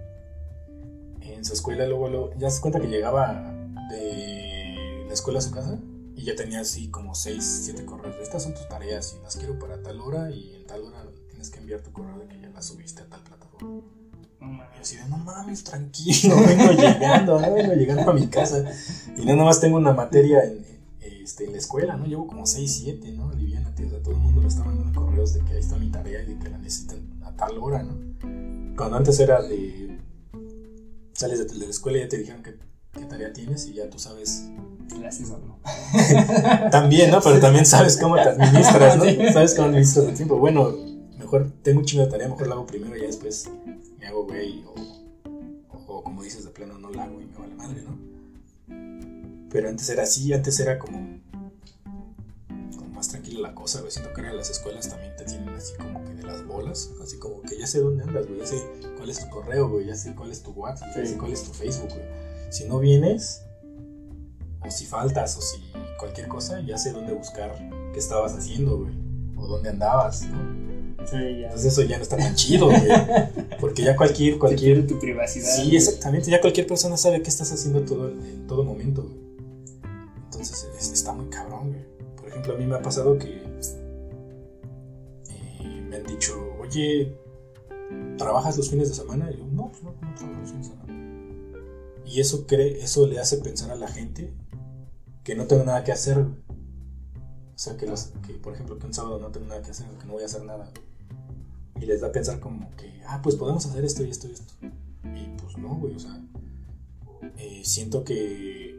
En 1.20 1.44
su 1.44 1.54
escuela, 1.54 1.86
luego, 1.86 2.08
luego, 2.08 2.30
ya 2.38 2.50
se 2.50 2.60
cuenta 2.60 2.80
que 2.80 2.86
llegaba 2.88 3.52
de 3.90 5.04
la 5.06 5.12
escuela 5.12 5.38
a 5.38 5.42
su 5.42 5.50
casa 5.50 5.78
y 6.14 6.24
ya 6.24 6.36
tenía 6.36 6.60
así 6.60 6.90
como 6.90 7.14
6, 7.14 7.62
7 7.64 7.84
correos. 7.84 8.16
Estas 8.22 8.42
son 8.44 8.54
tus 8.54 8.68
tareas 8.68 9.16
y 9.18 9.22
las 9.22 9.36
quiero 9.36 9.58
para 9.58 9.82
tal 9.82 10.00
hora 10.00 10.30
y 10.30 10.54
en 10.54 10.66
tal 10.66 10.82
hora 10.84 11.04
tienes 11.28 11.50
que 11.50 11.58
enviar 11.58 11.80
tu 11.80 11.90
correo 11.92 12.18
de 12.18 12.28
que 12.28 12.40
ya 12.40 12.48
las 12.50 12.66
subiste 12.66 13.02
a 13.02 13.06
tal 13.08 13.22
plataforma. 13.24 13.82
Y 14.76 14.80
así 14.80 14.96
de, 14.96 15.04
no 15.08 15.18
mames, 15.18 15.64
tranquilo, 15.64 16.36
vengo 16.46 16.72
llegando, 16.72 17.40
no 17.40 17.54
vengo 17.54 17.72
llegando 17.74 18.10
a 18.10 18.14
mi 18.14 18.26
casa. 18.28 18.64
Y 19.16 19.24
no 19.24 19.36
nomás 19.36 19.60
tengo 19.60 19.76
una 19.76 19.92
materia 19.92 20.44
en, 20.44 20.64
este, 21.22 21.44
en 21.44 21.52
la 21.52 21.58
escuela, 21.58 21.96
¿no? 21.96 22.06
Llevo 22.06 22.26
como 22.26 22.46
6, 22.46 22.80
7, 22.84 23.12
¿no? 23.12 23.32
Liviánate, 23.32 23.86
o 23.86 23.90
sea, 23.90 24.02
todo 24.02 24.12
el 24.12 24.20
mundo 24.20 24.42
me 24.42 24.48
está 24.48 24.64
mandando 24.64 25.00
correos 25.00 25.34
de 25.34 25.40
que 25.40 25.52
ahí 25.52 25.60
está 25.60 25.76
mi 25.76 25.90
tarea 25.90 26.22
y 26.22 26.26
de 26.26 26.38
que 26.38 26.48
la 26.48 26.58
necesitan 26.58 27.22
a 27.24 27.32
tal 27.32 27.58
hora, 27.58 27.82
¿no? 27.82 27.94
Cuando 28.76 28.96
antes 28.96 29.18
era 29.20 29.40
de, 29.42 29.98
sales 31.12 31.38
de, 31.38 31.58
de 31.58 31.64
la 31.64 31.70
escuela 31.70 31.98
y 31.98 32.00
ya 32.02 32.08
te 32.08 32.18
dijeron 32.18 32.42
qué, 32.42 32.56
qué 32.92 33.04
tarea 33.06 33.32
tienes 33.32 33.66
y 33.66 33.74
ya 33.74 33.88
tú 33.88 33.98
sabes, 33.98 34.48
Gracias 34.98 35.30
o 35.30 35.38
no. 35.38 35.58
también, 36.70 37.10
¿no? 37.10 37.20
Pero 37.20 37.40
también 37.40 37.66
sabes 37.66 37.96
cómo 37.96 38.16
te 38.16 38.28
administras, 38.28 38.96
¿no? 38.96 39.04
Sabes 39.32 39.54
cómo 39.54 39.68
administras 39.68 40.06
el 40.06 40.14
tiempo. 40.14 40.38
Bueno, 40.38 40.72
mejor 41.24 41.50
tengo 41.62 41.80
un 41.80 41.86
chingo 41.86 42.04
de 42.04 42.10
tarea, 42.10 42.28
mejor 42.28 42.46
la 42.46 42.54
hago 42.54 42.66
primero 42.66 42.96
y 42.96 43.00
ya 43.00 43.06
después 43.06 43.50
me 43.98 44.06
hago 44.06 44.24
güey 44.24 44.62
o, 44.64 44.74
o 45.86 46.04
como 46.04 46.22
dices 46.22 46.44
de 46.44 46.50
plano 46.50 46.78
no 46.78 46.90
la 46.90 47.04
hago 47.04 47.20
y 47.20 47.24
me 47.24 47.38
vale 47.38 47.54
madre, 47.54 47.82
¿no? 47.82 47.98
Pero 49.50 49.68
antes 49.68 49.88
era 49.88 50.02
así, 50.02 50.32
antes 50.32 50.58
era 50.60 50.78
como, 50.78 51.20
como 52.76 52.88
más 52.88 53.08
tranquila 53.08 53.40
la 53.40 53.48
la 53.50 53.54
cosa, 53.54 53.80
güey. 53.80 53.92
Siento 53.92 54.12
que 54.12 54.20
en 54.20 54.36
las 54.36 54.50
escuelas 54.50 54.88
también 54.88 55.14
te 55.16 55.24
tienen 55.24 55.48
así 55.50 55.74
como 55.76 56.04
que 56.04 56.14
de 56.14 56.24
las 56.24 56.44
bolas. 56.44 56.90
Así 57.00 57.18
como 57.18 57.40
que 57.42 57.56
ya 57.58 57.66
sé 57.66 57.78
dónde 57.78 58.02
andas, 58.02 58.26
güey. 58.26 58.40
Ya 58.40 58.46
sé 58.46 58.66
cuál 58.96 59.10
es 59.10 59.20
tu 59.20 59.30
correo, 59.30 59.68
güey. 59.68 59.86
Ya 59.86 59.94
sé 59.94 60.12
cuál 60.14 60.32
es 60.32 60.42
tu 60.42 60.50
WhatsApp, 60.50 60.88
ya 60.96 61.06
sé 61.06 61.16
cuál 61.16 61.32
es 61.32 61.44
tu 61.44 61.52
Facebook, 61.52 61.90
güey. 61.90 62.02
Si 62.50 62.64
no 62.64 62.80
vienes, 62.80 63.42
o 64.60 64.70
si 64.70 64.86
faltas, 64.86 65.36
o 65.36 65.40
si 65.40 65.62
cualquier 65.98 66.26
cosa, 66.26 66.60
ya 66.62 66.76
sé 66.76 66.90
dónde 66.90 67.12
buscar 67.12 67.54
qué 67.92 67.98
estabas 68.00 68.34
haciendo, 68.34 68.78
güey. 68.78 68.94
O 69.36 69.46
dónde 69.46 69.70
andabas, 69.70 70.22
¿no? 70.22 70.63
Sí, 71.10 71.16
ya. 71.16 71.46
Entonces 71.46 71.72
eso 71.72 71.82
ya 71.82 71.96
no 71.96 72.02
está 72.02 72.16
tan 72.16 72.34
chido, 72.34 72.66
güey. 72.66 72.82
Porque 73.60 73.82
ya 73.82 73.96
cualquier, 73.96 74.38
cualquier. 74.38 74.86
tu 74.86 74.98
privacidad. 74.98 75.48
Sí, 75.48 75.76
exactamente. 75.76 76.30
Ya 76.30 76.40
cualquier 76.40 76.66
persona 76.66 76.96
sabe 76.96 77.22
qué 77.22 77.28
estás 77.28 77.52
haciendo 77.52 77.82
todo, 77.82 78.10
en 78.10 78.46
todo 78.46 78.64
momento, 78.64 79.02
güey. 79.02 79.24
Entonces 80.24 80.68
está 80.92 81.12
muy 81.12 81.26
cabrón, 81.26 81.70
güey. 81.70 81.84
Por 82.16 82.28
ejemplo, 82.28 82.54
a 82.54 82.56
mí 82.56 82.66
me 82.66 82.76
ha 82.76 82.82
pasado 82.82 83.18
que 83.18 83.42
eh, 85.30 85.80
me 85.88 85.96
han 85.96 86.04
dicho, 86.04 86.34
oye, 86.60 87.16
¿trabajas 88.18 88.56
los 88.56 88.70
fines 88.70 88.88
de 88.88 88.94
semana? 88.94 89.30
Y 89.30 89.38
yo, 89.38 89.44
no, 89.46 89.70
pues 89.70 89.82
no, 89.82 89.92
no 89.92 90.14
trabajo 90.14 90.40
los 90.40 90.50
fines 90.50 90.68
de 90.68 90.74
semana. 90.74 90.84
Y 92.06 92.20
eso, 92.20 92.46
cree, 92.46 92.82
eso 92.82 93.06
le 93.06 93.18
hace 93.18 93.38
pensar 93.38 93.70
a 93.70 93.76
la 93.76 93.88
gente 93.88 94.32
que 95.22 95.34
no 95.34 95.46
tengo 95.46 95.64
nada 95.64 95.84
que 95.84 95.92
hacer, 95.92 96.22
güey. 96.22 96.44
O 97.54 97.58
sea, 97.58 97.76
que, 97.76 97.86
los, 97.86 98.12
que 98.26 98.34
por 98.34 98.52
ejemplo, 98.52 98.78
que 98.78 98.86
un 98.86 98.94
sábado 98.94 99.18
no 99.20 99.28
tengo 99.28 99.46
nada 99.46 99.62
que 99.62 99.70
hacer, 99.70 99.86
que 99.86 100.06
no 100.06 100.14
voy 100.14 100.22
a 100.22 100.26
hacer 100.26 100.42
nada. 100.42 100.70
Y 101.84 101.86
les 101.86 102.00
da 102.00 102.08
a 102.08 102.12
pensar 102.12 102.40
como 102.40 102.74
que, 102.76 103.02
ah, 103.06 103.20
pues 103.22 103.36
podemos 103.36 103.66
hacer 103.66 103.84
esto 103.84 104.02
y 104.04 104.10
esto 104.10 104.26
y 104.26 104.32
esto. 104.32 104.54
Y 104.62 105.36
pues 105.38 105.58
no, 105.58 105.74
güey, 105.76 105.94
o 105.94 105.98
sea, 105.98 106.18
eh, 107.36 107.60
siento 107.62 108.04
que 108.04 108.74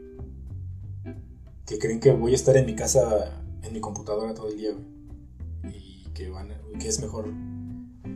que 1.67 1.77
creen 1.77 1.99
que 1.99 2.11
voy 2.11 2.31
a 2.31 2.35
estar 2.35 2.57
en 2.57 2.65
mi 2.65 2.75
casa, 2.75 3.31
en 3.61 3.73
mi 3.73 3.79
computadora 3.79 4.33
todo 4.33 4.49
el 4.49 4.57
día, 4.57 4.71
güey. 4.73 5.75
Y 5.75 6.09
que, 6.15 6.29
van, 6.29 6.49
que 6.79 6.87
es 6.87 6.99
mejor 6.99 7.31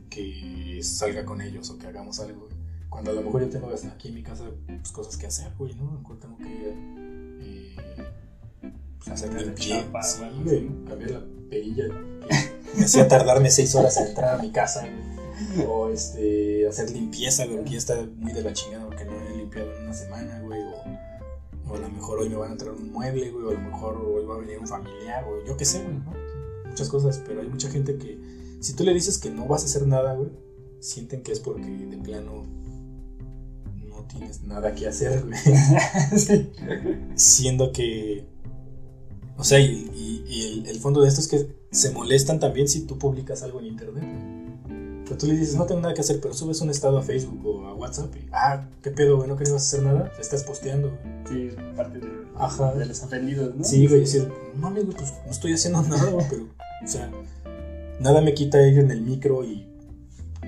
que 0.10 0.80
salga 0.82 1.24
con 1.24 1.40
ellos 1.42 1.70
o 1.70 1.78
que 1.78 1.86
hagamos 1.86 2.20
algo, 2.20 2.50
Cuando 2.90 3.12
a 3.12 3.14
lo 3.14 3.22
mejor 3.22 3.42
yo 3.42 3.50
tengo 3.50 3.70
aquí 3.70 4.08
en 4.08 4.16
mi 4.16 4.24
casa 4.24 4.46
pues, 4.66 4.92
cosas 4.92 5.18
que 5.18 5.28
hacer, 5.28 5.52
güey, 5.58 5.76
¿no? 5.76 5.90
A 5.90 5.94
lo 5.94 6.00
mejor 6.00 6.20
tengo 6.20 6.38
que 6.38 6.74
eh, 7.42 7.76
pues, 8.98 9.10
hacer 9.10 9.40
limpieza, 9.40 10.02
sí, 10.02 10.22
cambiar 10.88 11.12
la 11.12 11.24
perilla. 11.48 11.86
Me 12.76 12.86
hacía 12.86 13.08
tardarme 13.08 13.50
seis 13.50 13.74
horas 13.76 13.98
en 13.98 14.08
entrar 14.08 14.40
a 14.40 14.42
mi 14.42 14.52
casa, 14.52 14.88
O 15.68 15.90
este, 15.90 16.68
hacer 16.68 16.92
limpieza, 16.92 17.46
güey, 17.46 17.64
que 17.64 17.72
ya 17.72 17.78
está 17.78 17.96
muy 18.18 18.34
de 18.34 18.42
la 18.42 18.54
chingada 18.54 18.86
porque 18.86 19.06
no 19.06 19.14
he 19.14 19.38
limpiado 19.38 19.72
en 19.76 19.84
una 19.84 19.94
semana, 19.94 20.42
güey. 20.42 20.62
O 20.62 21.10
o 21.70 21.76
a 21.76 21.80
lo 21.80 21.90
mejor 21.90 22.20
hoy 22.20 22.30
me 22.30 22.36
van 22.36 22.54
a 22.54 22.58
traer 22.58 22.74
un 22.74 22.92
mueble, 22.92 23.30
güey, 23.30 23.46
o 23.46 23.50
a 23.50 23.54
lo 23.54 23.60
mejor 23.60 23.98
hoy 23.98 24.26
va 24.26 24.36
a 24.36 24.40
venir 24.40 24.60
un 24.60 24.68
familiar, 24.68 25.24
o 25.26 25.46
yo 25.46 25.56
qué 25.56 25.66
sé, 25.66 25.84
güey, 25.84 25.98
¿no? 25.98 26.14
Muchas 26.68 26.90
cosas, 26.90 27.22
pero 27.26 27.42
hay 27.42 27.48
mucha 27.48 27.70
gente 27.70 27.98
que, 27.98 28.20
si 28.60 28.74
tú 28.74 28.84
le 28.84 28.94
dices 28.94 29.18
que 29.18 29.30
no 29.30 29.46
vas 29.46 29.64
a 29.64 29.66
hacer 29.66 29.86
nada, 29.86 30.16
güey, 30.16 30.32
sienten 30.80 31.22
que 31.22 31.32
es 31.32 31.40
porque 31.40 31.62
de 31.62 31.98
plano 31.98 32.46
no 33.88 34.04
tienes 34.06 34.42
nada 34.44 34.74
que 34.74 34.88
hacer, 34.88 35.24
güey. 35.24 35.40
Siendo 37.16 37.72
que, 37.72 38.26
o 39.40 39.44
sea, 39.46 39.60
y, 39.60 40.26
el, 40.30 40.68
el, 40.68 40.80
fondo 40.80 41.02
de 41.02 41.08
esto 41.08 41.22
es 41.22 41.28
que 41.30 41.48
se 41.72 41.92
molestan 41.92 42.40
también 42.40 42.68
si 42.68 42.82
tú 42.82 42.98
publicas 42.98 43.42
algo 43.42 43.60
en 43.62 43.68
internet. 43.68 44.04
Pero 45.06 45.18
tú 45.18 45.28
le 45.28 45.36
dices, 45.36 45.56
no 45.56 45.66
tengo 45.66 45.80
nada 45.80 45.94
que 45.94 46.02
hacer, 46.02 46.20
pero 46.22 46.34
subes 46.34 46.60
un 46.60 46.70
estado 46.70 46.98
a 46.98 47.02
Facebook 47.02 47.46
o 47.46 47.66
a 47.66 47.74
WhatsApp 47.74 48.14
y, 48.18 48.28
ah, 48.34 48.68
¿qué 48.84 48.92
pedo, 48.92 49.16
güey? 49.16 49.30
¿No 49.30 49.38
querías 49.38 49.56
hacer 49.56 49.82
nada? 49.82 50.12
Te 50.14 50.22
estás 50.22 50.44
posteando, 50.44 50.92
Sí, 51.28 51.52
parte 51.76 52.00
de, 52.00 52.08
Ajá. 52.36 52.74
de 52.74 52.86
los 52.86 53.02
ofendidos, 53.02 53.56
¿no? 53.56 53.64
Sí, 53.64 53.88
güey, 53.88 54.02
decir, 54.02 54.30
no, 54.56 54.68
amigo, 54.68 54.92
pues 54.92 55.14
no 55.26 55.32
estoy 55.32 55.54
haciendo 55.54 55.82
nada, 55.90 56.12
güey, 56.12 56.26
pero, 56.30 56.44
o 56.44 56.88
sea, 56.88 57.10
nada 58.02 58.20
me 58.20 58.34
quita 58.34 58.62
ir 58.68 58.78
en 58.78 58.92
el 58.92 59.02
micro 59.02 59.46
y 59.46 59.66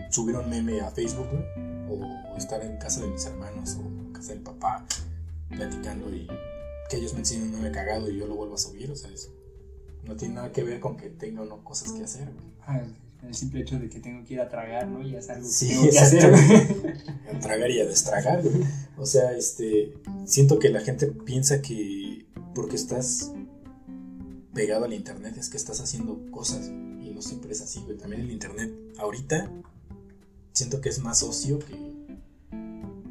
subir 0.10 0.36
un 0.36 0.50
meme 0.50 0.82
a 0.82 0.92
Facebook, 0.92 1.28
güey, 1.32 1.44
o 1.89 2.38
estar 2.38 2.62
en 2.62 2.78
casa 2.78 3.02
de 3.02 3.08
mis 3.08 3.26
hermanos 3.26 3.78
o 3.78 3.88
en 3.88 4.12
casa 4.12 4.34
del 4.34 4.42
papá 4.42 4.86
platicando 5.50 6.14
y 6.14 6.28
que 6.92 6.98
ellos 6.98 7.14
me 7.14 7.20
enseñen 7.20 7.46
un 7.46 7.52
meme 7.54 7.72
cagado 7.72 8.12
y 8.12 8.18
yo 8.18 8.28
lo 8.28 8.36
vuelvo 8.36 8.56
a 8.56 8.58
subir, 8.58 8.92
o 8.92 8.96
sea, 8.98 9.10
eso 9.10 9.34
no 10.04 10.18
tiene 10.18 10.36
nada 10.36 10.52
que 10.52 10.62
ver 10.64 10.82
con 10.82 10.98
que 10.98 11.10
tenga 11.10 11.42
o 11.42 11.46
no 11.46 11.64
cosas 11.64 11.94
que 11.94 12.04
hacer. 12.04 12.30
Ah, 12.66 12.82
el 13.24 13.34
simple 13.34 13.62
hecho 13.62 13.80
de 13.80 13.88
que 13.88 14.00
tengo 14.00 14.26
que 14.26 14.34
ir 14.34 14.42
a 14.42 14.50
tragar, 14.50 14.88
¿no? 14.88 15.02
Y 15.02 15.16
es 15.16 15.30
algo 15.30 15.48
que 15.48 15.68
tengo 15.68 15.89
que 15.89 16.00
hacer. 16.00 16.34
a 17.34 17.39
tragar 17.39 17.72
y 17.72 17.80
a 17.80 17.86
destragar. 17.86 18.42
O 18.98 19.06
sea, 19.06 19.32
este, 19.34 19.94
siento 20.26 20.60
que 20.60 20.70
la 20.70 20.82
gente 20.82 21.08
piensa 21.08 21.62
que 21.62 22.26
porque 22.54 22.76
estás 22.76 23.32
pegado 24.54 24.84
al 24.84 24.94
internet 24.94 25.38
es 25.38 25.50
que 25.50 25.58
estás 25.58 25.80
haciendo 25.80 26.20
cosas 26.30 26.68
y 26.68 27.12
no 27.12 27.22
siempre 27.22 27.54
es 27.54 27.62
así, 27.62 27.82
güey. 27.86 27.98
También 27.98 28.24
el 28.24 28.32
internet 28.32 28.74
ahorita 28.98 29.50
siento 30.52 30.82
que 30.82 30.89
es 30.89 31.00
más 31.00 31.24
ocio 31.24 31.60
que, 31.60 31.78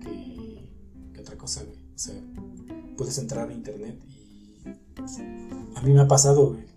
que, 0.02 0.68
que 1.14 1.20
otra 1.20 1.38
cosa, 1.38 1.62
güey. 1.62 1.78
O 1.94 1.98
sea, 1.98 2.20
puedes 3.00 3.16
entrar 3.16 3.48
a 3.48 3.52
internet 3.54 3.98
y 4.12 5.78
a 5.78 5.82
mí 5.82 5.92
me 5.94 6.00
ha 6.02 6.06
pasado, 6.06 6.48
güey 6.48 6.70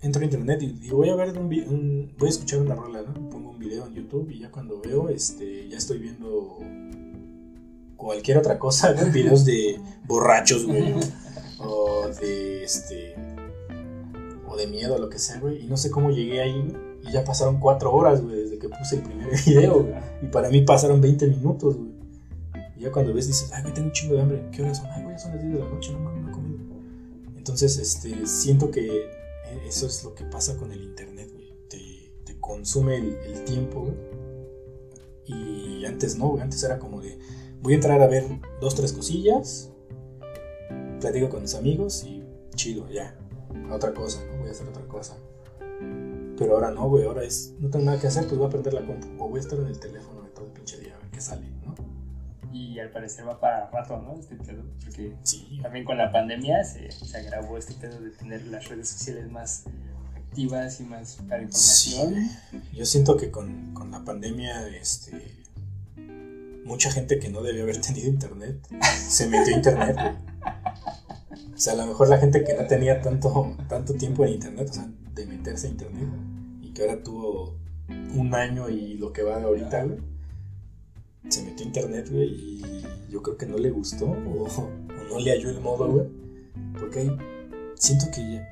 entro 0.00 0.22
a 0.22 0.24
internet 0.24 0.62
y 0.62 0.66
digo, 0.72 0.98
voy 0.98 1.08
a 1.10 1.16
ver 1.16 1.36
un, 1.38 2.12
voy 2.18 2.26
a 2.26 2.30
escuchar 2.30 2.60
una 2.60 2.74
rola, 2.74 3.02
¿no? 3.02 3.28
Pongo 3.28 3.50
un 3.50 3.58
video 3.58 3.86
en 3.86 3.94
YouTube 3.94 4.30
y 4.30 4.38
ya 4.40 4.50
cuando 4.50 4.80
veo, 4.80 5.08
este, 5.08 5.68
ya 5.68 5.76
estoy 5.76 5.98
viendo 5.98 6.58
cualquier 7.96 8.38
otra 8.38 8.58
cosa, 8.58 8.94
¿no? 8.94 9.06
Videos 9.12 9.44
de 9.44 9.80
borrachos, 10.06 10.64
güey, 10.64 10.94
o 11.58 12.08
de, 12.20 12.64
este, 12.64 13.14
o 14.48 14.56
de 14.56 14.66
miedo, 14.66 14.98
lo 14.98 15.08
que 15.08 15.18
sea, 15.18 15.40
güey, 15.40 15.64
y 15.64 15.66
no 15.66 15.76
sé 15.76 15.90
cómo 15.90 16.10
llegué 16.10 16.40
ahí, 16.40 16.72
y 17.06 17.12
ya 17.12 17.24
pasaron 17.24 17.58
cuatro 17.58 17.92
horas, 17.92 18.22
güey, 18.22 18.36
desde 18.36 18.58
que 18.58 18.68
puse 18.68 18.96
el 18.96 19.02
primer 19.02 19.28
video, 19.46 19.82
güey, 19.82 19.94
y 20.22 20.26
para 20.26 20.48
mí 20.48 20.62
pasaron 20.62 21.00
20 21.00 21.26
minutos, 21.28 21.76
güey. 21.76 21.95
Y 22.76 22.82
ya 22.82 22.92
cuando 22.92 23.14
ves 23.14 23.26
dices, 23.26 23.50
ay, 23.52 23.62
güey, 23.62 23.74
tengo 23.74 23.88
un 23.88 23.92
chingo 23.92 24.14
de 24.14 24.22
hambre, 24.22 24.48
¿qué 24.52 24.62
horas 24.62 24.78
son? 24.78 24.86
Ay, 24.90 25.02
güey, 25.02 25.14
ya 25.14 25.18
son 25.18 25.32
las 25.32 25.42
10 25.42 25.54
de 25.54 25.58
la 25.60 25.68
noche, 25.68 25.92
no 25.92 25.98
mames, 26.00 26.24
no 26.24 26.30
he 26.30 26.32
comido. 26.32 26.58
Entonces, 27.36 27.78
este, 27.78 28.26
siento 28.26 28.70
que 28.70 29.10
eso 29.66 29.86
es 29.86 30.04
lo 30.04 30.14
que 30.14 30.24
pasa 30.24 30.56
con 30.56 30.72
el 30.72 30.82
internet, 30.82 31.30
güey. 31.32 31.54
Te, 31.68 32.38
consume 32.40 32.96
el, 32.96 33.44
tiempo, 33.44 33.92
Y 35.24 35.84
antes 35.84 36.16
no, 36.16 36.36
Antes 36.40 36.62
era 36.62 36.78
como 36.78 37.00
de, 37.00 37.18
voy 37.60 37.72
a 37.72 37.76
entrar 37.76 38.00
a 38.00 38.06
ver 38.06 38.24
dos, 38.60 38.74
tres 38.76 38.92
cosillas, 38.92 39.72
platico 41.00 41.28
con 41.28 41.42
mis 41.42 41.54
amigos 41.54 42.04
y 42.04 42.22
chido, 42.54 42.88
ya. 42.88 43.18
Otra 43.70 43.92
cosa, 43.94 44.24
¿no? 44.26 44.38
Voy 44.38 44.48
a 44.48 44.50
hacer 44.52 44.68
otra 44.68 44.86
cosa. 44.86 45.16
Pero 46.38 46.54
ahora 46.54 46.70
no, 46.70 46.88
güey. 46.88 47.04
Ahora 47.04 47.24
es, 47.24 47.54
no 47.58 47.68
tengo 47.68 47.84
nada 47.86 48.00
que 48.00 48.06
hacer, 48.06 48.26
pues 48.26 48.36
voy 48.38 48.46
a 48.46 48.50
prender 48.50 48.74
la 48.74 48.86
compu. 48.86 49.06
O 49.18 49.28
voy 49.28 49.38
a 49.38 49.40
estar 49.40 49.58
en 49.58 49.66
el 49.66 49.78
teléfono 49.80 50.22
de 50.22 50.30
todo 50.30 50.46
el 50.46 50.52
pinche 50.52 50.78
día 50.78 50.94
a 50.94 50.98
ver 50.98 51.10
qué 51.10 51.20
sale, 51.20 51.50
¿no? 51.64 51.74
Y 52.56 52.78
al 52.78 52.90
parecer 52.90 53.28
va 53.28 53.38
para 53.38 53.68
rato, 53.70 54.00
¿no? 54.00 54.18
Este 54.18 54.34
pedo. 54.36 54.62
Porque 54.82 55.14
también 55.62 55.84
con 55.84 55.98
la 55.98 56.10
pandemia 56.10 56.64
se, 56.64 56.90
se, 56.90 57.16
agravó 57.18 57.58
este 57.58 57.74
pedo 57.74 58.00
de 58.00 58.10
tener 58.10 58.46
las 58.46 58.66
redes 58.68 58.88
sociales 58.88 59.30
más 59.30 59.64
activas 60.14 60.80
y 60.80 60.84
más 60.84 61.18
para 61.28 61.42
información. 61.42 62.14
Sí. 62.14 62.70
Yo 62.72 62.86
siento 62.86 63.16
que 63.18 63.30
con, 63.30 63.74
con 63.74 63.90
la 63.90 64.02
pandemia, 64.04 64.68
este. 64.68 65.34
Mucha 66.64 66.90
gente 66.90 67.18
que 67.18 67.28
no 67.28 67.42
debía 67.42 67.62
haber 67.62 67.80
tenido 67.80 68.08
internet 68.08 68.56
se 69.08 69.28
metió 69.28 69.54
a 69.54 69.56
internet. 69.56 69.96
O 71.54 71.58
sea, 71.58 71.74
a 71.74 71.76
lo 71.76 71.86
mejor 71.86 72.08
la 72.08 72.18
gente 72.18 72.42
que 72.42 72.54
no 72.54 72.66
tenía 72.66 73.00
tanto, 73.02 73.56
tanto 73.68 73.94
tiempo 73.94 74.24
en 74.24 74.32
internet, 74.32 74.68
o 74.70 74.72
sea, 74.72 74.88
de 75.14 75.26
meterse 75.26 75.68
a 75.68 75.70
internet, 75.70 76.08
y 76.60 76.72
que 76.72 76.82
ahora 76.82 77.02
tuvo 77.02 77.56
un 77.88 78.34
año 78.34 78.68
y 78.68 78.94
lo 78.94 79.12
que 79.12 79.22
va 79.22 79.38
de 79.38 79.44
ahorita, 79.44 79.84
güey 79.84 80.15
se 81.28 81.42
metió 81.42 81.64
a 81.64 81.68
internet, 81.68 82.08
güey, 82.10 82.28
y 82.28 82.62
yo 83.10 83.22
creo 83.22 83.36
que 83.36 83.46
no 83.46 83.58
le 83.58 83.70
gustó 83.70 84.06
o, 84.06 84.48
no 85.10 85.18
le 85.18 85.30
halló 85.30 85.50
el 85.50 85.60
modo, 85.60 85.88
güey. 85.88 86.06
Porque 86.78 87.00
hay, 87.00 87.16
siento 87.74 88.06
que 88.14 88.20
eh, 88.20 88.44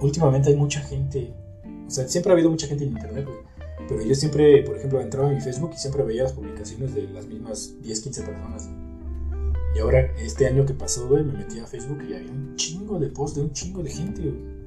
últimamente 0.00 0.50
hay 0.50 0.56
mucha 0.56 0.80
gente, 0.80 1.32
o 1.86 1.90
sea, 1.90 2.08
siempre 2.08 2.32
ha 2.32 2.34
habido 2.34 2.50
mucha 2.50 2.66
gente 2.66 2.84
en 2.84 2.90
internet, 2.90 3.26
güey. 3.26 3.38
Pero 3.88 4.02
yo 4.02 4.14
siempre, 4.14 4.62
por 4.62 4.76
ejemplo, 4.76 5.00
entraba 5.00 5.28
en 5.28 5.36
mi 5.36 5.40
Facebook 5.40 5.72
y 5.74 5.78
siempre 5.78 6.04
veía 6.04 6.22
las 6.22 6.32
publicaciones 6.32 6.94
de 6.94 7.08
las 7.08 7.26
mismas 7.26 7.74
10, 7.82 8.00
15 8.00 8.22
personas. 8.22 8.68
Y 9.74 9.78
ahora, 9.78 10.00
este 10.16 10.46
año 10.46 10.66
que 10.66 10.74
pasó, 10.74 11.08
güey, 11.08 11.24
me 11.24 11.32
metí 11.32 11.58
a 11.58 11.66
Facebook 11.66 12.02
y 12.08 12.14
había 12.14 12.30
un 12.30 12.54
chingo 12.56 12.98
de 12.98 13.08
posts 13.08 13.36
de 13.36 13.42
un 13.42 13.52
chingo 13.52 13.82
de 13.82 13.90
gente, 13.90 14.22
güey. 14.22 14.60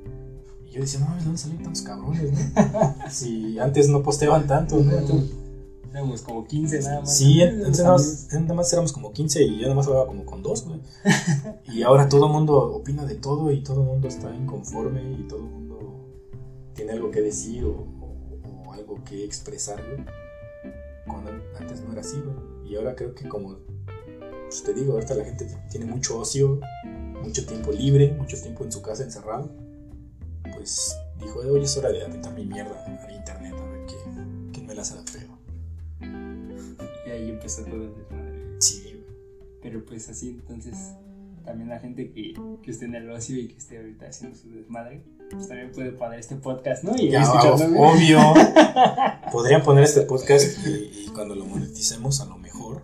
Yo 0.72 0.82
decía, 0.82 1.02
no 1.02 1.24
¿dónde 1.24 1.38
salen 1.38 1.61
tantos 1.61 1.84
cabrones, 1.84 2.32
no? 2.32 2.95
si 3.11 3.60
antes 3.60 3.90
no 3.90 4.02
posteaban 4.02 4.48
tanto, 4.48 4.80
¿no? 4.80 5.43
Éramos 5.94 6.24
como 6.24 6.48
15 6.48 6.80
nada 6.82 7.02
más. 7.02 7.15
Sí, 7.15 7.40
antes 7.44 7.80
nada 7.84 8.53
más, 8.56 8.74
éramos 8.74 8.91
como 8.91 9.14
15 9.14 9.44
y 9.44 9.57
yo 9.57 9.64
nada 9.64 9.76
más 9.76 9.86
hablaba 9.86 10.07
como 10.07 10.26
con 10.26 10.41
dos, 10.41 10.65
güey. 10.65 10.80
y 11.72 11.84
ahora 11.84 12.10
todo 12.10 12.26
el 12.26 12.32
mundo 12.32 12.57
opina 12.57 13.06
de 13.06 13.14
todo 13.14 13.52
y 13.52 13.61
todo 13.61 13.82
el 13.82 13.88
mundo 13.88 14.07
está 14.07 14.34
inconforme 14.34 15.03
y 15.03 15.28
todo 15.28 15.40
el 15.40 15.45
mundo 15.45 16.10
tiene 16.74 16.94
algo 16.94 17.11
que 17.11 17.22
decir 17.22 17.65
o, 17.65 17.86
algo 18.74 19.03
que 19.03 19.24
expresar, 19.24 19.84
güey. 19.86 20.03
Cuando 21.06 21.32
antes 21.60 21.82
no 21.82 21.91
era 21.91 22.02
así, 22.02 22.20
güey. 22.20 22.72
Y 22.72 22.76
ahora 22.76 22.95
creo 22.95 23.14
que 23.14 23.30
como 23.30 23.60
pues 24.45 24.64
te 24.64 24.74
digo, 24.74 24.94
ahorita 24.94 25.14
la 25.14 25.26
gente 25.26 25.48
tiene 25.70 25.86
mucho 25.86 26.20
ocio, 26.20 26.60
mucho 27.22 27.45
tiempo 27.45 27.72
libre, 27.72 28.14
mucho 28.14 28.41
tiempo 28.41 28.64
en 28.64 28.72
su 28.72 28.82
casa 28.82 29.03
encerrado. 29.03 29.52
pues 30.56 30.95
dijo, 31.20 31.40
oye, 31.40 31.64
es 31.64 31.78
hora 31.78 31.91
de 31.91 32.03
aventar 32.03 32.34
mi 32.34 32.45
mierda 32.45 32.84
al 32.84 33.14
internet, 33.14 33.53
a 33.56 33.70
ver 33.70 33.86
quién, 33.86 34.49
quién 34.52 34.65
me 34.65 34.74
la 34.74 34.82
hace 34.82 34.95
feo. 35.06 35.22
Y 35.22 35.22
ahí 37.23 37.29
empezó 37.29 37.63
todo 37.63 37.83
el 37.83 37.95
desmadre. 37.95 38.55
Sí, 38.59 39.03
Pero 39.61 39.85
pues 39.85 40.09
así, 40.09 40.29
entonces, 40.29 40.93
también 41.45 41.69
la 41.69 41.79
gente 41.79 42.11
que, 42.11 42.33
que 42.61 42.71
esté 42.71 42.85
en 42.85 42.95
el 42.95 43.09
ocio 43.09 43.37
y 43.37 43.47
que 43.47 43.57
esté 43.57 43.77
ahorita 43.77 44.07
haciendo 44.07 44.37
su 44.37 44.49
desmadre, 44.49 45.03
pues 45.31 45.47
también 45.47 45.71
puede 45.71 45.91
poner 45.91 46.19
este 46.19 46.35
podcast, 46.35 46.83
¿no? 46.83 46.95
Y 46.95 47.09
ya, 47.09 47.23
obvio. 47.31 48.19
Podrían 49.31 49.63
poner 49.63 49.83
este 49.83 50.01
podcast 50.01 50.65
y, 50.65 51.05
y, 51.05 51.11
cuando 51.13 51.35
lo 51.35 51.45
moneticemos, 51.45 52.21
a 52.21 52.25
lo 52.25 52.37
mejor, 52.37 52.83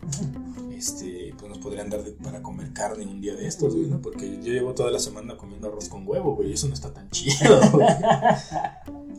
este, 0.75 1.35
pues 1.37 1.49
nos 1.49 1.59
podrían 1.59 1.89
dar 1.89 2.01
para 2.23 2.41
comer 2.41 2.73
carne 2.73 3.05
un 3.05 3.21
día 3.21 3.35
de 3.35 3.47
estos, 3.47 3.75
güey, 3.75 3.87
¿no? 3.87 4.01
Porque 4.01 4.37
yo 4.37 4.51
llevo 4.51 4.73
toda 4.73 4.89
la 4.89 4.99
semana 4.99 5.37
comiendo 5.37 5.67
arroz 5.67 5.89
con 5.89 6.07
huevo, 6.07 6.35
güey, 6.35 6.53
eso 6.53 6.67
no 6.67 6.73
está 6.73 6.91
tan 6.93 7.09
chido, 7.11 7.59
güey. 7.71 7.87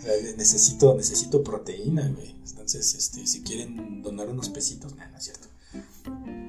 O 0.00 0.02
sea, 0.02 0.12
necesito, 0.36 0.96
necesito 0.96 1.44
proteína, 1.44 2.08
güey. 2.08 2.34
Entonces, 2.48 2.94
este, 2.94 3.26
si 3.26 3.42
quieren 3.42 4.02
donar 4.02 4.28
unos 4.28 4.48
pesitos, 4.48 4.96
nada, 4.96 5.10
no 5.10 5.18
es 5.18 5.24
cierto. 5.24 5.48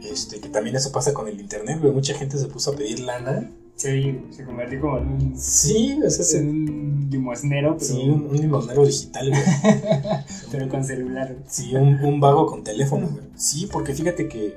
Este, 0.04 0.40
que 0.40 0.50
también 0.50 0.76
eso 0.76 0.92
pasa 0.92 1.14
con 1.14 1.28
el 1.28 1.40
internet, 1.40 1.80
güey. 1.80 1.92
Mucha 1.92 2.14
gente 2.14 2.38
se 2.38 2.48
puso 2.48 2.72
a 2.72 2.76
pedir 2.76 3.02
lana. 3.02 3.52
Sí, 3.76 4.20
se 4.32 4.46
convirtió 4.46 4.82
como 4.82 4.98
en 5.00 5.08
un. 5.08 5.40
Sí, 5.40 6.00
o 6.06 6.10
sea, 6.10 6.40
en 6.40 6.50
un 6.50 7.08
limosnero, 7.10 7.78
pero. 7.78 7.94
Sí, 7.94 8.02
un, 8.02 8.28
un 8.28 8.38
limosnero 8.38 8.86
digital, 8.86 9.30
güey. 9.30 9.42
pero 10.52 10.70
con 10.70 10.84
celular. 10.84 11.36
Sí, 11.48 11.76
un, 11.76 12.04
un 12.04 12.20
vago 12.20 12.46
con 12.46 12.64
teléfono, 12.64 13.10
güey. 13.10 13.26
Sí, 13.36 13.68
porque 13.72 13.94
fíjate 13.94 14.28
que 14.28 14.56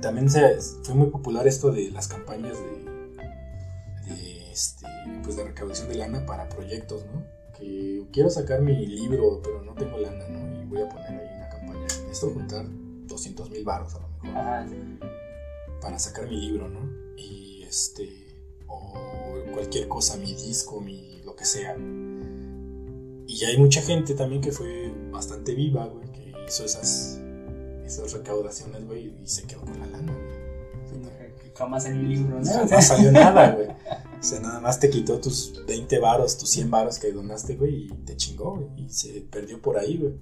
también 0.00 0.28
se, 0.28 0.60
fue 0.82 0.94
muy 0.94 1.08
popular 1.08 1.46
esto 1.46 1.70
de 1.70 1.90
las 1.90 2.08
campañas 2.08 2.56
de, 2.58 4.14
de, 4.14 4.52
este, 4.52 4.86
pues 5.22 5.36
de 5.36 5.44
recaudación 5.44 5.88
de 5.88 5.96
lana 5.96 6.26
para 6.26 6.48
proyectos, 6.48 7.04
¿no? 7.06 7.39
Que 7.60 8.06
quiero 8.12 8.30
sacar 8.30 8.62
mi 8.62 8.86
libro, 8.86 9.40
pero 9.42 9.62
no 9.62 9.74
tengo 9.74 9.98
lana, 9.98 10.28
¿no? 10.28 10.62
Y 10.62 10.66
voy 10.66 10.80
a 10.82 10.88
poner 10.88 11.10
ahí 11.10 11.36
una 11.36 11.48
campaña. 11.48 11.86
Esto 12.10 12.30
juntar 12.30 12.66
200 13.06 13.50
mil 13.50 13.64
baros 13.64 13.94
a 13.94 14.00
lo 14.00 14.08
mejor. 14.08 14.38
Ajá. 14.38 14.66
Para 15.80 15.98
sacar 15.98 16.28
mi 16.28 16.40
libro, 16.40 16.68
¿no? 16.68 16.80
Y 17.16 17.62
este, 17.62 18.08
o 18.66 18.94
cualquier 19.52 19.88
cosa, 19.88 20.16
mi 20.16 20.34
disco, 20.34 20.80
mi 20.80 21.20
lo 21.24 21.36
que 21.36 21.44
sea. 21.44 21.76
Y 23.26 23.44
hay 23.44 23.58
mucha 23.58 23.80
gente 23.82 24.14
también 24.14 24.42
que 24.42 24.52
fue 24.52 24.92
bastante 25.10 25.54
viva, 25.54 25.86
güey, 25.86 26.10
que 26.12 26.32
hizo 26.48 26.64
esas, 26.64 27.20
esas 27.84 28.12
recaudaciones, 28.12 28.84
güey, 28.86 29.14
y 29.22 29.26
se 29.26 29.44
quedó 29.44 29.60
con 29.60 29.78
la 29.78 29.86
lana, 29.86 30.12
güey. 30.12 30.29
Jamás 31.56 31.82
salió 31.84 32.00
un 32.00 32.08
libro, 32.08 32.40
¿no? 32.40 32.44
Jamás 32.44 32.86
salió 32.86 33.12
nada, 33.12 33.52
güey. 33.52 33.68
O 34.20 34.22
sea, 34.22 34.38
nada 34.40 34.60
más 34.60 34.78
te 34.78 34.90
quitó 34.90 35.18
tus 35.18 35.64
20 35.66 35.98
varos, 35.98 36.36
tus 36.36 36.50
100 36.50 36.70
varos 36.70 36.98
que 36.98 37.10
donaste, 37.10 37.56
güey, 37.56 37.86
y 37.86 37.88
te 38.04 38.16
chingó, 38.18 38.54
güey. 38.54 38.68
Y 38.84 38.90
se 38.90 39.22
perdió 39.22 39.62
por 39.62 39.78
ahí, 39.78 39.96
güey. 39.96 40.12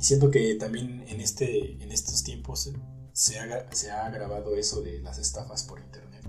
Y 0.00 0.02
siento 0.04 0.32
que 0.32 0.56
también 0.56 1.04
en, 1.06 1.20
este, 1.20 1.80
en 1.80 1.92
estos 1.92 2.24
tiempos 2.24 2.72
se 3.12 3.38
ha, 3.38 3.72
se 3.72 3.92
ha 3.92 4.06
agravado 4.06 4.56
eso 4.56 4.82
de 4.82 4.98
las 5.00 5.18
estafas 5.20 5.62
por 5.62 5.78
internet. 5.78 6.24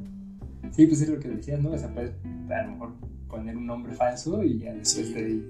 Sí, 0.75 0.85
pues 0.85 1.01
es 1.01 1.09
lo 1.09 1.19
que 1.19 1.29
decías, 1.29 1.59
¿no? 1.59 1.71
O 1.71 1.77
sea, 1.79 1.91
puedes 1.91 2.11
a 2.51 2.61
lo 2.65 2.71
mejor 2.73 2.93
poner 3.27 3.57
un 3.57 3.65
nombre 3.65 3.95
falso 3.95 4.43
y 4.43 4.59
ya 4.59 4.71
después 4.75 5.07
Sí. 5.07 5.13
te, 5.15 5.41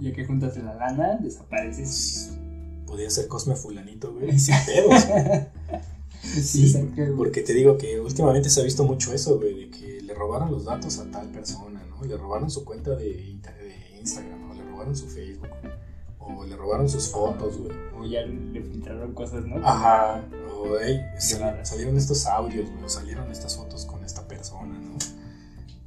ya 0.00 0.12
que 0.14 0.24
juntas 0.24 0.56
la 0.56 0.74
lana, 0.74 1.18
desapareces. 1.20 2.30
Podía 2.86 3.10
ser 3.10 3.28
Cosme 3.28 3.56
Fulanito, 3.56 4.14
güey, 4.14 4.38
sin 4.38 4.54
pedos, 4.64 5.06
güey. 5.06 5.22
Sí. 6.42 6.74
Porque 7.16 7.42
te 7.42 7.54
digo 7.54 7.78
que 7.78 8.00
últimamente 8.00 8.50
se 8.50 8.60
ha 8.60 8.64
visto 8.64 8.84
mucho 8.84 9.12
eso, 9.12 9.38
güey, 9.38 9.54
de 9.54 9.70
que 9.70 10.00
le 10.02 10.14
robaron 10.14 10.50
los 10.50 10.64
datos 10.64 10.98
a 10.98 11.10
tal 11.10 11.28
persona, 11.30 11.84
¿no? 11.88 12.02
Le 12.04 12.16
robaron 12.16 12.50
su 12.50 12.64
cuenta 12.64 12.94
de, 12.96 13.38
Instagram, 14.00 14.50
o 14.50 14.54
le 14.54 14.64
robaron 14.64 14.96
su 14.96 15.06
Facebook, 15.08 15.48
o 16.18 16.44
le 16.44 16.56
robaron 16.56 16.88
sus 16.88 17.08
fotos, 17.08 17.58
güey. 17.58 17.76
O 17.96 18.04
ya 18.06 18.22
le 18.22 18.62
filtraron 18.62 19.12
cosas, 19.14 19.44
¿no? 19.44 19.56
Ajá, 19.66 20.24
o 20.54 20.76
hey, 20.80 21.00
sal- 21.18 21.64
salieron 21.64 21.96
estos 21.96 22.26
audios, 22.26 22.70
güey, 22.70 22.84
o 22.84 22.88
salieron 22.88 23.30
estas 23.30 23.56
fotos 23.56 23.84
con 23.86 24.04
esta 24.04 24.26
persona, 24.26 24.78
¿no? 24.78 24.96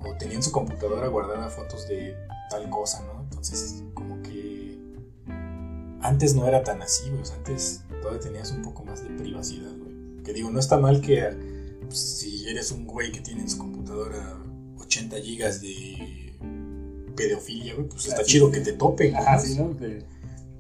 O 0.09 0.15
tenían 0.17 0.37
en 0.37 0.43
su 0.43 0.51
computadora 0.51 1.07
guardada 1.07 1.49
fotos 1.49 1.87
de 1.87 2.15
tal 2.49 2.69
cosa, 2.69 3.03
¿no? 3.05 3.21
Entonces, 3.23 3.83
como 3.93 4.21
que 4.23 4.79
antes 6.01 6.35
no 6.35 6.47
era 6.47 6.63
tan 6.63 6.81
así, 6.81 7.09
güey, 7.09 7.21
o 7.21 7.25
sea, 7.25 7.35
antes 7.37 7.81
todavía 8.01 8.19
tenías 8.21 8.51
un 8.51 8.61
poco 8.63 8.83
más 8.83 9.03
de 9.03 9.09
privacidad. 9.11 9.71
Que 10.23 10.33
digo, 10.33 10.49
no 10.51 10.59
está 10.59 10.77
mal 10.77 11.01
que 11.01 11.23
pues, 11.85 11.99
si 11.99 12.47
eres 12.47 12.71
un 12.71 12.85
güey 12.85 13.11
que 13.11 13.21
tiene 13.21 13.41
en 13.41 13.49
su 13.49 13.57
computadora 13.57 14.37
80 14.77 15.17
gigas 15.17 15.61
de 15.61 16.33
pedofilia, 17.15 17.75
güey, 17.75 17.87
pues 17.87 18.07
está 18.07 18.23
chido 18.23 18.51
que 18.51 18.61
te 18.61 18.73
topen, 18.73 19.15
Ajá, 19.15 19.35
¿no? 19.37 19.41
sí, 19.41 19.55
¿no? 19.57 19.73
De, 19.73 19.87
de 19.89 20.05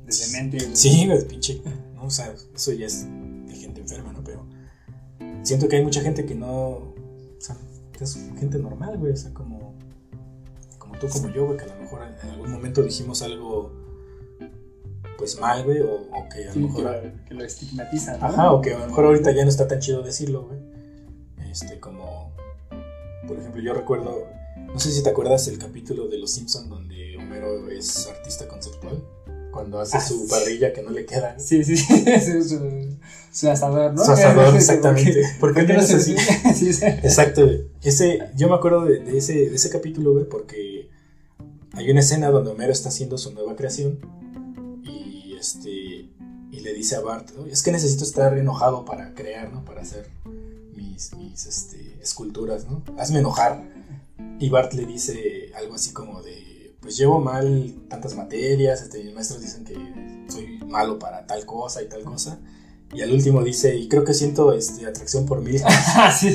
demente. 0.05 0.57
güey. 0.57 0.75
Sí, 0.75 1.05
güey, 1.07 1.27
pinche. 1.27 1.61
¿no? 1.95 2.03
O 2.05 2.09
sea, 2.09 2.33
eso 2.55 2.71
ya 2.73 2.85
es 2.87 3.05
de 3.47 3.55
gente 3.55 3.81
enferma, 3.81 4.11
¿no? 4.13 4.23
Pero 4.23 4.45
siento 5.43 5.67
que 5.67 5.77
hay 5.77 5.83
mucha 5.83 6.01
gente 6.01 6.25
que 6.25 6.35
no. 6.35 6.49
O 6.49 6.95
sea, 7.39 7.57
que 7.97 8.03
es 8.03 8.17
gente 8.39 8.57
normal, 8.59 8.97
güey. 8.97 9.13
O 9.13 9.17
sea, 9.17 9.33
como. 9.33 9.75
Como 10.77 10.97
tú, 10.99 11.07
como 11.07 11.29
yo, 11.29 11.45
güey, 11.45 11.57
que 11.57 11.63
a 11.63 11.67
lo 11.67 11.81
mejor 11.81 12.01
en 12.23 12.29
algún 12.29 12.51
momento 12.51 12.83
dijimos 12.83 13.21
algo. 13.21 13.71
Pues 15.21 15.39
mal, 15.39 15.63
güey, 15.63 15.79
o, 15.81 16.07
o 16.11 16.29
que 16.33 16.45
a 16.45 16.47
lo 16.47 16.53
Sí, 16.53 16.59
que, 16.61 16.65
mejor. 16.65 16.83
lo, 16.83 17.25
que 17.27 17.33
lo 17.35 17.43
estigmatizan. 17.43 18.19
¿no? 18.19 18.25
Ajá, 18.25 18.51
o 18.53 18.59
que 18.59 18.73
a 18.73 18.79
lo 18.79 18.87
mejor 18.87 19.05
ahorita 19.05 19.31
ya 19.33 19.43
no 19.43 19.49
está 19.51 19.67
tan 19.67 19.77
chido 19.79 20.01
decirlo, 20.01 20.47
güey. 20.47 20.57
Este, 21.51 21.79
como. 21.79 22.33
Por 23.27 23.37
ejemplo, 23.37 23.61
yo 23.61 23.75
recuerdo. 23.75 24.25
No 24.73 24.79
sé 24.79 24.89
si 24.91 25.03
te 25.03 25.11
acuerdas 25.11 25.47
el 25.47 25.59
capítulo 25.59 26.07
de 26.07 26.17
Los 26.17 26.31
Simpson 26.31 26.69
donde 26.69 27.17
Homero 27.17 27.69
es 27.69 28.07
artista 28.07 28.47
conceptual. 28.47 29.03
Cuando 29.51 29.79
hace 29.79 29.97
Ah, 29.97 30.01
su 30.01 30.21
sí. 30.21 30.27
parrilla 30.27 30.73
que 30.73 30.81
no 30.81 30.89
le 30.89 31.05
queda. 31.05 31.37
Sí, 31.37 31.63
sí, 31.63 31.77
sí. 31.77 31.85
Su, 32.19 32.97
su, 33.31 33.49
asador, 33.51 33.93
¿no? 33.93 34.03
Su 34.03 34.11
asador, 34.13 34.55
exactamente. 34.55 35.21
¿Por 35.39 35.53
qué 35.53 35.61
no 35.63 35.73
no 35.75 35.81
es 35.81 35.93
así? 35.93 36.15
Sí, 36.55 36.73
sí. 36.73 36.83
Exacto, 36.83 37.45
güey. 37.45 37.67
Ese, 37.83 38.29
yo 38.35 38.49
me 38.49 38.55
acuerdo 38.55 38.85
de, 38.85 39.01
de 39.01 39.17
ese, 39.19 39.33
de 39.51 39.55
ese 39.55 39.69
capítulo, 39.69 40.13
güey, 40.13 40.25
porque 40.27 40.89
hay 41.73 41.91
una 41.91 41.99
escena 41.99 42.31
donde 42.31 42.49
Homero 42.49 42.71
está 42.71 42.89
haciendo 42.89 43.19
su 43.19 43.33
nueva 43.33 43.55
creación 43.55 43.99
este 45.41 45.69
y 45.69 46.59
le 46.59 46.73
dice 46.73 46.95
a 46.95 47.01
Bart, 47.01 47.29
"Oye, 47.37 47.51
es 47.51 47.63
que 47.63 47.71
necesito 47.71 48.03
estar 48.03 48.37
enojado 48.37 48.85
para 48.85 49.13
crear, 49.13 49.51
¿no? 49.51 49.65
Para 49.65 49.81
hacer 49.81 50.09
mis, 50.75 51.13
mis 51.15 51.45
este, 51.45 51.97
esculturas, 52.01 52.67
¿no? 52.67 52.83
Hazme 52.97 53.19
enojar. 53.19 53.63
Y 54.39 54.49
Bart 54.49 54.73
le 54.73 54.85
dice 54.85 55.51
algo 55.55 55.75
así 55.75 55.93
como 55.93 56.21
de, 56.21 56.75
pues 56.81 56.97
llevo 56.97 57.19
mal 57.19 57.75
tantas 57.89 58.15
materias, 58.15 58.81
este, 58.81 59.03
mis 59.03 59.13
maestros 59.13 59.41
dicen 59.41 59.63
que 59.63 59.75
soy 60.29 60.59
malo 60.67 60.97
para 60.97 61.25
tal 61.27 61.45
cosa 61.45 61.81
y 61.81 61.87
tal 61.87 62.03
cosa. 62.03 62.39
Y 62.93 63.01
al 63.01 63.11
último 63.13 63.41
dice, 63.43 63.75
y 63.75 63.87
creo 63.87 64.03
que 64.03 64.13
siento 64.13 64.51
este, 64.51 64.85
atracción 64.85 65.25
por 65.25 65.41
mí. 65.41 65.55
Ah, 65.95 66.11
sí. 66.11 66.27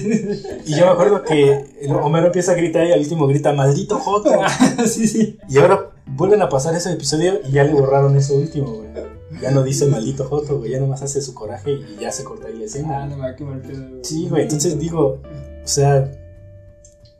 Y 0.66 0.74
yo 0.74 0.87
me 0.87 0.93
acuerdo 0.93 1.23
que 1.23 1.77
Homero 1.91 2.27
empieza 2.27 2.53
a 2.53 2.55
gritar 2.55 2.87
y 2.87 2.93
al 2.93 3.01
último 3.01 3.27
grita, 3.27 3.53
maldito 3.53 3.99
Joto. 3.99 4.31
sí, 4.87 5.07
sí. 5.07 5.39
Y 5.49 5.59
ahora 5.59 5.95
vuelven 6.16 6.43
a 6.43 6.48
pasar 6.48 6.74
ese 6.74 6.93
episodio 6.93 7.40
y 7.47 7.52
ya 7.52 7.64
le 7.64 7.72
borraron 7.72 8.16
eso 8.16 8.34
último, 8.34 8.72
güey. 8.72 8.86
Ya 9.43 9.51
no 9.51 9.62
dice 9.62 9.86
maldito 9.86 10.24
Joto, 10.24 10.59
güey. 10.59 10.70
Ya 10.70 10.80
nomás 10.80 11.02
hace 11.02 11.20
su 11.20 11.34
coraje 11.34 11.72
y 11.72 11.98
ya 12.01 12.10
se 12.10 12.24
corta 12.24 12.47
ahí 12.47 12.55
la 12.55 12.62
Ah, 12.62 12.64
escena. 12.66 13.06
no 13.06 13.16
me 13.16 13.22
va 13.22 13.28
a 13.30 13.36
quemar 13.36 13.60
pedo. 13.60 13.84
Sí, 14.02 14.28
güey. 14.28 14.43
Entonces 14.44 14.78
digo, 14.78 15.20
o 15.62 15.66
sea, 15.68 16.10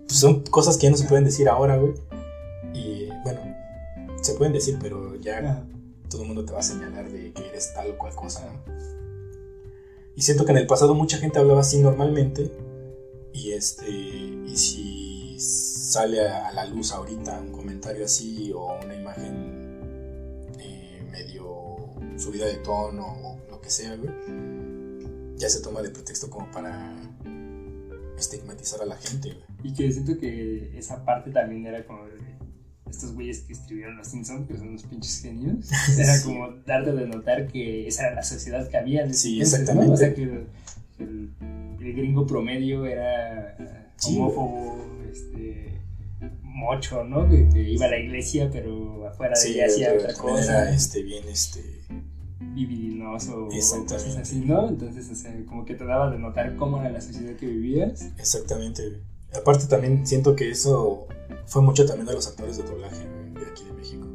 pues 0.06 0.18
son 0.18 0.40
cosas 0.44 0.77
que 0.78 0.85
ya 0.85 0.90
no 0.90 0.97
se 0.97 1.05
pueden 1.06 1.24
decir 1.24 1.48
ahora, 1.48 1.77
güey. 1.77 1.93
Y 2.73 3.09
bueno, 3.23 3.40
se 4.23 4.32
pueden 4.35 4.52
decir, 4.55 4.78
pero 4.81 5.14
ya 5.16 5.39
Ajá. 5.39 5.64
todo 6.09 6.23
el 6.23 6.28
mundo 6.28 6.44
te 6.44 6.52
va 6.52 6.60
a 6.60 6.62
señalar 6.62 7.10
de 7.10 7.32
que 7.32 7.48
eres 7.48 7.74
tal 7.74 7.90
o 7.90 7.98
cual 7.98 8.14
cosa, 8.14 8.47
¿no? 8.47 8.73
Y 10.14 10.23
siento 10.23 10.47
que 10.47 10.52
en 10.52 10.59
el 10.59 10.66
pasado 10.66 10.94
mucha 10.94 11.18
gente 11.18 11.39
hablaba 11.39 11.60
así 11.60 11.78
normalmente 11.81 12.51
y 13.35 13.52
este 13.52 13.90
y 13.90 14.56
si 14.56 15.36
sale 15.97 16.28
a, 16.28 16.52
la 16.52 16.66
luz 16.66 16.93
ahorita 16.93 17.40
un 17.40 17.52
comentario 17.52 18.05
así 18.05 18.52
o 18.55 18.78
una 18.85 18.94
imagen 18.94 20.51
eh, 20.60 21.02
medio 21.10 21.90
subida 22.16 22.47
de 22.47 22.56
tono 22.59 23.06
o 23.06 23.39
lo 23.51 23.60
que 23.60 23.70
sea, 23.70 23.94
güey, 23.97 24.10
ya 25.36 25.48
se 25.48 25.60
toma 25.60 25.82
de 25.82 25.90
pretexto 25.90 26.31
como 26.31 26.51
para 26.51 26.94
estigmatizar 28.18 28.81
a 28.82 28.86
la 28.86 28.97
gente, 28.97 29.31
güey. 29.32 29.44
Y 29.70 29.74
que 29.74 29.90
siento 29.93 30.16
que 30.18 30.77
esa 30.78 31.05
parte 31.05 31.31
también 31.31 31.66
era 31.66 31.85
como 31.86 32.05
de 32.06 32.16
estos 32.90 33.12
güeyes 33.14 33.40
que 33.40 33.52
escribieron 33.52 33.97
Los 33.97 34.09
Simpsons, 34.09 34.47
que 34.48 34.56
son 34.56 34.68
unos 34.68 34.85
pinches 34.85 35.20
genios. 35.20 35.68
Era 35.98 36.16
Sí. 36.16 36.24
como 36.24 36.52
darte 36.66 36.93
de 36.93 37.06
notar 37.06 37.48
que 37.48 37.86
esa 37.89 38.06
era 38.06 38.14
la 38.14 38.23
sociedad 38.23 38.68
que 38.68 38.77
había 38.77 39.02
en 39.02 39.10
ese 39.10 39.20
Sí, 39.20 39.40
entonces, 39.40 39.74
¿no? 39.74 39.82
exactamente. 39.82 39.93
O 39.93 39.97
sea, 39.97 40.14
que 40.14 40.23
el, 40.23 40.47
el- 41.01 41.35
el 41.81 41.93
gringo 41.94 42.27
promedio 42.27 42.86
era 42.86 43.51
eh, 43.59 43.86
Sí. 43.97 44.16
homófobo, 44.16 44.78
este, 45.10 45.76
mocho, 46.57 47.05
¿no? 47.05 47.28
Que, 47.28 47.49
que 47.49 47.62
iba 47.62 47.87
a 47.87 47.91
la 47.91 47.99
iglesia, 47.99 48.49
pero 48.51 49.07
afuera 49.07 49.35
de 49.39 49.51
ella 49.51 49.66
hacía 49.66 49.93
otra 49.93 50.15
cosa. 50.15 50.62
era 50.62 50.74
este, 50.74 51.03
bien 51.03 51.24
este, 51.28 51.62
libidinoso 52.55 53.47
o 53.47 53.53
Exactamente. 53.53 53.95
cosas 53.95 54.16
así, 54.16 54.41
¿no? 54.41 54.69
Entonces, 54.69 55.09
o 55.11 55.15
sea, 55.15 55.33
como 55.47 55.65
que 55.65 55.74
te 55.74 55.85
daba 55.85 56.11
de 56.11 56.19
notar 56.19 56.57
cómo 56.57 56.81
era 56.81 56.91
la 56.91 57.01
sociedad 57.01 57.37
que 57.37 57.47
vivías. 57.47 58.11
Exactamente. 58.19 59.03
Aparte 59.35 59.66
también 59.66 60.07
siento 60.07 60.35
que 60.35 60.51
eso 60.51 61.07
fue 61.47 61.62
mucho 61.62 61.85
también 61.85 62.07
de 62.07 62.15
los 62.15 62.27
actores 62.27 62.57
de 62.57 62.62
doblaje 62.62 63.05
de 63.35 63.47
aquí 63.51 63.65
de 63.65 63.73
México. 63.73 64.07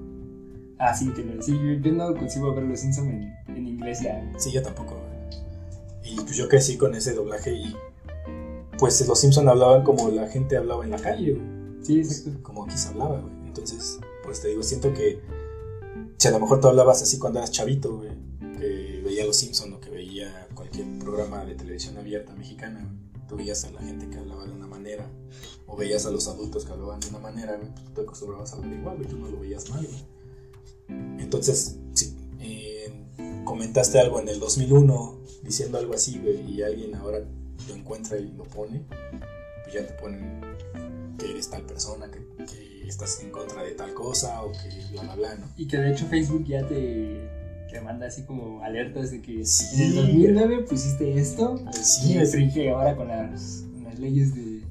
Ah, 0.79 0.95
sí, 0.95 1.09
que 1.13 1.23
sí, 1.41 1.55
yo 1.81 1.91
no 1.91 2.15
consigo 2.15 2.55
ver 2.55 2.63
los 2.63 2.79
Simpsons 2.79 3.07
en, 3.07 3.55
en 3.55 3.67
inglés 3.67 4.01
ya. 4.01 4.19
Sí, 4.37 4.51
yo 4.51 4.63
tampoco. 4.63 4.99
Y 6.03 6.15
pues 6.15 6.35
yo 6.35 6.49
crecí 6.49 6.75
con 6.75 6.95
ese 6.95 7.13
doblaje 7.13 7.53
y 7.53 7.75
pues 8.79 9.05
los 9.07 9.19
Simpsons 9.19 9.47
hablaban 9.47 9.83
como 9.83 10.09
la 10.09 10.27
gente 10.27 10.57
hablaba 10.57 10.83
en 10.83 10.89
la 10.89 10.97
calle, 10.97 11.37
Sí, 11.81 11.99
exacto. 11.99 12.43
Como 12.43 12.65
aquí 12.65 12.77
se 12.77 12.89
hablaba, 12.89 13.19
güey. 13.19 13.33
Entonces, 13.45 13.99
pues 14.23 14.41
te 14.41 14.49
digo, 14.49 14.63
siento 14.63 14.93
que 14.93 15.21
si 16.17 16.27
a 16.27 16.31
lo 16.31 16.39
mejor 16.39 16.61
tú 16.61 16.67
hablabas 16.67 17.01
así 17.01 17.17
cuando 17.17 17.39
eras 17.39 17.51
chavito, 17.51 17.97
güey, 17.97 18.11
que 18.57 19.01
veía 19.03 19.25
los 19.25 19.37
Simpsons 19.37 19.73
o 19.73 19.79
que 19.79 19.89
veía 19.89 20.47
cualquier 20.53 20.99
programa 20.99 21.43
de 21.45 21.55
televisión 21.55 21.97
abierta 21.97 22.33
mexicana, 22.35 22.87
tú 23.27 23.35
veías 23.37 23.63
a 23.65 23.71
la 23.71 23.81
gente 23.81 24.07
que 24.07 24.17
hablaba 24.17 24.45
de 24.45 24.51
una 24.51 24.67
manera, 24.67 25.09
o 25.67 25.75
veías 25.75 26.05
a 26.05 26.11
los 26.11 26.27
adultos 26.27 26.65
que 26.65 26.71
hablaban 26.73 26.99
de 26.99 27.07
una 27.07 27.19
manera, 27.19 27.57
güey, 27.57 27.71
pues 27.71 27.85
tú 27.85 27.91
te 27.93 28.01
acostumbrabas 28.01 28.53
a 28.53 28.57
hablar 28.57 28.71
igual, 28.71 28.97
güey, 28.97 29.09
tú 29.09 29.17
no 29.17 29.29
lo 29.29 29.39
veías 29.39 29.69
mal, 29.69 29.85
güey. 29.85 31.19
Entonces, 31.19 31.77
si 31.93 32.15
eh, 32.39 32.93
comentaste 33.43 33.99
algo 33.99 34.19
en 34.19 34.27
el 34.27 34.39
2001 34.39 35.19
diciendo 35.43 35.77
algo 35.77 35.93
así, 35.93 36.19
güey, 36.19 36.41
y 36.51 36.61
alguien 36.61 36.93
ahora 36.95 37.19
lo 37.67 37.73
encuentra 37.73 38.17
y 38.17 38.31
lo 38.33 38.43
pone, 38.43 38.85
pues 39.63 39.73
ya 39.73 39.87
te 39.87 39.93
ponen 39.93 40.41
que 41.21 41.31
eres 41.31 41.49
tal 41.49 41.61
persona, 41.63 42.09
que, 42.09 42.19
estás 42.87 43.21
en 43.21 43.29
contra 43.29 43.63
de 43.63 43.71
tal 43.71 43.93
cosa 43.93 44.43
o 44.43 44.51
que 44.51 44.91
bla, 44.91 45.03
bla, 45.03 45.15
bla, 45.15 45.35
¿no? 45.35 45.45
Y 45.55 45.67
que 45.67 45.77
de 45.77 45.91
hecho 45.91 46.05
Facebook 46.07 46.43
ya 46.45 46.67
te, 46.67 47.29
te 47.69 47.79
manda 47.79 48.07
así 48.07 48.23
como 48.23 48.61
alertas 48.63 49.11
de 49.11 49.21
que 49.21 49.33
en 49.33 49.81
el 49.81 49.95
2009 49.95 50.63
pusiste 50.63 51.17
esto 51.17 51.63
sí, 51.71 52.13
y 52.13 52.17
restringe 52.17 52.69
ahora 52.69 52.95
con 52.97 53.07
las, 53.07 53.63
las 53.83 53.97
leyes 53.97 54.35
de, 54.35 54.63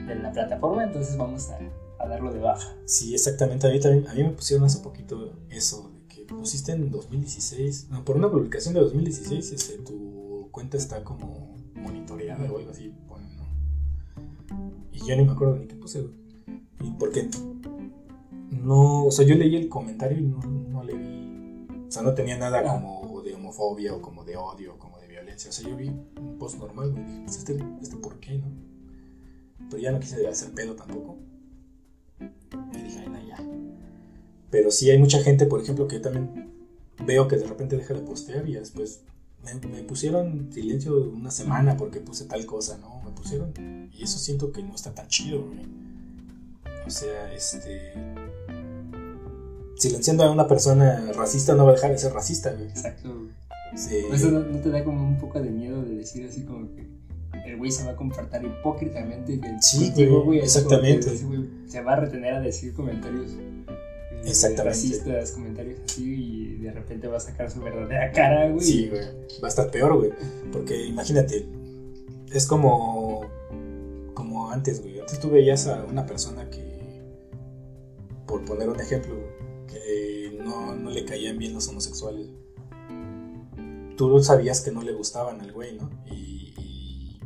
de, 0.00 0.14
la 0.16 0.32
plataforma, 0.32 0.84
entonces 0.84 1.16
vamos 1.16 1.48
a, 1.50 1.58
a, 2.02 2.08
darlo 2.08 2.32
de 2.32 2.40
baja. 2.40 2.74
Sí, 2.86 3.14
exactamente. 3.14 3.68
A 3.68 3.70
mí, 3.70 3.78
también, 3.78 4.08
a 4.08 4.14
mí 4.14 4.24
me 4.24 4.30
pusieron 4.30 4.64
hace 4.66 4.80
poquito 4.80 5.38
eso, 5.50 5.92
de 5.94 6.06
que 6.08 6.22
pusiste 6.22 6.72
en 6.72 6.90
2016, 6.90 7.88
no, 7.90 8.04
por 8.04 8.16
una 8.16 8.30
publicación 8.30 8.74
de 8.74 8.80
2016, 8.80 9.52
este, 9.52 9.74
tu 9.78 10.48
cuenta 10.50 10.76
está 10.76 11.04
como 11.04 11.56
monitoreada 11.76 12.50
o 12.50 12.58
algo 12.58 12.70
así, 12.70 12.92
y 15.02 15.06
yo 15.06 15.16
ni 15.16 15.24
me 15.24 15.32
acuerdo 15.32 15.56
ni 15.56 15.66
qué 15.66 15.76
puse, 15.76 16.02
güey. 16.02 16.14
Y 16.82 16.90
porque 16.92 17.28
no, 18.50 19.06
o 19.06 19.10
sea, 19.10 19.26
yo 19.26 19.34
leí 19.34 19.56
el 19.56 19.68
comentario 19.68 20.18
y 20.18 20.22
no, 20.22 20.38
no 20.38 20.84
le 20.84 20.94
vi, 20.94 21.66
o 21.88 21.90
sea, 21.90 22.02
no 22.02 22.14
tenía 22.14 22.36
nada 22.36 22.62
como 22.62 23.22
de 23.22 23.34
homofobia 23.34 23.94
o 23.94 24.02
como 24.02 24.24
de 24.24 24.36
odio 24.36 24.74
o 24.74 24.78
como 24.78 24.98
de 24.98 25.08
violencia. 25.08 25.50
O 25.50 25.52
sea, 25.52 25.68
yo 25.68 25.76
vi 25.76 25.88
un 25.88 26.36
post 26.38 26.58
normal, 26.58 26.92
güey, 26.92 27.04
dije, 27.04 27.22
pues 27.24 27.38
este, 27.38 27.58
este 27.80 27.96
por 27.96 28.18
qué, 28.20 28.38
¿no? 28.38 28.46
Pero 29.68 29.82
ya 29.82 29.92
no 29.92 30.00
quise 30.00 30.26
hacer 30.26 30.52
pedo 30.52 30.74
tampoco. 30.74 31.18
Y 32.20 32.82
dije, 32.82 33.00
ay, 33.00 33.08
no, 33.08 33.28
ya. 33.28 33.38
Pero 34.50 34.70
sí 34.70 34.90
hay 34.90 34.98
mucha 34.98 35.22
gente, 35.22 35.46
por 35.46 35.60
ejemplo, 35.60 35.86
que 35.86 36.00
también 36.00 36.50
veo 37.06 37.28
que 37.28 37.36
de 37.36 37.46
repente 37.46 37.76
deja 37.76 37.94
de 37.94 38.00
postear 38.00 38.48
y 38.48 38.54
después 38.54 39.02
me, 39.44 39.68
me 39.68 39.82
pusieron 39.82 40.52
silencio 40.52 41.10
una 41.10 41.30
semana 41.30 41.76
porque 41.76 42.00
puse 42.00 42.26
tal 42.26 42.44
cosa, 42.46 42.78
¿no? 42.78 43.00
pusieron. 43.20 43.52
Y 43.92 44.02
eso 44.02 44.18
siento 44.18 44.52
que 44.52 44.62
no 44.62 44.74
está 44.74 44.94
tan 44.94 45.06
chido, 45.08 45.44
güey. 45.44 45.60
O 46.86 46.90
sea, 46.90 47.32
este. 47.32 47.92
Silenciando 49.76 50.24
a 50.24 50.30
una 50.30 50.46
persona 50.46 51.12
racista 51.14 51.54
no 51.54 51.64
va 51.64 51.72
a 51.72 51.74
dejar 51.74 51.92
de 51.92 51.98
ser 51.98 52.12
racista, 52.12 52.52
güey. 52.52 52.68
Exacto. 52.68 53.28
Eso 53.72 54.30
no, 54.30 54.60
te 54.60 54.68
da 54.68 54.84
como 54.84 55.06
un 55.06 55.18
poco 55.18 55.40
de 55.40 55.48
miedo 55.48 55.82
de 55.82 55.96
decir 55.96 56.26
así 56.28 56.42
como 56.42 56.68
que 56.74 56.90
el 57.46 57.56
güey 57.56 57.70
se 57.70 57.84
va 57.84 57.92
a 57.92 57.96
comportar 57.96 58.44
hipócritamente 58.44 59.40
que 59.40 59.56
sí, 59.60 59.92
güey, 60.06 60.40
exactamente. 60.40 61.16
se 61.68 61.80
va 61.80 61.92
a 61.92 61.96
retener 61.96 62.34
a 62.34 62.40
decir 62.40 62.74
comentarios. 62.74 63.30
Racistas, 64.64 65.32
comentarios 65.32 65.80
así 65.84 66.14
y 66.14 66.56
de 66.56 66.72
repente 66.72 67.06
va 67.08 67.16
a 67.16 67.20
sacar 67.20 67.50
su 67.50 67.60
verdadera 67.60 68.12
cara, 68.12 68.50
güey. 68.50 68.64
Sí, 68.64 68.88
güey. 68.88 69.04
Va 69.42 69.46
a 69.46 69.48
estar 69.48 69.70
peor, 69.70 69.96
güey. 69.96 70.12
Porque 70.52 70.86
imagínate, 70.86 71.46
es 72.32 72.46
como, 72.46 73.22
como 74.14 74.50
antes, 74.50 74.82
güey. 74.82 75.00
Antes 75.00 75.20
tú 75.20 75.30
veías 75.30 75.66
a 75.66 75.84
una 75.84 76.06
persona 76.06 76.48
que, 76.50 77.02
por 78.26 78.44
poner 78.44 78.68
un 78.68 78.80
ejemplo, 78.80 79.14
que 79.66 80.38
no, 80.42 80.74
no 80.74 80.90
le 80.90 81.04
caían 81.04 81.38
bien 81.38 81.54
los 81.54 81.68
homosexuales. 81.68 82.28
Tú 83.96 84.22
sabías 84.22 84.60
que 84.60 84.70
no 84.70 84.82
le 84.82 84.92
gustaban 84.92 85.40
al 85.40 85.52
güey, 85.52 85.76
¿no? 85.76 85.90
Y, 86.06 87.20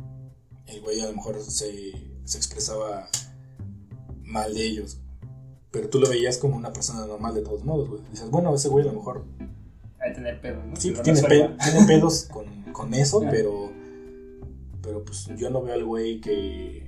el 0.67 0.81
güey 0.81 0.99
a 0.99 1.07
lo 1.07 1.13
mejor 1.13 1.39
se, 1.41 1.93
se 2.23 2.37
expresaba 2.37 3.07
mal 4.23 4.53
de 4.53 4.65
ellos. 4.65 4.99
Pero 5.75 5.89
tú 5.89 5.99
lo 5.99 6.07
veías 6.07 6.37
como 6.37 6.55
una 6.55 6.71
persona 6.71 7.05
normal 7.05 7.35
de 7.35 7.41
todos 7.41 7.65
modos, 7.65 7.89
güey. 7.89 8.01
Dices, 8.09 8.29
bueno, 8.29 8.55
ese 8.55 8.69
güey 8.69 8.87
a 8.87 8.91
lo 8.91 8.97
mejor. 8.97 9.25
Hay 9.99 10.09
que 10.09 10.15
tener 10.15 10.39
pedos, 10.39 10.65
¿no? 10.65 10.75
Sí, 10.77 10.93
tiene, 11.03 11.21
tiene, 11.21 11.85
pedos 11.85 12.23
con, 12.31 12.45
con 12.71 12.93
eso, 12.93 13.21
pero 13.29 13.71
pero 14.85 15.03
pues 15.03 15.27
yo 15.35 15.49
no 15.49 15.63
veo 15.63 15.73
al 15.73 15.83
güey 15.83 16.21
que, 16.21 16.87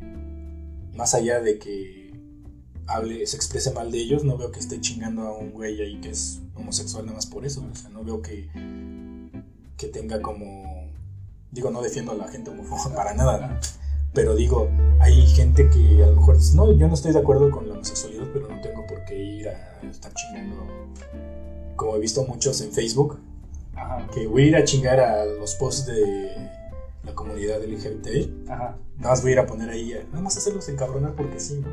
más 0.96 1.16
allá 1.16 1.42
de 1.42 1.58
que 1.58 2.14
hable, 2.86 3.26
se 3.26 3.36
exprese 3.36 3.72
mal 3.72 3.92
de 3.92 3.98
ellos, 3.98 4.24
no 4.24 4.38
veo 4.38 4.52
que 4.52 4.60
esté 4.60 4.80
chingando 4.80 5.24
a 5.24 5.36
un 5.36 5.52
güey 5.52 5.82
ahí 5.82 6.00
que 6.00 6.12
es 6.12 6.40
homosexual 6.56 7.06
nada 7.06 7.16
más 7.16 7.26
por 7.26 7.46
eso. 7.46 7.66
O 7.70 7.76
sea, 7.76 7.90
no 7.90 8.04
veo 8.04 8.22
que, 8.22 8.50
que 9.78 9.88
tenga 9.88 10.22
como. 10.22 10.88
Digo, 11.52 11.72
no 11.72 11.82
defiendo 11.82 12.12
a 12.12 12.16
la 12.16 12.28
gente 12.28 12.52
homofóbica 12.52 12.96
para 12.96 13.14
nada, 13.16 13.60
pero 14.18 14.35
digo, 14.35 14.68
hay 14.99 15.27
gente 15.27 15.69
que 15.69 16.03
a 16.03 16.07
lo 16.07 16.15
mejor 16.15 16.38
dice, 16.38 16.56
no, 16.56 16.72
yo 16.72 16.88
no 16.88 16.95
estoy 16.95 17.14
de 17.14 17.19
acuerdo 17.19 17.52
con 17.52 17.68
la 17.68 17.76
homosexualidad, 17.76 18.26
pero 18.34 18.48
no 18.48 18.60
tengo 18.61 18.84
por 18.88 19.06
qué 19.06 19.15
ir 19.15 19.48
a 19.48 19.80
estar 19.88 20.11
chingando. 20.11 20.56
Como 21.76 21.95
he 21.95 21.99
visto 21.99 22.26
muchos 22.26 22.60
en 22.61 22.72
Facebook, 22.72 23.19
que 24.11 24.26
voy 24.26 24.45
a 24.45 24.48
ir 24.48 24.56
a 24.56 24.64
chingar 24.64 24.99
a 24.99 25.23
los 25.23 25.53
posts 25.53 25.85
de 25.85 26.35
la 27.03 27.14
comunidad 27.14 27.64
LGBT. 27.64 28.49
Ajá. 28.49 28.80
Nada 28.98 29.10
más 29.11 29.22
voy 29.22 29.30
a 29.30 29.34
ir 29.34 29.39
a 29.39 29.45
poner 29.45 29.69
ahí, 29.69 29.94
nada 30.10 30.22
más 30.23 30.35
hacerlos 30.35 30.68
encabronar 30.68 31.15
porque 31.15 31.39
sí, 31.39 31.61
¿no? 31.61 31.68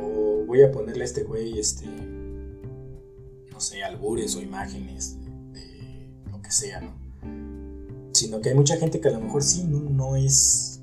O 0.00 0.46
voy 0.46 0.62
a 0.62 0.70
ponerle 0.70 1.02
a 1.02 1.06
este 1.06 1.24
güey, 1.24 1.58
este, 1.58 1.86
no 1.86 3.58
sé, 3.58 3.82
albures 3.82 4.36
o 4.36 4.40
imágenes 4.40 5.16
de, 5.52 6.08
lo 6.30 6.40
que 6.40 6.52
sea, 6.52 6.82
¿no? 6.82 6.94
Sino 8.12 8.40
que 8.40 8.50
hay 8.50 8.54
mucha 8.54 8.76
gente 8.76 9.00
que 9.00 9.08
a 9.08 9.10
lo 9.10 9.20
mejor 9.20 9.42
sí 9.42 9.64
no, 9.64 9.80
no 9.80 10.14
es, 10.14 10.76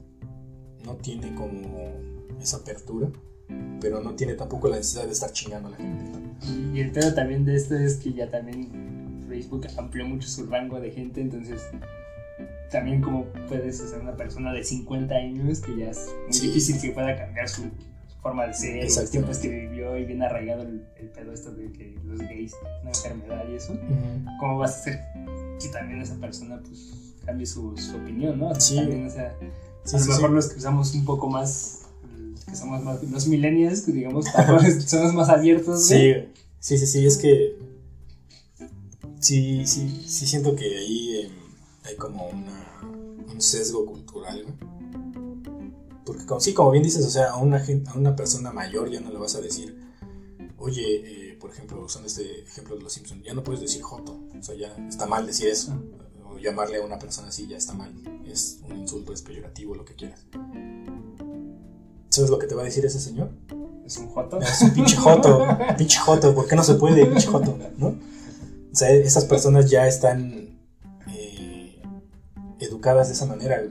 no 0.86 0.96
tiene 0.96 1.34
como 1.36 1.92
esa 2.42 2.58
apertura, 2.58 3.10
pero 3.80 4.02
no 4.02 4.16
tiene 4.16 4.34
tampoco 4.34 4.68
la 4.68 4.78
necesidad 4.78 5.06
de 5.06 5.12
estar 5.12 5.32
chingando 5.32 5.70
a 5.70 5.72
la 5.72 5.78
gente. 5.78 6.06
Y 6.74 6.80
el 6.80 6.92
pedo 6.92 7.14
también 7.14 7.46
de 7.46 7.56
esto 7.56 7.76
es 7.76 7.98
que 7.98 8.14
ya 8.14 8.30
también 8.30 9.26
Facebook 9.28 9.68
amplió 9.78 10.06
mucho 10.06 10.28
su 10.28 10.46
rango 10.48 10.80
de 10.80 10.92
gente, 10.92 11.22
entonces 11.22 11.62
también 12.72 13.02
como 13.02 13.26
puedes 13.48 13.78
ser 13.78 14.02
una 14.02 14.16
persona 14.16 14.52
de 14.52 14.64
50 14.64 15.14
años 15.14 15.60
que 15.60 15.78
ya 15.78 15.92
es 15.92 16.14
muy 16.28 16.40
difícil 16.40 16.82
que 16.82 16.92
pueda 16.92 17.16
cambiar 17.16 17.48
su, 17.48 17.64
forma 18.24 18.48
de 18.48 18.54
ser, 18.54 18.84
los 18.86 19.12
tiempos 19.12 19.38
que 19.38 19.50
vivió 19.50 19.98
y 19.98 20.06
bien 20.06 20.24
arraigado 20.24 20.64
el, 20.64 20.82
pedo 21.14 21.34
esto 21.34 21.52
de 21.52 21.72
que 21.74 21.94
los 22.06 22.20
gays, 22.20 22.56
una 22.82 22.92
enfermedad 22.92 23.44
y 23.52 23.56
eso, 23.56 23.78
¿cómo 24.40 24.58
vas 24.58 24.72
a 24.72 24.80
hacer 24.80 25.00
que 25.62 25.68
también 25.68 26.02
esa 26.02 26.16
persona 26.16 26.60
pues 26.66 27.16
cambie 27.26 27.46
su, 27.46 27.76
su 27.78 27.98
opinión, 27.98 28.40
¿no? 28.40 28.56
sí. 28.56 28.78
También, 28.78 29.06
o 29.06 29.10
sea, 29.10 29.36
a 29.86 29.98
lo 29.98 30.06
mejor 30.06 30.30
los 30.32 30.48
que 30.48 30.58
usamos 30.58 30.94
un 30.94 31.06
poco 31.06 31.30
más, 31.30 31.82
que 32.48 32.56
somos 32.56 32.84
más, 32.84 33.04
los 33.04 33.28
millennials, 33.28 33.82
que 33.82 33.92
digamos, 33.92 34.26
somos 34.86 35.14
más 35.14 35.30
abiertos. 35.30 35.86
Sí, 35.86 36.14
sí, 36.60 36.78
sí, 36.78 36.88
sí, 36.88 37.06
es 37.06 37.18
que 37.18 37.58
sí, 39.20 39.66
sí, 39.66 40.04
sí 40.08 40.28
siento 40.28 40.56
que 40.56 40.78
ahí 40.78 41.32
hay 41.84 41.96
como 41.96 42.30
un 42.30 42.54
sesgo 43.44 43.86
cultural, 43.86 44.46
Porque 46.06 46.26
como, 46.26 46.40
sí, 46.40 46.54
como 46.54 46.72
bien 46.72 46.84
dices, 46.84 47.06
o 47.06 47.10
sea, 47.10 47.32
a 47.32 47.38
una, 47.38 47.64
a 47.88 47.98
una 47.98 48.16
persona 48.16 48.52
mayor 48.52 48.90
ya 48.90 49.02
no 49.02 49.12
le 49.12 49.18
vas 49.18 49.36
a 49.36 49.42
decir, 49.42 49.78
oye, 50.58 51.32
eh, 51.32 51.38
por 51.40 51.52
ejemplo, 51.52 51.84
usando 51.84 52.08
este 52.08 52.42
ejemplo 52.42 52.76
de 52.76 52.84
los 52.84 52.94
Simpsons, 52.94 53.24
ya 53.24 53.34
no 53.34 53.44
puedes 53.44 53.62
decir 53.62 53.82
joto, 53.82 54.20
o 54.38 54.44
sea, 54.44 54.56
ya 54.56 54.74
está 54.88 55.06
mal 55.06 55.26
decir 55.28 55.50
eso, 55.50 55.74
o 56.34 56.40
llamarle 56.40 56.78
a 56.78 56.82
una 56.82 57.00
persona 57.00 57.30
así 57.30 57.48
ya 57.48 57.58
está 57.58 57.74
mal, 57.74 57.92
es 58.26 58.60
un 58.68 58.78
insulto, 58.78 59.14
es 59.14 59.22
peyorativo, 59.22 59.76
lo 59.76 59.86
que 59.86 59.96
quieras. 59.96 60.26
¿Sabes 62.10 62.30
lo 62.30 62.40
que 62.40 62.48
te 62.48 62.56
va 62.56 62.62
a 62.62 62.66
decir 62.66 62.86
ese 62.86 63.00
señor? 63.00 63.32
Es 63.86 63.98
un 63.98 64.08
joto. 64.10 64.40
Es 64.40 64.62
un 64.62 64.72
pinche 64.72 64.96
joto, 64.96 65.48
pinche 65.78 66.00
joto, 66.00 66.34
¿por 66.34 66.48
qué 66.48 66.56
no 66.56 66.64
se 66.64 66.76
puede, 66.76 67.06
pinche 67.06 67.28
joto? 67.28 67.58
¿No? 67.78 67.88
O 67.88 68.76
sea, 68.76 68.90
esas 68.92 69.26
personas 69.26 69.70
ya 69.70 69.88
están 69.88 70.44
educadas 72.64 73.08
de 73.08 73.14
esa 73.14 73.26
manera, 73.26 73.64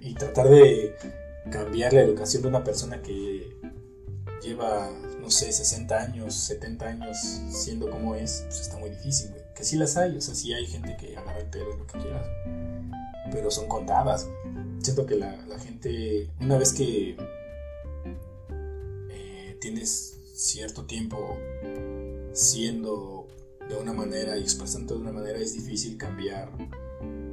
Y 0.00 0.14
tratar 0.14 0.48
de 0.48 0.94
cambiar 1.50 1.92
la 1.92 2.02
educación 2.02 2.42
de 2.42 2.48
una 2.48 2.64
persona 2.64 3.00
que 3.00 3.56
lleva, 4.42 4.90
no 5.20 5.30
sé, 5.30 5.52
60 5.52 5.96
años, 5.96 6.34
70 6.34 6.86
años 6.86 7.16
siendo 7.50 7.88
como 7.88 8.14
es, 8.14 8.42
pues 8.46 8.60
está 8.60 8.78
muy 8.78 8.90
difícil, 8.90 9.30
Que 9.54 9.64
sí 9.64 9.76
las 9.76 9.96
hay, 9.96 10.16
o 10.16 10.20
sea, 10.20 10.34
sí 10.34 10.52
hay 10.52 10.66
gente 10.66 10.96
que 10.98 11.16
agarra 11.16 11.40
el 11.40 11.46
pelo, 11.46 11.76
lo 11.76 11.86
que 11.86 11.98
quieras, 11.98 12.26
pero 13.30 13.50
son 13.50 13.68
contadas, 13.68 14.28
Siento 14.82 15.06
que 15.06 15.14
la, 15.14 15.38
gente, 15.60 16.28
una 16.40 16.58
vez 16.58 16.72
que 16.72 17.16
eh, 19.10 19.56
tienes 19.60 20.18
cierto 20.34 20.86
tiempo 20.86 21.38
siendo 22.32 23.28
de 23.68 23.76
una 23.76 23.92
manera 23.92 24.36
y 24.36 24.42
expresando 24.42 24.96
de 24.96 25.02
una 25.02 25.12
manera, 25.12 25.38
es 25.38 25.52
difícil 25.54 25.96
cambiar 25.96 26.50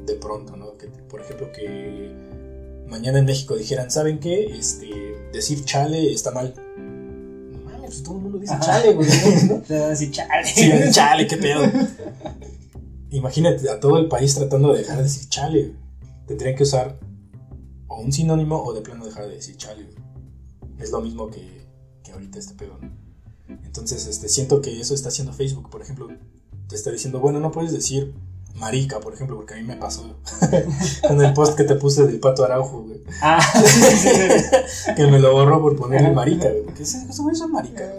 de 0.06 0.14
pronto, 0.14 0.56
¿no? 0.56 0.78
Que, 0.78 0.88
por 0.88 1.22
ejemplo, 1.22 1.52
que 1.52 2.14
mañana 2.88 3.18
en 3.18 3.26
México 3.26 3.56
dijeran, 3.56 3.90
¿saben 3.90 4.20
qué? 4.20 4.46
Este, 4.46 4.90
decir 5.34 5.66
chale 5.66 6.14
está 6.14 6.30
mal. 6.30 6.54
Pues 7.90 8.04
todo 8.04 8.18
el 8.18 8.22
mundo 8.22 8.38
dice 8.38 8.54
chale, 8.62 8.94
güey. 8.94 9.10
¿no? 9.48 9.58
decir 9.90 10.12
chale. 10.12 10.46
Sí, 10.46 10.72
chale, 10.92 11.26
qué 11.26 11.38
pedo. 11.38 11.64
Imagínate 13.10 13.68
a 13.68 13.80
todo 13.80 13.98
el 13.98 14.08
país 14.08 14.36
tratando 14.36 14.74
de 14.74 14.80
dejar 14.82 14.98
de 14.98 15.04
decir 15.04 15.28
chale. 15.28 15.74
Tendrían 16.28 16.56
que 16.56 16.62
usar 16.62 17.00
o 17.88 18.00
un 18.00 18.14
sinónimo 18.14 18.64
o 18.64 18.74
de 18.74 18.82
plano 18.82 19.06
dejar 19.06 19.28
de 19.28 19.38
decir 19.38 19.58
chale. 19.58 19.90
Es 20.78 20.92
lo 20.92 21.02
mismo 21.02 21.32
que, 21.32 21.66
que 22.04 22.12
ahorita 22.12 22.38
este 22.38 22.54
pedo, 22.54 22.78
¿no? 22.80 22.92
Entonces, 23.66 24.06
este, 24.06 24.30
siento 24.30 24.62
que 24.62 24.80
eso 24.80 24.94
está 24.94 25.10
haciendo 25.10 25.34
Facebook, 25.34 25.72
por 25.72 25.82
ejemplo, 25.82 26.10
te 26.68 26.76
está 26.76 26.92
diciendo, 26.92 27.20
bueno, 27.20 27.40
no 27.40 27.50
puedes 27.50 27.72
decir 27.72 28.14
marica, 28.60 29.00
por 29.00 29.14
ejemplo, 29.14 29.38
porque 29.38 29.54
a 29.54 29.58
mí 29.58 29.64
me 29.64 29.76
pasó 29.76 30.18
en 31.10 31.22
el 31.22 31.34
post 31.34 31.56
que 31.58 31.64
te 31.64 31.76
puse 31.76 32.06
del 32.06 32.20
pato 32.20 32.44
araujo, 32.44 32.84
güey. 32.84 33.02
Ah, 33.22 33.40
que 34.96 35.08
me 35.08 35.20
lo 35.20 35.34
borró 35.34 35.62
por 35.62 35.76
ponerle 35.76 36.12
marica, 36.12 36.50
güey. 36.50 36.64
Porque 36.64 36.84
ese, 36.84 37.06
güey 37.22 37.34
es 37.34 37.42
un 37.42 37.52
marica. 37.52 37.92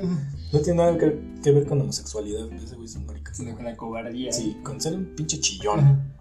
No 0.52 0.60
tiene 0.60 0.82
nada 0.82 0.98
que, 0.98 1.50
ver 1.50 1.66
con 1.66 1.80
homosexualidad, 1.80 2.52
ese 2.52 2.74
güey 2.74 2.86
es 2.86 2.96
un 2.96 3.06
marica. 3.06 3.34
Sino 3.34 3.54
con 3.56 3.64
la 3.64 3.76
cobardía. 3.76 4.32
Sí, 4.32 4.58
con 4.62 4.80
ser 4.80 4.94
un 4.94 5.14
pinche 5.16 5.40
chillón. 5.40 6.20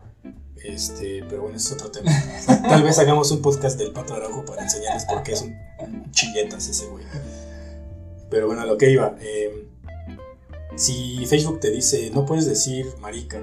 Este, 0.64 1.24
pero 1.30 1.44
bueno, 1.44 1.58
ese 1.58 1.76
es 1.76 1.82
otro 1.82 1.92
tema. 1.92 2.12
Tal 2.46 2.84
vez 2.84 3.00
hagamos 3.00 3.32
un 3.32 3.42
podcast 3.42 3.78
del 3.78 3.92
pato 3.92 4.14
araujo 4.14 4.44
para 4.46 4.64
enseñarles 4.64 5.06
por 5.06 5.24
qué 5.24 5.34
es 5.34 5.42
un 5.42 5.56
chilletas 6.12 6.68
ese 6.68 6.88
güey. 6.88 7.06
Pero 8.30 8.48
bueno, 8.48 8.66
lo 8.66 8.78
que 8.78 8.92
iba. 8.92 9.16
Eh, 9.22 9.68
si 10.76 11.26
Facebook 11.26 11.60
te 11.60 11.72
dice, 11.72 12.12
no 12.14 12.26
puedes 12.26 12.46
decir 12.46 12.86
marica, 13.02 13.42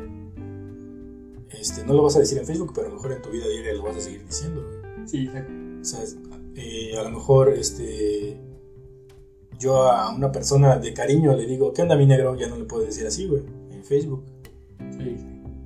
este, 1.50 1.84
no 1.84 1.94
lo 1.94 2.02
vas 2.02 2.16
a 2.16 2.20
decir 2.20 2.38
en 2.38 2.46
Facebook, 2.46 2.72
pero 2.74 2.86
a 2.86 2.90
lo 2.90 2.96
mejor 2.96 3.12
en 3.12 3.22
tu 3.22 3.30
vida 3.30 3.46
diaria 3.48 3.72
lo 3.74 3.82
vas 3.82 3.96
a 3.96 4.00
seguir 4.00 4.24
diciendo. 4.24 4.64
Sí, 5.06 5.26
exacto. 5.26 5.52
O 5.80 5.84
sea, 5.84 6.00
eh, 6.54 6.96
a 6.98 7.02
lo 7.02 7.10
mejor 7.10 7.50
este, 7.50 8.40
yo 9.58 9.90
a 9.90 10.14
una 10.14 10.32
persona 10.32 10.76
de 10.76 10.92
cariño 10.92 11.34
le 11.36 11.46
digo, 11.46 11.72
¿qué 11.72 11.82
onda 11.82 11.96
mi 11.96 12.06
negro? 12.06 12.34
Ya 12.36 12.48
no 12.48 12.56
le 12.56 12.64
puedo 12.64 12.84
decir 12.84 13.06
así, 13.06 13.26
güey, 13.26 13.42
en 13.70 13.84
Facebook. 13.84 14.24
Sí. 14.90 15.16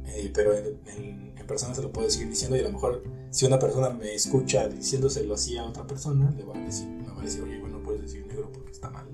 Eh, 0.07 0.31
pero 0.35 0.55
en, 0.55 1.33
en, 1.37 1.47
persona 1.47 1.75
se 1.75 1.83
lo 1.83 1.91
puedo 1.91 2.09
seguir 2.09 2.29
diciendo 2.29 2.57
y 2.57 2.61
a 2.61 2.63
lo 2.63 2.71
mejor 2.71 3.03
si 3.31 3.45
una 3.45 3.59
persona 3.59 3.91
me 3.91 4.15
escucha 4.15 4.69
diciéndoselo 4.69 5.35
así 5.35 5.57
a 5.57 5.65
otra 5.65 5.85
persona, 5.85 6.33
le 6.37 6.45
va 6.45 6.57
a 6.57 6.61
decir, 6.61 6.87
me 6.87 7.09
va 7.09 7.21
a 7.21 7.25
decir, 7.25 7.43
oye, 7.43 7.59
bueno, 7.59 7.79
no 7.79 7.83
puedes 7.83 8.03
decir 8.03 8.25
negro 8.29 8.53
porque 8.53 8.71
está 8.71 8.89
mal 8.89 9.05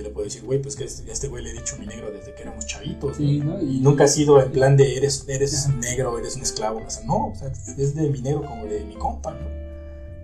yo 0.00 0.08
le 0.08 0.14
puedo 0.14 0.24
decir, 0.24 0.42
güey, 0.42 0.62
pues 0.62 0.76
que 0.76 0.84
este, 0.84 1.08
a 1.10 1.12
este 1.12 1.28
güey 1.28 1.44
le 1.44 1.50
he 1.50 1.52
dicho 1.52 1.76
mi 1.78 1.86
negro 1.86 2.10
desde 2.10 2.34
que 2.34 2.42
éramos 2.42 2.66
chavitos. 2.66 3.20
Y 3.20 3.40
nunca 3.80 4.04
ha 4.04 4.08
sido 4.08 4.42
en 4.42 4.50
plan 4.50 4.76
de 4.76 4.96
eres, 4.96 5.26
eres 5.28 5.68
negro, 5.68 6.18
eres 6.18 6.36
un 6.36 6.42
esclavo. 6.42 6.82
O 6.86 6.90
sea, 6.90 7.04
no, 7.04 7.28
o 7.28 7.34
sea, 7.34 7.48
es 7.48 7.94
de 7.94 8.08
mi 8.08 8.22
negro 8.22 8.42
como 8.46 8.64
de 8.64 8.82
mi 8.84 8.94
compa, 8.94 9.34
¿no? 9.34 9.46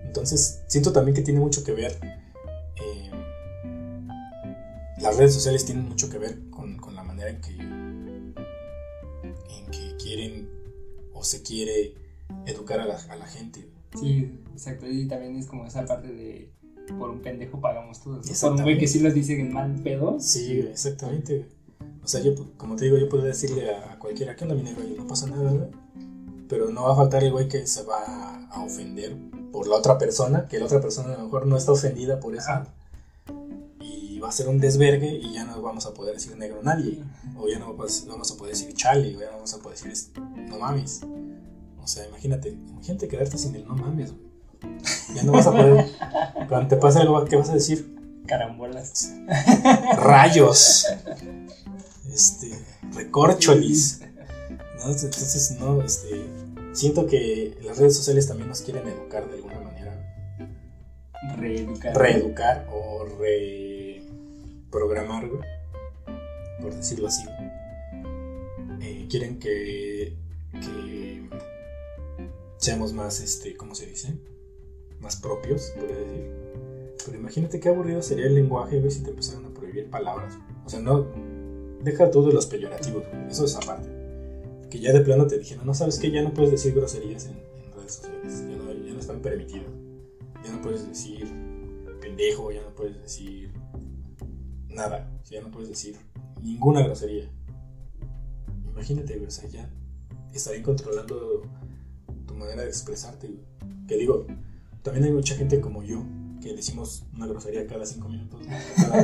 Entonces, 0.03 0.63
siento 0.65 0.91
también 0.91 1.15
que 1.15 1.21
tiene 1.21 1.39
mucho 1.39 1.63
que 1.63 1.73
ver. 1.73 1.95
Eh, 2.75 3.11
las 4.99 5.15
redes 5.15 5.35
sociales 5.35 5.63
tienen 5.63 5.87
mucho 5.87 6.09
que 6.09 6.17
ver 6.17 6.49
con, 6.49 6.77
con 6.77 6.95
la 6.95 7.03
manera 7.03 7.29
en 7.29 7.39
que, 7.39 7.51
en 7.51 8.33
que 9.71 9.95
quieren 10.01 10.49
o 11.13 11.23
se 11.23 11.43
quiere 11.43 11.93
educar 12.47 12.79
a 12.79 12.85
la, 12.87 12.95
a 12.95 13.15
la 13.15 13.27
gente. 13.27 13.67
Sí, 13.99 14.41
exacto. 14.53 14.87
Y 14.87 15.07
también 15.07 15.35
es 15.35 15.45
como 15.45 15.65
esa 15.67 15.85
parte 15.85 16.07
de 16.07 16.51
por 16.93 17.09
un 17.09 17.19
pendejo 17.19 17.59
pagamos 17.59 18.01
todos. 18.01 18.27
Por 18.27 18.51
un 18.51 18.63
güey 18.63 18.77
que 18.77 18.87
sí 18.87 18.99
los 18.99 19.13
dice 19.13 19.39
en 19.39 19.53
mal 19.53 19.75
pedo. 19.83 20.17
Sí, 20.19 20.59
exactamente. 20.59 21.47
O 22.03 22.07
sea, 22.07 22.21
yo, 22.21 22.33
como 22.57 22.75
te 22.75 22.85
digo, 22.85 22.97
yo 22.97 23.09
puedo 23.09 23.23
decirle 23.23 23.69
a 23.75 23.99
cualquiera, 23.99 24.35
que 24.35 24.43
onda 24.43 24.55
mi 24.55 24.63
negro? 24.63 24.83
Y 24.87 24.97
no 24.97 25.05
pasa 25.05 25.27
nada, 25.27 25.51
güey. 25.51 25.69
Pero 26.47 26.69
no 26.69 26.83
va 26.83 26.93
a 26.93 26.95
faltar 26.95 27.23
el 27.23 27.31
güey 27.31 27.49
que 27.49 27.67
se 27.67 27.83
va 27.83 28.47
a 28.49 28.63
ofender 28.63 29.15
por 29.51 29.67
la 29.67 29.75
otra 29.75 29.97
persona, 29.97 30.47
que 30.47 30.59
la 30.59 30.65
otra 30.65 30.79
persona 30.79 31.13
a 31.13 31.17
lo 31.17 31.25
mejor 31.25 31.45
no 31.45 31.57
está 31.57 31.73
ofendida 31.73 32.19
por 32.19 32.35
eso. 32.35 32.51
Y 33.81 34.19
va 34.19 34.29
a 34.29 34.31
ser 34.31 34.47
un 34.47 34.59
desvergue 34.59 35.19
y 35.21 35.33
ya 35.33 35.43
no 35.43 35.61
vamos 35.61 35.85
a 35.85 35.93
poder 35.93 36.13
decir 36.13 36.37
negro 36.37 36.61
a 36.61 36.63
nadie. 36.63 37.03
O 37.37 37.47
ya 37.49 37.59
no 37.59 37.75
vamos 37.75 38.31
a 38.31 38.37
poder 38.37 38.53
decir 38.53 38.73
chale, 38.73 39.15
o 39.15 39.19
ya 39.19 39.27
no 39.27 39.33
vamos 39.33 39.53
a 39.53 39.57
poder 39.59 39.77
decir 39.77 40.13
no 40.47 40.59
mames. 40.59 41.01
O 41.83 41.87
sea, 41.87 42.07
imagínate, 42.07 42.49
imagínate 42.49 43.07
quedarte 43.07 43.37
sin 43.37 43.55
el 43.55 43.65
no 43.65 43.75
mames, 43.75 44.13
güey. 44.13 44.27
Ya 45.13 45.23
no 45.23 45.31
vas 45.31 45.47
a 45.47 45.51
poder. 45.51 45.85
Cuando 46.49 46.67
te 46.67 46.77
pase 46.77 46.99
algo, 46.99 47.23
¿qué 47.25 47.35
vas 47.35 47.49
a 47.49 47.53
decir? 47.53 47.95
Carambolas. 48.25 49.13
Rayos. 49.97 50.85
Este. 52.11 52.51
Recorcholis. 52.93 54.01
Entonces, 54.73 55.57
no, 55.59 55.83
este. 55.83 56.25
Siento 56.73 57.07
que 57.07 57.57
las 57.63 57.77
redes 57.77 57.95
sociales 57.97 58.27
también 58.27 58.49
nos 58.49 58.61
quieren 58.61 58.87
educar 58.87 59.27
de 59.27 59.35
alguna 59.37 59.59
manera. 59.59 59.99
Reeducar. 61.35 61.97
Reeducar 61.97 62.67
o 62.71 63.05
reprogramar, 64.69 65.27
por 66.61 66.75
decirlo 66.75 67.07
así. 67.07 67.23
Eh, 68.81 69.07
quieren 69.09 69.39
que, 69.39 70.15
que 70.53 71.27
seamos 72.57 72.93
más, 72.93 73.21
este, 73.21 73.57
¿cómo 73.57 73.73
se 73.73 73.87
dice? 73.87 74.13
Más 74.99 75.15
propios, 75.15 75.71
podría 75.75 75.95
decir. 75.95 76.31
Pero 77.05 77.17
imagínate 77.17 77.59
qué 77.59 77.69
aburrido 77.69 78.01
sería 78.01 78.27
el 78.27 78.35
lenguaje, 78.35 78.79
güey, 78.79 78.91
si 78.91 79.01
te 79.01 79.11
empezaran 79.11 79.45
a 79.45 79.49
prohibir 79.49 79.89
palabras. 79.89 80.37
O 80.65 80.69
sea, 80.69 80.79
no. 80.79 81.07
Deja 81.83 82.11
todos 82.11 82.33
los 82.33 82.45
peyorativos, 82.47 83.03
Eso 83.29 83.45
es 83.45 83.55
aparte. 83.55 83.89
Que 84.69 84.79
ya 84.79 84.91
de 84.91 85.01
plano 85.01 85.27
te 85.27 85.37
dijeron, 85.37 85.65
no 85.65 85.73
sabes 85.73 85.99
que 85.99 86.11
ya 86.11 86.21
no 86.21 86.33
puedes 86.33 86.51
decir 86.51 86.73
groserías 86.73 87.27
en, 87.27 87.35
redes 87.75 87.93
sociales. 87.93 88.43
Ya 88.49 88.57
no, 88.57 88.73
ya 88.73 88.93
no 88.93 88.99
están 88.99 89.21
permitidas. 89.21 89.67
Ya 90.43 90.51
no 90.51 90.61
puedes 90.61 90.87
decir 90.87 91.27
pendejo, 92.01 92.51
ya 92.51 92.61
no 92.61 92.73
puedes 92.75 93.01
decir 93.01 93.51
nada. 94.67 95.09
Ya 95.29 95.41
no 95.41 95.51
puedes 95.51 95.69
decir 95.69 95.97
ninguna 96.41 96.81
grosería. 96.81 97.29
Imagínate, 98.71 99.19
o 99.25 99.31
sea, 99.31 99.49
ya 99.49 99.69
estarían 100.33 100.63
controlando 100.63 101.43
tu 102.25 102.33
manera 102.35 102.63
de 102.63 102.69
expresarte, 102.69 103.29
Que 103.87 103.97
digo, 103.97 104.25
también 104.87 105.03
hay 105.03 105.11
mucha 105.11 105.35
gente 105.35 105.59
como 105.59 105.83
yo 105.83 106.01
que 106.41 106.53
decimos 106.53 107.03
una 107.13 107.27
grosería 107.27 107.67
cada 107.67 107.85
cinco 107.85 108.07
minutos, 108.07 108.39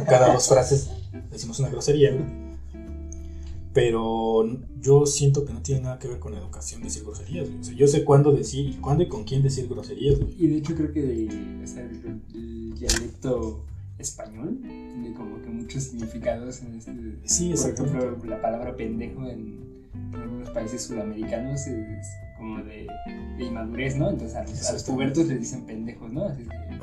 cada, 0.08 0.32
dos 0.32 0.48
frases 0.48 0.90
decimos 1.30 1.60
una 1.60 1.68
grosería, 1.70 2.16
Pero 3.74 4.48
yo 4.80 5.06
siento 5.06 5.44
que 5.44 5.52
no 5.52 5.62
tiene 5.62 5.82
nada 5.82 6.00
que 6.00 6.08
ver 6.08 6.20
con 6.20 6.32
la 6.32 6.40
educación 6.40 6.84
decir 6.84 7.04
groserías, 7.04 7.50
yo 7.76 7.88
sé 7.88 8.06
cuándo 8.06 8.32
decir 8.32 8.70
y 8.70 8.76
cuándo 8.76 9.04
y 9.04 9.10
con 9.10 9.26
quién 9.26 9.44
decir 9.44 9.68
groserías, 9.68 10.20
Y 10.38 10.48
de 10.48 10.58
hecho 10.58 10.74
creo 10.74 10.94
que 10.94 11.02
el, 11.02 12.74
dialecto 12.80 13.66
español 13.98 14.60
tiene 14.62 15.14
como 15.14 15.42
que 15.42 15.50
muchos 15.50 15.84
significados 15.84 16.62
en 16.62 16.76
este. 16.76 16.94
Sí, 17.26 17.54
Por 17.56 17.72
ejemplo, 17.72 18.26
la 18.26 18.42
palabra 18.42 18.76
pendejo 18.76 19.28
en, 19.28 19.73
en 19.94 20.16
algunos 20.16 20.50
países 20.52 20.84
sudamericanos 20.84 21.68
es 21.68 22.08
como 22.38 22.64
de, 22.64 22.88
inmadurez, 23.40 23.96
¿no? 23.96 24.10
Entonces 24.10 24.36
a 24.68 24.74
los, 24.74 24.84
pubertos 24.84 25.28
les 25.28 25.40
dicen 25.40 25.66
pendejos, 25.66 26.12
¿no? 26.12 26.30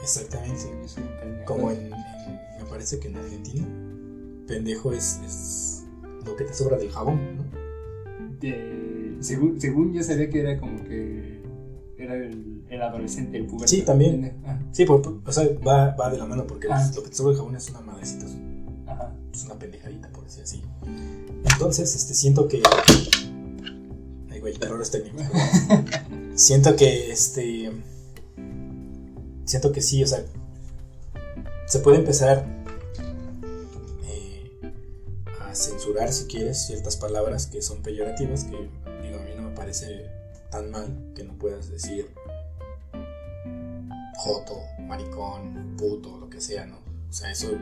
Exactamente. 0.01 0.65
Como 1.45 1.71
en, 1.71 1.91
me 1.91 2.65
parece 2.69 2.99
que 2.99 3.09
en 3.09 3.17
Argentina, 3.17 3.67
pendejo 4.47 4.93
es, 4.93 5.21
es, 5.25 5.85
lo 6.25 6.37
que 6.37 6.45
te 6.45 6.55
sobra 6.55 6.77
del 6.77 6.91
jabón, 6.91 7.37
¿no? 7.37 7.61
según, 9.21 9.61
según 9.61 9.93
yo 9.93 10.03
sabía 10.03 10.31
que 10.31 10.41
era 10.41 10.59
como 10.59 10.83
que 10.85 11.41
era 11.99 12.15
el, 12.15 12.65
el 12.71 12.83
adolescente, 12.83 13.37
el 13.37 13.47
puberto. 13.47 13.69
Sí, 13.69 13.83
también. 13.83 14.33
Ah. 14.47 14.59
Sí, 14.73 14.85
por, 14.87 15.21
o 15.25 15.33
sea, 15.33 15.45
va, 15.67 15.95
va, 15.95 16.11
de 16.11 16.17
la 16.17 16.25
mano 16.25 16.47
porque 16.47 16.69
ah. 16.71 16.91
lo 16.95 17.03
que 17.03 17.11
te 17.11 17.15
sobra 17.15 17.33
del 17.33 17.39
jabón 17.39 17.57
es 17.57 17.69
una 17.69 17.81
madrecita, 17.81 18.27
es 19.41 19.47
una 19.47 19.59
pendejadita, 19.59 20.09
por 20.11 20.25
decir 20.25 20.43
así. 20.45 20.63
Entonces, 21.45 21.95
este, 21.95 22.15
siento 22.15 22.47
que 22.47 22.63
güey, 24.41 24.55
siento 26.35 26.77
que 26.77 27.11
este. 27.13 27.73
Siento 29.45 29.73
que 29.73 29.81
sí, 29.81 30.03
o 30.03 30.07
sea. 30.07 30.25
Se 31.67 31.79
puede 31.79 31.99
empezar 31.99 32.45
eh, 34.05 34.73
a 35.41 35.55
censurar, 35.55 36.13
si 36.13 36.25
quieres, 36.25 36.67
ciertas 36.67 36.97
palabras 36.97 37.47
que 37.47 37.63
son 37.63 37.81
peyorativas, 37.83 38.45
que 38.45 38.57
digo, 39.03 39.21
a 39.21 39.23
mí 39.23 39.31
no 39.37 39.43
me 39.43 39.55
parece 39.55 40.07
tan 40.51 40.71
mal 40.71 41.13
que 41.15 41.23
no 41.23 41.39
puedas 41.39 41.71
decir 41.71 42.11
joto, 44.17 44.61
maricón, 44.81 45.77
puto, 45.79 46.19
lo 46.19 46.29
que 46.29 46.41
sea, 46.41 46.67
¿no? 46.67 46.79
O 47.09 47.13
sea, 47.13 47.31
eso 47.31 47.57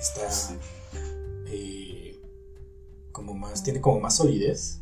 está 0.00 0.28
eh, 1.46 2.20
como 3.12 3.34
más, 3.34 3.62
tiene 3.62 3.80
como 3.80 4.00
más 4.00 4.16
solidez 4.16 4.80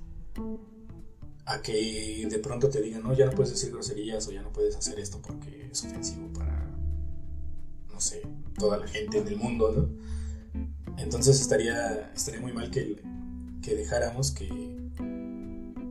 a 1.45 1.61
que 1.61 2.27
de 2.31 2.39
pronto 2.39 2.69
te 2.69 2.81
digan, 2.81 3.03
no, 3.03 3.13
ya 3.15 3.27
no 3.27 3.33
puedes 3.33 3.51
decir 3.51 3.73
groserías 3.73 4.27
o 4.29 4.33
ya 4.33 4.43
no 4.43 4.53
puedes 4.53 4.77
hacer 4.77 4.99
esto 4.99 5.21
porque 5.21 5.69
es 5.71 5.85
ofensivo 5.85 6.33
para, 6.33 6.65
no 6.65 7.89
conoce 7.89 8.23
toda 8.59 8.79
la 8.79 8.87
gente 8.87 9.19
en 9.19 9.29
el 9.29 9.37
mundo, 9.37 9.73
¿no? 9.73 10.03
Entonces 10.99 11.41
estaría, 11.41 12.13
estaría 12.15 12.41
muy 12.41 12.53
mal 12.53 12.71
que, 12.71 13.03
que 13.63 13.75
dejáramos 13.75 14.31
que, 14.31 14.49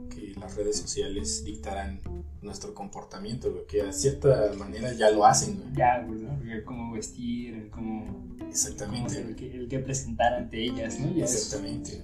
que 0.09 0.33
las 0.39 0.55
redes 0.55 0.77
sociales 0.77 1.43
dictaran 1.43 1.99
nuestro 2.41 2.73
comportamiento, 2.73 3.65
que 3.67 3.81
a 3.81 3.91
cierta 3.91 4.51
manera 4.57 4.93
ya 4.93 5.11
lo 5.11 5.25
hacen, 5.25 5.63
Ya, 5.75 6.03
güey, 6.03 6.21
¿no? 6.21 6.39
cómo 6.65 6.93
vestir, 6.93 7.53
el 7.55 7.69
cómo... 7.69 8.35
Exactamente. 8.49 9.19
el, 9.19 9.67
que, 9.69 9.79
presentar 9.79 10.33
ante 10.33 10.61
ellas, 10.61 10.99
¿no? 10.99 11.09
Exactamente. 11.21 12.01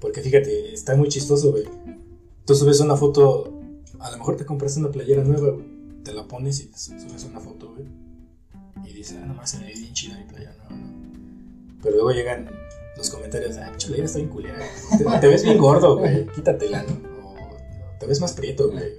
Porque 0.00 0.20
fíjate, 0.20 0.72
está 0.72 0.96
muy 0.96 1.08
chistoso, 1.08 1.52
güey. 1.52 1.64
Tú 2.44 2.54
subes 2.54 2.80
una 2.80 2.96
foto, 2.96 3.60
a 4.00 4.10
lo 4.10 4.18
mejor 4.18 4.36
te 4.36 4.46
compraste 4.46 4.80
una 4.80 4.90
playera 4.90 5.22
nueva, 5.22 5.50
güey. 5.50 5.66
Te 6.02 6.12
la 6.12 6.26
pones 6.26 6.60
y 6.60 6.70
subes 6.74 7.24
una 7.24 7.40
foto, 7.40 7.72
güey. 7.72 7.86
Y 8.84 8.92
dices, 8.94 9.18
ah, 9.22 9.26
nomás 9.26 9.50
se 9.50 9.58
me 9.58 9.66
ve 9.66 9.74
bien 9.74 9.92
chida 9.92 10.18
mi 10.18 10.24
playera 10.24 10.54
nueva, 10.54 10.76
¿no? 10.76 11.78
Pero 11.82 11.96
luego 11.96 12.10
llegan 12.12 12.50
los 12.96 13.10
comentarios, 13.10 13.56
ah, 13.58 13.72
playera 13.86 14.06
está 14.06 14.18
bien 14.18 14.30
culera. 14.30 14.58
Te, 14.98 15.04
te, 15.20 15.28
ves 15.28 15.44
bien 15.44 15.58
gordo, 15.58 15.98
güey. 15.98 16.26
Quítatela, 16.28 16.82
¿no? 16.82 17.28
O 17.28 17.98
te 18.00 18.06
ves 18.06 18.20
más 18.20 18.32
prieto, 18.32 18.70
güey. 18.70 18.92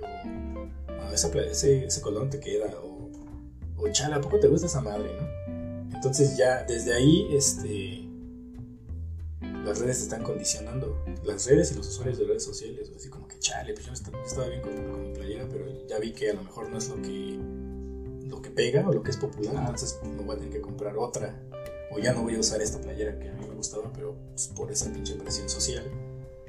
Esa, 1.18 1.35
ese, 1.39 1.85
ese 1.85 2.02
color 2.02 2.30
te 2.30 2.39
queda. 2.39 2.68
O, 2.84 3.10
o 3.77 3.89
chale, 3.89 4.15
¿a 4.15 4.22
poco 4.22 4.39
te 4.39 4.48
gusta 4.48 4.68
esa 4.68 4.81
madre, 4.81 5.10
no? 5.19 5.95
Entonces 5.95 6.38
ya 6.38 6.64
desde 6.64 6.94
ahí, 6.94 7.27
este 7.31 8.07
las 9.65 9.80
redes 9.80 10.02
están 10.02 10.23
condicionando. 10.23 11.03
Las 11.23 11.48
redes 11.48 11.72
y 11.72 11.76
los 11.76 11.88
usuarios 11.88 12.19
de 12.19 12.26
redes 12.26 12.44
sociales. 12.44 12.91
Así 12.95 13.10
como 13.10 13.27
que, 13.27 13.39
chale, 13.39 13.73
pues 13.73 13.85
yo 13.85 13.94
estaba 13.94 14.48
bien 14.48 14.61
con, 14.61 15.02
mi 15.02 15.14
playera, 15.14 15.48
pero 15.49 15.65
ya 15.88 15.99
vi 15.99 16.14
que 16.14 16.30
a 16.30 16.34
lo 16.35 16.44
mejor 16.44 16.69
no 16.69 16.77
es 16.77 16.88
lo 16.88 17.02
que, 17.02 17.39
lo 18.27 18.41
que 18.41 18.49
pega 18.52 18.88
o 18.88 18.94
lo 18.94 19.03
que 19.03 19.11
es 19.11 19.18
popular. 19.18 19.56
Entonces 19.57 19.99
no 20.03 20.23
voy 20.23 20.35
a 20.35 20.39
tener 20.39 20.53
que 20.53 20.61
comprar 20.61 20.98
otra. 20.98 21.41
O 21.91 21.99
ya 21.99 22.14
no 22.14 22.23
voy 22.23 22.35
a 22.35 22.39
usar 22.39 22.61
esta 22.61 22.80
playera 22.80 23.18
que 23.18 23.30
a 23.30 23.34
mí 23.34 23.45
me 23.48 23.56
gustaba, 23.56 23.91
pero 23.91 24.15
pues, 24.30 24.48
por 24.48 24.72
esa 24.72 24.91
pinche 24.94 25.15
presión 25.15 25.49
social 25.49 25.84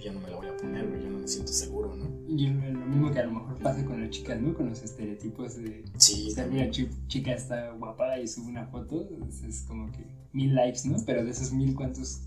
ya 0.03 0.13
no 0.13 0.21
me 0.21 0.31
la 0.31 0.37
voy 0.37 0.49
a 0.49 0.57
poner, 0.57 0.85
ya 1.01 1.09
no 1.09 1.19
me 1.19 1.29
siento 1.29 1.53
seguro, 1.53 1.95
¿no? 1.97 2.08
Y 2.29 2.47
lo, 2.49 2.87
mismo 2.87 3.11
que 3.11 3.21
a 3.21 3.25
lo 3.25 3.33
mejor 3.33 3.59
pasa 3.59 3.85
con 3.87 4.01
las 4.01 4.11
chicas, 4.11 4.41
¿no? 4.41 4.55
Con 4.55 4.69
los 4.69 4.83
estereotipos 4.83 5.57
de... 5.57 5.85
Sí. 5.97 6.35
O 6.37 6.43
una 6.43 6.71
chica 6.71 7.33
está 7.33 7.73
guapa 7.73 8.21
y 8.21 8.29
sube 8.29 8.49
una 8.49 8.67
foto, 8.67 9.09
es 9.49 9.63
como 9.63 9.91
que 9.91 10.05
mil 10.33 10.55
likes, 10.55 10.81
¿no? 10.85 10.99
Pero 11.07 11.25
de 11.25 11.31
esos 11.31 11.53
mil, 11.53 11.75
¿cuántos 11.75 12.21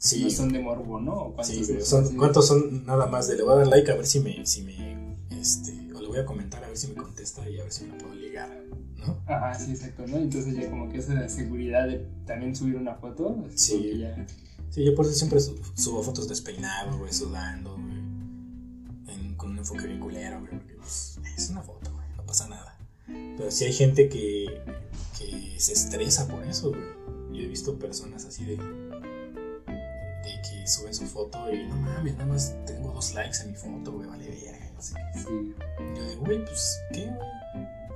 Sí. 0.00 0.24
No 0.24 0.30
son 0.30 0.50
de 0.50 0.60
morbo, 0.60 0.98
¿no? 0.98 1.32
¿Cuántos, 1.34 1.66
sí, 1.66 1.80
son, 1.82 2.16
¿cuántos 2.16 2.48
son 2.48 2.86
nada 2.86 3.06
más 3.06 3.28
de 3.28 3.36
le 3.36 3.42
voy 3.42 3.52
a 3.52 3.56
dar 3.56 3.66
like 3.66 3.92
a 3.92 3.96
ver 3.96 4.06
si 4.06 4.20
me, 4.20 4.46
si 4.46 4.62
me, 4.62 5.18
este, 5.30 5.92
o 5.94 6.00
le 6.00 6.08
voy 6.08 6.18
a 6.18 6.24
comentar 6.24 6.64
a 6.64 6.68
ver 6.68 6.76
si 6.78 6.88
me 6.88 6.94
contesta 6.94 7.46
y 7.50 7.60
a 7.60 7.64
ver 7.64 7.70
si 7.70 7.84
me 7.84 7.98
puedo 7.98 8.14
ligar, 8.14 8.50
¿no? 8.96 9.18
Ajá, 9.26 9.54
sí, 9.54 9.72
exacto, 9.72 10.06
¿no? 10.06 10.16
Entonces 10.16 10.56
ya 10.56 10.70
como 10.70 10.88
que 10.88 10.96
esa 10.96 11.28
seguridad 11.28 11.86
de 11.86 12.06
también 12.26 12.56
subir 12.56 12.76
una 12.76 12.94
foto. 12.94 13.44
Sí. 13.54 13.98
Ya... 13.98 14.26
Sí, 14.70 14.86
yo 14.86 14.94
por 14.94 15.04
eso 15.04 15.14
siempre 15.14 15.38
subo 15.38 16.02
fotos 16.02 16.26
despeinado, 16.28 16.96
güey, 16.96 17.12
sudando, 17.12 17.76
güey, 17.76 17.89
con 19.40 19.52
un 19.52 19.58
enfoque 19.58 19.86
bien 19.86 19.98
culero, 19.98 20.38
güey, 20.40 20.50
porque 20.50 20.74
pues, 20.74 21.18
es 21.36 21.48
una 21.48 21.62
foto, 21.62 21.90
güey, 21.92 22.04
no 22.14 22.26
pasa 22.26 22.46
nada. 22.46 22.78
Pero 23.06 23.50
sí 23.50 23.64
hay 23.64 23.72
gente 23.72 24.10
que, 24.10 24.62
que 25.18 25.58
se 25.58 25.72
estresa 25.72 26.28
por 26.28 26.44
eso, 26.44 26.70
güey. 26.70 26.82
Yo 27.32 27.46
he 27.46 27.48
visto 27.48 27.78
personas 27.78 28.26
así 28.26 28.44
de 28.44 28.56
que 28.56 28.90
suben 30.66 30.94
su 30.94 31.06
foto 31.06 31.38
y 31.50 31.66
no 31.66 31.74
mames, 31.76 32.12
nada 32.14 32.26
más 32.26 32.54
tengo 32.66 32.92
dos 32.92 33.14
likes 33.14 33.38
en 33.42 33.52
mi 33.52 33.56
foto, 33.56 33.92
güey, 33.92 34.08
vale 34.08 34.28
verga, 34.28 34.70
no 34.74 34.82
sé 34.82 34.94
qué. 34.94 35.20
Sí. 35.20 35.54
Yo 35.96 36.08
digo, 36.08 36.24
güey, 36.24 36.44
pues, 36.44 36.80
¿qué, 36.92 37.06
güey? 37.06 37.28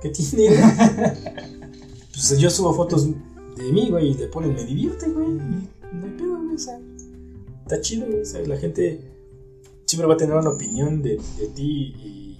¿Qué 0.01 0.09
tiene? 0.09 0.57
pues 2.11 2.39
yo 2.39 2.49
subo 2.49 2.73
fotos 2.73 3.07
de 3.07 3.71
mí, 3.71 3.89
güey, 3.89 4.09
y 4.09 4.13
le 4.15 4.27
ponen, 4.27 4.53
me 4.53 4.63
divierte, 4.63 5.09
güey, 5.09 5.27
y 5.27 5.69
no 5.93 6.05
hay 6.05 6.11
pedo, 6.17 6.41
güey, 6.41 6.55
o 6.55 6.59
sea, 6.59 6.79
está 7.63 7.81
chido, 7.81 8.07
güey, 8.07 8.21
o 8.21 8.25
sea, 8.25 8.41
la 8.41 8.57
gente 8.57 9.14
siempre 9.85 10.07
va 10.07 10.15
a 10.15 10.17
tener 10.17 10.35
una 10.35 10.49
opinión 10.49 11.01
de, 11.01 11.21
de 11.37 11.47
ti 11.47 11.95
y, 11.97 12.39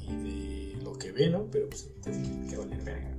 y, 0.00 0.76
de 0.76 0.82
lo 0.82 0.92
que 0.98 1.12
ve, 1.12 1.30
¿no? 1.30 1.46
Pero 1.50 1.68
pues 1.68 1.88
te 2.02 2.10
que 2.10 2.56
vale 2.56 2.76
verga. 2.76 3.10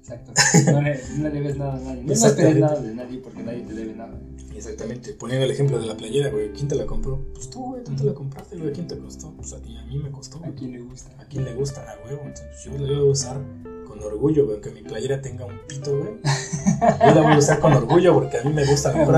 Exacto. 0.00 0.32
No 0.72 0.82
le, 0.82 1.00
no 1.16 1.22
le 1.22 1.30
debes 1.30 1.56
nada 1.56 1.76
a 1.76 1.80
nadie. 1.80 2.02
No 2.04 2.12
esperes 2.12 2.56
nada 2.56 2.80
de 2.80 2.94
nadie 2.94 3.18
porque 3.18 3.42
nadie 3.42 3.62
te 3.62 3.72
debe 3.72 3.94
nada. 3.94 4.20
Exactamente. 4.54 5.12
Poniendo 5.14 5.46
el 5.46 5.50
ejemplo 5.50 5.78
de 5.78 5.86
la 5.86 5.96
playera, 5.96 6.30
güey. 6.30 6.52
¿Quién 6.52 6.68
te 6.68 6.74
la 6.74 6.86
compró? 6.86 7.18
Pues 7.32 7.48
tú, 7.48 7.70
güey. 7.70 7.84
Tú 7.84 7.96
te 7.96 8.04
la 8.04 8.14
compraste, 8.14 8.56
güey. 8.56 8.72
¿Quién 8.72 8.86
te 8.86 8.98
costó? 8.98 9.32
Pues 9.32 9.52
a 9.52 9.60
ti, 9.60 9.76
a 9.76 9.82
mí 9.84 9.98
me 9.98 10.10
costó. 10.10 10.44
¿A 10.44 10.50
quién 10.50 10.72
le 10.72 10.80
gusta? 10.80 11.10
¿A 11.18 11.24
quién 11.24 11.44
le 11.44 11.54
gusta? 11.54 11.82
A 11.82 12.06
huevo. 12.06 12.22
Entonces 12.24 12.64
yo 12.64 12.72
la 12.72 12.98
voy 12.98 13.08
a 13.08 13.10
usar 13.10 13.40
con 13.86 14.02
orgullo, 14.02 14.44
güey. 14.44 14.56
Aunque 14.56 14.70
mi 14.70 14.82
playera 14.82 15.20
tenga 15.20 15.46
un 15.46 15.58
pito, 15.66 15.98
güey. 15.98 16.12
Yo 16.22 17.14
la 17.14 17.22
voy 17.22 17.32
a 17.32 17.38
usar 17.38 17.60
con 17.60 17.72
orgullo 17.72 18.14
porque 18.14 18.38
a 18.38 18.44
mí 18.44 18.52
me 18.52 18.66
gusta. 18.66 18.92
Mejor 18.96 19.16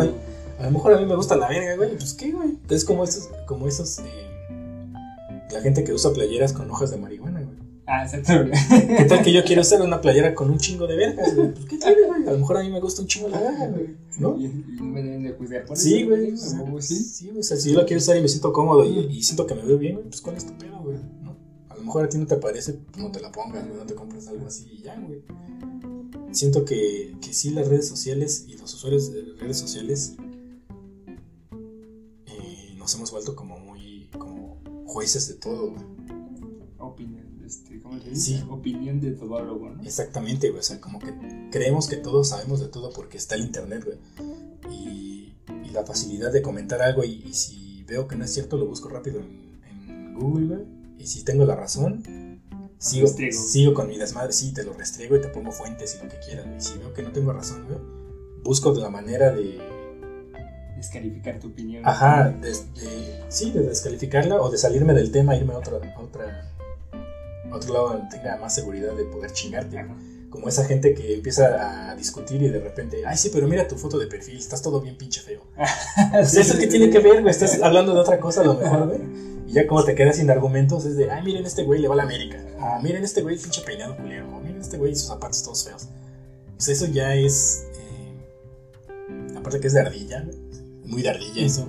a, 0.58 0.64
lo 0.64 0.70
mejor 0.70 0.94
a 0.94 0.98
mí 0.98 1.06
me 1.06 1.16
gusta 1.16 1.36
la 1.36 1.48
verga, 1.48 1.76
güey. 1.76 1.96
Pues 1.96 2.14
qué, 2.14 2.32
güey. 2.32 2.58
Es 2.68 2.84
como 2.84 3.04
esos, 3.04 3.28
como 3.46 3.66
esos, 3.68 3.98
eh, 3.98 4.04
la 5.50 5.60
gente 5.60 5.84
que 5.84 5.92
usa 5.92 6.12
playeras 6.12 6.52
con 6.52 6.70
hojas 6.70 6.90
de 6.90 6.96
marihuana, 6.96 7.42
güey. 7.42 7.66
Ah, 7.86 8.04
exacto. 8.04 8.32
¿Qué 8.96 9.04
tal 9.04 9.22
que 9.22 9.32
yo 9.32 9.44
quiero 9.44 9.62
hacer 9.62 9.80
una 9.80 10.00
playera 10.00 10.34
con 10.34 10.50
un 10.50 10.58
chingo 10.58 10.88
de 10.88 10.96
vergas, 10.96 11.34
güey? 11.36 11.52
Pues, 11.52 11.66
¿qué 11.66 11.78
tal, 11.78 11.94
güey? 12.08 12.26
A 12.26 12.32
lo 12.32 12.38
mejor 12.38 12.56
a 12.56 12.62
mí 12.62 12.70
me 12.70 12.80
gusta 12.80 13.00
un 13.00 13.06
chingo 13.06 13.28
de 13.28 13.38
vergas, 13.38 13.70
güey. 13.72 13.96
¿No? 14.18 14.36
Y, 14.36 14.48
no 14.48 14.84
me 14.84 15.02
deben 15.02 15.22
de 15.22 15.32
juzgar 15.32 15.64
por 15.64 15.76
sí, 15.76 16.02
Güey, 16.02 16.36
sí, 16.80 16.96
sí, 16.96 17.30
o 17.30 17.42
sea, 17.42 17.56
si 17.56 17.72
yo 17.72 17.78
la 17.78 17.86
quiero 17.86 18.00
usar 18.00 18.16
y 18.16 18.22
me 18.22 18.28
siento 18.28 18.52
cómodo 18.52 18.84
y, 18.84 19.22
siento 19.22 19.46
que 19.46 19.54
me 19.54 19.62
veo 19.62 19.78
bien, 19.78 19.94
güey, 19.94 20.08
pues 20.08 20.20
¿cuál 20.20 20.36
es 20.36 20.46
tu 20.46 20.56
pedo, 20.58 20.80
güey? 20.82 20.96
¿No? 21.22 21.36
A 21.68 21.76
lo 21.76 21.82
mejor 21.82 22.04
a 22.04 22.08
ti 22.08 22.18
no 22.18 22.26
te 22.26 22.36
parece, 22.36 22.78
no 22.96 23.12
te 23.12 23.20
la 23.20 23.30
pongas, 23.30 23.66
güey, 23.66 23.78
no 23.78 23.86
te 23.86 23.94
compras 23.94 24.26
algo 24.28 24.46
así 24.46 24.66
y 24.72 24.82
ya, 24.82 24.98
güey. 24.98 25.22
Siento 26.32 26.64
que, 26.64 27.14
que 27.20 27.32
sí 27.32 27.50
las 27.50 27.68
redes 27.68 27.86
sociales 27.86 28.46
y 28.48 28.56
los 28.56 28.74
usuarios 28.74 29.12
de 29.12 29.22
redes 29.38 29.58
sociales 29.58 30.16
nos 32.86 32.94
hemos 32.94 33.10
vuelto 33.10 33.34
como 33.34 33.58
muy, 33.58 34.08
como 34.16 34.62
jueces 34.86 35.26
de 35.26 35.34
todo, 35.34 35.72
güey. 35.72 35.82
Opinión 36.78 37.42
este, 37.44 37.80
¿cómo 37.80 38.00
se 38.00 38.10
dice? 38.10 38.44
Opinión 38.48 39.00
de 39.00 39.10
todólogo, 39.10 39.70
¿no? 39.70 39.82
Exactamente, 39.82 40.50
güey. 40.50 40.60
O 40.60 40.62
sea, 40.62 40.80
como 40.80 41.00
que 41.00 41.12
creemos 41.50 41.88
que 41.88 41.96
todos 41.96 42.28
sabemos 42.28 42.60
de 42.60 42.68
todo 42.68 42.92
porque 42.92 43.16
está 43.16 43.34
el 43.34 43.40
internet, 43.40 43.84
güey. 43.84 43.98
Y, 44.72 45.32
la 45.72 45.84
facilidad 45.84 46.32
de 46.32 46.40
comentar 46.42 46.80
algo 46.80 47.02
y, 47.02 47.34
si 47.34 47.82
veo 47.88 48.06
que 48.06 48.14
no 48.14 48.24
es 48.24 48.32
cierto, 48.32 48.56
lo 48.56 48.66
busco 48.66 48.88
rápido 48.88 49.18
en, 49.18 50.14
Google, 50.14 50.46
güey. 50.46 50.66
Y 51.00 51.08
si 51.08 51.24
tengo 51.24 51.44
la 51.44 51.56
razón, 51.56 52.40
sigo, 52.78 53.08
sigo 53.08 53.74
con 53.74 53.88
mi 53.88 53.98
desmadre, 53.98 54.32
sí, 54.32 54.54
te 54.54 54.62
lo 54.62 54.74
restriego 54.74 55.16
y 55.16 55.20
te 55.20 55.28
pongo 55.28 55.50
fuentes 55.50 55.98
y 55.98 56.04
lo 56.04 56.08
que 56.08 56.20
quieras, 56.20 56.46
Y 56.56 56.60
si 56.60 56.78
veo 56.78 56.94
que 56.94 57.02
no 57.02 57.10
tengo 57.10 57.32
razón, 57.32 57.66
güey, 57.66 57.80
busco 58.44 58.72
la 58.74 58.90
manera 58.90 59.32
de 59.32 59.75
descalificar 60.76 61.38
tu 61.40 61.48
opinión. 61.48 61.82
Ajá, 61.86 62.30
de, 62.30 62.54
sí, 63.28 63.50
de 63.50 63.62
descalificarla 63.62 64.40
o 64.40 64.50
de 64.50 64.58
salirme 64.58 64.94
del 64.94 65.10
tema, 65.10 65.36
irme 65.36 65.54
a 65.54 65.58
otra, 65.58 65.76
a 65.76 66.00
otra 66.00 66.52
otro 67.56 67.74
lado 67.74 68.02
tenga 68.10 68.36
más 68.36 68.54
seguridad 68.54 68.94
de 68.94 69.04
poder 69.04 69.32
chingarte. 69.32 69.84
Como 70.30 70.48
esa 70.48 70.64
gente 70.64 70.92
que 70.92 71.14
empieza 71.14 71.90
a 71.90 71.96
discutir 71.96 72.42
y 72.42 72.48
de 72.48 72.60
repente, 72.60 73.02
ay, 73.06 73.16
sí, 73.16 73.30
pero 73.32 73.48
mira 73.48 73.66
tu 73.66 73.76
foto 73.76 73.98
de 73.98 74.06
perfil, 74.06 74.36
estás 74.36 74.60
todo 74.60 74.80
bien 74.80 74.98
pinche 74.98 75.20
feo. 75.20 75.42
¿Eso 76.20 76.58
qué 76.58 76.66
tiene 76.66 76.90
que 76.90 76.98
ver, 76.98 77.22
güey? 77.22 77.30
Estás 77.30 77.62
hablando 77.62 77.94
de 77.94 78.00
otra 78.00 78.20
cosa 78.20 78.42
a 78.42 78.44
lo 78.44 78.54
mejor, 78.54 78.88
güey. 78.88 79.00
Y 79.46 79.52
ya 79.52 79.66
como 79.66 79.84
te 79.84 79.94
quedas 79.94 80.16
sin 80.16 80.30
argumentos, 80.30 80.84
es 80.84 80.96
de, 80.96 81.10
ay, 81.10 81.24
miren 81.24 81.46
este 81.46 81.62
güey 81.62 81.80
le 81.80 81.88
va 81.88 81.94
a 81.94 81.98
la 81.98 82.02
América. 82.02 82.38
Ah, 82.60 82.80
miren 82.82 83.04
este 83.04 83.22
güey 83.22 83.38
pinche 83.38 83.62
peinado 83.62 83.96
culero. 83.96 84.26
miren 84.40 84.60
este 84.60 84.76
güey 84.76 84.92
y 84.92 84.96
sus 84.96 85.08
zapatos 85.08 85.42
todos 85.42 85.64
feos. 85.64 85.88
Pues 86.56 86.68
eso 86.68 86.86
ya 86.86 87.14
es. 87.14 87.64
Eh, 87.78 89.36
aparte 89.36 89.60
que 89.60 89.68
es 89.68 89.74
de 89.74 89.80
ardilla, 89.80 90.26
muy 90.86 91.02
de 91.02 91.10
ardilla 91.10 91.44
eso. 91.44 91.68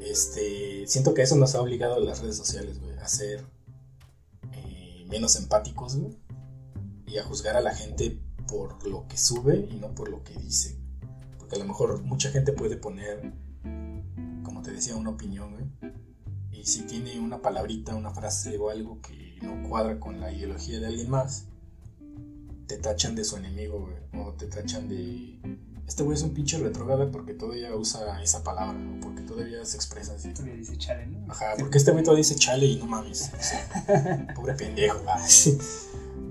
Este, 0.00 0.86
siento 0.86 1.14
que 1.14 1.22
eso 1.22 1.36
nos 1.36 1.54
ha 1.54 1.60
obligado 1.60 1.96
a 1.96 2.00
las 2.00 2.20
redes 2.20 2.36
sociales, 2.36 2.80
güey, 2.80 2.96
a 2.98 3.08
ser 3.08 3.44
menos 5.08 5.36
empáticos, 5.36 5.96
y 7.06 7.16
a 7.16 7.24
juzgar 7.24 7.56
a 7.56 7.60
la 7.60 7.74
gente 7.74 8.20
por 8.46 8.86
lo 8.86 9.06
que 9.08 9.16
sube 9.16 9.68
y 9.70 9.76
no 9.76 9.94
por 9.94 10.10
lo 10.10 10.22
que 10.22 10.34
dice. 10.34 10.78
Porque 11.38 11.56
a 11.56 11.58
lo 11.58 11.64
mejor 11.64 12.02
mucha 12.02 12.30
gente 12.30 12.52
puede 12.52 12.76
poner, 12.76 13.32
como 14.42 14.62
te 14.62 14.72
decía, 14.72 14.96
una 14.96 15.10
opinión, 15.10 15.72
Y 16.52 16.64
si 16.64 16.82
tiene 16.82 17.20
una 17.20 17.40
palabrita, 17.40 17.94
una 17.94 18.10
frase 18.10 18.58
o 18.58 18.68
algo 18.70 19.00
que 19.00 19.38
no 19.42 19.68
cuadra 19.68 20.00
con 20.00 20.20
la 20.20 20.32
ideología 20.32 20.80
de 20.80 20.86
alguien 20.86 21.08
más, 21.08 21.46
te 22.66 22.76
tachan 22.78 23.14
de 23.14 23.24
su 23.24 23.36
enemigo, 23.36 23.88
O 24.12 24.32
te 24.32 24.46
tachan 24.46 24.88
de 24.88 25.38
este 25.88 26.02
güey 26.02 26.16
es 26.16 26.22
un 26.22 26.34
pinche 26.34 26.58
retrógrada 26.58 27.10
porque 27.10 27.32
todavía 27.32 27.74
usa 27.74 28.22
esa 28.22 28.44
palabra, 28.44 28.78
o 28.78 29.00
porque 29.00 29.22
todavía 29.22 29.64
se 29.64 29.76
expresa 29.76 30.12
así. 30.14 30.34
Todavía 30.34 30.54
dice 30.54 30.76
chale, 30.76 31.06
¿no? 31.06 31.32
Ajá, 31.32 31.54
porque 31.58 31.78
este 31.78 31.92
güey 31.92 32.04
todavía 32.04 32.20
dice 32.20 32.34
chale 32.34 32.66
y 32.66 32.76
no 32.76 32.86
mames. 32.86 33.30
pobre 34.34 34.52
pendejo. 34.52 35.00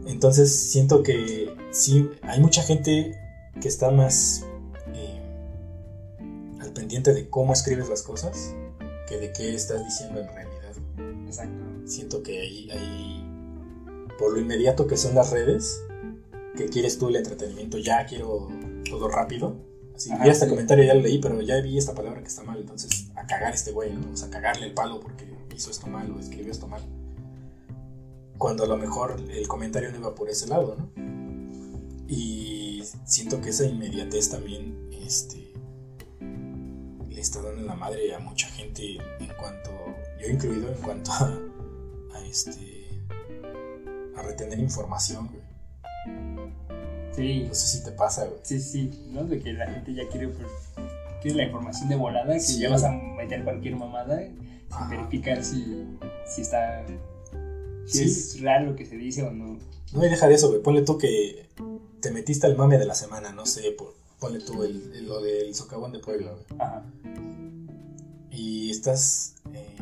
Entonces 0.05 0.55
siento 0.55 1.01
que 1.01 1.55
sí, 1.71 2.07
hay 2.21 2.39
mucha 2.39 2.61
gente 2.61 3.19
que 3.59 3.67
está 3.67 3.89
más 3.89 4.45
eh, 4.93 5.19
al 6.61 6.71
pendiente 6.73 7.11
de 7.15 7.27
cómo 7.27 7.51
escribes 7.51 7.89
las 7.89 8.03
cosas 8.03 8.53
que 9.07 9.17
de 9.17 9.33
qué 9.33 9.55
estás 9.55 9.83
diciendo 9.83 10.19
en 10.19 10.27
realidad. 10.27 10.75
Exacto. 11.25 11.63
Siento 11.85 12.21
que 12.21 12.39
ahí, 12.39 12.69
ahí 12.69 13.25
por 14.19 14.33
lo 14.33 14.39
inmediato 14.39 14.85
que 14.85 14.97
son 14.97 15.15
las 15.15 15.31
redes, 15.31 15.81
que 16.55 16.67
quieres 16.67 16.99
tú 16.99 17.09
el 17.09 17.15
entretenimiento, 17.15 17.79
ya 17.79 18.05
quiero 18.05 18.49
todo 18.89 19.07
rápido. 19.07 19.55
Así, 19.95 20.09
ya 20.09 20.31
este 20.31 20.47
comentario 20.47 20.83
ya 20.83 20.93
lo 20.93 21.01
leí, 21.01 21.17
pero 21.19 21.41
ya 21.41 21.59
vi 21.61 21.77
esta 21.77 21.95
palabra 21.95 22.21
que 22.21 22.27
está 22.27 22.43
mal, 22.43 22.59
entonces 22.59 23.09
a 23.15 23.25
cagar 23.25 23.53
este 23.53 23.71
güey, 23.71 23.93
¿no? 23.93 24.11
O 24.11 24.15
sea, 24.15 24.27
a 24.27 24.31
cagarle 24.31 24.67
el 24.67 24.73
palo 24.73 24.99
porque 24.99 25.25
hizo 25.55 25.71
esto 25.71 25.87
mal 25.87 26.11
o 26.11 26.19
escribió 26.19 26.51
esto 26.51 26.67
mal. 26.67 26.81
Cuando 28.37 28.63
a 28.63 28.67
lo 28.67 28.77
mejor 28.77 29.19
el 29.29 29.47
comentario 29.47 29.91
no 29.91 29.97
iba 29.97 30.15
por 30.15 30.29
ese 30.29 30.47
lado, 30.47 30.75
¿no? 30.77 30.91
Y 32.07 32.83
siento 33.05 33.41
que 33.41 33.49
esa 33.49 33.65
inmediatez 33.65 34.29
también 34.29 34.87
este, 35.01 35.51
le 37.09 37.19
está 37.19 37.41
dando 37.41 37.63
la 37.63 37.75
madre 37.75 38.13
a 38.13 38.19
mucha 38.19 38.47
gente 38.49 38.97
en 39.19 39.33
cuanto, 39.39 39.71
yo 40.21 40.27
incluido, 40.27 40.71
en 40.71 40.81
cuanto 40.81 41.11
a, 41.11 41.37
a 42.13 42.25
este, 42.25 43.01
a 44.15 44.21
retener 44.21 44.59
información, 44.59 45.27
güey. 45.27 46.36
Sí. 47.17 47.45
No 47.47 47.53
sé 47.55 47.67
si 47.67 47.83
te 47.83 47.91
pasa, 47.91 48.25
güey. 48.25 48.39
Sí, 48.43 48.61
sí, 48.61 48.91
¿no? 49.11 49.23
De 49.23 49.39
que 49.39 49.51
la 49.51 49.65
gente 49.65 49.93
ya 49.93 50.07
quiere, 50.07 50.27
pues, 50.29 50.47
quiere 51.21 51.37
la 51.37 51.43
información 51.45 51.89
de 51.89 51.95
volada, 51.95 52.35
que 52.35 52.59
ya 52.59 52.69
vas 52.69 52.83
a 52.83 52.91
meter 52.91 53.43
cualquier 53.43 53.75
mamada 53.75 54.21
sin 54.21 54.89
verificar 54.89 55.43
si, 55.43 55.87
si 56.27 56.41
está. 56.41 56.85
Si 57.87 58.03
es 58.03 58.39
real 58.41 58.65
lo 58.67 58.75
que 58.75 58.85
se 58.85 58.97
dice 58.97 59.23
o 59.23 59.31
no. 59.31 59.57
No, 59.93 60.05
y 60.05 60.09
deja 60.09 60.27
de 60.27 60.35
eso, 60.35 60.49
güey. 60.49 60.61
Ponle 60.61 60.83
tú 60.83 60.99
que 60.99 61.47
te 62.01 62.11
metiste 62.11 62.45
al 62.45 62.55
mame 62.55 62.77
de 62.77 62.85
la 62.85 62.93
semana, 62.93 63.31
no 63.31 63.45
sé, 63.47 63.71
por, 63.71 63.95
ponle 64.19 64.39
tú 64.39 64.61
el, 64.63 65.07
lo 65.07 65.21
del 65.21 65.55
socavón 65.55 65.93
de 65.93 65.99
Puebla, 65.99 66.33
güey. 66.33 66.45
Ajá. 66.59 66.83
Y 68.29 68.69
estás 68.69 69.35
eh, 69.53 69.75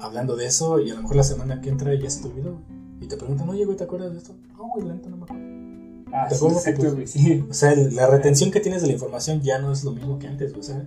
hablando 0.00 0.34
de 0.34 0.46
eso 0.46 0.80
y 0.80 0.90
a 0.90 0.94
lo 0.94 1.02
mejor 1.02 1.16
la 1.16 1.22
semana 1.22 1.60
que 1.60 1.68
entra 1.68 1.94
ya 1.94 2.10
se 2.10 2.22
te 2.22 2.28
olvidó. 2.28 2.58
Y 3.00 3.06
te 3.06 3.16
preguntan, 3.16 3.48
oye, 3.48 3.64
güey, 3.64 3.76
¿te 3.76 3.84
acuerdas 3.84 4.12
de 4.12 4.18
esto? 4.18 4.34
No, 4.56 4.68
güey, 4.68 4.86
la 4.88 4.94
neta 4.94 5.08
no 5.10 5.18
me 5.18 5.24
acuerdo. 5.24 5.45
Ah, 6.12 6.26
¿Te 6.28 6.36
acuerdas 6.36 6.64
sí. 7.10 7.44
O 7.48 7.54
sea, 7.54 7.74
la 7.74 8.06
retención 8.06 8.50
que 8.50 8.60
tienes 8.60 8.82
de 8.82 8.88
la 8.88 8.94
información 8.94 9.42
ya 9.42 9.58
no 9.58 9.72
es 9.72 9.84
lo 9.84 9.92
mismo 9.92 10.18
que 10.18 10.26
antes, 10.26 10.54
O 10.54 10.62
sea, 10.62 10.86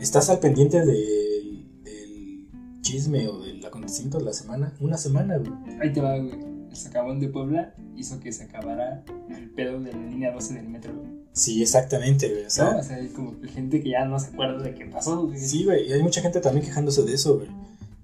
estás 0.00 0.30
al 0.30 0.38
pendiente 0.38 0.80
del, 0.84 1.66
del 1.84 2.48
chisme 2.80 3.28
o 3.28 3.40
del 3.40 3.64
acontecimiento 3.64 4.18
de 4.18 4.24
la 4.24 4.32
semana, 4.32 4.72
una 4.80 4.96
semana, 4.96 5.38
güey. 5.38 5.52
Ahí 5.80 5.92
te 5.92 6.00
va, 6.00 6.16
güey. 6.18 6.52
El 6.70 6.76
sacabón 6.76 7.20
de 7.20 7.28
Puebla 7.28 7.74
hizo 7.96 8.18
que 8.18 8.32
se 8.32 8.44
acabara 8.44 9.04
el 9.28 9.50
pedo 9.50 9.78
de 9.80 9.92
la 9.92 9.98
línea 9.98 10.32
12 10.32 10.54
del 10.54 10.68
metro, 10.68 10.94
Sí, 11.32 11.62
exactamente, 11.62 12.28
güey. 12.28 12.44
O 12.46 12.50
sea, 12.50 12.76
o 12.76 12.82
sea, 12.82 12.96
hay 12.96 13.08
como 13.08 13.36
gente 13.42 13.82
que 13.82 13.90
ya 13.90 14.04
no 14.04 14.18
se 14.18 14.28
acuerda 14.28 14.62
de 14.62 14.74
qué 14.74 14.86
pasó, 14.86 15.26
güey. 15.26 15.38
Sí, 15.38 15.64
güey. 15.64 15.88
Y 15.88 15.92
hay 15.92 16.02
mucha 16.02 16.20
gente 16.20 16.40
también 16.40 16.64
quejándose 16.66 17.02
de 17.02 17.14
eso, 17.14 17.36
güey. 17.36 17.48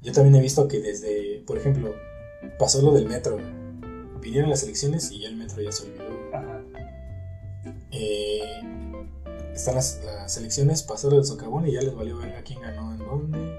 Yo 0.02 0.12
también 0.12 0.36
he 0.36 0.40
visto 0.40 0.66
que 0.68 0.80
desde, 0.80 1.43
por 1.47 1.59
ejemplo, 1.59 1.94
pasó 2.59 2.80
lo 2.82 2.93
del 2.93 3.06
metro, 3.06 3.35
güey. 3.35 3.47
Vinieron 4.22 4.51
las 4.51 4.62
elecciones 4.62 5.10
y 5.12 5.20
ya 5.20 5.28
el 5.28 5.36
metro 5.36 5.62
ya 5.62 5.72
se 5.72 5.85
olvidó. 5.85 6.07
Eh, 7.90 8.43
están 9.55 9.74
las, 9.74 10.01
las, 10.05 10.36
elecciones, 10.36 10.82
pasó 10.82 11.10
lo 11.10 11.16
del 11.16 11.24
socavón 11.24 11.66
y 11.66 11.73
ya 11.73 11.81
les 11.81 11.94
valió 11.94 12.19
ver 12.19 12.36
a 12.36 12.43
quién 12.43 12.60
ganó 12.60 12.93
en 12.93 12.98
dónde, 12.98 13.59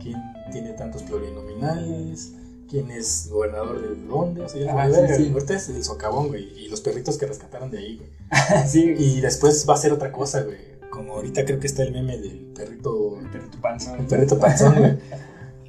quién 0.00 0.20
tiene 0.52 0.72
tantos 0.72 1.02
plurinominales 1.02 2.32
quién 2.70 2.90
es 2.90 3.28
gobernador 3.30 3.82
de 3.82 4.06
dónde, 4.06 4.42
o 4.42 4.48
sea, 4.48 4.60
ya 4.62 4.80
ah, 4.80 4.88
sí, 4.88 5.24
sí. 5.24 5.30
ahorita 5.32 5.54
es 5.54 5.68
el 5.68 5.84
socavón, 5.84 6.28
güey, 6.28 6.44
y 6.56 6.68
los 6.68 6.80
perritos 6.80 7.18
que 7.18 7.26
rescataron 7.26 7.70
de 7.70 7.78
ahí, 7.78 7.96
güey. 7.96 8.10
sí. 8.68 8.94
Y 8.96 9.20
después 9.20 9.66
va 9.68 9.74
a 9.74 9.76
ser 9.76 9.92
otra 9.92 10.12
cosa, 10.12 10.42
güey. 10.42 10.78
Como 10.88 11.14
ahorita 11.14 11.44
creo 11.44 11.58
que 11.58 11.66
está 11.66 11.82
el 11.82 11.92
meme 11.92 12.18
del 12.18 12.52
perrito. 12.54 13.18
El 13.18 13.28
perrito 13.28 13.60
panzón. 13.60 14.00
El 14.00 14.06
perrito 14.06 14.38
panzón, 14.38 14.76
güey. 14.76 14.98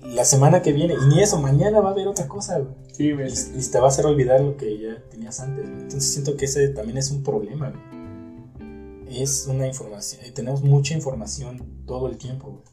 La 0.03 0.25
semana 0.25 0.61
que 0.61 0.73
viene, 0.73 0.93
y 0.93 1.07
ni 1.07 1.21
eso, 1.21 1.39
mañana 1.39 1.79
va 1.79 1.89
a 1.89 1.91
haber 1.91 2.07
otra 2.07 2.27
cosa, 2.27 2.59
güey. 2.59 2.75
Sí, 3.01 3.13
güey. 3.13 3.33
Y, 3.33 3.67
te 3.71 3.79
va 3.79 3.85
a 3.85 3.87
hacer 3.87 4.05
olvidar 4.05 4.41
lo 4.41 4.55
que 4.55 4.77
ya 4.77 5.01
tenías 5.09 5.39
antes, 5.39 5.67
güey. 5.67 5.81
Entonces 5.81 6.13
siento 6.13 6.37
que 6.37 6.45
ese 6.45 6.67
también 6.67 6.99
es 6.99 7.09
un 7.09 7.23
problema, 7.23 7.71
güey. 7.71 9.21
Es 9.23 9.47
una 9.47 9.65
información, 9.65 10.23
eh, 10.23 10.31
tenemos 10.31 10.61
mucha 10.61 10.93
información 10.93 11.83
todo 11.87 12.07
el 12.07 12.17
tiempo, 12.17 12.51
güey. 12.51 12.63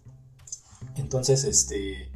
Entonces, 0.96 1.44
este 1.44 2.12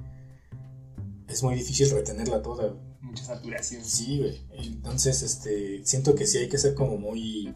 es 1.26 1.42
muy 1.42 1.54
difícil 1.54 1.88
retenerla 1.88 2.42
toda. 2.42 2.74
Mucha 3.00 3.24
saturación. 3.24 3.82
Sí, 3.82 4.18
güey. 4.18 4.42
Entonces, 4.58 5.22
este, 5.22 5.80
siento 5.86 6.14
que 6.14 6.26
sí 6.26 6.36
hay 6.36 6.50
que 6.50 6.58
ser 6.58 6.74
como 6.74 6.98
muy... 6.98 7.54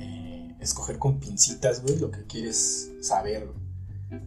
Eh, 0.00 0.54
escoger 0.60 0.98
con 0.98 1.18
pincitas, 1.18 1.82
güey, 1.82 1.96
lo 1.98 2.10
que 2.10 2.26
quieres 2.26 2.92
saber. 3.00 3.48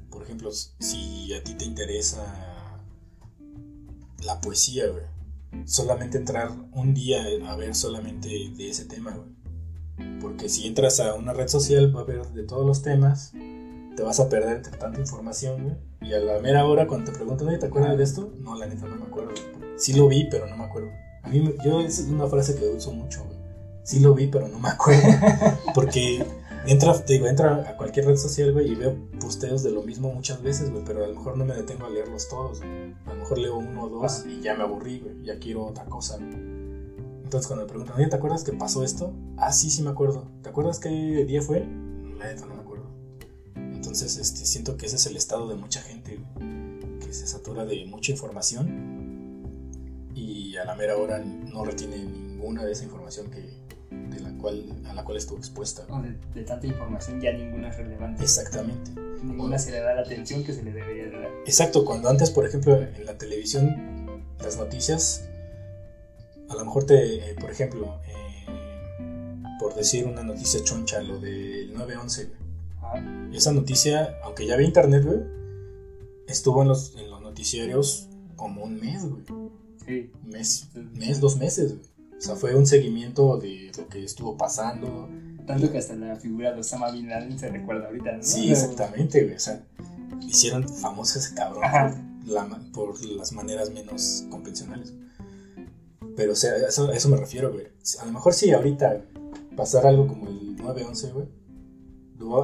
Por 0.10 0.24
ejemplo, 0.24 0.50
si 0.52 1.34
a 1.36 1.44
ti 1.44 1.54
te 1.54 1.66
interesa 1.66 2.82
la 4.24 4.42
poesía, 4.42 4.88
güey. 4.88 5.19
Solamente 5.66 6.18
entrar 6.18 6.52
un 6.72 6.94
día 6.94 7.24
a 7.48 7.56
ver 7.56 7.76
solamente 7.76 8.28
de 8.30 8.70
ese 8.70 8.86
tema, 8.86 9.12
güey. 9.12 10.20
Porque 10.22 10.50
si 10.50 10.68
entras 10.68 11.00
a 11.00 11.16
una 11.16 11.34
red 11.34 11.48
social 11.48 11.96
va 11.96 12.02
a 12.02 12.06
ver 12.06 12.26
de 12.28 12.44
todos 12.44 12.66
los 12.66 12.82
temas 12.82 13.34
te 14.00 14.06
vas 14.06 14.22
a 14.22 14.30
perder 14.30 14.56
entre 14.56 14.78
tanta 14.78 14.98
información, 14.98 15.62
güey. 15.62 15.76
Y 16.10 16.14
a 16.14 16.20
la 16.20 16.40
mera 16.40 16.66
hora, 16.66 16.88
cuando 16.88 17.12
te 17.12 17.18
preguntan, 17.18 17.60
¿te 17.60 17.66
acuerdas 17.66 17.98
de 17.98 18.04
esto? 18.06 18.34
No, 18.40 18.56
la 18.56 18.66
neta 18.66 18.88
no 18.88 18.96
me 18.96 19.04
acuerdo. 19.04 19.32
Sí 19.76 19.92
lo 19.92 20.08
vi, 20.08 20.30
pero 20.32 20.48
no 20.48 20.56
me 20.56 20.64
acuerdo. 20.64 20.88
A 21.22 21.28
mí, 21.28 21.54
yo, 21.66 21.82
esa 21.82 22.04
es 22.04 22.08
una 22.08 22.26
frase 22.28 22.56
que 22.56 22.66
uso 22.70 22.94
mucho, 22.94 23.26
güey. 23.26 23.38
Sí 23.84 24.00
lo 24.00 24.14
vi, 24.14 24.28
pero 24.28 24.48
no 24.48 24.58
me 24.58 24.70
acuerdo. 24.70 25.04
Porque 25.76 26.26
entra, 26.72 26.94
te 27.04 27.14
digo, 27.14 27.28
entra 27.28 27.70
a 27.70 27.78
cualquier 27.78 28.06
red 28.06 28.18
social, 28.18 28.54
güey, 28.54 28.72
y 28.72 28.76
veo 28.76 28.96
posteos 29.20 29.64
de 29.64 29.72
lo 29.72 29.84
mismo 29.84 30.12
muchas 30.12 30.42
veces, 30.42 30.72
güey, 30.72 30.84
pero 30.86 31.04
a 31.04 31.08
lo 31.08 31.16
mejor 31.16 31.38
no 31.38 31.46
me 31.46 31.56
detengo 31.56 31.86
a 31.86 31.90
leerlos 31.90 32.30
todos, 32.30 32.60
güey. 32.60 32.94
A 33.06 33.14
lo 33.14 33.20
mejor 33.20 33.38
leo 33.38 33.58
uno 33.58 33.84
o 33.84 33.90
dos 33.90 34.26
y 34.26 34.42
ya 34.42 34.56
me 34.56 34.64
aburrí, 34.64 35.00
güey, 35.00 35.24
ya 35.24 35.40
quiero 35.40 35.66
otra 35.66 35.86
cosa, 35.86 36.18
güey. 36.18 36.34
Entonces 37.24 37.48
cuando 37.48 37.66
me 37.66 37.70
preguntan, 37.70 37.96
oye, 37.98 38.08
¿te 38.08 38.16
acuerdas 38.16 38.44
que 38.44 38.54
pasó 38.54 38.84
esto? 38.84 39.14
Ah, 39.38 39.52
sí, 39.52 39.70
sí 39.70 39.84
me 39.84 39.92
acuerdo. 39.92 40.28
¿Te 40.42 40.50
acuerdas 40.50 40.80
qué 40.80 40.90
día 40.90 41.42
fue? 41.44 41.60
La 42.18 42.26
neta 42.26 42.46
no 42.48 42.60
entonces 43.90 44.18
este, 44.18 44.46
siento 44.46 44.78
que 44.78 44.86
ese 44.86 44.98
es 44.98 45.06
el 45.08 45.18
estado 45.18 45.48
de 45.48 45.56
mucha 45.56 45.82
gente 45.82 46.20
que 47.00 47.12
se 47.12 47.26
satura 47.26 47.66
de 47.66 47.86
mucha 47.86 48.12
información 48.12 49.42
y 50.14 50.58
a 50.58 50.66
la 50.66 50.76
mera 50.76 50.96
hora 50.96 51.18
no 51.18 51.66
retiene 51.66 51.98
ninguna 51.98 52.66
de 52.66 52.74
esa 52.74 52.84
información 52.84 53.32
que, 53.32 53.50
cual, 54.40 54.66
a 54.86 54.94
la 54.94 55.04
cual 55.04 55.18
estuvo 55.18 55.38
expuesta. 55.38 55.86
de, 56.34 56.44
tanta 56.44 56.66
información 56.68 57.22
ya 57.22 57.32
ninguna 57.34 57.70
es 57.70 57.78
relevante. 57.78 58.24
Exactamente. 58.24 58.92
Ninguna 59.24 59.60
se 59.60 59.72
le 59.72 59.80
da 59.82 59.94
la 59.94 60.02
atención 60.02 60.44
que 60.44 60.54
se 60.54 60.64
le 60.64 60.72
debería 60.72 61.10
dar. 61.10 61.30
Exacto, 61.46 61.86
cuando 61.86 62.10
antes, 62.10 62.32
por 62.32 62.46
ejemplo, 62.46 62.82
en 62.82 63.06
la 63.06 63.18
televisión, 63.18 64.24
las 64.40 64.58
noticias, 64.58 65.30
a 66.50 66.56
lo 66.56 66.66
mejor 66.66 66.86
te, 66.86 67.32
eh, 67.32 67.36
por 67.40 67.52
ejemplo, 67.52 68.00
eh, 68.08 68.46
por 69.60 69.76
decir 69.76 70.06
una 70.06 70.24
noticia 70.24 70.64
choncha, 70.64 71.02
lo 71.02 71.20
del 71.20 71.74
911, 71.74 72.32
y 73.32 73.38
esa 73.38 73.52
noticia, 73.52 74.18
aunque 74.24 74.48
ya 74.48 74.56
había 74.56 74.66
internet, 74.66 75.06
güey, 75.06 75.20
estuvo 76.28 76.62
en 76.62 76.70
los, 76.70 76.96
en 76.96 77.10
los 77.10 77.22
noticiarios 77.22 78.08
como 78.36 78.64
un 78.64 78.80
mes, 78.80 79.06
güey. 79.06 79.24
Sí. 79.86 80.12
Mes, 80.24 80.70
mes, 80.94 81.20
dos 81.20 81.38
meses, 81.38 81.76
güey. 81.76 81.89
O 82.20 82.22
sea, 82.22 82.36
fue 82.36 82.54
un 82.54 82.68
seguimiento 82.68 83.38
de 83.38 83.72
lo 83.76 83.88
que 83.88 84.04
estuvo 84.04 84.38
pasando. 84.38 85.10
Tanto 85.48 85.72
que 85.72 85.80
hasta 85.80 85.96
la 85.96 86.16
figura 86.16 86.54
de 86.54 86.60
Osama 86.60 86.92
Bin 86.92 87.10
Laden 87.10 87.40
se 87.40 87.50
recuerda 87.50 87.88
ahorita, 87.88 88.18
¿no? 88.18 88.24
Sí, 88.24 88.52
exactamente, 88.52 89.24
güey. 89.24 89.36
O 89.36 89.40
sea, 89.40 89.64
hicieron 90.22 90.70
famoso 90.70 91.18
ese 91.18 91.34
cabrón 91.34 91.64
por, 92.72 92.94
por, 92.94 93.06
las 93.06 93.32
maneras 93.32 93.72
menos 93.72 94.26
convencionales. 94.30 94.94
Pero, 96.16 96.34
o 96.34 96.36
sea, 96.36 96.56
eso, 96.58 96.90
a 96.90 96.94
eso 96.94 97.10
me 97.10 97.18
refiero, 97.18 97.52
güey. 97.52 97.68
A 98.00 98.06
lo 98.06 98.12
mejor 98.12 98.34
sí, 98.34 98.52
ahorita 98.52 99.02
pasar 99.56 99.88
algo 99.88 100.08
como 100.08 100.28
el 100.28 100.56
9-11, 100.58 101.14
güey 101.14 101.40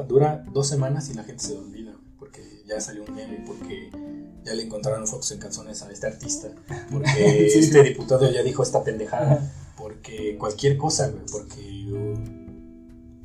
dura 0.08 0.44
dos 0.52 0.68
semanas 0.68 1.10
y 1.10 1.14
la 1.14 1.24
gente 1.24 1.44
se 1.44 1.58
olvida, 1.58 1.94
porque 2.18 2.42
ya 2.66 2.80
salió 2.80 3.04
un 3.04 3.16
meme, 3.16 3.44
porque 3.46 3.92
ya 4.44 4.54
le 4.54 4.64
encontraron 4.64 5.08
fotos 5.08 5.32
en 5.32 5.40
calzones 5.40 5.82
a 5.82 5.92
este 5.92 6.08
artista, 6.08 6.50
porque 6.92 7.48
este 7.60 7.84
diputado 7.84 8.32
ya 8.32 8.42
dijo 8.42 8.64
esta 8.64 8.84
pendejada, 8.84 9.52
porque 9.78 10.38
cualquier 10.38 10.78
cosa, 10.78 11.10
güey, 11.10 11.24
porque 11.32 11.84
yo, 11.84 11.98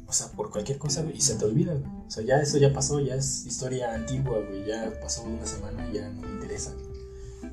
o 0.06 0.12
sea, 0.12 0.28
por 0.28 0.50
cualquier 0.50 0.78
cosa, 0.78 1.04
y 1.12 1.20
se 1.20 1.36
te 1.36 1.44
olvida, 1.44 1.74
O 2.06 2.10
sea, 2.10 2.24
ya 2.24 2.40
eso 2.40 2.58
ya 2.58 2.72
pasó, 2.72 3.00
ya 3.00 3.14
es 3.14 3.46
historia 3.46 3.94
antigua, 3.94 4.38
güey, 4.48 4.66
ya 4.66 4.92
pasó 5.00 5.22
una 5.22 5.46
semana 5.46 5.88
y 5.90 5.94
ya 5.94 6.08
no 6.08 6.22
me 6.22 6.28
interesa, 6.28 6.74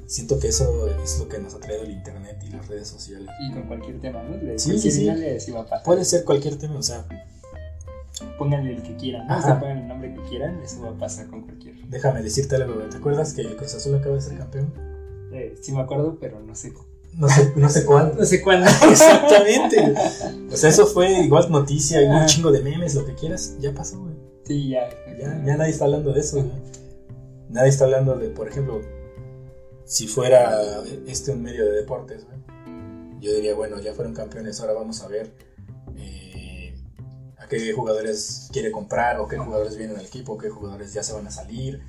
Siento 0.05 0.39
que 0.39 0.47
eso 0.47 0.87
es 1.03 1.19
lo 1.19 1.27
que 1.27 1.37
nos 1.37 1.53
ha 1.53 1.59
traído 1.59 1.83
el 1.83 1.91
internet 1.91 2.41
y 2.45 2.49
las 2.49 2.65
redes 2.69 2.87
sociales. 2.87 3.29
Y 3.41 3.51
con 3.51 3.63
cualquier 3.63 3.99
tema, 3.99 4.23
¿no? 4.23 4.37
sí, 4.57 4.79
sí, 4.79 4.89
sí. 4.89 5.09
Puede 5.83 6.05
ser 6.05 6.23
cualquier 6.23 6.57
tema, 6.57 6.77
o 6.77 6.81
sea, 6.81 7.05
pónganle 8.37 8.75
el 8.75 8.83
que 8.83 8.95
quieran, 8.95 9.27
¿no? 9.27 9.37
O 9.37 9.41
sea, 9.41 9.59
pongan 9.59 9.79
el 9.79 9.87
nombre 9.87 10.13
que 10.13 10.21
quieran, 10.29 10.61
eso 10.63 10.81
va 10.81 10.91
a 10.91 10.97
pasar 10.97 11.27
con 11.27 11.41
cualquier. 11.41 11.75
Déjame 11.87 12.21
decirte 12.21 12.55
algo, 12.55 12.73
¿te 12.83 12.97
acuerdas 12.97 13.33
que 13.33 13.41
el 13.41 13.55
Cruz 13.57 13.75
Azul 13.75 13.95
acaba 13.95 14.15
de 14.15 14.21
ser 14.21 14.37
campeón? 14.37 14.73
Eh, 15.33 15.55
sí 15.61 15.71
me 15.73 15.81
acuerdo, 15.81 16.17
pero 16.19 16.39
no 16.39 16.55
sé. 16.55 16.73
No 17.18 17.27
sé, 17.27 17.53
no 17.56 17.69
sé 17.69 17.85
cuándo. 17.85 18.15
no 18.15 18.26
sé 18.26 18.41
cuándo. 18.41 18.68
Exactamente. 18.89 19.94
O 20.52 20.56
sea, 20.56 20.69
eso 20.69 20.85
fue 20.85 21.11
igual 21.22 21.52
noticia, 21.52 21.99
un 22.02 22.26
chingo 22.27 22.52
de 22.52 22.61
memes, 22.61 22.95
lo 22.95 23.06
que 23.06 23.15
quieras, 23.15 23.56
ya 23.60 23.73
pasó, 23.73 23.99
güey. 23.99 24.14
Sí, 24.45 24.69
ya. 24.69 24.89
Ya, 25.19 25.44
ya 25.44 25.57
nadie 25.57 25.72
está 25.72 25.85
hablando 25.85 26.14
de 26.14 26.19
eso, 26.19 26.38
güey. 26.38 26.52
Nadie 27.49 27.69
está 27.69 27.85
hablando 27.85 28.15
de, 28.15 28.30
por 28.30 28.48
ejemplo, 28.48 28.81
si 29.85 30.07
fuera 30.07 30.61
este 31.07 31.31
un 31.31 31.41
medio 31.41 31.65
de 31.65 31.72
deportes, 31.72 32.26
güey 32.26 32.38
yo 33.19 33.34
diría, 33.34 33.56
bueno, 33.56 33.80
ya 33.80 33.94
fueron 33.94 34.14
campeones, 34.14 34.60
ahora 34.60 34.73
vamos 34.73 35.02
a 35.02 35.07
ver 35.07 35.31
eh, 35.98 36.76
a 37.38 37.48
qué 37.48 37.73
jugadores 37.73 38.49
quiere 38.52 38.72
comprar, 38.72 39.19
o 39.19 39.27
qué 39.27 39.38
jugadores 39.38 39.77
vienen 39.77 39.98
al 39.98 40.06
equipo, 40.06 40.38
qué 40.38 40.49
jugadores 40.49 40.94
ya 40.94 41.03
se 41.03 41.14
van 41.14 41.27
a 41.27 41.31
salir, 41.31 41.81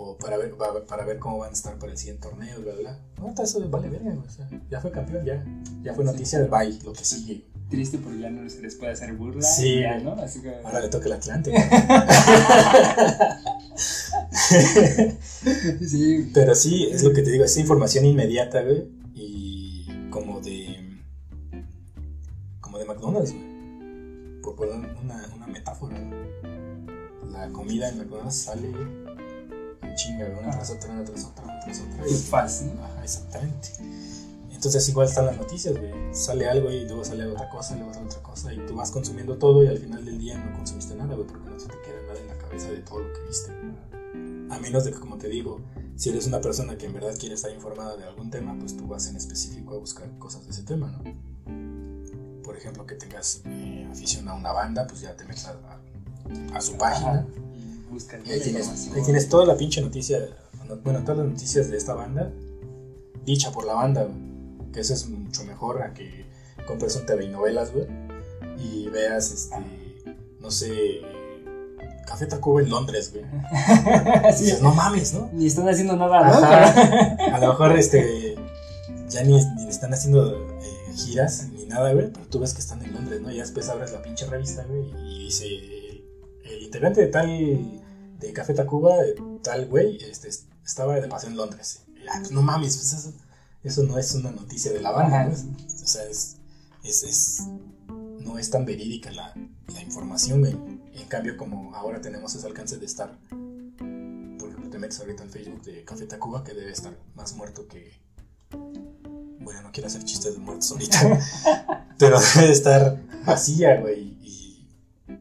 o 0.00 0.16
para 0.16 0.36
ver, 0.38 0.54
para 0.86 1.04
ver 1.04 1.18
cómo 1.18 1.38
van 1.38 1.50
a 1.50 1.52
estar 1.52 1.78
para 1.78 1.92
el 1.92 1.98
siguiente 1.98 2.28
torneo, 2.28 2.60
bla, 2.60 2.74
bla. 2.74 2.98
No, 3.18 3.34
eso 3.42 3.68
vale 3.68 3.90
verga, 3.90 4.14
o 4.14 4.30
sea, 4.30 4.48
ya 4.70 4.80
fue 4.80 4.90
campeón, 4.90 5.24
ya, 5.24 5.44
ya 5.82 5.94
fue 5.94 6.04
noticia 6.04 6.40
del 6.40 6.48
bye, 6.48 6.78
lo 6.84 6.92
que 6.92 7.04
sigue. 7.04 7.44
Triste 7.68 7.98
porque 7.98 8.20
ya 8.20 8.30
no 8.30 8.48
se 8.48 8.62
les 8.62 8.74
puede 8.76 8.92
hacer 8.92 9.12
burla. 9.12 9.42
Sí, 9.42 9.80
ya, 9.80 9.98
¿no? 9.98 10.12
Así 10.14 10.40
que... 10.40 10.52
Ahora 10.64 10.80
le 10.80 10.88
toca 10.88 11.06
el 11.06 11.12
Atlante. 11.12 11.52
sí. 15.86 16.30
Pero 16.34 16.54
sí, 16.56 16.88
es 16.90 17.04
lo 17.04 17.12
que 17.12 17.22
te 17.22 17.30
digo, 17.30 17.44
es 17.44 17.56
información 17.58 18.06
inmediata, 18.06 18.62
güey. 18.62 18.88
Y 19.14 19.86
como 20.10 20.40
de. 20.40 20.98
Como 22.60 22.78
de 22.78 22.84
McDonald's, 22.86 23.32
güey. 23.32 24.40
Por 24.42 24.56
poner 24.56 24.74
una, 25.00 25.30
una 25.36 25.46
metáfora, 25.46 25.96
La 27.30 27.48
comida 27.50 27.88
en 27.88 27.98
McDonald's 27.98 28.34
sale 28.34 28.72
en 29.90 29.96
chinga, 29.96 30.26
una 30.40 30.50
tras 30.50 30.70
otra, 30.70 30.90
una 30.90 31.04
tras 31.04 31.24
otra, 31.24 31.44
una 31.44 31.60
tras 31.60 31.80
otra. 31.80 32.04
Es 32.06 32.24
fácil. 32.24 32.72
Ajá, 32.82 33.02
exactamente. 33.02 33.68
Entonces 34.50 34.86
igual 34.90 35.08
están 35.08 35.26
las 35.26 35.38
noticias, 35.38 35.76
güey. 35.76 35.92
Sale 36.12 36.48
algo 36.48 36.70
y 36.70 36.84
luego 36.84 37.02
sale 37.02 37.24
otra 37.26 37.48
cosa, 37.48 37.74
y 37.74 37.78
luego 37.78 37.94
sale 37.94 38.06
otra 38.06 38.22
cosa. 38.22 38.52
Y 38.52 38.58
tú 38.66 38.74
vas 38.74 38.90
consumiendo 38.90 39.38
todo 39.38 39.64
y 39.64 39.68
al 39.68 39.78
final 39.78 40.04
del 40.04 40.18
día 40.18 40.36
no 40.38 40.54
consumiste 40.56 40.94
nada, 40.94 41.14
güey, 41.14 41.26
porque 41.26 41.48
no 41.48 41.58
se 41.58 41.66
te 41.66 41.80
queda 41.80 42.02
nada 42.06 42.20
en 42.20 42.26
la 42.26 42.36
cabeza 42.36 42.68
de 42.68 42.80
todo 42.80 43.00
lo 43.00 43.12
que 43.12 43.20
viste. 43.26 43.52
A 44.50 44.58
menos 44.58 44.84
de 44.84 44.92
que, 44.92 44.98
como 44.98 45.16
te 45.16 45.28
digo, 45.28 45.60
si 45.96 46.10
eres 46.10 46.26
una 46.26 46.40
persona 46.40 46.76
que 46.76 46.86
en 46.86 46.92
verdad 46.92 47.14
quiere 47.18 47.36
estar 47.36 47.50
informada 47.50 47.96
de 47.96 48.04
algún 48.04 48.30
tema, 48.30 48.54
pues 48.58 48.76
tú 48.76 48.86
vas 48.86 49.06
en 49.08 49.16
específico 49.16 49.76
a 49.76 49.78
buscar 49.78 50.10
cosas 50.18 50.44
de 50.44 50.50
ese 50.50 50.62
tema, 50.64 50.90
¿no? 50.90 52.42
Por 52.42 52.56
ejemplo, 52.56 52.84
que 52.84 52.96
tengas 52.96 53.42
eh, 53.46 53.88
afición 53.90 54.28
a 54.28 54.34
una 54.34 54.52
banda, 54.52 54.86
pues 54.86 55.00
ya 55.00 55.16
te 55.16 55.24
metes 55.24 55.46
a, 55.46 56.60
su 56.60 56.76
página. 56.76 57.26
Y 58.24 58.30
ahí 58.30 58.40
tienes, 58.40 58.90
ahí 58.94 59.02
tienes 59.02 59.28
toda 59.28 59.46
la 59.46 59.56
pinche 59.56 59.80
noticia, 59.80 60.18
bueno, 60.84 61.00
todas 61.00 61.18
las 61.18 61.26
noticias 61.26 61.70
de 61.70 61.76
esta 61.76 61.94
banda, 61.94 62.30
dicha 63.24 63.50
por 63.50 63.66
la 63.66 63.74
banda, 63.74 64.08
que 64.72 64.80
eso 64.80 64.94
es 64.94 65.08
mucho 65.08 65.44
mejor 65.44 65.82
a 65.82 65.92
que 65.92 66.24
compres 66.66 66.94
un 66.96 67.06
TV 67.06 67.24
y 67.24 67.28
novelas, 67.28 67.72
güey, 67.72 67.86
y 68.58 68.88
veas, 68.88 69.32
este, 69.32 69.56
no 70.40 70.50
sé, 70.50 71.00
Café 72.06 72.26
Tacuba 72.26 72.60
en 72.60 72.70
Londres, 72.70 73.12
güey. 73.12 73.24
no 74.62 74.74
mames, 74.74 75.14
¿no? 75.14 75.30
Ni 75.32 75.46
están 75.46 75.68
haciendo 75.68 75.96
nada. 75.96 76.18
A 77.34 77.38
lo 77.38 77.48
mejor, 77.48 77.76
este, 77.76 78.36
ya 79.08 79.22
ni, 79.24 79.32
ni 79.32 79.68
están 79.68 79.92
haciendo 79.92 80.36
eh, 80.36 80.92
giras 80.94 81.48
ni 81.52 81.66
nada, 81.66 81.92
güey, 81.92 82.10
pero 82.12 82.26
tú 82.26 82.38
ves 82.38 82.54
que 82.54 82.60
están 82.60 82.82
en 82.84 82.92
Londres, 82.94 83.20
¿no? 83.20 83.30
Y 83.30 83.38
después 83.38 83.68
abres 83.68 83.92
la 83.92 84.02
pinche 84.02 84.26
revista, 84.26 84.64
güey, 84.64 84.90
y 85.04 85.24
dice, 85.24 85.46
integrante 86.58 87.00
de 87.00 87.06
tal, 87.08 87.82
de 88.18 88.32
Café 88.32 88.54
Tacuba, 88.54 88.94
tal 89.42 89.66
güey, 89.66 89.96
este, 90.04 90.28
estaba 90.64 91.00
de 91.00 91.08
paseo 91.08 91.30
en 91.30 91.36
Londres. 91.36 91.82
Ah, 92.10 92.16
pues 92.18 92.32
no 92.32 92.42
mames, 92.42 92.76
pues 92.76 92.92
eso 92.92 93.12
eso 93.62 93.82
no 93.82 93.98
es 93.98 94.14
una 94.14 94.30
noticia 94.30 94.72
de 94.72 94.80
la 94.80 94.90
banda, 94.90 95.24
¿no? 95.24 95.32
O 95.32 95.86
sea, 95.86 96.04
es, 96.04 96.36
es, 96.82 97.42
no 98.20 98.38
es 98.38 98.50
tan 98.50 98.64
verídica 98.64 99.10
la, 99.10 99.34
la 99.72 99.82
información, 99.82 100.46
En 100.46 101.06
cambio, 101.08 101.36
como 101.36 101.74
ahora 101.74 102.00
tenemos 102.00 102.34
ese 102.34 102.46
alcance 102.46 102.78
de 102.78 102.86
estar, 102.86 103.18
por 103.28 104.48
ejemplo, 104.48 104.70
te 104.70 104.78
metes 104.78 105.00
ahorita 105.00 105.24
en 105.24 105.30
Facebook 105.30 105.62
de 105.62 105.84
Café 105.84 106.06
Tacuba, 106.06 106.44
que 106.44 106.54
debe 106.54 106.72
estar 106.72 106.96
más 107.14 107.34
muerto 107.34 107.66
que... 107.66 108.00
Bueno, 109.40 109.62
no 109.62 109.72
quiero 109.72 109.88
hacer 109.88 110.04
chistes 110.04 110.34
de 110.34 110.38
muertos 110.38 110.70
ahorita, 110.70 111.20
pero 111.98 112.18
debe 112.36 112.52
estar 112.52 113.02
vacía, 113.26 113.80
güey. 113.80 114.16
Y, 114.22 114.68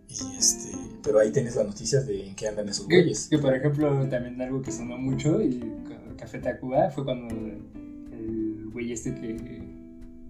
y, 0.07 0.37
este, 0.37 0.68
pero 1.03 1.19
ahí 1.19 1.31
tienes 1.31 1.55
las 1.55 1.65
noticias 1.65 2.05
de 2.05 2.27
en 2.27 2.35
qué 2.35 2.47
andan 2.47 2.69
esos 2.69 2.85
güeyes. 2.85 3.27
Que, 3.27 3.37
por 3.37 3.55
ejemplo, 3.55 4.07
también 4.09 4.41
algo 4.41 4.61
que 4.61 4.71
sonó 4.71 4.97
mucho 4.97 5.41
y 5.41 5.63
Café 6.17 6.39
Tacuba 6.39 6.89
fue 6.91 7.05
cuando 7.05 7.33
güey 8.71 8.91
este 8.91 9.13
que 9.15 9.59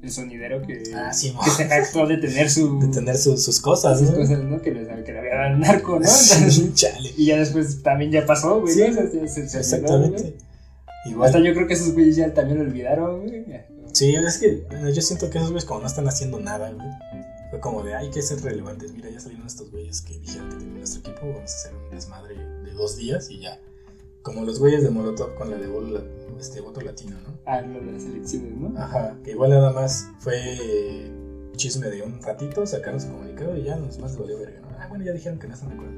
el 0.01 0.11
sonidero 0.11 0.61
que, 0.61 0.81
ah, 0.95 1.11
sí, 1.11 1.33
que 1.43 1.51
se 1.51 1.63
actuó 1.63 2.07
de 2.07 2.17
tener 2.17 2.49
su 2.49 2.79
de 2.81 2.87
tener 2.87 3.17
sus 3.17 3.59
cosas 3.59 3.99
sus 3.99 4.11
cosas 4.11 4.39
no 4.43 4.61
que, 4.61 4.71
le, 4.71 4.87
que 5.03 5.11
le 5.11 5.19
había 5.19 5.35
dado 5.35 5.57
narco 5.57 5.99
no 5.99 6.05
Chale. 6.73 7.09
y 7.17 7.25
ya 7.25 7.37
después 7.37 7.83
también 7.83 8.11
ya 8.11 8.25
pasó 8.25 8.61
güey 8.61 8.73
sí, 8.73 8.81
exactamente. 8.81 10.37
Igual. 11.05 11.27
hasta 11.27 11.39
yo 11.39 11.53
creo 11.53 11.67
que 11.67 11.73
esos 11.73 11.93
güeyes 11.93 12.15
ya 12.15 12.33
también 12.33 12.59
lo 12.59 12.65
olvidaron 12.65 13.21
güey. 13.21 13.45
Sí 13.91 14.15
es 14.15 14.37
que 14.37 14.63
bueno, 14.69 14.89
yo 14.89 15.01
siento 15.01 15.29
que 15.29 15.37
esos 15.37 15.49
güeyes 15.49 15.65
como 15.65 15.81
no 15.81 15.87
están 15.87 16.07
haciendo 16.07 16.39
nada 16.39 16.71
güey 16.71 16.87
fue 17.49 17.59
como 17.59 17.83
de 17.83 17.95
hay 17.95 18.09
que 18.09 18.21
ser 18.21 18.41
relevantes 18.41 18.93
mira 18.93 19.09
ya 19.09 19.19
salieron 19.19 19.47
estos 19.47 19.71
güeyes 19.71 20.01
que 20.01 20.19
dijeron 20.19 20.49
que 20.49 20.57
tienen 20.57 20.77
nuestro 20.77 21.01
equipo 21.01 21.21
vamos 21.21 21.51
a 21.51 21.55
hacer 21.55 21.75
un 21.75 21.89
desmadre 21.89 22.35
de 22.35 22.71
dos 22.73 22.97
días 22.97 23.29
y 23.29 23.39
ya 23.39 23.59
como 24.21 24.43
los 24.43 24.59
güeyes 24.59 24.83
de 24.83 24.89
Molotov 24.89 25.35
con 25.35 25.49
la 25.49 25.57
de 25.57 25.67
voto, 25.67 26.03
este, 26.39 26.61
voto 26.61 26.81
latino, 26.81 27.17
¿no? 27.21 27.39
Ah, 27.45 27.61
lo 27.61 27.79
de 27.79 27.91
las 27.93 28.03
elecciones, 28.03 28.53
¿no? 28.55 28.77
Ajá, 28.77 29.17
que 29.23 29.31
igual 29.31 29.51
nada 29.51 29.71
más 29.71 30.07
fue 30.19 31.11
chisme 31.55 31.87
de 31.89 32.01
un 32.01 32.21
ratito, 32.21 32.65
sacaron 32.65 32.99
su 32.99 33.07
comunicado 33.07 33.57
y 33.57 33.63
ya 33.63 33.75
los 33.77 33.97
más 33.99 34.17
valió 34.17 34.37
verga, 34.39 34.61
¿no? 34.61 34.67
Ah, 34.79 34.87
bueno, 34.87 35.03
ya 35.03 35.13
dijeron 35.13 35.39
que 35.39 35.47
no 35.47 35.53
están 35.53 35.69
de 35.69 35.75
acuerdo. 35.75 35.93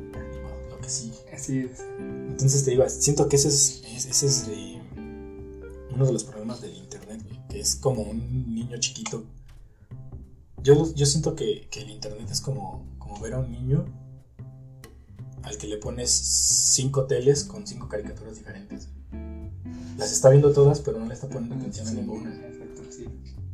lo 0.69 0.77
que 0.79 0.89
sí. 0.89 1.11
Así 1.33 1.59
es. 1.59 1.83
Entonces 1.99 2.63
te 2.63 2.71
digo, 2.71 2.87
siento 2.89 3.27
que 3.27 3.35
ese 3.35 3.49
es, 3.49 3.83
ese 4.07 4.25
es 4.25 4.47
eh, 4.49 4.81
uno 5.93 6.05
de 6.05 6.13
los 6.13 6.23
problemas 6.23 6.61
del 6.61 6.75
internet, 6.75 7.21
güey, 7.23 7.47
que 7.49 7.59
es 7.59 7.75
como 7.75 8.03
un 8.03 8.53
niño 8.53 8.77
chiquito. 8.79 9.23
Yo, 10.63 10.93
yo 10.93 11.05
siento 11.05 11.35
que, 11.35 11.67
que 11.71 11.81
el 11.81 11.89
internet 11.89 12.27
es 12.29 12.41
como, 12.41 12.85
como 12.99 13.19
ver 13.19 13.33
a 13.33 13.39
un 13.39 13.51
niño 13.51 13.85
al 15.43 15.57
que 15.57 15.67
le 15.67 15.77
pones 15.77 16.11
cinco 16.11 17.05
teles 17.05 17.43
con 17.43 17.65
cinco 17.65 17.87
caricaturas 17.89 18.37
diferentes. 18.37 18.89
Las 19.97 20.11
está 20.11 20.29
viendo 20.29 20.53
todas, 20.53 20.79
pero 20.79 20.99
no 20.99 21.05
le 21.05 21.13
está 21.13 21.27
poniendo 21.27 21.55
atención 21.55 21.87
a 21.87 21.91
ninguna. 21.91 22.51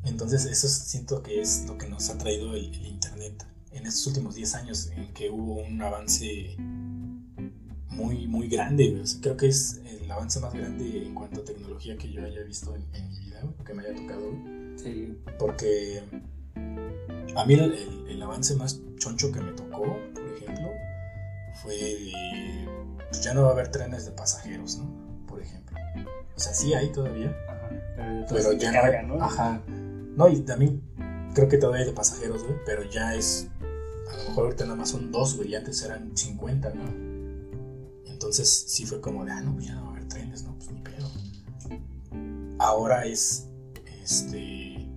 Entonces 0.04 0.46
eso 0.46 0.68
siento 0.68 1.22
que 1.22 1.42
es 1.42 1.66
lo 1.68 1.78
que 1.78 1.88
nos 1.88 2.10
ha 2.10 2.18
traído 2.18 2.54
el, 2.56 2.74
Internet 2.86 3.46
en 3.72 3.86
estos 3.86 4.08
últimos 4.08 4.36
10 4.36 4.56
años, 4.56 4.92
en 4.96 5.14
que 5.14 5.30
hubo 5.30 5.62
un 5.62 5.82
avance 5.82 6.56
muy, 7.90 8.28
muy 8.28 8.48
grande. 8.48 9.04
creo 9.22 9.38
que 9.38 9.48
es 9.48 9.82
el 10.02 10.10
avance 10.10 10.40
más 10.40 10.54
grande 10.54 11.06
en 11.06 11.14
cuanto 11.14 11.42
a 11.42 11.46
tecnología 11.46 11.98
que 11.98 12.12
yo 12.12 12.26
haya 12.26 12.42
visto 12.44 12.76
en, 12.76 13.10
mi 13.10 13.20
vida, 13.20 13.44
que 13.66 13.74
me 13.74 13.84
haya 13.84 13.96
tocado. 13.96 14.32
Sí. 14.78 15.18
Porque 15.38 16.02
a 17.38 17.45
mí 17.45 17.53
el, 17.53 18.07
el 18.09 18.22
avance 18.22 18.55
más 18.55 18.81
choncho 18.97 19.31
que 19.31 19.39
me 19.39 19.51
tocó, 19.53 19.84
por 20.14 20.23
ejemplo, 20.35 20.72
fue 21.61 21.76
de, 21.76 22.68
pues 23.09 23.22
ya 23.22 23.34
no 23.34 23.43
va 23.43 23.49
a 23.49 23.51
haber 23.51 23.69
trenes 23.69 24.05
de 24.05 24.11
pasajeros, 24.11 24.77
¿no? 24.77 25.26
Por 25.27 25.41
ejemplo. 25.41 25.77
O 26.35 26.39
sea, 26.39 26.53
sí 26.53 26.73
hay 26.73 26.91
todavía. 26.91 27.35
Ajá. 27.47 28.26
Pero, 28.30 28.53
ya 28.53 29.01
no, 29.03 29.23
Ajá. 29.23 29.61
No, 29.68 30.27
y 30.30 30.41
también 30.41 30.81
creo 31.34 31.47
que 31.47 31.57
todavía 31.57 31.81
hay 31.81 31.88
de 31.88 31.93
pasajeros, 31.93 32.43
güey, 32.43 32.55
pero 32.65 32.84
ya 32.84 33.15
es, 33.15 33.47
a 34.11 34.18
lo 34.18 34.23
mejor 34.30 34.45
ahorita 34.45 34.64
nada 34.65 34.76
más 34.76 34.89
son 34.89 35.11
dos, 35.11 35.35
güey, 35.35 35.49
y 35.51 35.55
antes 35.55 35.84
eran 35.84 36.18
50, 36.18 36.73
¿no? 36.73 36.84
Entonces 38.05 38.65
sí 38.68 38.85
fue 38.85 38.99
como 38.99 39.23
de, 39.26 39.31
ah, 39.31 39.41
no, 39.41 39.59
ya 39.59 39.76
no 39.76 39.84
va 39.84 39.89
a 39.89 39.91
haber 39.91 40.07
trenes, 40.07 40.43
no, 40.43 40.55
pues 40.55 40.72
ni 40.72 40.81
pedo. 40.81 41.07
Ahora 42.57 43.05
es, 43.05 43.47
este, 44.03 44.89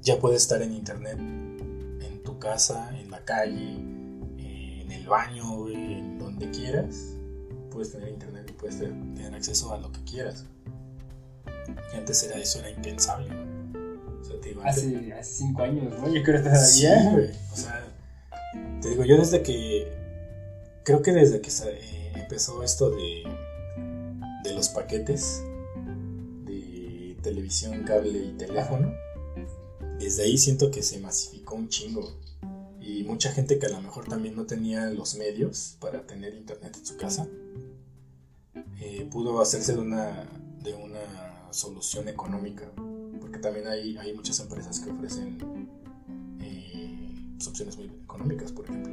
ya 0.00 0.18
puedes 0.18 0.42
estar 0.42 0.62
en 0.62 0.72
internet, 0.72 1.18
casa, 2.40 2.90
en 2.98 3.10
la 3.10 3.24
calle, 3.24 3.74
en 4.38 4.90
el 4.90 5.06
baño, 5.06 5.68
en 5.68 6.18
donde 6.18 6.50
quieras, 6.50 7.14
puedes 7.70 7.92
tener 7.92 8.08
internet 8.08 8.46
y 8.48 8.52
puedes 8.52 8.78
tener 8.78 9.32
acceso 9.34 9.72
a 9.72 9.78
lo 9.78 9.92
que 9.92 10.02
quieras. 10.02 10.44
Y 11.92 11.96
antes 11.96 12.22
era 12.24 12.36
eso, 12.36 12.58
era 12.58 12.70
impensable. 12.70 13.28
O 14.20 14.24
sea, 14.24 14.40
te 14.40 14.48
digo, 14.48 14.62
hace, 14.64 15.12
hace 15.12 15.34
cinco 15.34 15.62
años, 15.62 15.92
¿no? 15.96 16.12
Yo 16.12 16.22
creo 16.22 16.42
que 16.42 16.48
estás 16.48 16.72
sí, 16.72 16.86
güey. 17.12 17.30
O 17.52 17.56
sea, 17.56 17.84
te 18.82 18.88
digo, 18.90 19.04
yo 19.04 19.16
desde 19.16 19.42
que. 19.42 19.92
Creo 20.82 21.02
que 21.02 21.12
desde 21.12 21.40
que 21.40 21.50
eh, 21.50 22.12
empezó 22.16 22.62
esto 22.62 22.90
de. 22.90 23.24
de 24.42 24.54
los 24.54 24.70
paquetes 24.70 25.44
de 26.44 27.16
televisión, 27.22 27.84
cable 27.84 28.18
y 28.18 28.32
teléfono, 28.32 28.92
desde 29.98 30.24
ahí 30.24 30.38
siento 30.38 30.70
que 30.70 30.82
se 30.82 30.98
masificó 30.98 31.56
un 31.56 31.68
chingo 31.68 32.19
y 32.80 33.04
mucha 33.04 33.30
gente 33.32 33.58
que 33.58 33.66
a 33.66 33.70
lo 33.70 33.80
mejor 33.80 34.06
también 34.06 34.34
no 34.34 34.46
tenía 34.46 34.90
los 34.90 35.14
medios 35.16 35.76
para 35.80 36.06
tener 36.06 36.34
internet 36.34 36.76
en 36.78 36.86
su 36.86 36.96
casa, 36.96 37.28
eh, 38.80 39.06
pudo 39.10 39.40
hacerse 39.40 39.74
de 39.74 39.80
una, 39.80 40.26
de 40.62 40.74
una 40.74 41.52
solución 41.52 42.08
económica, 42.08 42.70
porque 43.20 43.38
también 43.38 43.66
hay, 43.66 43.96
hay 43.98 44.14
muchas 44.14 44.40
empresas 44.40 44.80
que 44.80 44.90
ofrecen 44.90 45.68
eh, 46.40 47.36
opciones 47.46 47.76
muy 47.76 47.86
económicas, 47.86 48.52
por 48.52 48.64
ejemplo, 48.64 48.92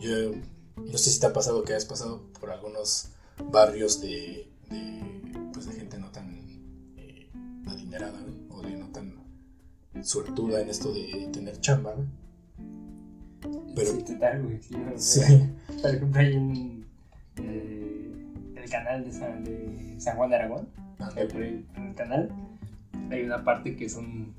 yo 0.00 0.32
no 0.76 0.98
sé 0.98 1.10
si 1.10 1.18
te 1.18 1.26
ha 1.26 1.32
pasado 1.32 1.64
que 1.64 1.74
has 1.74 1.84
pasado 1.84 2.22
por 2.40 2.50
algunos 2.50 3.08
barrios 3.50 4.00
de, 4.00 4.48
de, 4.70 5.50
pues, 5.52 5.66
de 5.66 5.72
gente 5.72 5.98
no 5.98 6.10
tan 6.10 6.38
eh, 6.96 7.30
adinerada 7.66 8.24
o 8.50 8.62
de 8.62 8.76
no 8.76 8.88
tan 8.90 9.16
suertuda 10.02 10.60
en 10.60 10.70
esto 10.70 10.92
de 10.92 11.28
tener 11.32 11.60
chamba, 11.60 11.96
Pero, 13.40 13.90
sí, 13.90 14.02
total, 14.02 14.42
güey. 14.42 14.58
Sí, 14.96 15.20
Por 15.82 15.94
ejemplo, 15.94 16.20
hay 16.20 16.36
un. 16.36 16.86
Eh, 17.36 18.12
el 18.56 18.70
canal 18.70 19.04
de 19.04 19.12
San, 19.12 19.44
de 19.44 19.94
San 19.98 20.16
Juan 20.16 20.30
de 20.30 20.36
Aragón. 20.36 20.68
en 21.16 21.86
el 21.86 21.94
canal 21.94 22.30
hay 23.10 23.22
una 23.22 23.44
parte 23.44 23.76
que 23.76 23.88
son. 23.88 24.34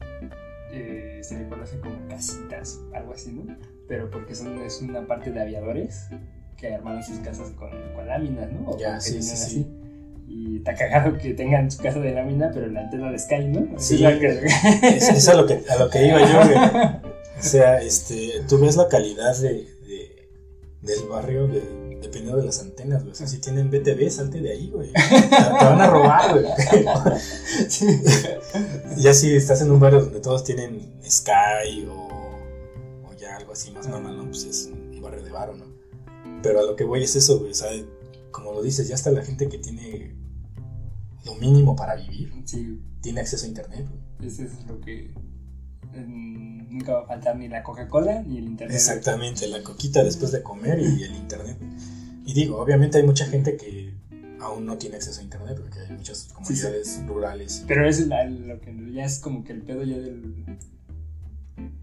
Eh, 0.72 1.20
se 1.24 1.40
le 1.40 1.48
conoce 1.48 1.80
como 1.80 1.96
casitas, 2.08 2.80
algo 2.94 3.14
así, 3.14 3.32
¿no? 3.32 3.56
Pero 3.88 4.10
porque 4.12 4.36
son, 4.36 4.60
es 4.60 4.82
una 4.82 5.08
parte 5.08 5.32
de 5.32 5.42
aviadores 5.42 6.10
que 6.58 6.74
armaron 6.74 7.02
sus 7.02 7.18
casas 7.20 7.50
con, 7.52 7.72
con 7.96 8.08
láminas, 8.08 8.52
¿no? 8.52 8.78
ya, 8.78 9.00
sí, 9.00 9.22
sí, 9.22 9.36
sí. 9.36 9.68
Y 10.28 10.58
está 10.58 10.76
cagado 10.76 11.18
que 11.18 11.34
tengan 11.34 11.72
su 11.72 11.82
casa 11.82 12.00
de 12.00 12.14
lámina, 12.14 12.52
pero 12.54 12.68
la 12.68 12.82
antena 12.82 13.12
de 13.12 13.18
Sky, 13.18 13.48
¿no? 13.48 13.80
Sí, 13.80 14.06
es, 14.06 15.10
es, 15.10 15.28
a, 15.28 15.34
lo 15.34 15.48
que, 15.48 15.64
a 15.68 15.76
lo 15.78 15.90
que 15.90 16.06
iba 16.06 16.20
yo, 16.20 16.38
güey. 16.46 17.10
O 17.40 17.44
sea, 17.44 17.82
este, 17.82 18.44
tú 18.48 18.60
ves 18.60 18.76
la 18.76 18.88
calidad 18.90 19.38
de, 19.38 19.52
de 19.88 20.20
del 20.82 21.08
barrio 21.08 21.48
de, 21.48 21.62
dependiendo 22.02 22.38
de 22.38 22.46
las 22.46 22.60
antenas, 22.60 23.02
güey. 23.02 23.12
O 23.12 23.16
sea, 23.16 23.28
si 23.28 23.40
tienen 23.40 23.70
BTV, 23.70 24.10
salte 24.10 24.42
de 24.42 24.52
ahí, 24.52 24.70
güey. 24.70 24.92
Te, 24.94 25.66
van 25.66 25.82
a 25.82 25.88
robar, 25.88 26.34
güey. 26.34 26.46
ya 28.98 29.14
si 29.14 29.36
estás 29.36 29.62
en 29.62 29.72
un 29.72 29.80
barrio 29.80 30.02
donde 30.02 30.20
todos 30.20 30.44
tienen 30.44 31.00
Sky 31.04 31.86
o, 31.90 32.08
o 33.08 33.14
ya 33.18 33.36
algo 33.36 33.54
así 33.54 33.72
más 33.72 33.88
normal, 33.88 34.18
¿no? 34.18 34.26
Pues 34.26 34.44
es 34.46 34.70
un 34.72 35.02
barrio 35.02 35.24
de 35.24 35.32
barro, 35.32 35.56
¿no? 35.56 35.66
Pero 36.42 36.60
a 36.60 36.64
lo 36.64 36.76
que 36.76 36.84
voy 36.86 37.04
es 37.04 37.16
eso, 37.16 37.40
güey. 37.40 37.52
O 37.52 37.56
sea, 37.56 37.70
como 38.32 38.54
lo 38.54 38.62
dices, 38.62 38.88
ya 38.88 38.96
está 38.96 39.12
la 39.12 39.24
gente 39.24 39.50
que 39.50 39.58
tiene 39.58 40.16
lo 41.26 41.36
mínimo 41.36 41.76
para 41.76 41.96
vivir. 41.96 42.32
Sí. 42.46 42.82
Tiene 43.02 43.22
acceso 43.22 43.46
a 43.46 43.50
internet. 43.50 43.88
Eso 44.22 44.44
es 44.44 44.66
lo 44.68 44.80
que 44.82 45.14
nunca 45.96 46.94
va 46.94 47.02
a 47.02 47.06
faltar 47.06 47.36
ni 47.38 47.48
la 47.48 47.64
Coca-Cola 47.64 48.24
ni 48.24 48.38
el 48.38 48.46
internet. 48.46 48.76
Exactamente, 48.76 49.48
la 49.48 49.64
coquita 49.64 50.04
después 50.04 50.32
de 50.32 50.44
comer 50.44 50.80
y 50.80 51.04
el 51.04 51.16
internet. 51.16 51.58
Y 52.26 52.34
digo, 52.34 52.60
obviamente 52.60 52.98
hay 52.98 53.04
mucha 53.04 53.26
gente 53.26 53.58
que 53.58 53.94
aún 54.40 54.66
no 54.66 54.78
tiene 54.78 54.98
acceso 54.98 55.20
a 55.20 55.24
internet 55.24 55.58
porque 55.60 55.80
hay 55.80 55.92
muchas 55.92 56.26
comunidades 56.34 57.02
rurales. 57.08 57.64
Pero 57.68 57.88
es 57.88 58.08
lo 58.08 58.62
que 58.62 58.92
ya 58.94 59.06
es 59.06 59.20
como 59.20 59.44
que 59.44 59.54
el 59.54 59.62
pedo 59.62 59.84
ya 59.84 59.98
del 59.98 60.46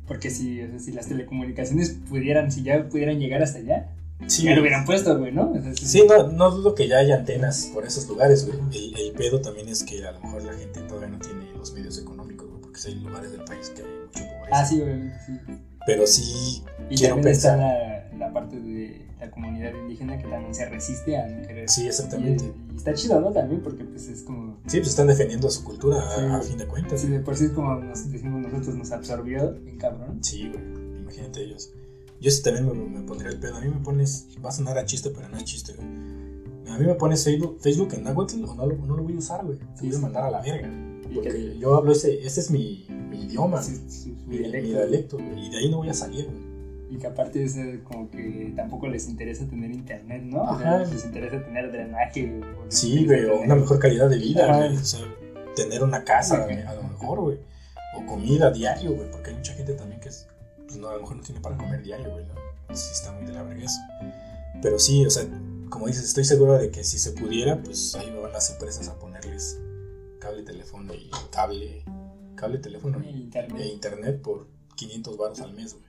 porque 0.07 0.31
si, 0.31 0.61
si 0.79 0.93
las 0.93 1.09
telecomunicaciones 1.09 1.97
pudieran, 2.09 2.53
si 2.53 2.63
ya 2.63 2.89
pudieran 2.89 3.19
llegar 3.19 3.43
hasta 3.43 3.59
allá, 3.59 3.93
Sí. 4.27 4.45
Ya 4.45 4.55
lo 4.55 4.63
hubieran 4.63 4.87
puesto, 4.87 5.19
güey, 5.19 5.31
¿no? 5.31 5.53
sí, 5.75 6.03
no, 6.09 6.29
no 6.29 6.51
dudo 6.51 6.75
que 6.75 6.89
ya 6.89 6.97
haya 6.97 7.17
antenas 7.17 7.71
por 7.75 7.85
esos 7.85 8.09
lugares, 8.09 8.47
güey. 8.47 8.59
El, 8.73 8.99
el, 8.99 9.13
pedo 9.13 9.43
también 9.43 9.69
es 9.69 9.85
que 9.85 10.05
a 10.07 10.13
lo 10.13 10.21
mejor 10.21 10.43
la 10.43 10.55
gente 10.55 10.81
todavía 10.81 11.09
no 11.09 11.19
tiene 11.19 11.53
los 11.53 11.73
medios 11.75 11.99
económicos, 11.99 12.46
porque 12.77 12.89
hay 12.89 13.01
lugares 13.01 13.33
del 13.33 13.45
país 13.45 13.71
que 13.71 13.83
hay 13.83 13.89
mucho 13.89 14.21
pobreza. 14.21 14.51
Ah, 14.53 14.65
sí, 14.65 14.81
güey, 14.81 15.11
sí. 15.25 15.41
Pero 15.87 16.07
sí 16.07 16.65
y 16.91 16.97
quiero 16.97 17.21
pensar. 17.21 17.59
Está 17.59 18.17
la, 18.19 18.27
la, 18.27 18.33
parte 18.33 18.61
de 18.61 19.07
la 19.21 19.31
comunidad 19.31 19.73
indígena 19.75 20.19
que 20.19 20.29
también 20.29 20.55
se 20.55 20.69
resiste 20.69 21.17
a 21.17 21.27
no 21.27 21.47
querer. 21.47 21.69
Sí, 21.69 21.87
exactamente. 21.87 22.45
Y, 22.73 22.77
está 22.77 22.95
chido, 22.95 23.21
¿no? 23.21 23.33
También 23.33 23.63
porque, 23.63 23.85
pues, 23.85 24.09
es 24.09 24.23
como. 24.23 24.59
Sí, 24.67 24.79
pues 24.79 24.89
están 24.89 25.07
defendiendo 25.07 25.49
su 25.51 25.65
cultura 25.65 26.37
a, 26.37 26.41
fin 26.43 26.59
de 26.59 26.67
cuentas. 26.67 27.01
Sí, 27.01 27.09
de 27.09 27.21
por 27.21 27.37
sí 27.37 27.45
es 27.47 27.51
como 27.53 27.77
nos 27.77 28.11
decimos 28.11 28.43
nosotros, 28.43 28.75
nos 28.75 28.91
absorbió, 28.91 29.53
bien 29.53 29.79
cabrón. 29.79 30.23
Sí, 30.23 30.51
güey, 30.51 31.01
imagínate 31.01 31.45
ellos. 31.45 31.71
Yo 32.21 32.31
sí 32.31 32.43
también 32.43 32.93
me, 32.93 33.03
pondría 33.03 33.31
el 33.31 33.39
pedo. 33.39 33.57
A 33.57 33.61
mí 33.61 33.69
me 33.69 33.81
pones, 33.81 34.29
va 34.45 34.49
a 34.49 34.53
sonar 34.53 34.79
a 34.79 34.85
chiste, 34.85 35.11
pero 35.11 35.29
no 35.29 35.37
es 35.37 35.45
chiste, 35.45 35.75
güey. 35.75 35.87
A 36.69 36.79
mí 36.79 36.85
me 36.85 36.95
pones 36.95 37.23
Facebook, 37.23 37.59
Facebook 37.61 37.95
en 37.95 38.05
Nahuatl 38.05 38.43
o 38.45 38.55
no, 38.55 38.67
no, 38.67 38.97
lo 38.97 39.03
voy 39.03 39.15
a 39.15 39.19
usar, 39.19 39.45
güey. 39.45 39.59
Te 39.59 39.87
voy 39.87 39.95
a 39.95 39.99
mandar 39.99 40.25
a 40.25 40.31
la 40.31 40.41
verga. 40.43 40.69
Porque 41.15 41.57
yo 41.59 41.77
hablo 41.77 41.93
ese, 41.93 42.27
ese 42.27 42.41
es 42.41 42.51
mi, 42.51 42.87
mi 42.89 43.23
idioma, 43.25 43.61
mi, 44.27 44.39
dialecto, 44.39 45.19
güey. 45.19 45.47
Y 45.47 45.51
de 45.51 45.59
ahí 45.59 45.71
no 45.71 45.79
voy 45.79 45.89
a 45.89 45.95
salir, 45.95 46.27
güey. 46.27 46.47
Y 46.89 46.99
que 46.99 47.07
aparte 47.09 47.43
es 47.43 47.57
como 47.85 48.11
que 48.11 48.53
tampoco 48.55 48.87
les 48.87 49.09
interesa 49.09 49.45
tener 49.47 49.73
internet, 49.73 50.23
¿no? 50.23 50.43
Ajá. 50.49 50.79
les 50.79 51.05
interesa 51.05 51.43
tener 51.45 51.73
drenaje. 51.73 52.41
Sí, 52.69 53.05
güey, 53.05 53.25
o 53.25 53.41
una 53.41 53.57
mejor 53.57 53.79
calidad 53.79 54.09
de 54.09 54.19
vida, 54.19 54.57
güey. 54.57 54.77
O 54.77 54.85
sea, 54.85 55.01
tener 55.57 55.83
una 55.83 56.05
casa, 56.05 56.45
a 56.45 56.75
lo 56.75 56.83
mejor, 56.85 57.21
güey. 57.21 57.39
O 57.97 58.07
comida 58.07 58.51
diario, 58.51 58.95
güey, 58.95 59.11
porque 59.11 59.31
hay 59.31 59.37
mucha 59.37 59.55
gente 59.55 59.73
también 59.73 60.01
que 60.01 60.11
es 60.11 60.29
pues 60.67 60.79
no, 60.79 60.89
a 60.89 60.95
lo 60.95 61.01
mejor 61.01 61.17
no 61.17 61.23
tiene 61.23 61.41
para 61.41 61.57
comer 61.57 61.83
diario, 61.83 62.11
güey, 62.11 62.25
¿no? 62.27 62.35
Sí 62.75 62.91
está 62.93 63.13
muy 63.13 63.25
de 63.25 63.33
la 63.33 63.43
verga 63.43 63.65
eso. 63.65 63.81
Pero 64.61 64.79
sí, 64.79 65.07
o 65.07 65.11
sea, 65.11 65.25
como 65.71 65.87
dices, 65.87 66.05
estoy 66.05 66.25
seguro 66.25 66.55
de 66.55 66.71
que 66.71 66.85
si 66.85 66.99
se 66.99 67.13
pudiera, 67.13 67.63
pues 67.63 67.95
ahí 67.95 68.11
me 68.11 68.21
van 68.21 68.33
las 68.33 68.51
empresas 68.51 68.89
a 68.89 68.95
ponerles 68.99 69.59
cable 70.27 70.43
teléfono 70.43 70.95
y 70.95 71.11
cable, 71.31 71.85
cable 72.35 72.59
teléfono 72.59 73.03
y, 73.03 73.09
internet. 73.11 73.61
e 73.61 73.69
internet 73.69 74.23
por 74.23 74.49
500 74.75 75.17
baros 75.17 75.41
al 75.41 75.53
mes, 75.55 75.75
güey. 75.75 75.87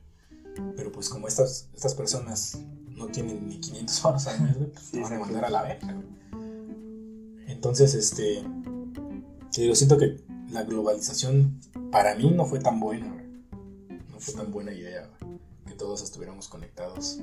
Pero 0.76 0.91
pues 0.91 1.09
como 1.09 1.27
estas, 1.27 1.69
estas 1.73 1.93
personas 1.93 2.59
no 2.89 3.07
tienen 3.07 3.47
ni 3.47 3.59
500 3.59 4.01
baros 4.03 4.27
al 4.27 4.41
mes, 4.41 4.57
güey, 4.57 4.72
pues 4.72 4.91
van 5.01 5.14
a 5.14 5.19
mandar 5.19 5.45
a 5.45 5.49
la 5.49 5.64
verga. 5.64 6.01
Entonces, 7.47 7.93
este, 7.95 8.43
te 9.51 9.61
digo, 9.61 9.76
siento 9.76 9.97
que 9.97 10.22
la 10.51 10.64
globalización 10.64 11.59
para 11.91 12.15
mí 12.15 12.30
no 12.31 12.45
fue 12.45 12.59
tan 12.59 12.80
buena, 12.80 13.11
güey 13.11 13.27
no 14.18 14.22
fue 14.22 14.34
tan 14.34 14.51
buena 14.51 14.73
idea 14.73 15.07
que 15.68 15.73
todos 15.76 16.01
estuviéramos 16.01 16.47
conectados 16.47 17.19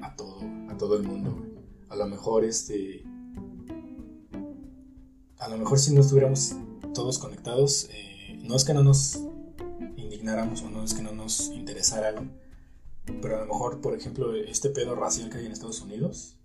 a 0.00 0.14
todo, 0.14 0.38
a 0.68 0.78
todo 0.78 0.96
el 0.96 1.02
mundo. 1.02 1.44
A 1.88 1.96
lo 1.96 2.06
mejor 2.06 2.44
este, 2.44 3.02
a 5.40 5.48
lo 5.48 5.56
mejor 5.56 5.78
si 5.78 5.94
no 5.94 6.00
estuviéramos 6.00 6.54
todos 6.94 7.18
conectados, 7.18 7.88
eh, 7.90 8.38
no 8.42 8.56
es 8.56 8.64
que 8.64 8.74
no 8.74 8.82
nos 8.82 9.20
indignáramos 9.96 10.62
o 10.62 10.70
no 10.70 10.84
es 10.84 10.94
que 10.94 11.02
no 11.02 11.12
nos 11.12 11.48
interesara, 11.48 12.14
pero 13.20 13.36
a 13.36 13.40
lo 13.40 13.46
mejor, 13.46 13.80
por 13.80 13.94
ejemplo, 13.94 14.34
este 14.34 14.70
pedo 14.70 14.94
racial 14.94 15.30
que 15.30 15.38
hay 15.38 15.46
en 15.46 15.52
Estados 15.52 15.80
Unidos 15.80 16.36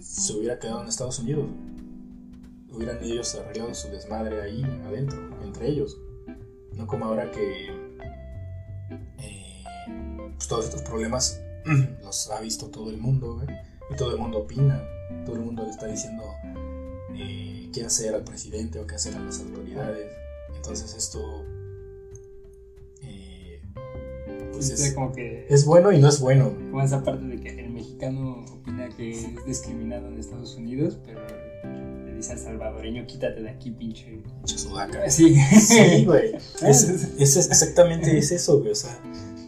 se 0.00 0.32
hubiera 0.34 0.58
quedado 0.58 0.82
en 0.82 0.88
Estados 0.88 1.18
Unidos. 1.18 1.46
Hubieran 2.72 3.02
ellos 3.02 3.34
arreglado 3.34 3.74
su 3.74 3.88
desmadre 3.88 4.42
ahí 4.42 4.62
adentro, 4.84 5.18
entre 5.42 5.68
ellos. 5.68 5.98
No 6.72 6.86
como 6.86 7.04
ahora 7.04 7.30
que 7.30 7.70
pues, 10.40 10.48
todos 10.48 10.64
estos 10.64 10.80
problemas 10.80 11.38
los 12.02 12.30
ha 12.30 12.40
visto 12.40 12.68
todo 12.68 12.88
el 12.88 12.96
mundo, 12.96 13.42
y 13.90 13.94
todo 13.96 14.12
el 14.12 14.18
mundo 14.18 14.38
opina, 14.38 14.82
todo 15.26 15.36
el 15.36 15.42
mundo 15.42 15.64
le 15.64 15.70
está 15.70 15.86
diciendo 15.86 16.24
eh, 17.14 17.49
qué 17.72 17.84
hacer 17.84 18.14
al 18.14 18.24
presidente 18.24 18.78
o 18.78 18.86
qué 18.86 18.94
hacer 18.94 19.14
a 19.14 19.20
las 19.20 19.40
autoridades. 19.40 20.06
Entonces 20.54 20.94
esto 20.94 21.44
eh, 23.02 23.62
pues 24.52 24.70
es, 24.70 24.92
como 24.92 25.12
que 25.12 25.46
es 25.48 25.64
bueno 25.64 25.92
y 25.92 25.98
no 25.98 26.08
es 26.08 26.20
bueno. 26.20 26.52
Como 26.70 26.82
esa 26.82 27.02
parte 27.02 27.24
de 27.24 27.40
que 27.40 27.60
el 27.60 27.70
mexicano 27.70 28.44
opina 28.52 28.88
que 28.96 29.10
es 29.10 29.46
discriminado 29.46 30.08
en 30.08 30.18
Estados 30.18 30.56
Unidos, 30.56 30.98
pero 31.04 31.20
le 32.04 32.14
dice 32.14 32.32
al 32.32 32.38
salvadoreño, 32.38 33.06
quítate 33.06 33.42
de 33.42 33.50
aquí, 33.50 33.70
pinche... 33.70 34.22
Sudaca. 34.44 35.08
Sí. 35.10 35.36
Sí, 35.60 36.04
güey. 36.04 36.34
es, 36.62 36.88
es, 37.18 37.36
exactamente 37.36 38.16
es 38.16 38.32
eso, 38.32 38.58
güey. 38.58 38.72
O 38.72 38.74
sea, 38.74 38.98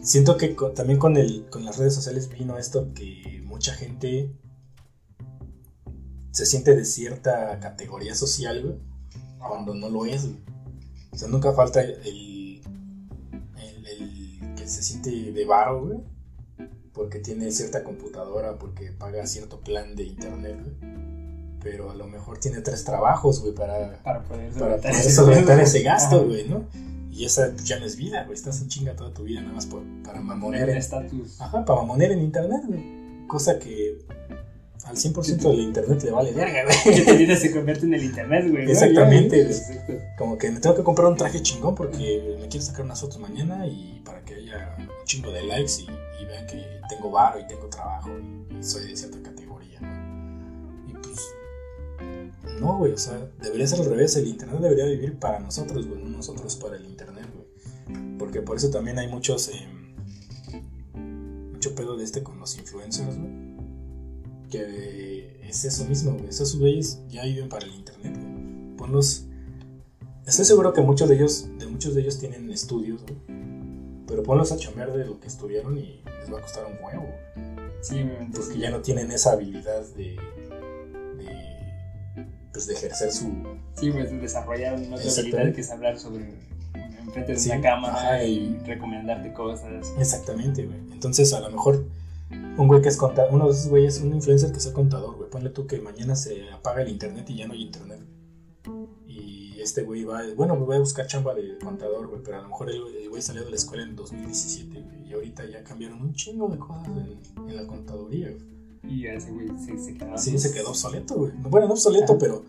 siento 0.01 0.37
que 0.37 0.55
también 0.75 0.99
con, 0.99 1.17
el, 1.17 1.45
con 1.49 1.65
las 1.65 1.77
redes 1.77 1.93
sociales 1.93 2.29
vino 2.29 2.57
esto 2.57 2.93
que 2.93 3.41
mucha 3.45 3.73
gente 3.73 4.31
se 6.33 6.47
siente 6.47 6.75
de 6.75 6.83
cierta 6.83 7.59
categoría 7.59 8.15
social, 8.15 8.63
güey, 8.63 8.75
cuando 9.37 9.75
no 9.75 9.87
lo 9.87 10.05
es, 10.05 10.23
güey. 10.25 10.39
O 11.11 11.17
sea, 11.17 11.27
nunca 11.27 11.53
falta 11.53 11.79
el, 11.81 12.61
el, 13.55 14.55
que 14.55 14.67
se 14.67 14.81
siente 14.81 15.11
de 15.11 15.45
varo, 15.45 15.85
güey, 15.85 15.99
porque 16.91 17.19
tiene 17.19 17.51
cierta 17.51 17.83
computadora, 17.83 18.57
porque 18.57 18.91
paga 18.91 19.27
cierto 19.27 19.59
plan 19.59 19.95
de 19.95 20.05
internet, 20.05 20.59
güey. 20.59 20.93
Pero 21.61 21.91
a 21.91 21.95
lo 21.95 22.07
mejor 22.07 22.39
tiene 22.39 22.61
tres 22.61 22.83
trabajos, 22.83 23.39
güey, 23.41 23.53
para, 23.53 24.01
para 24.01 24.23
poder 24.23 24.51
solventar 25.11 25.59
ese 25.59 25.83
gasto, 25.83 26.25
güey, 26.25 26.49
¿no? 26.49 26.65
Y 27.11 27.25
esa 27.25 27.55
ya 27.57 27.79
no 27.79 27.85
es 27.85 27.95
vida, 27.95 28.23
güey. 28.23 28.33
Estás 28.33 28.59
en 28.59 28.69
chinga 28.69 28.95
toda 28.95 29.13
tu 29.13 29.23
vida 29.23 29.39
nada 29.39 29.53
más 29.53 29.67
por, 29.67 29.83
para 30.03 30.19
mamonear. 30.19 30.67
En, 30.67 30.77
estatus. 30.77 31.39
Ajá, 31.39 31.63
para 31.63 31.81
mamonear 31.81 32.11
en 32.11 32.21
internet, 32.21 32.63
güey. 32.65 33.27
Cosa 33.27 33.59
que 33.59 33.99
al 34.85 34.97
100% 34.97 35.37
del 35.37 35.59
internet 35.61 36.03
le 36.03 36.11
vale 36.11 36.31
verga, 36.33 36.63
güey. 36.65 36.77
Que 36.95 37.11
tu 37.11 37.17
vida 37.17 37.35
se 37.35 37.51
convierte 37.51 37.85
en 37.85 37.93
el 37.93 38.03
internet, 38.03 38.49
güey. 38.49 38.69
Exactamente. 38.69 39.47
Como 40.17 40.37
que 40.37 40.51
me 40.51 40.59
tengo 40.59 40.75
que 40.75 40.83
comprar 40.83 41.07
un 41.07 41.17
traje 41.17 41.41
chingón 41.41 41.75
porque 41.75 42.37
me 42.39 42.47
quiero 42.47 42.65
sacar 42.65 42.83
unas 42.85 42.99
fotos 42.99 43.19
mañana 43.19 43.65
y 43.65 44.01
para 44.03 44.23
que 44.25 44.35
haya 44.35 44.75
un 44.77 44.87
chingo 45.05 45.31
de 45.31 45.43
likes 45.43 45.73
y, 45.81 46.25
vean 46.25 46.47
que 46.47 46.65
tengo 46.87 47.11
varo 47.11 47.37
y 47.37 47.47
tengo 47.47 47.67
trabajo 47.67 48.09
y, 48.17 48.63
soy 48.63 48.87
de 48.87 48.95
cierta 48.95 49.21
categoría, 49.21 49.81
¿no? 49.81 50.89
Y 50.89 50.93
pues 50.93 51.19
no, 52.61 52.77
güey, 52.77 52.93
o 52.93 52.97
sea, 52.97 53.29
debería 53.41 53.67
ser 53.67 53.81
al 53.81 53.87
revés. 53.87 54.15
El 54.15 54.27
internet 54.27 54.59
debería 54.61 54.85
vivir 54.85 55.19
para 55.19 55.39
nosotros, 55.39 55.85
güey, 55.87 56.01
no 56.01 56.09
nosotros 56.17 56.55
para 56.55 56.77
el 56.77 56.85
internet, 56.85 57.27
güey. 57.33 58.17
Porque 58.17 58.41
por 58.41 58.57
eso 58.57 58.69
también 58.69 58.99
hay 58.99 59.07
muchos. 59.07 59.49
Eh, 59.49 59.67
mucho 61.51 61.75
pedo 61.75 61.95
de 61.95 62.03
este 62.03 62.23
con 62.23 62.39
los 62.39 62.57
influencers, 62.57 63.17
güey. 63.17 63.42
Que 64.53 65.39
es 65.49 65.65
eso 65.65 65.83
mismo, 65.85 66.11
güey. 66.11 66.29
Esos 66.29 66.59
güeyes 66.59 66.99
ya 67.09 67.23
viven 67.23 67.49
para 67.49 67.65
el 67.65 67.73
internet, 67.73 68.15
güey. 68.15 68.75
Ponlos. 68.77 69.25
Estoy 70.27 70.45
seguro 70.45 70.73
que 70.73 70.81
muchos 70.81 71.09
de 71.09 71.15
ellos, 71.15 71.47
de 71.57 71.65
muchos 71.65 71.95
de 71.95 72.01
ellos 72.01 72.19
tienen 72.19 72.51
estudios, 72.51 73.01
güey. 73.01 73.17
Pero 74.05 74.21
ponlos 74.21 74.51
a 74.51 74.57
chambear 74.57 74.93
de 74.93 75.05
lo 75.05 75.19
que 75.19 75.25
estudiaron 75.25 75.75
y 75.79 76.01
les 76.19 76.31
va 76.31 76.37
a 76.37 76.41
costar 76.43 76.65
un 76.65 76.73
huevo. 76.85 77.09
Sí, 77.81 77.95
obviamente. 77.95 78.39
Porque 78.39 78.59
ya 78.59 78.69
no 78.69 78.81
tienen 78.81 79.09
esa 79.09 79.31
habilidad 79.31 79.81
de, 79.95 80.17
pues 82.51 82.67
de 82.67 82.73
ejercer 82.75 83.11
su... 83.11 83.33
Sí, 83.73 83.89
pues 83.89 84.11
desarrollar 84.21 84.75
una 84.75 84.97
otra 84.97 85.11
habilidad 85.11 85.51
que 85.51 85.61
es 85.61 85.71
hablar 85.71 85.97
sobre 85.97 86.31
enfrente 86.99 87.33
de 87.33 87.45
una 87.53 87.61
cámara 87.61 88.23
y 88.23 88.59
recomendarte 88.67 89.33
cosas. 89.33 89.91
Exactamente, 89.97 90.63
güey. 90.63 90.77
Entonces, 90.91 91.33
a 91.33 91.39
lo 91.39 91.49
mejor 91.49 91.87
un 92.57 92.67
güey 92.67 92.81
que 92.81 92.89
es 92.89 92.97
contador, 92.97 93.33
uno 93.33 93.45
de 93.45 93.51
esos 93.51 93.67
güeyes, 93.67 93.99
un 94.01 94.13
influencer 94.13 94.51
que 94.51 94.59
sea 94.59 94.73
contador, 94.73 95.15
güey. 95.15 95.29
Ponle 95.29 95.49
tú 95.49 95.65
que 95.65 95.79
mañana 95.81 96.15
se 96.15 96.49
apaga 96.51 96.81
el 96.81 96.89
internet 96.89 97.29
y 97.29 97.37
ya 97.37 97.47
no 97.47 97.53
hay 97.53 97.63
internet. 97.63 97.99
Y 99.07 99.59
este 99.59 99.83
güey 99.83 100.03
va, 100.03 100.21
bueno, 100.35 100.55
me 100.55 100.65
voy 100.65 100.75
a 100.75 100.79
buscar 100.79 101.07
chamba 101.07 101.33
de 101.33 101.57
contador, 101.57 102.07
güey, 102.07 102.21
pero 102.23 102.37
a 102.37 102.41
lo 102.41 102.49
mejor 102.49 102.69
el, 102.69 103.09
güey 103.09 103.21
salió 103.21 103.43
de 103.43 103.49
la 103.49 103.55
escuela 103.55 103.83
en 103.83 103.95
2017, 103.95 104.81
güey, 104.81 105.07
y 105.09 105.13
ahorita 105.13 105.45
ya 105.45 105.63
cambiaron 105.63 106.01
un 106.01 106.13
chingo 106.13 106.47
de 106.47 106.57
cosas 106.57 106.87
en, 106.87 107.55
la 107.55 107.65
contaduría, 107.67 108.31
güey. 108.31 108.53
Y 108.85 109.07
ese 109.07 109.31
güey 109.31 109.47
se, 109.79 109.93
quedó. 109.93 110.17
Sí, 110.17 110.37
se 110.37 110.53
quedó 110.53 110.69
obsoleto, 110.69 111.15
güey. 111.15 111.31
Bueno, 111.37 111.67
no 111.67 111.73
obsoleto, 111.73 112.17
pero 112.17 112.43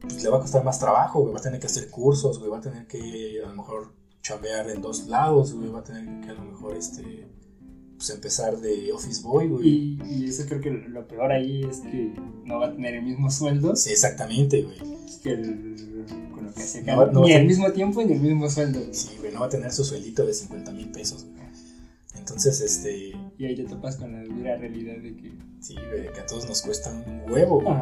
pues, 0.00 0.22
le 0.22 0.30
va 0.30 0.38
a 0.38 0.40
costar 0.40 0.62
más 0.64 0.78
trabajo, 0.78 1.20
güey. 1.20 1.32
Va 1.32 1.40
a 1.40 1.42
tener 1.42 1.58
que 1.58 1.66
hacer 1.66 1.90
cursos, 1.90 2.38
güey. 2.38 2.48
Va 2.48 2.58
a 2.58 2.60
tener 2.60 2.86
que 2.86 3.42
a 3.44 3.48
lo 3.48 3.56
mejor 3.56 3.92
chambear 4.22 4.70
en 4.70 4.80
dos 4.80 5.08
lados, 5.08 5.52
güey. 5.52 5.68
Va 5.68 5.80
a 5.80 5.82
tener 5.82 6.24
que 6.24 6.30
a 6.30 6.34
lo 6.34 6.44
mejor 6.44 6.76
este 6.76 7.26
pues 7.98 8.10
empezar 8.10 8.56
de 8.58 8.92
office 8.92 9.22
boy, 9.22 9.48
güey. 9.48 9.98
Y, 10.06 10.26
eso 10.28 10.44
creo 10.46 10.60
que 10.60 10.70
lo 10.70 11.06
peor 11.08 11.32
ahí 11.32 11.64
es 11.68 11.80
que 11.80 12.12
no 12.44 12.60
va 12.60 12.68
a 12.68 12.72
tener 12.72 12.94
el 12.94 13.02
mismo 13.02 13.28
sueldo. 13.28 13.74
Sí, 13.74 13.90
exactamente, 13.90 14.62
güey. 14.62 14.78
Que 15.20 15.32
el, 15.32 16.06
con 16.32 16.46
lo 16.46 16.54
que 16.54 16.62
hacía 16.62 16.82
ni 16.82 17.32
al 17.32 17.44
mismo 17.44 17.72
tiempo 17.72 18.00
ni 18.04 18.12
el 18.12 18.20
mismo 18.20 18.48
sueldo. 18.48 18.80
Sí, 18.92 19.16
güey, 19.18 19.32
no 19.32 19.40
va 19.40 19.46
a 19.46 19.48
tener 19.48 19.72
su 19.72 19.84
sueldito 19.84 20.24
de 20.24 20.32
50 20.32 20.70
mil 20.70 20.90
pesos, 20.92 21.24
güey. 21.24 21.38
Entonces, 22.16 22.60
este... 22.60 23.16
Y 23.36 23.44
ahí 23.44 23.56
te 23.56 23.64
topas 23.64 23.96
con 23.96 24.12
la 24.12 24.22
dura 24.22 24.56
realidad 24.56 24.98
de 25.02 25.16
que... 25.16 25.32
Sí, 25.60 25.74
güey, 25.74 26.12
que 26.12 26.20
a 26.20 26.26
todos 26.26 26.48
nos 26.48 26.62
cuesta 26.62 26.90
un 26.90 27.32
huevo, 27.32 27.60
güey. 27.60 27.74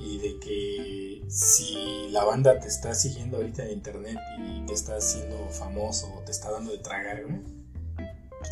Y 0.00 0.18
de 0.18 0.38
que 0.38 1.22
si 1.28 2.08
la 2.10 2.24
banda 2.24 2.58
te 2.58 2.68
está 2.68 2.94
siguiendo 2.94 3.36
ahorita 3.36 3.66
en 3.66 3.72
internet 3.72 4.16
y 4.38 4.64
te 4.64 4.72
está 4.72 4.96
haciendo 4.96 5.36
famoso 5.50 6.10
o 6.16 6.20
te 6.20 6.32
está 6.32 6.50
dando 6.50 6.72
de 6.72 6.78
tragar, 6.78 7.24
güey 7.26 7.61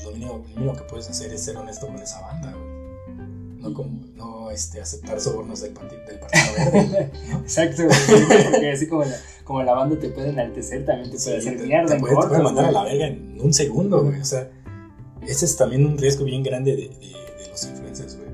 lo 0.05 0.13
mínimo, 0.13 0.75
que 0.75 0.83
puedes 0.83 1.09
hacer 1.09 1.33
es 1.33 1.43
ser 1.43 1.57
honesto 1.57 1.87
con 1.87 1.97
esa 1.97 2.21
banda, 2.21 2.55
No, 3.59 3.75
como, 3.75 4.01
no 4.17 4.51
este, 4.51 4.81
aceptar 4.81 5.21
sobornos 5.21 5.61
del, 5.61 5.73
partido, 5.73 6.01
del 6.07 6.19
partido 6.19 6.73
verde. 6.73 7.11
Exacto, 7.43 7.83
Porque 8.51 8.71
así 8.71 8.89
como 8.89 9.05
la, 9.05 9.17
como 9.45 9.63
la 9.63 9.75
banda 9.75 9.99
te 9.99 10.09
puede 10.09 10.31
enaltecer, 10.31 10.85
también 10.85 11.11
te 11.11 11.19
puede 11.19 11.39
hacer 11.39 11.59
mierda. 11.59 11.95
Te, 11.95 12.01
puede, 12.01 12.43
mandar 12.43 12.67
a 12.67 12.73
la 12.73 12.85
verga 12.85 13.07
en 13.07 13.39
un 13.41 13.53
segundo, 13.53 14.03
güey. 14.03 14.21
O 14.21 14.25
sea, 14.25 14.51
ese 15.27 15.45
es 15.45 15.57
también 15.57 15.87
un 15.87 15.99
riesgo 15.99 16.25
bien 16.25 16.43
grande 16.43 16.77
de, 16.77 16.89
de, 16.89 17.49
los 17.51 17.65
influencers, 17.65 18.17
güey. 18.17 18.31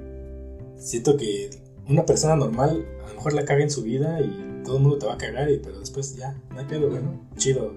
Siento 0.79 1.17
que 1.17 1.51
una 1.89 2.05
persona 2.05 2.37
normal 2.37 2.87
a 3.05 3.09
lo 3.09 3.15
mejor 3.15 3.33
la 3.33 3.45
caga 3.45 3.63
en 3.63 3.71
su 3.71 3.83
vida 3.83 4.21
y 4.21 4.63
todo 4.65 4.77
el 4.77 4.83
mundo 4.83 4.99
te 4.99 5.07
va 5.07 5.15
a 5.15 5.19
cagar, 5.19 5.51
y, 5.51 5.59
pero 5.59 5.81
después 5.81 6.17
ya, 6.17 6.37
no 6.51 6.61
hay 6.61 6.67
pedo, 6.67 6.91
güey, 6.91 7.03
Chido. 7.37 7.73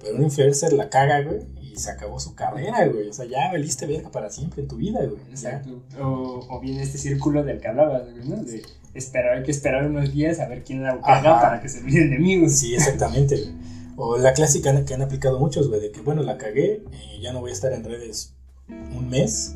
Pero 0.00 0.16
un 0.16 0.22
influencer 0.22 0.72
la 0.72 0.88
caga, 0.88 1.22
güey, 1.22 1.40
se 1.78 1.90
acabó 1.90 2.18
su 2.20 2.34
carrera, 2.34 2.86
güey. 2.86 3.08
O 3.08 3.12
sea, 3.12 3.26
ya 3.26 3.50
valiste 3.52 3.86
verga 3.86 4.10
para 4.10 4.30
siempre 4.30 4.62
en 4.62 4.68
tu 4.68 4.76
vida, 4.76 5.00
güey. 5.04 5.20
Exacto. 5.30 5.82
O, 6.00 6.46
o, 6.48 6.60
bien 6.60 6.80
este 6.80 6.98
círculo 6.98 7.42
del 7.42 7.60
que 7.60 7.68
hablabas, 7.68 8.10
güey, 8.10 8.28
¿no? 8.28 8.36
De 8.42 8.62
esperar, 8.94 9.38
hay 9.38 9.42
que 9.42 9.50
esperar 9.50 9.86
unos 9.86 10.12
días 10.12 10.40
a 10.40 10.48
ver 10.48 10.64
quién 10.64 10.82
la 10.82 11.00
caga 11.00 11.40
para 11.40 11.60
que 11.60 11.68
se 11.68 11.80
olviden 11.80 12.10
de 12.10 12.18
mí, 12.18 12.38
güey. 12.38 12.50
Sí, 12.50 12.74
exactamente, 12.74 13.36
güey. 13.36 13.54
O 13.96 14.18
la 14.18 14.34
clásica 14.34 14.84
que 14.84 14.94
han 14.94 15.02
aplicado 15.02 15.38
muchos, 15.38 15.68
güey, 15.68 15.80
de 15.80 15.90
que, 15.90 16.02
bueno, 16.02 16.22
la 16.22 16.36
cagué, 16.36 16.84
y 17.16 17.22
ya 17.22 17.32
no 17.32 17.40
voy 17.40 17.50
a 17.50 17.54
estar 17.54 17.72
en 17.72 17.82
redes 17.82 18.34
un 18.68 19.08
mes, 19.08 19.54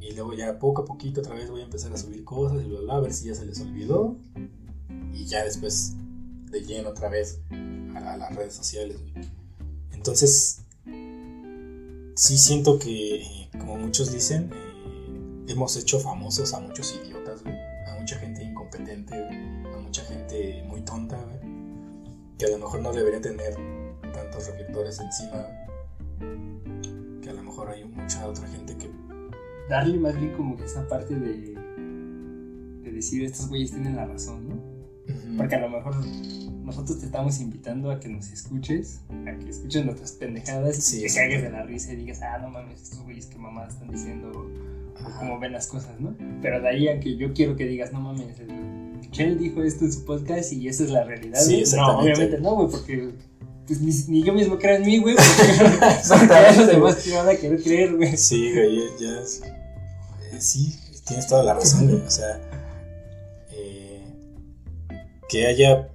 y 0.00 0.12
luego 0.14 0.32
ya 0.32 0.58
poco 0.58 0.82
a 0.82 0.84
poquito 0.86 1.20
otra 1.20 1.34
vez 1.34 1.50
voy 1.50 1.60
a 1.60 1.64
empezar 1.64 1.92
a 1.92 1.96
subir 1.96 2.24
cosas 2.24 2.62
y 2.64 2.68
bla, 2.68 2.80
bla, 2.80 2.94
a 2.94 3.00
ver 3.00 3.12
si 3.12 3.28
ya 3.28 3.34
se 3.34 3.44
les 3.44 3.60
olvidó, 3.60 4.16
y 5.12 5.26
ya 5.26 5.44
después 5.44 5.94
de 6.50 6.62
lleno 6.62 6.88
otra 6.88 7.10
vez 7.10 7.40
a, 7.94 8.16
las 8.16 8.34
redes 8.34 8.54
sociales, 8.54 8.96
güey. 8.98 9.26
Entonces, 9.92 10.62
sí 12.20 12.36
siento 12.36 12.78
que, 12.78 13.48
como 13.58 13.78
muchos 13.78 14.12
dicen, 14.12 14.50
eh, 14.52 15.52
hemos 15.52 15.74
hecho 15.78 15.98
famosos 15.98 16.52
a 16.52 16.60
muchos 16.60 16.94
idiotas, 17.02 17.42
A 17.86 17.98
mucha 17.98 18.18
gente 18.18 18.44
incompetente, 18.44 19.14
A 19.74 19.78
mucha 19.78 20.04
gente 20.04 20.62
muy 20.66 20.82
tonta, 20.82 21.18
Que 22.36 22.44
a 22.44 22.50
lo 22.50 22.58
mejor 22.58 22.82
no 22.82 22.92
debería 22.92 23.22
tener 23.22 23.54
tantos 24.12 24.48
reflectores 24.48 25.00
encima. 25.00 25.46
Que 27.22 27.30
a 27.30 27.32
lo 27.32 27.42
mejor 27.42 27.70
hay 27.70 27.84
mucha 27.84 28.26
otra 28.28 28.46
gente 28.48 28.76
que... 28.76 28.90
Darle 29.70 29.98
más 29.98 30.14
bien 30.14 30.34
como 30.34 30.58
que 30.58 30.64
esa 30.64 30.86
parte 30.88 31.14
de... 31.14 31.54
De 32.82 32.92
decir, 32.92 33.24
estos 33.24 33.48
güeyes 33.48 33.70
tienen 33.70 33.96
la 33.96 34.04
razón, 34.04 34.46
¿no? 34.46 35.36
Porque 35.38 35.54
a 35.54 35.60
lo 35.60 35.70
mejor 35.70 35.94
nosotros 36.70 37.00
te 37.00 37.06
estamos 37.06 37.40
invitando 37.40 37.90
a 37.90 37.98
que 37.98 38.08
nos 38.08 38.30
escuches, 38.30 39.00
a 39.26 39.36
que 39.36 39.50
escuches 39.50 39.84
nuestras 39.84 40.12
pendejadas 40.12 40.94
y 40.94 41.02
que 41.02 41.12
cagues 41.12 41.42
de 41.42 41.50
la 41.50 41.64
risa 41.64 41.92
y 41.92 41.96
digas, 41.96 42.22
ah, 42.22 42.38
no 42.38 42.48
mames, 42.48 42.80
estos 42.80 43.02
güeyes 43.02 43.26
que 43.26 43.38
mamá 43.38 43.66
están 43.66 43.90
diciendo 43.90 44.30
o 44.30 45.18
cómo 45.18 45.40
ven 45.40 45.52
las 45.52 45.66
cosas, 45.66 45.98
¿no? 45.98 46.14
Pero 46.40 46.60
de 46.60 46.68
ahí 46.68 46.88
a 46.88 47.00
que 47.00 47.16
yo 47.16 47.32
quiero 47.32 47.56
que 47.56 47.66
digas, 47.66 47.92
no 47.92 48.00
mames, 48.00 48.36
Michelle 49.00 49.34
dijo 49.34 49.64
esto 49.64 49.84
en 49.84 49.92
su 49.92 50.04
podcast 50.04 50.52
y 50.52 50.68
esa 50.68 50.84
es 50.84 50.90
la 50.90 51.02
realidad. 51.02 51.40
Sí, 51.40 51.64
no, 51.74 51.98
obviamente 51.98 52.38
no, 52.38 52.54
güey, 52.54 52.68
porque 52.70 53.14
pues 53.66 54.08
ni, 54.08 54.22
yo 54.22 54.32
mismo 54.32 54.56
creo 54.56 54.76
en 54.76 54.86
mí, 54.86 54.98
güey, 54.98 55.16
porque 56.08 56.28
ya 56.28 56.52
los 56.56 56.66
demás 56.68 56.96
que 56.96 57.16
van 57.16 57.28
a 57.28 57.34
querer 57.34 57.60
creer, 57.60 57.96
güey. 57.96 58.16
Sí, 58.16 58.52
güey, 58.52 58.78
ya, 59.00 59.22
eh, 60.32 60.40
sí, 60.40 60.78
tienes 61.04 61.26
toda 61.26 61.42
la 61.42 61.54
razón, 61.54 61.88
güey, 61.88 62.00
o 62.00 62.10
sea, 62.10 62.40
eh, 63.50 64.04
que 65.28 65.46
haya 65.48 65.88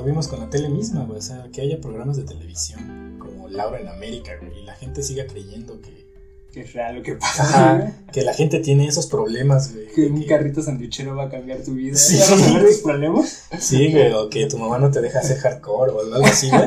lo 0.00 0.06
vimos 0.06 0.28
con 0.28 0.40
la 0.40 0.48
tele 0.48 0.70
misma, 0.70 1.04
güey. 1.04 1.18
O 1.18 1.22
sea, 1.22 1.48
que 1.52 1.60
haya 1.60 1.78
programas 1.78 2.16
de 2.16 2.22
televisión 2.22 3.16
como 3.18 3.48
Laura 3.48 3.80
en 3.80 3.88
América, 3.88 4.32
güey. 4.40 4.60
Y 4.60 4.64
la 4.64 4.74
gente 4.74 5.02
siga 5.02 5.26
creyendo 5.26 5.80
que. 5.80 6.08
Que 6.52 6.62
es 6.62 6.72
real 6.72 6.96
lo 6.96 7.02
que 7.02 7.14
pasa. 7.14 7.94
que 8.12 8.22
la 8.22 8.34
gente 8.34 8.58
tiene 8.58 8.86
esos 8.86 9.06
problemas, 9.06 9.72
güey. 9.72 9.86
Que 9.88 10.06
un 10.06 10.24
carrito 10.24 10.62
sandwichero 10.62 11.14
va 11.14 11.24
a 11.24 11.28
cambiar 11.28 11.62
tu 11.62 11.74
vida. 11.74 11.96
Sí. 11.96 12.16
¿Vas 12.16 12.32
a 12.32 12.54
ver 12.54 12.66
tus 12.66 12.78
problemas? 12.78 13.44
Sí, 13.58 13.92
güey. 13.92 14.12
O 14.14 14.28
que 14.30 14.46
tu 14.46 14.58
mamá 14.58 14.78
no 14.78 14.90
te 14.90 15.00
deja 15.00 15.20
hacer 15.20 15.36
hardcore 15.36 15.92
o 15.92 16.00
algo 16.00 16.26
así, 16.26 16.48
güey. 16.48 16.64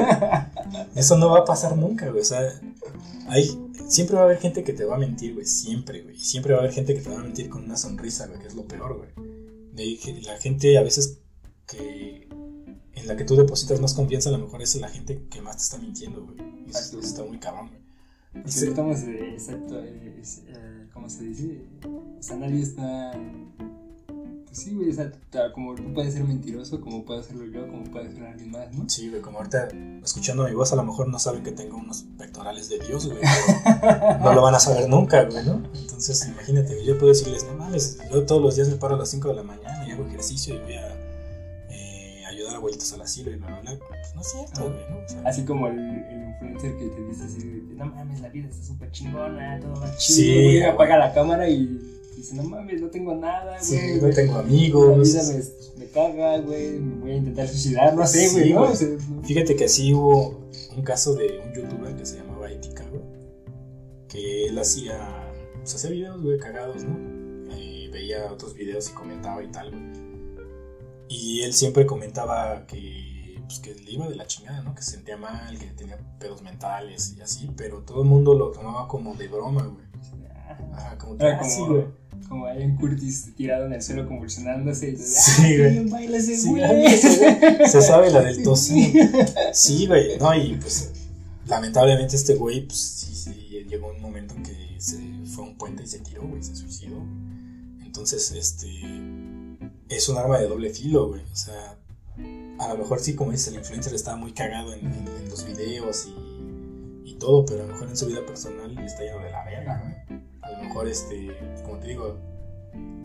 Eso 0.96 1.18
no 1.18 1.32
va 1.32 1.40
a 1.40 1.46
pasar 1.46 1.76
nunca, 1.76 2.08
güey. 2.08 2.22
O 2.22 2.26
sea, 2.26 2.40
hay. 3.28 3.60
Siempre 3.88 4.16
va 4.16 4.22
a 4.22 4.26
haber 4.26 4.38
gente 4.38 4.64
que 4.64 4.74
te 4.74 4.86
va 4.86 4.96
a 4.96 5.00
mentir, 5.00 5.34
güey. 5.34 5.46
Siempre, 5.46 6.02
güey. 6.02 6.18
Siempre 6.18 6.54
va 6.54 6.60
a 6.60 6.62
haber 6.62 6.74
gente 6.74 6.94
que 6.94 7.02
te 7.02 7.10
va 7.10 7.16
a 7.16 7.24
mentir 7.24 7.50
con 7.50 7.64
una 7.64 7.76
sonrisa, 7.76 8.28
güey. 8.28 8.40
Que 8.40 8.48
es 8.48 8.54
lo 8.54 8.66
peor, 8.66 8.96
güey. 8.98 10.22
La 10.22 10.38
gente 10.38 10.78
a 10.78 10.84
veces 10.84 11.18
que 11.68 12.30
en 13.04 13.10
la 13.10 13.18
que 13.18 13.26
tú 13.26 13.36
depositas 13.36 13.80
más 13.80 13.94
confianza, 13.94 14.30
a 14.30 14.32
lo 14.32 14.40
mejor 14.40 14.62
es 14.62 14.76
la 14.78 14.88
gente 14.88 15.26
que 15.30 15.42
más 15.42 15.58
te 15.58 15.64
está 15.64 15.78
mintiendo, 15.78 16.26
güey. 16.26 16.38
Eso, 16.70 17.00
está 17.00 17.24
muy 17.24 17.38
cabrón, 17.38 17.70
güey. 17.70 17.84
Si 18.48 18.66
estamos, 18.66 19.00
exacto, 19.04 19.80
eh, 19.84 20.88
¿cómo 20.92 21.10
se 21.10 21.24
dice? 21.26 21.62
O 21.86 22.24
sea, 22.24 22.38
nadie 22.38 22.64
está... 22.64 23.12
Pues 24.46 24.58
sí, 24.58 24.74
güey, 24.74 24.90
o 24.90 24.94
sea, 24.94 25.12
como 25.54 25.76
tú 25.76 25.94
puedes 25.94 26.14
ser 26.14 26.24
mentiroso, 26.24 26.80
como 26.80 27.04
puedo 27.04 27.20
hacerlo 27.20 27.46
yo, 27.46 27.68
como 27.68 27.84
puede 27.86 28.12
ser 28.12 28.24
alguien 28.24 28.52
más, 28.52 28.72
¿no? 28.74 28.88
Sí, 28.88 29.10
güey, 29.10 29.22
como 29.22 29.40
ahorita, 29.40 29.68
escuchando 30.04 30.46
mi 30.46 30.54
voz, 30.54 30.72
a 30.72 30.76
lo 30.76 30.84
mejor 30.84 31.08
no 31.10 31.20
saben 31.20 31.44
que 31.44 31.52
tengo 31.52 31.78
unos 31.78 32.06
pectorales 32.18 32.70
de 32.70 32.80
Dios, 32.80 33.08
güey. 33.08 33.20
no 34.22 34.34
lo 34.34 34.42
van 34.42 34.56
a 34.56 34.60
saber 34.60 34.88
nunca, 34.88 35.24
güey, 35.24 35.46
¿no? 35.46 35.64
Entonces, 35.74 36.28
imagínate, 36.28 36.86
yo 36.86 36.98
puedo 36.98 37.10
decirles, 37.10 37.46
no 37.46 37.56
mames, 37.58 38.00
yo 38.12 38.26
todos 38.26 38.42
los 38.42 38.56
días 38.56 38.70
me 38.70 38.76
paro 38.76 38.96
a 38.96 39.00
las 39.00 39.10
5 39.10 39.28
de 39.28 39.36
la 39.36 39.44
mañana 39.44 39.88
y 39.88 39.92
hago 39.92 40.06
ejercicio 40.06 40.56
y 40.56 40.60
voy 40.60 40.76
a 40.76 40.93
vueltas 42.64 42.94
al 42.94 43.02
asilo 43.02 43.32
y 43.32 43.36
bla, 43.36 43.48
bla, 43.48 43.62
bla. 43.62 43.88
Pues 43.88 44.16
no 44.16 44.22
es 44.22 44.32
cierto, 44.32 44.64
güey, 44.64 45.22
¿no? 45.22 45.28
así 45.28 45.44
como 45.46 45.68
el, 45.68 45.78
el, 45.78 46.30
influencer 46.30 46.78
que 46.78 46.86
te 46.88 47.04
dice 47.04 47.24
así, 47.26 47.64
no 47.76 47.86
mames, 47.86 48.22
la 48.22 48.30
vida 48.30 48.48
está 48.48 48.64
súper 48.64 48.90
chingona, 48.92 49.60
todo 49.60 49.74
va 49.74 49.96
chido, 49.98 50.52
sí, 50.52 50.64
apaga 50.64 50.98
la 50.98 51.14
cámara 51.14 51.48
y 51.50 51.80
dice, 52.16 52.36
no 52.36 52.44
mames, 52.44 52.82
no 52.82 52.88
tengo 52.88 53.16
nada, 53.16 53.58
güey. 53.60 53.64
Sí, 53.64 54.00
no 54.02 54.10
tengo 54.10 54.36
amigos. 54.36 55.14
La 55.14 55.24
vida 55.24 55.44
me, 55.78 55.86
me 55.86 55.92
caga, 55.92 56.38
güey, 56.40 56.72
me 56.80 57.02
voy 57.02 57.12
a 57.12 57.16
intentar 57.16 57.48
suicidar, 57.48 57.94
no 57.94 58.08
sé, 58.08 58.30
güey, 58.30 58.54
¿no? 58.54 58.68
Fíjate 59.24 59.56
que 59.56 59.66
así 59.66 59.94
hubo 59.94 60.42
un 60.76 60.84
caso 60.84 61.14
de 61.16 61.42
un 61.46 61.54
youtuber 61.54 61.96
que 61.96 62.06
se 62.06 62.18
llamaba 62.18 62.50
Etika, 62.50 62.86
güey, 62.90 63.04
que 64.08 64.46
él 64.48 64.58
hacía, 64.58 64.98
pues 65.58 65.76
hacía 65.76 65.90
videos, 65.90 66.22
güey, 66.24 66.40
cagados, 66.40 66.84
¿no? 66.86 66.98
Y 67.58 67.90
veía 67.90 68.32
otros 68.32 68.56
videos 68.56 68.90
y 68.90 68.94
comentaba 68.94 69.44
y 69.44 69.52
tal, 69.52 69.70
güey 69.70 70.03
y 71.14 71.42
él 71.44 71.54
siempre 71.54 71.86
comentaba 71.86 72.66
que, 72.66 73.40
pues, 73.46 73.60
que 73.60 73.76
le 73.76 73.92
iba 73.92 74.10
de 74.10 74.16
la 74.16 74.26
chingada, 74.26 74.62
¿no? 74.64 74.74
Que 74.74 74.82
se 74.82 74.92
sentía 74.92 75.16
mal, 75.16 75.58
que 75.60 75.68
tenía 75.68 75.98
pedos 76.20 76.42
mentales 76.42 77.14
y 77.18 77.22
así, 77.22 77.50
pero 77.56 77.82
todo 77.82 78.02
el 78.02 78.10
mundo 78.10 78.34
lo 78.34 78.52
tomaba 78.52 78.88
como 78.88 79.14
de 79.14 79.28
broma, 79.28 79.64
güey. 79.64 79.86
Ajá, 80.74 80.98
como, 80.98 81.16
ah, 81.20 81.40
como, 81.40 81.68
güey. 81.68 81.86
como 82.28 82.48
Ian 82.48 82.76
Curtis 82.78 83.36
tirado 83.36 83.68
en 83.68 83.74
el 83.74 83.82
suelo 83.84 84.08
convulsionándose. 84.08 84.90
Y 84.90 84.98
sí, 84.98 85.58
güey. 85.58 85.90
baila 85.90 86.18
ese 86.18 86.36
Sí, 86.36 86.50
güey. 86.50 86.98
Se 86.98 87.82
sabe 87.82 88.10
la 88.10 88.22
del 88.22 88.42
tocino. 88.42 89.08
Sí, 89.54 89.86
güey. 89.86 90.18
No, 90.18 90.34
y 90.34 90.56
pues 90.56 90.92
lamentablemente 91.46 92.16
este 92.16 92.36
güey, 92.36 92.66
pues 92.66 92.80
sí, 92.80 93.16
sí, 93.16 93.66
llegó 93.70 93.92
un 93.92 94.02
momento 94.02 94.34
en 94.34 94.44
que 94.44 94.76
se 94.80 95.00
fue 95.28 95.46
a 95.46 95.48
un 95.48 95.58
puente 95.58 95.84
y 95.84 95.88
se 95.88 96.00
tiró, 96.00 96.28
güey, 96.28 96.42
se 96.42 96.56
suicidó. 96.56 96.98
Entonces, 97.86 98.32
este, 98.32 98.68
es 99.96 100.10
un 100.10 100.18
arma 100.18 100.40
de 100.40 100.48
doble 100.48 100.70
filo, 100.70 101.10
güey. 101.10 101.22
O 101.22 101.36
sea, 101.36 101.78
a 102.60 102.68
lo 102.70 102.78
mejor 102.78 103.00
sí, 103.00 103.16
como 103.16 103.32
dices, 103.32 103.48
el 103.50 103.56
influencer 103.56 103.94
estaba 103.94 104.18
muy 104.18 104.34
cagado 104.34 104.74
en, 104.74 105.06
los 105.30 105.46
videos 105.46 106.08
y, 106.08 107.10
y 107.10 107.16
todo, 107.16 107.46
pero 107.46 107.64
a 107.64 107.68
lo 107.68 107.74
mejor 107.74 107.90
en 107.90 107.98
su 107.98 108.06
vida 108.06 108.26
personal 108.26 108.78
está 108.80 109.04
yendo 109.04 109.20
de 109.20 109.32
la 109.32 109.44
verga, 109.46 109.82
güey. 109.84 110.22
A 110.42 110.52
lo 110.52 110.64
mejor, 110.64 110.88
este, 110.88 111.36
como 111.64 111.80
te 111.80 111.88
digo, 111.88 112.18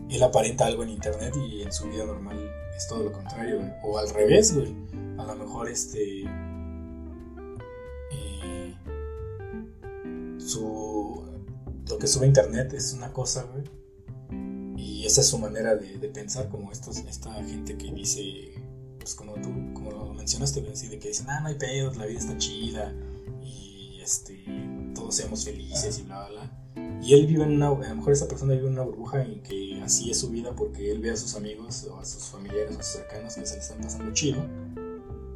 él 0.09 0.23
aparenta 0.23 0.65
algo 0.65 0.83
en 0.83 0.89
internet 0.89 1.33
y 1.35 1.61
en 1.63 1.71
su 1.71 1.87
vida 1.87 2.05
normal 2.05 2.37
es 2.75 2.87
todo 2.87 3.03
lo 3.03 3.11
contrario, 3.11 3.57
güey. 3.57 3.71
O 3.83 3.97
al 3.97 4.09
revés, 4.09 4.53
güey. 4.53 4.75
A 5.17 5.25
lo 5.25 5.35
mejor, 5.35 5.69
este, 5.69 6.23
eh, 8.11 8.75
su 10.37 11.29
lo 11.89 11.97
que 11.97 12.07
sube 12.07 12.25
a 12.25 12.27
internet 12.27 12.73
es 12.73 12.93
una 12.93 13.11
cosa, 13.11 13.43
güey. 13.51 13.63
Y 14.99 15.05
esa 15.05 15.21
es 15.21 15.27
su 15.27 15.37
manera 15.37 15.77
de, 15.77 15.97
de 15.97 16.09
pensar, 16.09 16.49
como 16.49 16.73
estos, 16.73 16.97
esta 16.97 17.33
gente 17.45 17.77
que 17.77 17.89
dice, 17.89 18.51
pues 18.99 19.15
como 19.15 19.35
tú, 19.35 19.49
como 19.73 19.91
lo 19.91 20.13
mencionaste, 20.13 20.69
así 20.69 20.89
de 20.89 20.99
que 20.99 21.07
dicen, 21.07 21.27
ah, 21.29 21.39
no 21.39 21.47
hay 21.47 21.55
pedos, 21.55 21.95
la 21.95 22.05
vida 22.05 22.19
está 22.19 22.37
chida, 22.37 22.93
y 23.41 24.01
este, 24.01 24.43
todos 24.93 25.15
seamos 25.15 25.45
felices 25.45 25.99
y 25.99 26.01
bla, 26.01 26.27
bla, 26.27 26.51
bla. 26.73 26.99
Y 27.01 27.13
él 27.13 27.27
vive 27.27 27.45
en 27.45 27.53
una, 27.53 27.67
a 27.67 27.69
lo 27.69 27.95
mejor 27.95 28.11
esa 28.11 28.27
persona 28.27 28.55
vive 28.55 28.67
en 28.67 28.73
una 28.73 28.81
burbuja 28.81 29.23
en 29.23 29.41
que 29.41 29.81
así 29.81 30.11
es 30.11 30.19
su 30.19 30.31
vida 30.31 30.53
porque 30.53 30.91
él 30.91 30.99
ve 30.99 31.11
a 31.11 31.15
sus 31.15 31.33
amigos 31.35 31.87
o 31.89 31.97
a 31.97 32.03
sus 32.03 32.23
familiares 32.25 32.75
o 32.75 32.79
a 32.81 32.83
sus 32.83 32.95
cercanos 32.95 33.35
que 33.35 33.45
se 33.45 33.53
le 33.53 33.61
están 33.61 33.79
pasando 33.79 34.11
chido, 34.11 34.45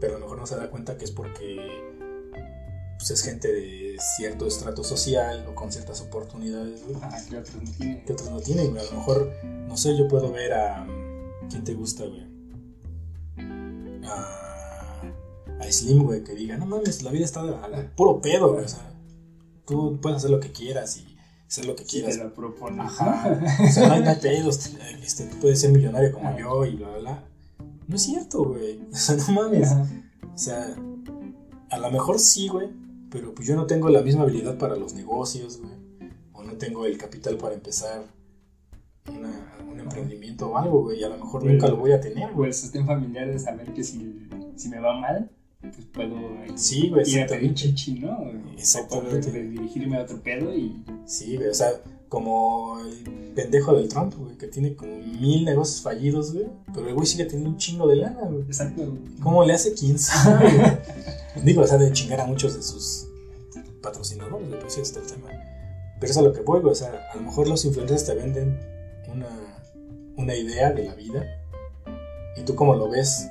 pero 0.02 0.18
a 0.18 0.19
lo 0.19 0.26
mejor 0.26 0.40
no 0.40 0.45
se 0.45 0.57
da 0.57 0.69
cuenta 0.69 0.98
que 0.98 1.06
es 1.06 1.11
porque 1.11 1.56
pues 2.98 3.11
es 3.11 3.23
gente 3.23 3.48
de 3.48 3.82
cierto 3.99 4.48
estrato 4.48 4.84
social 4.84 5.45
o 5.49 5.56
con 5.56 5.72
ciertas 5.72 6.02
oportunidades, 6.02 6.82
Ajá, 7.02 7.18
que 7.30 7.38
otros 7.38 7.56
no 7.64 7.72
tienen. 7.72 8.06
que 8.06 8.14
otros 8.14 8.30
no 8.32 8.40
tienen, 8.40 8.72
güey. 8.72 8.82
A 8.88 8.91
lo 8.91 8.98
mejor, 8.98 9.32
no 9.68 9.78
sé, 9.78 9.98
yo 9.98 10.07
puedo 10.07 10.32
ver 10.32 10.53
a. 10.53 10.86
¿Quién 11.49 11.64
te 11.64 11.74
gusta, 11.74 12.06
güey? 12.06 12.24
A, 14.06 15.02
a 15.61 15.72
Slim, 15.72 16.03
güey, 16.03 16.24
que 16.24 16.34
diga, 16.34 16.57
no 16.57 16.65
mames, 16.65 17.03
la 17.03 17.11
vida 17.11 17.26
está 17.26 17.41
la- 17.44 17.91
puro 17.95 18.22
pedo, 18.22 18.53
güey. 18.53 18.65
O 18.65 18.68
sea, 18.68 18.91
tú 19.65 19.99
puedes 20.02 20.18
hacer 20.18 20.30
lo 20.32 20.40
que 20.40 20.52
quieras 20.52 20.98
y 20.98 21.15
hacer 21.48 21.65
lo 21.65 21.76
que 21.76 21.84
Si 21.84 21.90
quieras. 21.99 22.18
te 22.18 22.24
lo 22.24 22.34
propones. 22.34 22.86
Ajá. 22.86 23.40
O 23.64 23.72
sea, 23.72 23.88
no 23.88 23.94
hay, 24.10 24.15
pedos. 24.18 24.70
Este, 25.03 25.26
tú 25.26 25.38
puedes 25.40 25.60
ser 25.61 25.72
millonario 25.72 26.11
como 26.11 26.38
yo 26.38 26.65
y 26.65 26.76
bla, 26.76 26.90
bla, 26.90 26.98
bla. 26.99 27.24
No 27.88 27.95
es 27.95 28.02
cierto, 28.03 28.44
güey. 28.45 28.80
O 28.91 28.95
sea, 28.95 29.15
no 29.15 29.32
mames. 29.34 29.72
Ajá. 29.72 29.88
O 30.34 30.38
sea, 30.38 30.76
a 31.70 31.78
lo 31.78 31.91
mejor 31.91 32.20
sí, 32.20 32.48
güey, 32.48 32.70
pero 33.14 33.34
pues 33.34 33.48
yo 33.48 33.56
no 33.56 33.65
tengo 33.68 33.88
la 33.90 34.02
misma 34.02 34.23
habilidad 34.23 34.57
para 34.57 34.76
los 34.76 34.94
negocios, 34.95 35.61
güey. 35.61 35.72
O 36.34 36.44
no 36.44 36.53
tengo 36.53 36.85
el 36.88 36.98
capital 36.98 37.38
para 37.38 37.53
empezar 37.53 38.03
una- 39.07 39.56
un 39.72 39.80
emprendimiento 39.80 40.48
o 40.49 40.57
algo, 40.57 40.81
güey. 40.84 40.99
Y 40.99 41.03
a 41.03 41.10
lo 41.10 41.18
mejor 41.18 41.44
nunca 41.45 41.68
lo 41.68 41.77
voy 41.77 41.91
a 41.91 42.02
tener, 42.02 42.31
güey. 42.34 42.49
el 42.49 42.53
sostén 42.53 42.85
familiar 42.85 43.27
de 43.31 43.38
saber 43.40 43.72
que 43.73 43.84
si, 43.84 44.27
si 44.56 44.68
me 44.69 44.80
va 44.80 44.99
mal, 44.99 45.30
pues 45.61 45.85
puedo 45.94 46.18
Sí, 46.56 46.90
güey, 46.90 47.10
ir 47.10 47.22
a 47.22 47.27
pedir 47.27 47.53
chichi, 47.53 47.99
¿no? 47.99 48.18
Exactamente. 48.57 49.30
O 49.30 49.31
puedo 49.31 49.49
dirigirme 49.49 49.98
a 49.98 50.02
otro 50.03 50.19
pedo 50.22 50.53
y 50.53 50.84
Sí, 51.06 51.38
güey, 51.38 51.49
o 51.49 51.53
sea, 51.53 51.69
como 52.14 52.80
el 52.80 53.34
pendejo 53.34 53.73
del 53.73 53.90
Trump, 53.90 54.14
güey, 54.15 54.38
que 54.38 54.45
tiene 54.45 54.76
como 54.76 54.95
mil 54.98 55.44
negocios 55.44 55.81
fallidos, 55.81 56.31
güey. 56.31 56.45
Pero 56.72 56.88
el 56.88 56.94
güey 56.94 57.07
sigue 57.07 57.26
teniendo 57.26 57.49
un 57.49 57.57
chingo 57.57 57.88
de 57.88 57.95
lana, 57.95 58.22
güey. 58.30 58.44
Exacto. 58.44 58.84
¿Cómo 59.19 59.44
le 59.44 59.53
hace? 59.53 59.73
¿Quién 59.73 59.98
sabe? 59.98 60.77
Digo, 61.44 61.64
o 61.64 61.68
sea, 61.68 61.80
de 61.80 61.91
chingar 61.91 62.22
a 62.22 62.27
muchos 62.27 62.53
de 62.53 62.61
sus 62.61 63.07
patrocinadores, 63.81 64.48
güey, 64.48 64.60
pues 64.60 64.73
sí, 64.73 64.81
está 64.81 64.99
el 64.99 65.07
tema. 65.07 65.27
Pero 65.99 66.11
es 66.11 66.15
a 66.15 66.22
lo 66.22 66.34
que 66.34 66.41
voy, 66.41 66.60
güey, 66.60 66.73
o 66.73 66.76
sea, 66.76 66.91
a 67.11 67.15
lo 67.15 67.23
mejor 67.23 67.48
los 67.48 67.65
influencers 67.65 68.06
te 68.06 68.14
venden 68.14 68.60
una, 69.11 69.64
una 70.15 70.35
idea 70.35 70.72
de 70.72 70.84
la 70.84 70.94
vida 70.94 71.26
y 72.38 72.44
tú 72.44 72.53
como 72.53 72.76
lo 72.76 72.91
ves, 72.91 73.27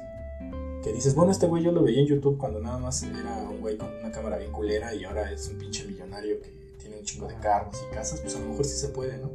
que 0.82 0.92
dices, 0.92 1.14
bueno, 1.14 1.30
este 1.30 1.46
güey 1.46 1.62
yo 1.62 1.70
lo 1.70 1.84
veía 1.84 2.00
en 2.00 2.08
YouTube 2.08 2.36
cuando 2.36 2.58
nada 2.58 2.78
más 2.78 3.00
era 3.04 3.48
un 3.48 3.60
güey 3.60 3.76
con 3.76 3.94
una 4.00 4.10
cámara 4.10 4.38
bien 4.38 4.50
culera 4.50 4.92
y 4.92 5.04
ahora 5.04 5.30
es 5.30 5.46
un 5.50 5.58
pinche 5.58 5.86
millonario 5.86 6.40
que 6.40 6.61
un 7.02 7.06
chingo 7.06 7.26
de 7.26 7.34
carros 7.36 7.84
y 7.84 7.94
casas, 7.94 8.20
pues 8.20 8.36
a 8.36 8.38
lo 8.38 8.46
mejor 8.46 8.64
sí 8.64 8.76
se 8.76 8.88
puede, 8.88 9.18
¿no? 9.18 9.30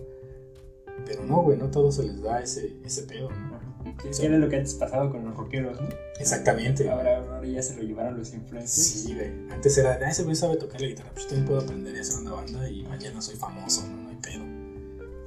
Pero 1.06 1.24
no, 1.26 1.42
güey, 1.42 1.58
no 1.58 1.70
todo 1.70 1.92
se 1.92 2.04
les 2.04 2.22
da 2.22 2.42
ese, 2.42 2.78
ese 2.84 3.04
pedo, 3.04 3.30
¿no? 3.30 3.58
Que 3.98 4.26
era 4.26 4.38
lo 4.38 4.50
que 4.50 4.56
antes 4.56 4.74
pasaba 4.76 5.10
con 5.12 5.26
los 5.26 5.36
rockeros, 5.36 5.80
¿no? 5.80 5.88
Exactamente. 6.20 6.90
Ahora, 6.90 7.18
ahora 7.18 7.46
ya 7.46 7.62
se 7.62 7.76
lo 7.76 7.84
llevaron 7.84 8.18
los 8.18 8.34
influencers. 8.34 8.88
Sí, 8.88 9.14
güey. 9.14 9.32
Antes 9.52 9.78
era, 9.78 10.00
ah, 10.02 10.10
ese 10.10 10.24
güey 10.24 10.36
sabe 10.36 10.56
tocar 10.58 10.82
la 10.82 10.88
guitarra, 10.88 11.12
pues 11.12 11.24
yo 11.24 11.30
también 11.30 11.48
puedo 11.48 11.62
aprender 11.62 11.96
y 11.96 12.00
hacer 12.00 12.22
una 12.22 12.32
banda 12.32 12.70
y 12.70 12.84
mañana 12.84 13.22
soy 13.22 13.36
famoso, 13.36 13.86
¿no? 13.88 14.04
No 14.04 14.10
hay 14.10 14.16
pedo. 14.16 14.44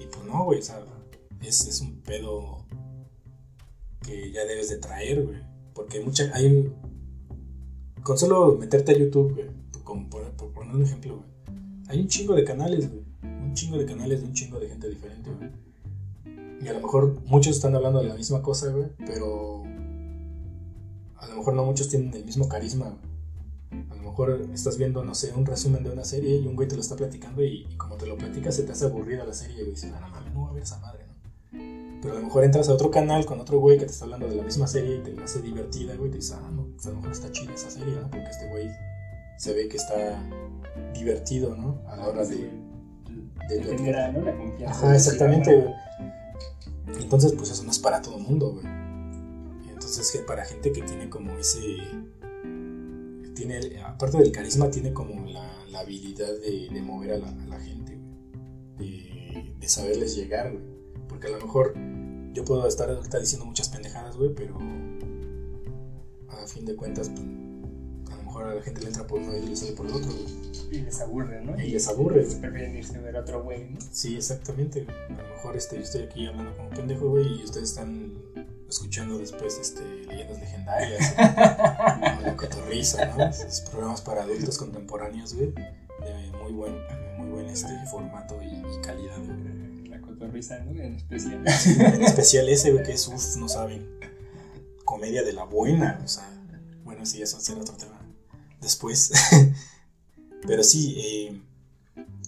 Y 0.01 0.07
pues 0.07 0.25
no, 0.25 0.45
güey, 0.45 0.61
o 0.61 0.63
sea, 0.63 0.83
es, 1.43 1.69
es 1.69 1.81
un 1.81 2.01
pedo 2.01 2.65
que 4.03 4.33
ya 4.33 4.45
debes 4.47 4.71
de 4.71 4.79
traer, 4.79 5.25
güey. 5.25 5.43
Porque 5.75 6.01
mucha, 6.01 6.31
hay. 6.35 6.73
Con 8.03 8.17
solo 8.17 8.57
meterte 8.57 8.93
a 8.93 8.99
YouTube, 8.99 9.35
güey, 9.35 9.51
como 9.85 10.09
por, 10.09 10.31
por 10.33 10.53
poner 10.53 10.75
un 10.75 10.83
ejemplo, 10.83 11.17
güey. 11.17 11.30
Hay 11.91 11.99
un 11.99 12.07
chingo 12.07 12.35
de 12.37 12.45
canales, 12.45 12.89
güey. 12.89 13.03
Un 13.23 13.53
chingo 13.53 13.77
de 13.77 13.85
canales 13.85 14.21
de 14.21 14.29
un 14.29 14.33
chingo 14.33 14.61
de 14.61 14.69
gente 14.69 14.89
diferente, 14.89 15.29
güey. 15.29 15.51
Y 16.63 16.69
a 16.69 16.75
lo 16.75 16.81
mejor 16.81 17.21
muchos 17.27 17.57
están 17.57 17.75
hablando 17.75 18.01
de 18.01 18.09
la 18.09 18.15
misma 18.15 18.43
cosa, 18.43 18.69
güey, 18.69 18.87
pero 19.05 19.65
a 21.17 21.27
lo 21.27 21.37
mejor 21.37 21.55
no 21.55 21.65
muchos 21.65 21.89
tienen 21.89 22.15
el 22.15 22.25
mismo 22.25 22.49
carisma, 22.49 22.91
güey. 22.91 23.85
A 23.91 23.97
lo 23.97 24.03
mejor 24.03 24.41
estás 24.55 24.79
viendo, 24.79 25.05
no 25.05 25.17
sé, 25.17 25.33
un 25.35 25.45
resumen 25.45 25.83
de 25.83 25.91
una 25.91 26.05
serie 26.05 26.37
y 26.37 26.47
un 26.47 26.55
güey 26.55 26.69
te 26.69 26.77
lo 26.77 26.81
está 26.81 26.95
platicando 26.95 27.43
y, 27.43 27.65
como 27.77 27.97
te 27.97 28.07
lo 28.07 28.17
platica 28.17 28.53
se 28.53 28.63
te 28.63 28.71
hace 28.71 28.85
aburrida 28.85 29.25
la 29.25 29.33
serie 29.33 29.65
y 29.65 29.71
dices, 29.71 29.93
ah, 29.93 30.01
no 30.01 30.09
mames, 30.11 30.33
no 30.33 30.41
voy 30.41 30.51
a 30.51 30.53
ver 30.53 30.63
esa 30.63 30.79
madre, 30.79 31.07
¿no? 31.07 32.01
Pero 32.03 32.15
a 32.15 32.19
lo 32.21 32.25
mejor 32.25 32.45
entras 32.45 32.69
a 32.69 32.75
otro 32.75 32.93
canal 32.93 33.27
con 33.27 33.41
otro 33.41 33.59
güey 33.59 33.79
que 33.79 33.87
te 33.87 33.91
está 33.91 34.05
hablando 34.05 34.29
de 34.29 34.37
la 34.37 34.45
misma 34.45 34.69
serie 34.69 34.99
y 34.99 35.01
te 35.01 35.13
la 35.13 35.25
hace 35.25 35.43
divertida, 35.43 35.97
güey, 35.97 36.09
y 36.09 36.13
te 36.13 36.19
dices, 36.19 36.37
ah, 36.41 36.51
no, 36.53 36.67
pues 36.67 36.87
a 36.87 36.91
lo 36.91 36.97
mejor 36.97 37.11
está 37.11 37.33
chida 37.33 37.53
esa 37.53 37.69
serie, 37.69 37.95
¿no? 37.95 38.09
Porque 38.11 38.31
este 38.31 38.49
güey 38.49 38.69
se 39.39 39.55
ve 39.55 39.69
que 39.69 39.77
está 39.77 40.23
divertido, 40.95 41.57
¿no? 41.57 41.81
A 41.89 41.97
la 41.97 42.09
hora 42.09 42.25
de, 42.27 42.37
de, 42.37 42.51
Te 43.49 43.55
de- 43.57 43.77
genera, 43.77 44.11
¿no? 44.13 44.21
La 44.23 44.37
confianza. 44.37 44.79
Ajá, 44.87 44.95
exactamente, 44.95 45.55
güey. 45.57 45.75
Entonces, 47.01 47.33
pues 47.33 47.51
eso 47.51 47.63
no 47.65 47.71
es 47.71 47.79
para 47.79 48.03
todo 48.03 48.19
mundo, 48.19 48.53
güey. 48.53 48.67
Entonces, 49.69 50.11
que 50.13 50.19
para 50.21 50.45
gente 50.45 50.73
que 50.73 50.83
tiene 50.83 51.09
como 51.09 51.33
ese. 51.39 51.61
Tiene, 53.35 53.81
aparte 53.85 54.19
del 54.19 54.33
carisma, 54.33 54.71
tiene 54.71 54.93
como 54.93 55.25
la, 55.27 55.51
la 55.71 55.81
habilidad 55.81 56.29
de, 56.41 56.83
mover 56.83 57.13
a 57.13 57.19
la, 57.19 57.29
a 57.29 57.47
la 57.47 57.59
gente, 57.61 57.99
güey. 58.77 59.55
De, 59.59 59.69
saberles 59.69 60.15
llegar, 60.17 60.51
güey. 60.53 60.65
Porque 61.09 61.29
a 61.29 61.31
lo 61.31 61.41
mejor 61.41 61.75
yo 62.33 62.45
puedo 62.45 62.67
estar 62.67 62.91
ahorita 62.91 63.19
diciendo 63.19 63.47
muchas 63.47 63.69
pendejadas, 63.69 64.17
güey, 64.17 64.35
pero. 64.35 64.59
A 66.29 66.47
fin 66.47 66.65
de 66.65 66.77
cuentas, 66.77 67.09
pues, 67.11 67.23
mejor 68.41 68.53
a 68.53 68.55
la 68.57 68.63
gente 68.63 68.81
le 68.81 68.87
entra 68.89 69.07
por 69.07 69.21
uno 69.21 69.37
y 69.37 69.47
le 69.47 69.57
sale 69.57 69.73
por 69.73 69.87
el 69.87 69.93
otro, 69.93 70.11
güey. 70.13 70.27
Y 70.71 70.81
les 70.83 71.01
aburre, 71.01 71.45
¿no? 71.45 71.61
Y 71.61 71.69
les 71.69 71.89
aburre, 71.89 72.25
güey. 72.25 72.41
prefieren 72.41 72.77
irse 72.77 72.97
a 72.97 73.01
ver 73.01 73.17
a 73.17 73.21
otro 73.21 73.43
güey, 73.43 73.71
¿no? 73.71 73.79
Sí, 73.93 74.17
exactamente. 74.17 74.87
A 74.89 75.13
lo 75.13 75.29
mejor 75.29 75.57
este, 75.57 75.77
yo 75.77 75.83
estoy 75.83 76.03
aquí 76.03 76.27
hablando 76.27 76.57
como 76.57 76.71
pendejo, 76.71 77.09
güey, 77.09 77.41
y 77.41 77.45
ustedes 77.45 77.71
están 77.71 78.13
escuchando 78.69 79.19
después 79.19 79.59
este, 79.59 79.83
leyendas 80.07 80.39
legendarias 80.39 81.15
o 81.19 82.23
la 82.23 82.35
cotorriza, 82.39 83.07
¿no? 83.07 83.27
Esos 83.27 83.63
programas 83.63 84.01
para 84.01 84.23
adultos 84.23 84.59
contemporáneos, 84.59 85.35
güey, 85.35 85.53
de 85.53 86.33
muy 86.43 86.53
buen, 86.53 86.75
muy 87.19 87.29
buen 87.29 87.47
este, 87.47 87.73
formato 87.91 88.41
y, 88.43 88.47
y 88.47 88.81
calidad, 88.83 89.19
güey. 89.19 89.89
La 89.89 90.01
cotorriza, 90.01 90.59
¿no? 90.61 90.81
En 90.81 90.95
especial. 90.95 91.45
En 91.95 92.03
especial 92.03 92.49
ese, 92.49 92.73
güey, 92.73 92.85
que 92.85 92.93
es, 92.93 93.09
uff, 93.09 93.37
no 93.37 93.49
saben, 93.49 93.89
comedia 94.85 95.25
de 95.25 95.33
la 95.33 95.45
buena, 95.45 96.01
o 96.05 96.09
sea, 96.09 96.29
bueno, 96.85 97.05
sí, 97.07 97.23
eso 97.23 97.41
será 97.41 97.61
otro 97.61 97.77
tema 97.77 98.00
después. 98.61 99.13
Pero 100.47 100.63
sí, 100.63 100.97
eh, 100.99 101.41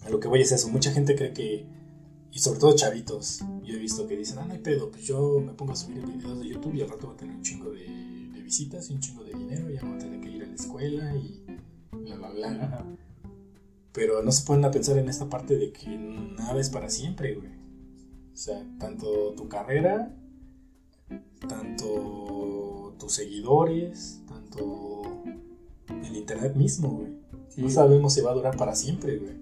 a 0.04 0.10
lo 0.10 0.20
que 0.20 0.28
voy 0.28 0.42
es 0.42 0.52
eso, 0.52 0.68
mucha 0.68 0.92
gente 0.92 1.16
cree 1.16 1.32
que, 1.32 1.66
y 2.30 2.38
sobre 2.38 2.60
todo 2.60 2.74
chavitos, 2.74 3.40
yo 3.64 3.74
he 3.74 3.78
visto 3.78 4.06
que 4.06 4.16
dicen, 4.16 4.38
ah, 4.38 4.44
no 4.44 4.52
hay 4.52 4.58
pedo, 4.60 4.90
pues 4.90 5.04
yo 5.04 5.40
me 5.40 5.52
pongo 5.52 5.72
a 5.72 5.76
subir 5.76 6.04
videos 6.04 6.40
de 6.40 6.48
YouTube 6.48 6.74
y 6.74 6.82
al 6.82 6.90
rato 6.90 7.06
voy 7.06 7.14
a 7.14 7.18
tener 7.18 7.36
un 7.36 7.42
chingo 7.42 7.70
de, 7.70 7.86
de 7.86 8.40
visitas 8.42 8.90
y 8.90 8.94
un 8.94 9.00
chingo 9.00 9.24
de 9.24 9.32
dinero, 9.32 9.70
ya 9.70 9.80
no 9.82 9.88
voy 9.88 9.96
a 9.96 9.98
tener 9.98 10.20
que 10.20 10.30
ir 10.30 10.42
a 10.42 10.46
la 10.46 10.54
escuela 10.54 11.16
y 11.16 11.44
bla, 11.92 12.16
bla, 12.16 12.30
bla. 12.30 12.86
Pero 13.92 14.22
no 14.22 14.32
se 14.32 14.44
ponen 14.44 14.64
a 14.64 14.70
pensar 14.70 14.98
en 14.98 15.08
esta 15.08 15.28
parte 15.28 15.56
de 15.56 15.72
que 15.72 15.88
nada 15.88 16.58
es 16.60 16.70
para 16.70 16.88
siempre, 16.88 17.34
güey. 17.34 17.50
O 18.32 18.36
sea, 18.36 18.66
tanto 18.78 19.34
tu 19.34 19.48
carrera, 19.48 20.16
tanto 21.46 22.94
tus 22.98 23.12
seguidores, 23.12 24.22
tanto 24.26 25.22
el 25.88 26.16
internet 26.16 26.54
mismo, 26.54 26.90
güey. 26.90 27.12
Sí. 27.48 27.62
No 27.62 27.70
sabemos 27.70 28.14
si 28.14 28.20
va 28.20 28.30
a 28.30 28.34
durar 28.34 28.56
para 28.56 28.74
siempre, 28.74 29.18
güey. 29.18 29.32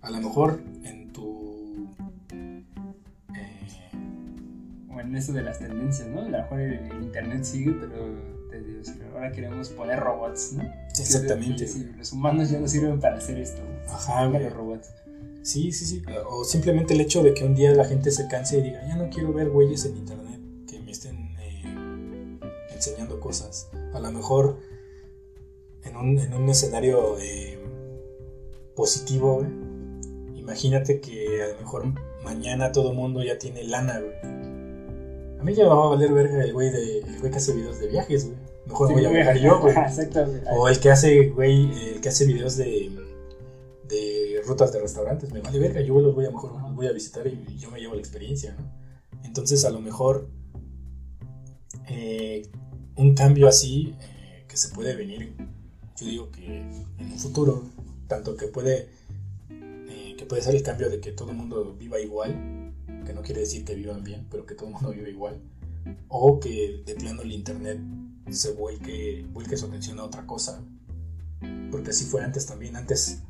A 0.00 0.10
lo 0.10 0.20
mejor 0.20 0.60
en 0.84 1.12
tu. 1.12 1.88
En, 2.30 2.66
en 4.98 5.16
eso 5.16 5.32
de 5.32 5.42
las 5.42 5.58
tendencias, 5.58 6.08
¿no? 6.08 6.20
A 6.20 6.24
lo 6.24 6.30
mejor 6.30 6.60
el, 6.60 7.02
internet 7.02 7.44
sigue, 7.44 7.72
pero 7.72 8.36
te 8.50 8.60
digo, 8.60 8.80
ahora 9.12 9.32
queremos 9.32 9.68
poner 9.70 9.98
robots, 9.98 10.54
¿no? 10.54 10.64
Exactamente. 10.90 11.68
los 11.96 12.12
humanos 12.12 12.50
ya 12.50 12.60
no 12.60 12.68
sirven 12.68 13.00
para 13.00 13.16
hacer 13.16 13.38
esto. 13.38 13.62
Ajá, 13.88 14.26
los 14.26 14.52
robots. 14.52 14.88
Sí, 15.42 15.70
sí, 15.70 15.84
sí. 15.84 16.02
O 16.28 16.42
simplemente 16.44 16.94
el 16.94 17.00
hecho 17.00 17.22
de 17.22 17.32
que 17.32 17.44
un 17.44 17.54
día 17.54 17.72
la 17.72 17.84
gente 17.84 18.10
se 18.10 18.26
canse 18.26 18.58
y 18.58 18.62
diga, 18.62 18.84
ya 18.86 18.96
no 18.96 19.08
quiero 19.10 19.32
ver 19.32 19.50
güeyes 19.50 19.84
en 19.84 19.96
internet 19.96 20.40
que 20.66 20.80
me 20.80 20.90
estén 20.90 21.36
eh, 21.38 22.40
enseñando 22.74 23.20
cosas. 23.20 23.68
A 23.94 24.00
lo 24.00 24.10
mejor 24.10 24.58
en 25.86 25.96
un, 25.96 26.18
en 26.18 26.34
un 26.34 26.48
escenario 26.48 27.18
eh, 27.18 27.58
positivo, 28.74 29.44
imagínate 30.34 31.00
que 31.00 31.42
a 31.42 31.48
lo 31.48 31.60
mejor 31.60 31.84
mañana 32.24 32.72
todo 32.72 32.92
mundo 32.92 33.22
ya 33.22 33.38
tiene 33.38 33.64
lana, 33.64 34.00
güey. 34.00 34.36
A 35.38 35.42
mí 35.42 35.54
ya 35.54 35.64
me 35.64 35.70
va 35.70 35.84
a 35.84 35.88
valer 35.88 36.12
verga 36.12 36.42
el 36.42 36.52
güey, 36.52 36.70
de, 36.70 36.98
el 37.00 37.20
güey 37.20 37.30
que 37.30 37.38
hace 37.38 37.52
videos 37.52 37.78
de 37.78 37.88
viajes, 37.88 38.26
güey. 38.26 38.38
Mejor 38.66 38.92
voy 38.92 39.04
a 39.04 39.10
viajar 39.10 39.38
yo, 39.38 39.60
güey. 39.60 39.74
O 40.56 40.68
el 40.68 40.80
que 40.80 40.90
hace, 40.90 41.28
güey, 41.28 41.94
el 41.94 42.00
que 42.00 42.08
hace 42.08 42.26
videos 42.26 42.56
de, 42.56 42.90
de 43.88 44.42
rutas 44.46 44.72
de 44.72 44.80
restaurantes. 44.80 45.32
Me 45.32 45.40
vale 45.40 45.58
verga, 45.58 45.80
yo 45.80 46.00
los 46.00 46.14
voy 46.14 46.26
a 46.26 46.30
mejor 46.30 46.52
voy 46.74 46.86
a 46.86 46.92
visitar 46.92 47.26
y 47.26 47.56
yo 47.58 47.70
me 47.70 47.80
llevo 47.80 47.94
la 47.94 48.00
experiencia, 48.00 48.54
¿no? 48.58 48.70
Entonces 49.24 49.64
a 49.64 49.70
lo 49.70 49.80
mejor 49.80 50.28
eh, 51.88 52.48
un 52.96 53.14
cambio 53.14 53.48
así 53.48 53.94
eh, 54.00 54.44
que 54.48 54.56
se 54.56 54.68
puede 54.74 54.94
venir, 54.94 55.34
yo 55.98 56.06
digo 56.06 56.30
que 56.30 56.60
en 56.98 57.12
un 57.12 57.18
futuro, 57.18 57.64
tanto 58.08 58.36
que 58.36 58.46
puede 58.46 58.88
puede 60.26 60.42
ser 60.42 60.54
el 60.54 60.62
cambio 60.62 60.90
de 60.90 61.00
que 61.00 61.12
todo 61.12 61.30
el 61.30 61.36
mundo 61.36 61.76
viva 61.78 62.00
igual, 62.00 62.72
que 63.04 63.12
no 63.12 63.22
quiere 63.22 63.40
decir 63.40 63.64
que 63.64 63.74
vivan 63.74 64.02
bien, 64.02 64.26
pero 64.30 64.46
que 64.46 64.54
todo 64.54 64.66
el 64.66 64.74
mundo 64.74 64.90
viva 64.90 65.08
igual, 65.08 65.40
o 66.08 66.40
que 66.40 66.82
de 66.84 66.94
plano 66.94 67.22
el 67.22 67.32
Internet 67.32 67.78
se 68.30 68.52
vuelque, 68.52 69.24
vuelque 69.32 69.56
su 69.56 69.66
atención 69.66 69.98
a 70.00 70.04
otra 70.04 70.26
cosa, 70.26 70.62
porque 71.70 71.90
así 71.90 72.04
fue 72.04 72.22
antes 72.22 72.46
también, 72.46 72.76
antes, 72.76 73.20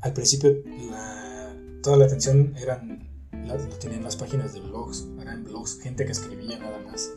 al 0.00 0.12
principio, 0.12 0.54
toda 1.82 1.96
la 1.96 2.04
atención 2.06 2.54
eran, 2.58 3.08
la, 3.44 3.56
tenían 3.78 4.04
las 4.04 4.16
páginas 4.16 4.54
de 4.54 4.60
blogs, 4.60 5.06
eran 5.20 5.44
blogs, 5.44 5.80
gente 5.80 6.04
que 6.04 6.12
escribía 6.12 6.58
nada 6.58 6.78
más. 6.80 7.12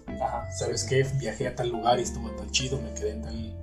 ¿Sabes 0.58 0.86
qué? 0.86 1.06
Viajé 1.20 1.48
a 1.48 1.56
tal 1.56 1.70
lugar 1.70 2.00
y 2.00 2.04
estuvo 2.04 2.32
tan 2.32 2.50
chido, 2.50 2.82
me 2.82 2.94
quedé 2.94 3.12
en 3.12 3.22
tal 3.22 3.36
eh, 3.36 3.56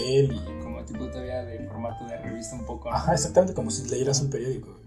y 0.00 0.40
tipo 0.86 1.08
todavía 1.08 1.44
de 1.44 1.66
formato 1.66 2.06
de 2.06 2.16
revista 2.16 2.56
un 2.56 2.64
poco. 2.64 2.90
Ajá, 2.90 3.12
exactamente, 3.12 3.54
como 3.54 3.70
si 3.70 3.88
leyeras 3.88 4.20
un 4.20 4.30
periódico. 4.30 4.80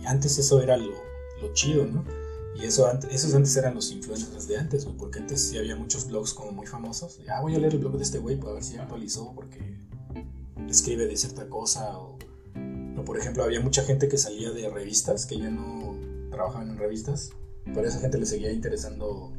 Y 0.00 0.06
antes 0.06 0.38
eso 0.38 0.62
era 0.62 0.76
lo, 0.76 0.92
lo 1.40 1.52
chido, 1.52 1.84
¿no? 1.84 2.04
Y 2.54 2.64
eso 2.64 2.86
antes, 2.86 3.12
esos 3.12 3.34
antes 3.34 3.56
eran 3.56 3.74
los 3.74 3.90
influencers 3.90 4.46
de 4.46 4.58
antes, 4.58 4.84
güey, 4.84 4.96
porque 4.96 5.18
antes 5.18 5.40
sí 5.40 5.58
había 5.58 5.76
muchos 5.76 6.06
blogs 6.06 6.32
como 6.34 6.52
muy 6.52 6.66
famosos. 6.66 7.20
Ah, 7.28 7.40
voy 7.40 7.54
a 7.54 7.58
leer 7.58 7.74
el 7.74 7.80
blog 7.80 7.96
de 7.96 8.02
este 8.02 8.18
güey 8.18 8.36
para 8.38 8.54
ver 8.54 8.64
si 8.64 8.76
actualizó 8.76 9.32
porque 9.34 9.78
escribe 10.68 11.06
de 11.06 11.16
cierta 11.16 11.48
cosa. 11.48 11.98
O, 11.98 12.18
o, 12.96 13.04
por 13.04 13.18
ejemplo, 13.18 13.42
había 13.42 13.60
mucha 13.60 13.82
gente 13.82 14.08
que 14.08 14.18
salía 14.18 14.50
de 14.50 14.68
revistas, 14.68 15.26
que 15.26 15.38
ya 15.38 15.50
no 15.50 15.96
trabajaban 16.30 16.70
en 16.70 16.78
revistas, 16.78 17.30
pero 17.64 17.82
a 17.82 17.88
esa 17.88 18.00
gente 18.00 18.18
le 18.18 18.26
seguía 18.26 18.52
interesando 18.52 19.32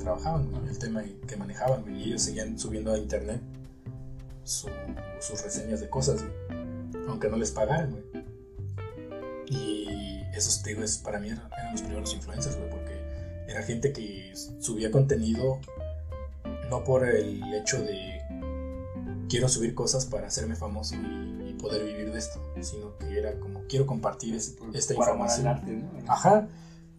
trabajaban, 0.00 0.50
el 0.68 0.78
tema 0.78 1.02
que 1.26 1.36
manejaban, 1.36 1.84
y 1.96 2.04
ellos 2.04 2.22
seguían 2.22 2.58
subiendo 2.58 2.92
a 2.92 2.98
internet 2.98 3.40
sus 4.44 5.42
reseñas 5.42 5.80
de 5.80 5.88
cosas, 5.88 6.24
aunque 7.08 7.28
no 7.28 7.36
les 7.36 7.50
pagaran, 7.50 7.90
güey. 7.92 8.24
Y 9.46 10.22
esos, 10.34 10.62
digo, 10.62 10.82
es, 10.82 10.98
para 10.98 11.18
mí 11.20 11.28
eran, 11.28 11.48
los 11.72 11.82
primeros 11.82 12.14
influencers, 12.14 12.56
güey, 12.56 12.70
porque 12.70 12.92
era 13.48 13.62
gente 13.62 13.92
que 13.92 14.32
subía 14.58 14.90
contenido 14.90 15.60
no 16.70 16.84
por 16.84 17.06
el 17.06 17.42
hecho 17.54 17.82
de 17.82 18.20
quiero 19.28 19.48
subir 19.48 19.74
cosas 19.74 20.06
para 20.06 20.28
hacerme 20.28 20.56
famoso 20.56 20.94
y, 20.94 21.38
poder 21.60 21.84
vivir 21.84 22.10
de 22.10 22.18
esto, 22.18 22.40
sino 22.62 22.96
que 22.96 23.18
era 23.18 23.38
como 23.38 23.64
quiero 23.68 23.84
compartir 23.84 24.34
esta 24.34 24.94
información. 24.94 25.46
Ajá. 26.08 26.48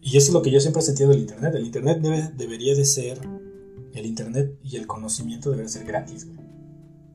Y 0.02 0.16
eso 0.16 0.28
es 0.28 0.32
lo 0.34 0.42
que 0.42 0.50
yo 0.50 0.60
siempre 0.60 0.82
he 0.82 0.84
sentido 0.84 1.10
del 1.10 1.20
Internet. 1.20 1.54
El 1.54 1.64
Internet 1.64 1.98
debe, 2.00 2.30
debería 2.36 2.74
de 2.74 2.84
ser, 2.84 3.20
el 3.94 4.04
Internet 4.04 4.58
y 4.62 4.76
el 4.76 4.86
conocimiento 4.86 5.50
debería 5.50 5.68
ser 5.68 5.86
gratis, 5.86 6.26
güey. 6.26 6.42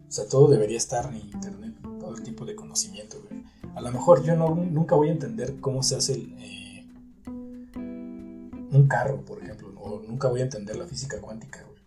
O 0.08 0.12
sea, 0.12 0.26
todo 0.28 0.48
debería 0.48 0.78
estar 0.78 1.14
en 1.14 1.18
internet, 1.18 1.76
todo 2.00 2.16
el 2.16 2.24
tipo 2.24 2.46
de 2.46 2.56
conocimiento, 2.56 3.22
güey. 3.30 3.44
A 3.76 3.82
lo 3.82 3.92
mejor 3.92 4.24
yo 4.24 4.36
nunca 4.36 4.96
voy 4.96 5.10
a 5.10 5.12
entender 5.12 5.60
cómo 5.60 5.84
se 5.84 5.98
hace 5.98 6.14
eh, 6.14 6.86
un 7.26 8.88
carro, 8.88 9.24
por 9.26 9.44
ejemplo, 9.44 9.74
o 9.80 10.02
nunca 10.08 10.30
voy 10.30 10.40
a 10.40 10.44
entender 10.44 10.78
la 10.78 10.88
física 10.88 11.20
cuántica, 11.20 11.64
güey. 11.64 11.82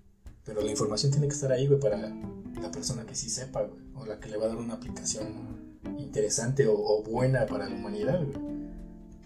Pero 0.44 0.60
la 0.60 0.70
información 0.70 1.10
tiene 1.10 1.28
que 1.28 1.35
estar 1.35 1.51
ahí, 1.51 1.66
güey, 1.66 1.81
para 1.81 2.14
la 2.60 2.70
persona 2.70 3.06
que 3.06 3.14
sí 3.14 3.31
sepa, 3.31 3.62
güey, 3.62 3.81
o 3.94 4.05
la 4.05 4.20
que 4.20 4.28
le 4.28 4.36
va 4.36 4.44
a 4.44 4.48
dar 4.48 4.59
una 4.59 4.74
aplicación 4.74 5.81
interesante 5.98 6.66
o, 6.68 7.02
buena 7.02 7.47
para 7.47 7.68
la 7.68 7.74
humanidad, 7.74 8.22
güey. 8.22 8.60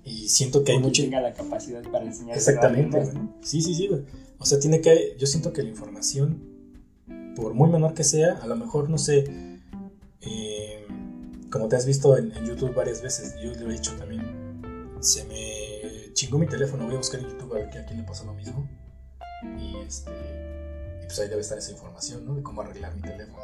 Y 0.04 0.28
siento 0.28 0.64
que 0.64 0.72
hay 0.72 0.78
mucha... 0.78 1.02
tenga 1.02 1.20
la 1.20 1.32
capacidad 1.32 1.82
para 1.90 2.04
enseñar. 2.04 2.36
Exactamente, 2.36 3.00
güey. 3.00 3.28
Sí, 3.40 3.62
sí, 3.62 3.74
sí, 3.74 3.88
güey. 3.88 4.02
O 4.38 4.44
sea, 4.44 4.58
tiene 4.58 4.80
que... 4.80 5.16
Yo 5.18 5.26
siento 5.26 5.52
que 5.52 5.62
la 5.62 5.70
información 5.70 6.54
por 7.34 7.54
muy 7.54 7.68
menor 7.70 7.94
que 7.94 8.04
sea, 8.04 8.38
a 8.42 8.46
lo 8.46 8.56
mejor, 8.56 8.88
no 8.88 8.98
sé, 8.98 9.24
eh, 10.20 10.86
como 11.50 11.68
te 11.68 11.76
has 11.76 11.86
visto 11.86 12.16
en, 12.16 12.32
YouTube 12.44 12.74
varias 12.74 13.02
veces, 13.02 13.34
yo 13.42 13.52
lo 13.54 13.70
he 13.70 13.72
dicho 13.72 13.92
también, 13.96 14.22
se 15.00 15.24
me 15.24 16.12
chingó 16.12 16.38
mi 16.38 16.46
teléfono, 16.46 16.84
voy 16.84 16.94
a 16.94 16.98
buscar 16.98 17.20
en 17.20 17.28
YouTube 17.28 17.54
a 17.54 17.58
ver 17.58 17.78
a 17.78 17.84
quién 17.84 17.98
le 17.98 18.04
pasó 18.04 18.24
lo 18.24 18.34
mismo. 18.34 18.68
Y, 19.58 19.76
este, 19.86 20.10
y 21.02 21.06
pues 21.06 21.18
ahí 21.20 21.28
debe 21.28 21.42
estar 21.42 21.58
esa 21.58 21.70
información, 21.72 22.24
¿no? 22.24 22.34
De 22.34 22.42
cómo 22.42 22.62
arreglar 22.62 22.94
mi 22.94 23.02
teléfono. 23.02 23.42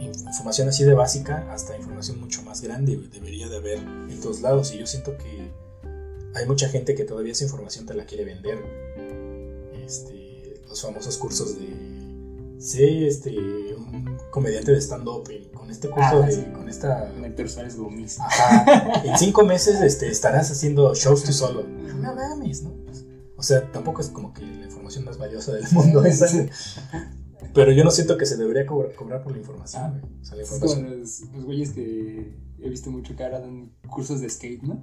Información 0.00 0.68
así 0.68 0.84
de 0.84 0.94
básica 0.94 1.50
hasta 1.52 1.76
información 1.76 2.20
mucho 2.20 2.42
más 2.42 2.60
grande 2.60 2.96
debería 3.12 3.48
de 3.48 3.56
haber 3.56 3.78
en 3.78 4.20
todos 4.20 4.40
lados. 4.40 4.72
Y 4.72 4.78
yo 4.78 4.86
siento 4.86 5.16
que 5.16 5.50
hay 6.34 6.46
mucha 6.46 6.68
gente 6.68 6.94
que 6.94 7.04
todavía 7.04 7.32
esa 7.32 7.44
información 7.44 7.86
te 7.86 7.94
la 7.94 8.04
quiere 8.04 8.24
vender. 8.24 8.58
Este, 9.84 10.60
los 10.68 10.80
famosos 10.80 11.16
cursos 11.16 11.58
de 11.58 11.98
Sí, 12.58 13.06
este, 13.06 13.30
un 13.76 14.18
comediante 14.30 14.72
de 14.72 14.80
stand-up 14.80 15.30
con 15.54 15.70
este 15.70 15.88
curso 15.88 16.22
ah, 16.22 16.26
de, 16.26 16.52
con 16.52 16.68
esta... 16.68 17.12
Gomis. 17.76 18.18
Ajá, 18.18 19.02
en 19.04 19.16
cinco 19.16 19.44
meses 19.44 19.80
este, 19.80 20.10
estarás 20.10 20.50
haciendo 20.50 20.92
shows 20.94 21.22
tú 21.22 21.32
solo. 21.32 21.62
No 21.62 22.14
mames, 22.14 22.62
¿no? 22.62 22.72
O 23.36 23.42
sea, 23.44 23.70
tampoco 23.70 24.00
es 24.00 24.08
como 24.08 24.34
que 24.34 24.42
la 24.42 24.64
información 24.64 25.04
más 25.04 25.18
valiosa 25.18 25.52
del 25.52 25.64
mundo 25.70 26.04
esa. 26.04 26.26
Pero 27.54 27.72
yo 27.72 27.84
no 27.84 27.90
siento 27.90 28.16
que 28.16 28.26
se 28.26 28.36
debería 28.36 28.66
cobrar, 28.66 29.22
por 29.22 29.32
la 29.32 29.38
información, 29.38 29.82
ah, 29.82 30.00
O 30.20 30.24
sea, 30.24 30.36
la 30.36 30.42
información. 30.42 31.02
Es 31.02 31.20
como 31.20 31.30
los, 31.30 31.34
los 31.34 31.44
güeyes 31.44 31.70
que 31.70 32.34
he 32.60 32.68
visto 32.68 32.90
mucho 32.90 33.14
que 33.16 33.24
ahora 33.24 33.40
dan 33.40 33.72
cursos 33.88 34.20
de 34.20 34.28
skate, 34.28 34.62
¿no? 34.62 34.80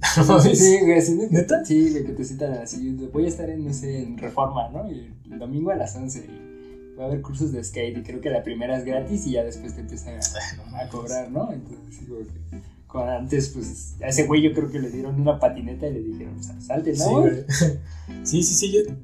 sí, 0.54 0.80
güey, 0.80 0.98
así, 0.98 1.18
¿Neta? 1.30 1.64
Sí, 1.64 1.90
güey, 1.90 2.04
que 2.04 2.12
te 2.12 2.24
citan 2.24 2.54
así. 2.54 2.90
Voy 3.12 3.24
a 3.24 3.28
estar 3.28 3.48
en, 3.48 3.64
no 3.64 3.72
sé, 3.72 4.02
en 4.02 4.18
Reforma, 4.18 4.68
¿no? 4.70 4.90
Y 4.90 5.14
el 5.30 5.38
domingo 5.38 5.70
a 5.70 5.76
las 5.76 5.96
11. 5.96 6.18
Y 6.18 6.96
va 6.98 7.04
a 7.04 7.06
haber 7.06 7.22
cursos 7.22 7.52
de 7.52 7.62
skate 7.62 7.98
y 7.98 8.02
creo 8.02 8.20
que 8.20 8.30
la 8.30 8.42
primera 8.42 8.76
es 8.76 8.84
gratis 8.84 9.26
y 9.26 9.32
ya 9.32 9.44
después 9.44 9.74
te 9.74 9.80
empiezan 9.80 10.14
a, 10.74 10.88
cobrar, 10.88 11.30
¿no? 11.30 11.52
Entonces, 11.52 12.00
digo 12.00 12.18
que 12.18 12.74
antes, 12.96 13.48
pues 13.48 13.96
a 14.02 14.06
ese 14.06 14.24
güey 14.24 14.42
yo 14.42 14.52
creo 14.52 14.70
que 14.70 14.78
le 14.78 14.88
dieron 14.88 15.20
una 15.20 15.38
patineta 15.38 15.88
y 15.88 15.94
le 15.94 16.00
dijeron, 16.00 16.40
salte, 16.42 16.94
¿no? 16.96 17.24
Sí, 18.22 18.42
sí, 18.42 18.54
sí, 18.54 18.72
yo, 18.72 18.94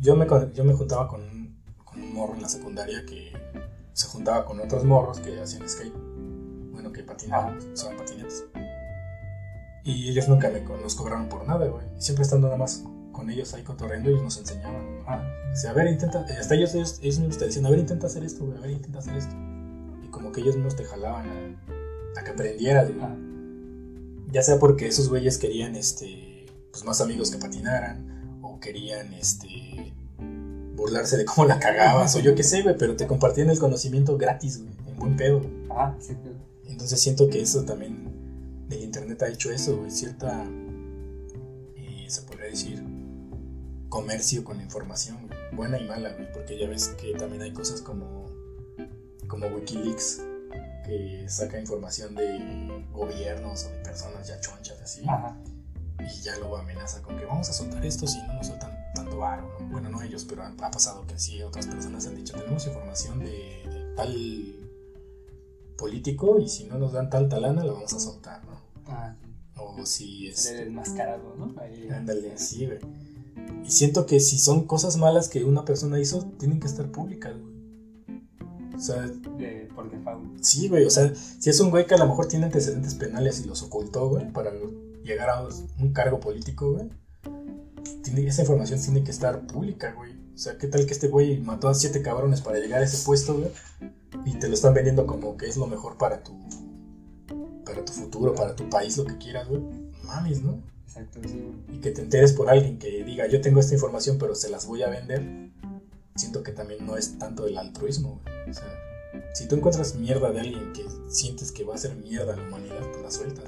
yo, 0.00 0.16
me, 0.16 0.26
yo 0.52 0.64
me 0.64 0.72
juntaba 0.72 1.06
con, 1.06 1.20
morro 2.16 2.34
en 2.34 2.42
la 2.42 2.48
secundaria 2.48 3.04
que 3.06 3.32
se 3.92 4.08
juntaba 4.08 4.44
con 4.44 4.60
otros 4.60 4.84
morros 4.84 5.20
que 5.20 5.40
hacían 5.40 5.68
skate, 5.68 5.94
bueno, 6.72 6.92
que 6.92 7.02
patinaban, 7.02 7.58
usaban 7.72 7.96
patinetas. 7.96 8.44
Y 9.84 10.10
ellos 10.10 10.28
nunca 10.28 10.50
me, 10.50 10.60
nos 10.60 10.96
cobraron 10.96 11.28
por 11.28 11.46
nada, 11.46 11.66
güey. 11.68 11.86
Siempre 11.98 12.24
estando 12.24 12.48
nada 12.48 12.58
más 12.58 12.82
con 13.12 13.30
ellos 13.30 13.54
ahí 13.54 13.62
cotorreando, 13.62 14.10
ellos 14.10 14.22
nos 14.22 14.36
enseñaban. 14.36 15.02
Ah, 15.06 15.22
a 15.68 15.72
ver, 15.72 15.86
intenta, 15.86 16.26
hasta 16.38 16.54
ellos, 16.54 16.74
ellos, 16.74 16.98
ellos 17.02 17.18
mismos 17.18 17.38
te 17.38 17.46
decían, 17.46 17.66
a 17.66 17.70
ver, 17.70 17.78
intenta 17.78 18.06
hacer 18.06 18.24
esto, 18.24 18.44
a 18.58 18.60
ver, 18.60 18.70
intenta 18.70 18.98
hacer 18.98 19.16
esto. 19.16 19.34
Y 20.04 20.08
como 20.08 20.32
que 20.32 20.40
ellos 20.40 20.56
mismos 20.56 20.76
te 20.76 20.84
jalaban 20.84 21.56
a, 22.16 22.24
que 22.24 22.30
aprendieras, 22.30 22.90
ah. 23.00 23.14
Ya 24.32 24.42
sea 24.42 24.58
porque 24.58 24.88
esos 24.88 25.08
güeyes 25.08 25.38
querían, 25.38 25.76
este, 25.76 26.46
pues 26.72 26.84
más 26.84 27.00
amigos 27.00 27.30
que 27.30 27.38
patinaran, 27.38 28.40
o 28.42 28.58
querían, 28.58 29.14
este, 29.14 29.94
burlarse 30.76 31.16
de 31.16 31.24
cómo 31.24 31.46
la 31.46 31.58
cagabas, 31.58 32.14
o 32.14 32.20
yo 32.20 32.34
qué 32.34 32.42
sé, 32.42 32.62
güey, 32.62 32.76
pero 32.76 32.94
te 32.96 33.06
compartían 33.06 33.50
el 33.50 33.58
conocimiento 33.58 34.16
gratis, 34.16 34.62
güey, 34.62 34.72
en 34.86 34.96
buen 34.96 35.16
pedo. 35.16 35.42
Ah, 35.70 35.94
sí, 35.98 36.14
Entonces 36.66 37.00
siento 37.00 37.28
que 37.28 37.40
eso 37.40 37.64
también, 37.64 38.66
del 38.68 38.82
internet 38.82 39.22
ha 39.22 39.28
hecho 39.28 39.50
eso, 39.50 39.78
güey, 39.78 39.90
cierta, 39.90 40.44
eh, 41.76 42.04
se 42.08 42.22
podría 42.22 42.46
decir, 42.46 42.84
comercio 43.88 44.44
con 44.44 44.60
información, 44.60 45.16
buena 45.52 45.80
y 45.80 45.86
mala, 45.86 46.14
porque 46.34 46.58
ya 46.58 46.68
ves 46.68 46.88
que 47.00 47.14
también 47.14 47.42
hay 47.42 47.52
cosas 47.52 47.80
como, 47.80 48.26
como 49.26 49.46
Wikileaks, 49.46 50.20
que 50.84 51.24
saca 51.28 51.58
información 51.58 52.14
de 52.14 52.84
gobiernos 52.92 53.64
o 53.64 53.70
de 53.70 53.78
personas 53.78 54.28
ya 54.28 54.38
chonchas 54.40 54.80
así. 54.80 55.02
y 55.02 56.22
ya 56.22 56.36
luego 56.36 56.58
amenaza 56.58 57.02
con 57.02 57.16
que 57.18 57.24
vamos 57.24 57.48
a 57.48 57.52
soltar 57.52 57.84
esto 57.84 58.06
si 58.06 58.18
no 58.22 58.34
nos 58.34 58.46
sueltan 58.46 58.75
tanto 58.96 59.18
varo. 59.18 59.48
Bueno, 59.70 59.88
no 59.88 60.02
ellos, 60.02 60.24
pero 60.24 60.42
ha 60.42 60.70
pasado 60.70 61.06
que 61.06 61.18
sí, 61.18 61.42
otras 61.42 61.66
personas 61.66 62.06
han 62.06 62.16
dicho, 62.16 62.34
tenemos 62.34 62.66
información 62.66 63.20
de, 63.20 63.92
tal 63.96 64.54
político 65.76 66.38
y 66.38 66.48
si 66.48 66.64
no 66.64 66.78
nos 66.78 66.92
dan 66.92 67.10
tal 67.10 67.28
talana 67.28 67.64
la 67.64 67.72
vamos 67.72 67.92
a 67.92 68.00
soltar, 68.00 68.44
¿no? 68.44 68.60
Ah, 68.86 69.14
o 69.56 69.84
si 69.84 70.28
es... 70.28 70.44
desmascarado, 70.44 71.34
¿no? 71.36 71.54
Ándale, 71.94 72.38
sí, 72.38 72.66
güey. 72.66 72.78
Y 73.64 73.70
siento 73.70 74.06
que 74.06 74.20
si 74.20 74.38
son 74.38 74.66
cosas 74.66 74.96
malas 74.96 75.28
que 75.28 75.44
una 75.44 75.64
persona 75.64 75.98
hizo, 75.98 76.22
tienen 76.38 76.60
que 76.60 76.66
estar 76.66 76.90
públicas, 76.90 77.34
güey. 77.38 77.56
O 78.74 78.78
sea, 78.78 79.02
de, 79.02 79.68
por 79.74 79.90
default. 79.90 80.42
Sí, 80.42 80.68
güey, 80.68 80.84
o 80.84 80.90
sea, 80.90 81.12
si 81.14 81.48
es 81.48 81.60
un 81.60 81.70
güey 81.70 81.86
que 81.86 81.94
a 81.94 81.98
lo 81.98 82.06
mejor 82.06 82.28
tiene 82.28 82.46
antecedentes 82.46 82.94
penales 82.94 83.40
y 83.40 83.48
los 83.48 83.62
ocultó, 83.62 84.08
güey, 84.08 84.30
para 84.32 84.52
llegar 85.02 85.30
a 85.30 85.46
un 85.78 85.92
cargo 85.92 86.20
político, 86.20 86.72
güey, 86.72 86.90
tiene, 88.02 88.26
esa 88.26 88.42
información 88.42 88.80
tiene 88.80 89.04
que 89.04 89.10
estar 89.10 89.46
pública, 89.46 89.92
güey. 89.96 90.12
O 90.34 90.38
sea, 90.38 90.58
¿qué 90.58 90.66
tal 90.66 90.86
que 90.86 90.92
este 90.92 91.08
güey 91.08 91.40
mató 91.40 91.68
a 91.68 91.74
siete 91.74 92.02
cabrones 92.02 92.40
para 92.40 92.58
llegar 92.58 92.80
a 92.80 92.84
ese 92.84 93.04
puesto, 93.04 93.38
güey? 93.38 93.50
Y 94.24 94.38
te 94.38 94.48
lo 94.48 94.54
están 94.54 94.74
vendiendo 94.74 95.06
como 95.06 95.36
que 95.36 95.46
es 95.46 95.56
lo 95.56 95.66
mejor 95.66 95.96
para 95.96 96.22
tu, 96.22 96.32
para 97.64 97.84
tu 97.84 97.92
futuro, 97.92 98.34
para 98.34 98.54
tu 98.54 98.68
país, 98.68 98.96
lo 98.96 99.04
que 99.04 99.16
quieras, 99.16 99.48
güey. 99.48 99.62
Mames, 100.04 100.42
¿no? 100.42 100.62
Exacto, 100.86 101.20
sí, 101.22 101.40
güey. 101.40 101.78
Y 101.78 101.80
que 101.80 101.90
te 101.90 102.02
enteres 102.02 102.32
por 102.32 102.50
alguien 102.50 102.78
que 102.78 103.02
diga, 103.04 103.26
yo 103.28 103.40
tengo 103.40 103.60
esta 103.60 103.74
información, 103.74 104.18
pero 104.18 104.34
se 104.34 104.50
las 104.50 104.66
voy 104.66 104.82
a 104.82 104.90
vender. 104.90 105.50
Siento 106.16 106.42
que 106.42 106.52
también 106.52 106.86
no 106.86 106.96
es 106.96 107.18
tanto 107.18 107.46
el 107.46 107.56
altruismo, 107.56 108.20
güey. 108.22 108.50
O 108.50 108.54
sea, 108.54 108.66
si 109.34 109.48
tú 109.48 109.56
encuentras 109.56 109.94
mierda 109.94 110.32
de 110.32 110.40
alguien 110.40 110.72
que 110.72 110.84
sientes 111.08 111.52
que 111.52 111.64
va 111.64 111.74
a 111.74 111.76
hacer 111.76 111.96
mierda 111.96 112.34
a 112.34 112.36
la 112.36 112.42
humanidad, 112.42 112.80
pues 112.90 113.02
la 113.02 113.10
sueltas, 113.10 113.44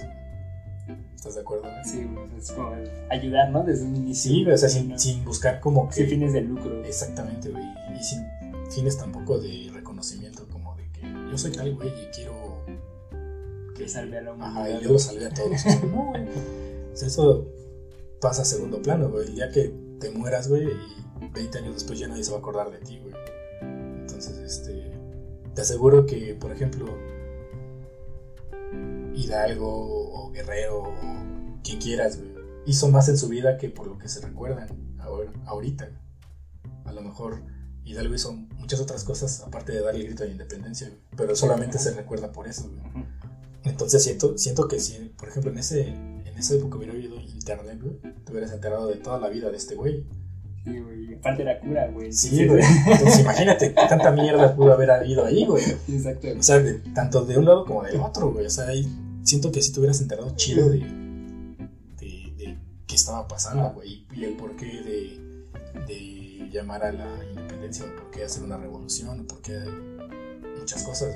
¿Estás 1.18 1.34
de 1.34 1.40
acuerdo? 1.40 1.64
Sí, 1.84 2.08
es 2.38 2.52
como 2.52 2.76
ayudar, 3.10 3.50
¿no? 3.50 3.64
Desde 3.64 3.84
un 3.84 3.96
inicio. 3.96 4.30
Sí, 4.30 4.48
o 4.48 4.56
sea, 4.56 4.68
sin, 4.68 5.24
buscar 5.24 5.58
como 5.58 5.88
que... 5.88 5.94
Sin 5.96 6.06
fines 6.06 6.32
de 6.32 6.42
lucro. 6.42 6.84
Exactamente, 6.84 7.50
güey. 7.50 7.64
Y 7.92 8.04
sin 8.04 8.24
fines 8.70 8.96
tampoco 8.96 9.36
de 9.40 9.68
reconocimiento, 9.74 10.46
como 10.46 10.76
de 10.76 10.84
que 10.92 11.00
yo 11.28 11.36
soy 11.36 11.50
tal 11.50 11.74
güey 11.74 11.88
y 11.88 12.06
quiero... 12.14 12.62
Que 13.76 13.88
salve 13.88 14.18
a 14.18 14.22
la 14.22 14.32
humanidad. 14.32 14.62
Ajá, 14.62 14.80
y 14.80 14.84
yo 14.84 14.92
lo 14.92 14.98
salve 15.00 15.26
a 15.26 15.30
todos. 15.30 15.66
no, 15.92 16.04
güey. 16.10 16.22
O 16.92 16.96
sea, 16.96 17.08
eso 17.08 17.48
pasa 18.20 18.42
a 18.42 18.44
segundo 18.44 18.80
plano, 18.80 19.08
güey. 19.08 19.26
El 19.26 19.34
día 19.34 19.50
que 19.50 19.74
te 19.98 20.12
mueras, 20.12 20.46
güey, 20.46 20.68
y 20.68 21.28
20 21.34 21.58
años 21.58 21.74
después 21.74 21.98
ya 21.98 22.06
nadie 22.06 22.22
se 22.22 22.30
va 22.30 22.36
a 22.36 22.40
acordar 22.40 22.70
de 22.70 22.78
ti, 22.78 23.00
güey. 23.02 23.14
Entonces, 23.62 24.38
este... 24.38 24.92
Te 25.52 25.62
aseguro 25.62 26.06
que, 26.06 26.36
por 26.36 26.52
ejemplo 26.52 26.86
Hidalgo 29.18 29.68
o 29.68 30.30
Guerrero 30.30 30.82
o 30.82 31.60
quien 31.62 31.80
quieras, 31.80 32.18
hizo 32.66 32.88
más 32.88 33.08
en 33.08 33.18
su 33.18 33.28
vida 33.28 33.58
que 33.58 33.68
por 33.68 33.86
lo 33.86 33.98
que 33.98 34.08
se 34.08 34.20
recuerdan 34.20 34.68
ahora, 34.98 35.32
ahorita. 35.46 35.90
A 36.84 36.92
lo 36.92 37.02
mejor 37.02 37.42
Hidalgo 37.84 38.14
hizo 38.14 38.32
muchas 38.32 38.80
otras 38.80 39.04
cosas 39.04 39.40
aparte 39.40 39.72
de 39.72 39.80
darle 39.80 40.00
el 40.00 40.06
grito 40.06 40.24
de 40.24 40.30
independencia, 40.30 40.90
pero 41.16 41.34
solamente 41.34 41.78
se 41.78 41.92
recuerda 41.92 42.32
por 42.32 42.46
eso. 42.46 42.70
Entonces 43.64 44.02
siento, 44.02 44.38
siento 44.38 44.68
que 44.68 44.78
si, 44.78 45.12
por 45.18 45.28
ejemplo, 45.28 45.50
en, 45.50 45.58
ese, 45.58 45.88
en 45.88 46.38
esa 46.38 46.54
época 46.54 46.76
hubiera 46.76 46.92
habido 46.92 47.16
internet, 47.16 47.80
te 48.24 48.32
hubieras 48.32 48.52
enterado 48.52 48.86
de 48.86 48.96
toda 48.96 49.18
la 49.18 49.28
vida 49.28 49.50
de 49.50 49.56
este 49.56 49.74
güey. 49.74 50.06
Sí, 50.64 50.78
güey. 50.78 51.14
Aparte 51.14 51.44
la 51.44 51.58
cura, 51.58 51.88
güey. 51.88 52.12
Sí, 52.12 52.46
güey. 52.46 52.62
Entonces 52.86 53.20
imagínate 53.20 53.70
tanta 53.70 54.12
mierda 54.12 54.54
pudo 54.54 54.72
haber 54.72 54.90
habido 54.90 55.24
ahí, 55.24 55.44
güey. 55.44 55.64
Exacto. 55.88 56.28
O 56.38 56.42
sea, 56.42 56.62
tanto 56.94 57.24
de 57.24 57.38
un 57.38 57.46
lado 57.46 57.64
como 57.64 57.82
del 57.82 57.98
otro, 58.00 58.32
güey. 58.32 58.46
O 58.46 58.50
sea, 58.50 58.68
ahí 58.68 58.86
siento 59.28 59.52
que 59.52 59.60
si 59.60 59.72
te 59.72 59.80
hubieras 59.80 60.00
enterado 60.00 60.34
chido 60.36 60.70
de, 60.70 60.78
de, 61.98 62.58
qué 62.86 62.94
estaba 62.94 63.28
pasando, 63.28 63.72
güey, 63.74 64.06
y 64.14 64.24
el 64.24 64.36
porqué 64.36 64.64
de, 64.64 65.84
de 65.86 66.48
llamar 66.50 66.82
a 66.82 66.92
la 66.92 67.24
independencia, 67.28 67.84
o 67.84 67.94
por 67.94 68.10
qué 68.10 68.24
hacer 68.24 68.42
una 68.42 68.56
revolución, 68.56 69.20
o 69.20 69.26
por 69.26 69.42
qué 69.42 69.58
muchas 70.58 70.82
cosas, 70.82 71.14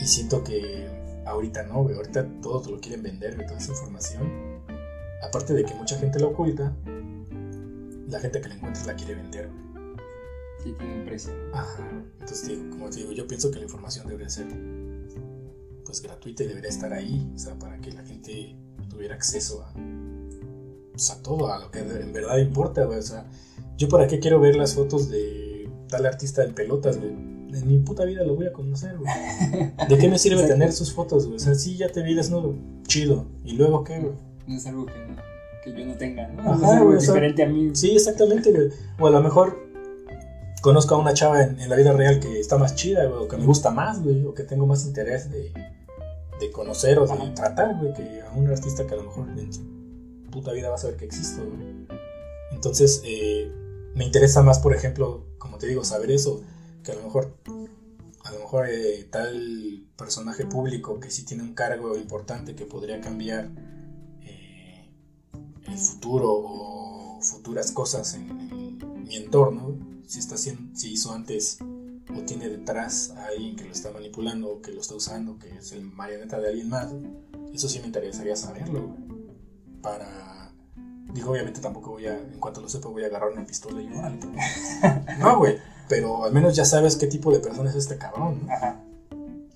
Y 0.00 0.06
siento 0.06 0.42
que 0.42 0.88
ahorita 1.26 1.64
no, 1.64 1.82
güey, 1.82 1.96
ahorita 1.96 2.26
todos 2.40 2.66
lo 2.70 2.80
quieren 2.80 3.02
vender, 3.02 3.46
toda 3.46 3.58
esa 3.58 3.72
información. 3.72 4.62
Aparte 5.22 5.52
de 5.52 5.64
que 5.66 5.74
mucha 5.74 5.98
gente 5.98 6.18
la 6.18 6.28
oculta, 6.28 6.74
la 8.08 8.20
gente 8.20 8.40
que 8.40 8.48
la 8.48 8.54
encuentra 8.54 8.84
la 8.86 8.94
quiere 8.94 9.14
vender, 9.16 9.50
Sí, 10.62 10.74
tiene 10.78 10.94
un 10.94 11.04
precio. 11.04 11.30
Ajá. 11.52 11.76
Entonces, 12.20 12.58
como 12.70 12.88
te 12.88 12.96
digo, 12.96 13.12
yo 13.12 13.26
pienso 13.26 13.50
que 13.50 13.58
la 13.58 13.64
información 13.64 14.08
debe 14.08 14.30
ser 14.30 14.46
pues 15.94 16.02
gratuita 16.02 16.42
y 16.42 16.48
debería 16.48 16.70
estar 16.70 16.92
ahí, 16.92 17.30
o 17.36 17.38
sea, 17.38 17.56
para 17.56 17.78
que 17.78 17.92
la 17.92 18.02
gente 18.02 18.56
tuviera 18.88 19.14
acceso 19.14 19.62
a, 19.62 19.72
pues, 20.90 21.08
a 21.12 21.22
todo, 21.22 21.52
a 21.52 21.60
lo 21.60 21.70
que 21.70 21.78
en 21.78 22.12
verdad 22.12 22.38
importa, 22.38 22.88
o 22.88 23.00
sea, 23.02 23.26
yo 23.76 23.88
para 23.88 24.08
qué 24.08 24.18
quiero 24.18 24.40
ver 24.40 24.56
las 24.56 24.74
fotos 24.74 25.08
de 25.08 25.70
tal 25.88 26.04
artista 26.06 26.42
en 26.42 26.52
pelotas, 26.52 26.98
güey. 26.98 27.10
En 27.10 27.68
mi 27.68 27.78
puta 27.78 28.04
vida 28.04 28.24
lo 28.24 28.34
voy 28.34 28.48
a 28.48 28.52
conocer, 28.52 28.98
güey. 28.98 29.08
¿De 29.88 29.96
qué 29.96 30.08
me 30.08 30.18
sirve 30.18 30.42
tener 30.48 30.72
sus 30.72 30.92
fotos, 30.92 31.26
güey? 31.26 31.36
O 31.36 31.38
sea, 31.38 31.54
sí, 31.54 31.76
ya 31.76 31.88
te 31.88 32.02
vi 32.02 32.14
desnudo, 32.14 32.56
chido. 32.88 33.26
¿Y 33.44 33.52
luego 33.52 33.84
qué, 33.84 34.00
güey? 34.00 34.14
No 34.48 34.56
es 34.56 34.66
algo 34.66 34.86
que, 34.86 34.94
que 35.62 35.78
yo 35.78 35.86
no 35.86 35.94
tenga, 35.94 36.26
¿no? 36.26 36.42
Ajá, 36.42 36.56
es 36.56 36.72
algo 36.72 36.96
diferente 36.96 37.44
a 37.44 37.48
mí. 37.48 37.70
Sí, 37.74 37.92
exactamente, 37.92 38.50
güey. 38.50 38.70
O 38.98 39.06
a 39.06 39.10
lo 39.10 39.22
mejor 39.22 39.62
conozco 40.60 40.96
a 40.96 40.98
una 40.98 41.14
chava 41.14 41.44
en, 41.44 41.60
en, 41.60 41.70
la 41.70 41.76
vida 41.76 41.92
real 41.92 42.18
que 42.18 42.40
está 42.40 42.58
más 42.58 42.74
chida, 42.74 43.04
güey, 43.04 43.22
o 43.22 43.28
que 43.28 43.36
me 43.36 43.46
gusta 43.46 43.70
más, 43.70 44.02
güey, 44.02 44.24
o 44.24 44.34
que 44.34 44.42
tengo 44.42 44.66
más 44.66 44.84
interés 44.84 45.30
de, 45.30 45.52
conocer 46.50 46.98
o 46.98 47.06
de 47.06 47.30
tratar, 47.30 47.78
que 47.94 48.22
a 48.22 48.32
un 48.32 48.48
artista 48.48 48.86
que 48.86 48.94
a 48.94 48.96
lo 48.96 49.04
mejor 49.04 49.28
en 49.38 49.52
su 49.52 49.62
puta 50.30 50.52
vida 50.52 50.68
va 50.68 50.76
a 50.76 50.78
saber 50.78 50.96
que 50.96 51.04
existo. 51.04 51.42
Entonces, 52.52 53.02
eh, 53.04 53.50
me 53.94 54.04
interesa 54.04 54.42
más, 54.42 54.58
por 54.58 54.74
ejemplo, 54.74 55.24
como 55.38 55.58
te 55.58 55.66
digo, 55.66 55.84
saber 55.84 56.10
eso, 56.10 56.42
que 56.82 56.92
a 56.92 56.94
lo 56.94 57.02
mejor, 57.02 57.36
a 58.24 58.32
lo 58.32 58.38
mejor 58.40 58.68
eh, 58.68 59.06
tal 59.10 59.86
personaje 59.96 60.44
público 60.46 60.98
que 61.00 61.10
sí 61.10 61.24
tiene 61.24 61.42
un 61.42 61.54
cargo 61.54 61.96
importante 61.96 62.54
que 62.54 62.66
podría 62.66 63.00
cambiar 63.00 63.50
eh, 64.22 64.90
el 65.66 65.78
futuro 65.78 66.30
o 66.30 67.20
futuras 67.20 67.70
cosas 67.72 68.14
en, 68.14 68.30
en 68.30 69.04
mi 69.04 69.16
entorno, 69.16 69.78
si 70.06 70.18
está 70.18 70.36
si 70.36 70.56
hizo 70.82 71.12
antes 71.12 71.58
o 72.16 72.22
tiene 72.22 72.48
detrás 72.48 73.10
a 73.16 73.26
alguien 73.26 73.56
que 73.56 73.64
lo 73.64 73.72
está 73.72 73.90
manipulando 73.90 74.50
o 74.50 74.62
que 74.62 74.72
lo 74.72 74.80
está 74.80 74.94
usando, 74.94 75.38
que 75.38 75.56
es 75.56 75.72
el 75.72 75.82
marioneta 75.82 76.38
de 76.38 76.48
alguien 76.48 76.68
más, 76.68 76.92
eso 77.52 77.68
sí 77.68 77.80
me 77.80 77.86
interesaría 77.86 78.36
saberlo, 78.36 78.96
Para. 79.82 80.52
Digo, 81.12 81.30
obviamente 81.30 81.60
tampoco 81.60 81.92
voy 81.92 82.06
a, 82.06 82.18
en 82.18 82.40
cuanto 82.40 82.60
lo 82.60 82.68
sepa, 82.68 82.88
voy 82.88 83.04
a 83.04 83.06
agarrar 83.06 83.30
una 83.30 83.46
pistola 83.46 83.80
y 83.80 83.86
órale. 83.86 84.18
No, 85.18 85.38
güey. 85.38 85.58
Pero 85.88 86.24
al 86.24 86.32
menos 86.32 86.56
ya 86.56 86.64
sabes 86.64 86.96
qué 86.96 87.06
tipo 87.06 87.30
de 87.30 87.40
persona 87.40 87.70
es 87.70 87.76
este 87.76 87.98
cabrón, 87.98 88.48
Ajá. 88.50 88.80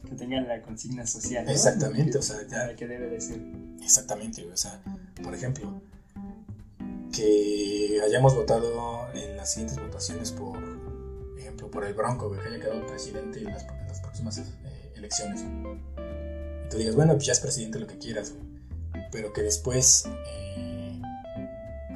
Que 0.06 0.14
tengan 0.14 0.46
la 0.46 0.62
consigna 0.62 1.06
social. 1.06 1.48
Exactamente, 1.48 2.18
o 2.18 2.22
sea, 2.22 2.36
ya. 2.46 2.76
Que 2.76 2.86
debe 2.86 3.08
de 3.08 3.20
ser. 3.20 3.40
Exactamente, 3.82 4.42
güey. 4.42 4.54
O 4.54 4.56
sea, 4.56 4.80
por 5.22 5.34
ejemplo, 5.34 5.80
que 7.12 8.00
hayamos 8.04 8.34
votado 8.34 9.08
en 9.14 9.36
las 9.36 9.52
siguientes 9.52 9.80
votaciones 9.80 10.30
por 10.32 10.58
por 11.70 11.84
el 11.84 11.94
Bronco, 11.94 12.30
que 12.30 12.40
haya 12.40 12.60
quedado 12.60 12.86
presidente 12.86 13.40
en 13.40 13.46
las, 13.46 13.64
próximas 14.00 14.38
eh, 14.38 14.92
elecciones. 14.96 15.42
Y 15.42 16.68
tú 16.68 16.76
digas, 16.76 16.94
bueno, 16.94 17.14
pues 17.14 17.26
ya 17.26 17.32
es 17.32 17.40
presidente 17.40 17.78
lo 17.78 17.86
que 17.86 17.98
quieras, 17.98 18.34
Pero 19.10 19.32
que 19.32 19.42
después 19.42 20.06
eh, 20.26 21.00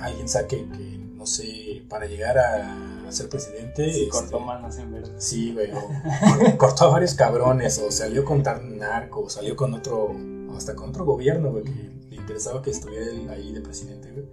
alguien 0.00 0.28
saque 0.28 0.68
que, 0.70 0.98
no 0.98 1.26
sé, 1.26 1.84
para 1.88 2.06
llegar 2.06 2.38
a, 2.38 2.88
ser 3.10 3.28
presidente. 3.28 3.92
Sí, 3.92 4.08
cortó 4.08 4.36
este, 4.38 4.46
manos 4.46 4.78
en 4.78 4.90
verdad. 4.90 5.12
Sí, 5.18 5.52
güey. 5.52 5.70
O, 5.72 6.56
cortó 6.56 6.86
a 6.86 6.88
varios 6.92 7.12
cabrones, 7.14 7.78
o 7.78 7.90
salió 7.90 8.24
con 8.24 8.42
narco, 8.42 9.24
o 9.24 9.28
salió 9.28 9.54
con 9.54 9.74
otro, 9.74 10.16
hasta 10.56 10.74
con 10.74 10.88
otro 10.88 11.04
gobierno, 11.04 11.50
güey, 11.50 11.64
que 11.64 11.92
le 12.08 12.16
interesaba 12.16 12.62
que 12.62 12.70
estuviera 12.70 13.32
ahí 13.32 13.52
de 13.52 13.60
presidente, 13.60 14.10
güey. 14.12 14.26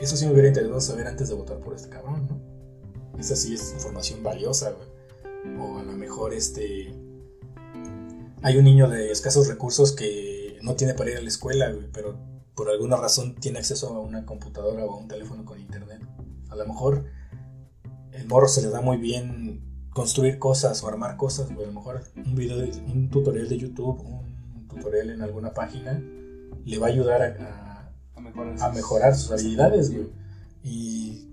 Eso 0.00 0.16
sí 0.16 0.24
me 0.24 0.32
hubiera 0.32 0.48
interesado 0.48 0.80
saber 0.80 1.06
antes 1.06 1.28
de 1.28 1.34
votar 1.34 1.58
por 1.58 1.74
este 1.74 1.90
cabrón, 1.90 2.26
¿no? 2.26 2.41
Esa 3.18 3.36
sí 3.36 3.54
es 3.54 3.72
información 3.72 4.22
valiosa, 4.22 4.72
güey. 4.72 5.58
O 5.58 5.78
a 5.78 5.82
lo 5.82 5.92
mejor 5.92 6.34
este... 6.34 6.94
Hay 8.42 8.56
un 8.56 8.64
niño 8.64 8.88
de 8.88 9.12
escasos 9.12 9.46
recursos 9.48 9.92
que 9.92 10.58
no 10.62 10.74
tiene 10.74 10.94
para 10.94 11.10
ir 11.10 11.16
a 11.18 11.20
la 11.20 11.28
escuela, 11.28 11.70
güey, 11.70 11.86
pero 11.92 12.18
por 12.54 12.68
alguna 12.68 12.96
razón 12.96 13.34
tiene 13.36 13.58
acceso 13.58 13.88
a 13.88 14.00
una 14.00 14.26
computadora 14.26 14.84
o 14.84 14.94
a 14.94 14.98
un 14.98 15.08
teléfono 15.08 15.44
con 15.44 15.60
internet. 15.60 16.02
A 16.50 16.56
lo 16.56 16.66
mejor 16.66 17.04
el 18.12 18.26
morro 18.26 18.48
se 18.48 18.62
le 18.62 18.68
da 18.68 18.80
muy 18.80 18.96
bien 18.96 19.88
construir 19.90 20.38
cosas 20.38 20.82
o 20.82 20.88
armar 20.88 21.16
cosas, 21.16 21.52
güey. 21.52 21.64
A 21.64 21.68
lo 21.68 21.74
mejor 21.74 22.02
un 22.16 22.34
video, 22.34 22.58
un 22.86 23.10
tutorial 23.10 23.48
de 23.48 23.58
YouTube, 23.58 24.00
un 24.00 24.68
tutorial 24.68 25.10
en 25.10 25.22
alguna 25.22 25.52
página, 25.52 26.02
le 26.64 26.78
va 26.78 26.86
a 26.86 26.90
ayudar 26.90 27.22
a, 27.22 27.92
a, 28.14 28.70
mejorar, 28.70 29.14
sus, 29.14 29.32
habilidades, 29.32 29.92
güey. 29.92 30.10
Y 30.62 31.31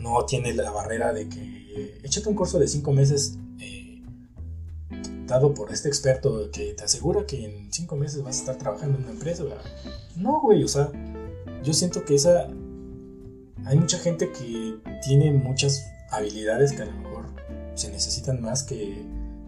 no 0.00 0.24
tiene 0.24 0.54
la 0.54 0.70
barrera 0.70 1.12
de 1.12 1.28
que 1.28 2.00
échate 2.02 2.28
un 2.28 2.34
curso 2.34 2.58
de 2.58 2.68
cinco 2.68 2.92
meses, 2.92 3.38
eh, 3.60 4.02
dado 5.26 5.54
por 5.54 5.72
este 5.72 5.88
experto 5.88 6.50
que 6.50 6.74
te 6.74 6.84
asegura 6.84 7.24
que 7.26 7.44
en 7.44 7.72
cinco 7.72 7.96
meses 7.96 8.22
vas 8.22 8.36
a 8.36 8.40
estar 8.40 8.56
trabajando 8.56 8.98
en 8.98 9.04
una 9.04 9.12
empresa. 9.12 9.44
No, 10.16 10.40
güey, 10.40 10.64
o 10.64 10.68
sea, 10.68 10.90
yo 11.62 11.72
siento 11.72 12.04
que 12.04 12.14
esa... 12.14 12.48
Hay 13.66 13.76
mucha 13.76 13.98
gente 13.98 14.32
que 14.32 14.78
tiene 15.04 15.32
muchas 15.32 15.84
habilidades 16.10 16.72
que 16.72 16.82
a 16.82 16.86
lo 16.86 16.92
mejor 16.92 17.26
se 17.74 17.90
necesitan 17.90 18.40
más 18.40 18.62
que 18.62 19.04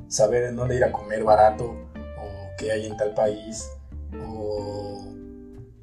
saber 0.08 0.44
en 0.44 0.56
dónde 0.56 0.76
ir 0.76 0.84
a 0.84 0.92
comer 0.92 1.24
barato 1.24 1.64
o 1.64 2.56
qué 2.58 2.70
hay 2.72 2.86
en 2.86 2.96
tal 2.98 3.14
país 3.14 3.66
o, 4.28 5.02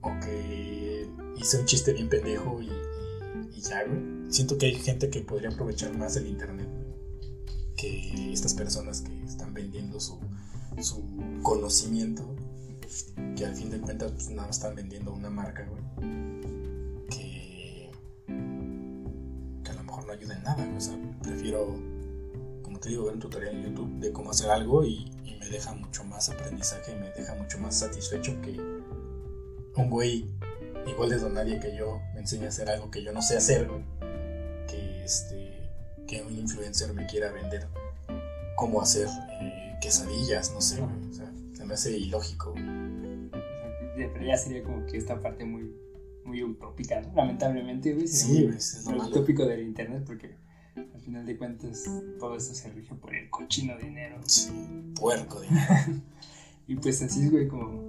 o 0.02 0.20
que 0.24 1.10
hice 1.38 1.58
un 1.58 1.66
chiste 1.66 1.92
bien 1.92 2.08
pendejo 2.08 2.62
y, 2.62 2.70
ya, 3.62 3.86
güey. 3.86 4.32
Siento 4.32 4.58
que 4.58 4.68
hay 4.68 4.76
gente 4.76 5.10
que 5.10 5.22
podría 5.22 5.50
aprovechar 5.50 5.98
más 5.98 6.16
el 6.16 6.28
internet 6.28 6.68
que 7.80 8.34
estas 8.34 8.54
personas 8.54 9.02
que 9.02 9.24
están 9.24 9.54
vendiendo 9.54 10.00
su, 10.00 10.20
su 10.82 11.02
conocimiento, 11.42 12.24
que 13.36 13.46
al 13.46 13.56
fin 13.56 13.70
de 13.70 13.80
cuentas 13.80 14.12
pues, 14.12 14.30
nada 14.30 14.50
están 14.50 14.76
vendiendo 14.76 15.14
una 15.14 15.30
marca, 15.30 15.66
güey, 15.66 15.82
que, 17.10 17.90
que 19.64 19.72
a 19.72 19.74
lo 19.76 19.84
mejor 19.84 20.06
no 20.06 20.12
ayuda 20.12 20.36
en 20.36 20.44
nada, 20.44 20.74
o 20.76 20.82
sea, 20.82 21.00
prefiero, 21.24 21.80
como 22.62 22.80
te 22.80 22.90
digo, 22.90 23.06
ver 23.06 23.14
un 23.14 23.20
tutorial 23.20 23.56
en 23.56 23.64
YouTube 23.64 24.00
de 24.00 24.12
cómo 24.12 24.32
hacer 24.32 24.50
algo 24.50 24.84
y, 24.84 25.12
me 25.40 25.48
deja 25.48 25.74
mucho 25.74 26.04
más 26.04 26.30
aprendizaje, 26.30 26.94
me 26.96 27.10
deja 27.12 27.34
mucho 27.34 27.58
más 27.60 27.80
satisfecho 27.80 28.40
que 28.42 28.60
un 29.78 29.90
güey 29.90 30.30
igual 30.90 31.10
de 31.10 31.30
nadie 31.30 31.60
que 31.60 31.76
yo 31.76 32.02
me 32.14 32.22
enseñe 32.22 32.46
a 32.46 32.50
hacer 32.50 32.70
algo 32.70 32.90
que 32.92 33.04
yo 33.04 33.12
no 33.12 33.22
sé 33.22 33.38
hacer, 33.38 33.68
güey, 33.68 33.84
que 34.68 35.04
este 35.04 35.50
que 36.08 36.24
un 36.24 36.36
influencer 36.36 36.94
me 36.94 37.06
quiera 37.06 37.32
vender 37.32 37.68
cómo 38.56 38.82
hacer 38.82 39.08
eh, 39.42 39.78
quesadillas, 39.80 40.52
no 40.54 40.62
sé, 40.62 40.82
o 40.82 41.14
sea, 41.14 41.32
se 41.54 41.66
me 41.66 41.76
hace 41.76 41.98
ilógico. 41.98 42.54
Pero 42.56 44.26
ya 44.26 44.38
sería 44.38 44.64
como 44.64 44.86
que 44.86 44.98
esta 44.98 45.20
parte 45.20 45.46
muy, 45.46 45.76
muy 46.26 46.44
utópica, 46.44 47.02
¿no? 47.02 47.14
Lamentablemente, 47.16 47.94
güey. 47.94 48.08
Sí, 48.08 48.44
güey, 48.44 48.58
es 48.58 48.86
lo 48.86 49.04
utópico 49.04 49.46
del 49.46 49.62
internet 49.62 50.04
porque 50.06 50.36
al 50.76 51.02
final 51.02 51.26
de 51.26 51.38
cuentas 51.38 51.84
todo 52.20 52.36
esto 52.36 52.54
se 52.54 52.70
rige 52.70 52.96
por 52.96 53.14
el 53.14 53.30
cochino 53.30 53.78
dinero. 53.78 54.18
Sí, 54.26 54.52
puerco 55.00 55.42
dinero. 55.42 56.02
y 56.68 56.76
pues 56.76 57.02
así, 57.02 57.30
güey, 57.30 57.48
como 57.48 57.89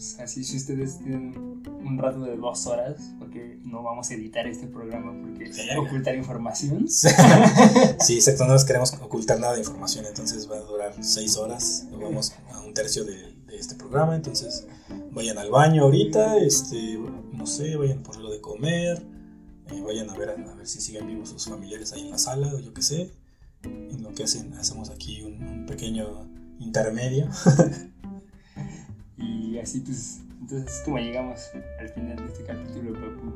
pues, 0.00 0.18
así 0.18 0.44
si 0.44 0.56
ustedes 0.56 0.96
tienen 0.96 1.62
un 1.66 1.98
rato 1.98 2.20
de 2.20 2.34
dos 2.34 2.66
horas, 2.66 2.96
porque 3.18 3.58
no 3.64 3.82
vamos 3.82 4.10
a 4.10 4.14
editar 4.14 4.46
este 4.46 4.66
programa 4.66 5.12
porque 5.20 5.50
ocultar 5.76 6.14
información. 6.14 6.86
Sí, 8.00 8.14
exacto, 8.14 8.46
no 8.46 8.54
nos 8.54 8.64
queremos 8.64 8.94
ocultar 8.94 9.38
nada 9.38 9.52
de 9.52 9.58
información, 9.58 10.06
entonces 10.06 10.50
va 10.50 10.56
a 10.56 10.60
durar 10.60 10.94
seis 11.04 11.36
horas, 11.36 11.86
vamos 11.92 12.32
a 12.50 12.62
un 12.62 12.72
tercio 12.72 13.04
de, 13.04 13.38
este 13.52 13.74
programa, 13.74 14.16
entonces 14.16 14.66
vayan 15.10 15.36
al 15.36 15.50
baño 15.50 15.82
ahorita, 15.82 16.38
este, 16.38 16.98
no 17.32 17.46
sé, 17.46 17.76
vayan 17.76 18.02
por 18.02 18.16
lo 18.16 18.30
de 18.30 18.40
comer, 18.40 19.02
eh, 19.70 19.82
vayan 19.82 20.08
a 20.08 20.16
ver, 20.16 20.30
a 20.30 20.54
ver 20.54 20.66
si 20.66 20.80
siguen 20.80 21.08
vivos 21.08 21.28
sus 21.28 21.44
familiares 21.44 21.92
ahí 21.92 22.02
en 22.02 22.10
la 22.10 22.16
sala 22.16 22.54
o 22.54 22.58
yo 22.58 22.72
qué 22.72 22.80
sé, 22.80 23.10
en 23.64 24.02
lo 24.02 24.14
que 24.14 24.22
hacen, 24.22 24.54
hacemos 24.54 24.88
aquí 24.88 25.20
un, 25.24 25.42
un 25.42 25.66
pequeño 25.66 26.26
intermedio. 26.58 27.28
Y 29.20 29.58
así 29.58 29.80
pues, 29.80 30.20
entonces 30.40 30.76
es 30.76 30.82
como 30.82 30.98
llegamos 30.98 31.50
al 31.78 31.88
final 31.90 32.16
de 32.16 32.26
este 32.26 32.44
capítulo, 32.44 32.94
Papu. 32.94 33.32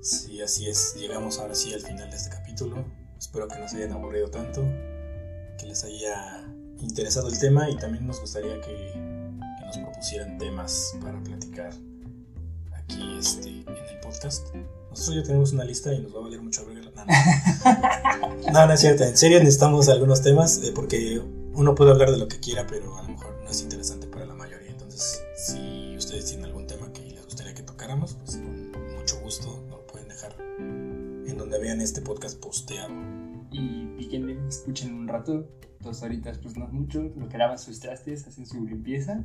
Sí, 0.00 0.40
así 0.40 0.68
es, 0.68 0.94
llegamos 0.94 1.38
ahora 1.38 1.54
sí 1.54 1.74
al 1.74 1.80
final 1.80 2.08
de 2.10 2.16
este 2.16 2.30
capítulo. 2.30 2.84
Espero 3.18 3.48
que 3.48 3.58
no 3.58 3.68
se 3.68 3.78
hayan 3.78 3.92
aburrido 3.92 4.30
tanto, 4.30 4.62
que 5.58 5.66
les 5.66 5.82
haya 5.82 6.44
interesado 6.80 7.28
el 7.28 7.38
tema 7.38 7.68
y 7.68 7.76
también 7.76 8.06
nos 8.06 8.20
gustaría 8.20 8.60
que, 8.60 8.92
que 8.92 9.66
nos 9.66 9.78
propusieran 9.78 10.38
temas 10.38 10.94
para 11.02 11.20
platicar 11.20 11.72
aquí 12.72 13.18
este, 13.18 13.48
en 13.48 13.68
el 13.68 14.00
podcast. 14.00 14.54
Nosotros 14.90 15.16
ya 15.16 15.22
tenemos 15.24 15.52
una 15.52 15.64
lista 15.64 15.92
y 15.92 16.00
nos 16.00 16.14
va 16.14 16.20
a 16.20 16.22
valer 16.22 16.40
mucho 16.40 16.62
abrir 16.62 16.84
No, 16.94 17.04
no. 17.04 18.52
no, 18.52 18.66
no 18.66 18.72
es 18.72 18.80
cierto. 18.80 19.04
En 19.04 19.16
serio 19.16 19.38
necesitamos 19.40 19.88
algunos 19.88 20.22
temas 20.22 20.58
eh, 20.62 20.72
porque 20.74 21.20
uno 21.54 21.74
puede 21.74 21.90
hablar 21.90 22.10
de 22.10 22.18
lo 22.18 22.28
que 22.28 22.38
quiera, 22.38 22.66
pero 22.66 22.96
a 22.96 23.02
lo 23.02 23.08
mejor 23.08 23.36
no 23.44 23.50
es 23.50 23.60
interesante 23.62 24.07
si 25.48 25.96
ustedes 25.96 26.26
tienen 26.26 26.46
algún 26.46 26.66
tema 26.66 26.92
que 26.92 27.00
les 27.02 27.24
gustaría 27.24 27.54
que 27.54 27.62
tocáramos, 27.62 28.14
pues 28.14 28.36
con 28.36 28.94
mucho 28.96 29.18
gusto 29.20 29.62
nos 29.68 29.80
lo 29.80 29.86
pueden 29.86 30.08
dejar 30.08 30.36
en 30.58 31.36
donde 31.38 31.58
vean 31.58 31.80
este 31.80 32.02
podcast 32.02 32.38
posteado. 32.38 32.92
Y 33.50 33.86
piquen, 33.96 34.28
escuchen 34.46 34.94
un 34.94 35.08
rato, 35.08 35.48
dos 35.80 36.02
horitas, 36.02 36.38
pues 36.38 36.56
no 36.56 36.66
es 36.66 36.72
mucho, 36.72 37.02
lo 37.16 37.28
que 37.28 37.38
lavan 37.38 37.58
sus 37.58 37.80
trastes, 37.80 38.26
hacen 38.26 38.46
su 38.46 38.62
limpieza. 38.66 39.24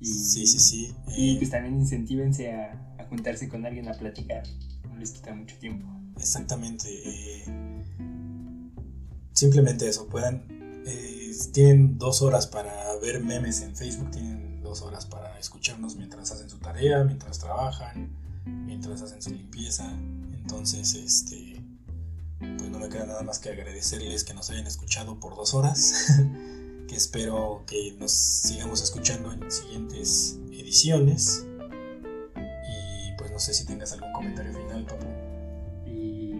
Y, 0.00 0.06
sí, 0.06 0.46
sí, 0.46 0.58
sí. 0.58 0.94
Y 1.16 1.34
eh, 1.34 1.38
pues 1.38 1.50
también 1.50 1.76
incentívense 1.76 2.52
a, 2.52 2.96
a, 2.98 3.04
juntarse 3.04 3.48
con 3.48 3.64
alguien 3.64 3.88
a 3.88 3.92
platicar, 3.92 4.42
no 4.88 4.96
les 4.98 5.12
quita 5.12 5.32
mucho 5.32 5.56
tiempo. 5.58 5.86
Exactamente. 6.16 6.88
Eh, 6.90 7.44
simplemente 9.32 9.88
eso, 9.88 10.08
puedan 10.08 10.42
eh, 10.84 11.30
tienen 11.52 11.96
dos 11.98 12.22
horas 12.22 12.48
para 12.48 12.72
ver 13.00 13.22
memes 13.22 13.62
en 13.62 13.76
Facebook, 13.76 14.10
tienen 14.10 14.51
dos 14.72 14.80
horas 14.80 15.04
para 15.04 15.38
escucharnos 15.38 15.96
mientras 15.96 16.32
hacen 16.32 16.48
su 16.48 16.56
tarea, 16.56 17.04
mientras 17.04 17.38
trabajan, 17.38 18.10
mientras 18.46 19.02
hacen 19.02 19.20
su 19.20 19.28
limpieza. 19.28 19.86
Entonces, 20.32 20.94
este, 20.94 21.62
pues 22.38 22.70
no 22.70 22.78
me 22.78 22.88
queda 22.88 23.04
nada 23.04 23.22
más 23.22 23.38
que 23.38 23.50
agradecerles 23.50 24.24
que 24.24 24.32
nos 24.32 24.48
hayan 24.48 24.66
escuchado 24.66 25.20
por 25.20 25.36
dos 25.36 25.52
horas. 25.52 26.06
que 26.88 26.96
espero 26.96 27.64
que 27.66 27.94
nos 28.00 28.12
sigamos 28.12 28.82
escuchando 28.82 29.30
en 29.30 29.52
siguientes 29.52 30.38
ediciones. 30.50 31.44
Y 32.34 33.12
pues 33.18 33.30
no 33.30 33.38
sé 33.38 33.52
si 33.52 33.66
tengas 33.66 33.92
algún 33.92 34.10
comentario 34.14 34.54
final, 34.54 34.86
papu. 34.86 35.06
Y 35.84 36.32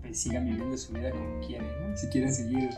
pues 0.00 0.20
sigan 0.20 0.44
viviendo 0.44 0.76
su 0.76 0.92
vida 0.92 1.12
como 1.12 1.46
quieren, 1.46 1.96
Si 1.96 2.08
quieren 2.08 2.34
seguir 2.34 2.70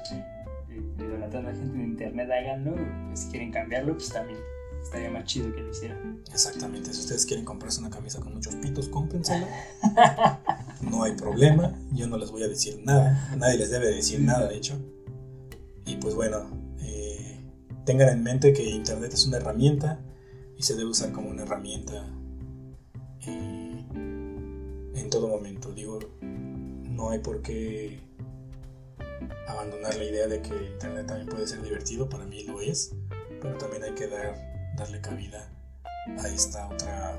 idolatrando 0.98 1.50
a 1.50 1.54
gente 1.54 1.74
en 1.74 1.82
internet, 1.82 2.30
háganlo. 2.30 2.74
Pues, 3.08 3.20
si 3.20 3.30
quieren 3.30 3.52
cambiarlo, 3.52 3.94
pues 3.94 4.10
también 4.10 4.38
estaría 4.82 5.10
más 5.10 5.24
chido 5.24 5.52
que 5.54 5.60
lo 5.60 5.70
hicieran. 5.70 6.22
Exactamente. 6.32 6.92
Si 6.92 7.00
ustedes 7.00 7.26
quieren 7.26 7.44
comprarse 7.44 7.80
una 7.80 7.90
camisa 7.90 8.20
con 8.20 8.34
muchos 8.34 8.54
pitos, 8.56 8.88
cómprensela. 8.88 9.46
no 10.80 11.02
hay 11.02 11.12
problema. 11.12 11.74
Yo 11.92 12.06
no 12.06 12.16
les 12.16 12.30
voy 12.30 12.42
a 12.42 12.48
decir 12.48 12.80
nada. 12.84 13.34
Nadie 13.36 13.58
les 13.58 13.70
debe 13.70 13.86
decir 13.86 14.20
nada, 14.20 14.48
de 14.48 14.56
hecho. 14.56 14.78
Y 15.86 15.96
pues 15.96 16.14
bueno, 16.14 16.46
eh, 16.80 17.40
tengan 17.84 18.08
en 18.08 18.22
mente 18.22 18.52
que 18.52 18.64
internet 18.64 19.12
es 19.12 19.26
una 19.26 19.38
herramienta 19.38 20.00
y 20.56 20.62
se 20.62 20.74
debe 20.74 20.90
usar 20.90 21.12
como 21.12 21.30
una 21.30 21.42
herramienta 21.42 22.06
eh, 23.26 23.84
en 24.94 25.10
todo 25.10 25.28
momento. 25.28 25.72
Digo, 25.72 25.98
no 26.20 27.10
hay 27.10 27.18
por 27.18 27.42
qué 27.42 28.00
abandonar 29.46 29.94
la 29.96 30.04
idea 30.04 30.26
de 30.26 30.40
que 30.42 30.54
Internet 30.54 31.06
también 31.06 31.28
puede 31.28 31.46
ser 31.46 31.62
divertido, 31.62 32.08
para 32.08 32.24
mí 32.24 32.44
lo 32.44 32.60
es, 32.60 32.92
pero 33.40 33.56
también 33.58 33.84
hay 33.84 33.94
que 33.94 34.08
dar, 34.08 34.34
darle 34.76 35.00
cabida 35.00 35.50
a 36.18 36.28
esta 36.28 36.68
otra 36.68 37.18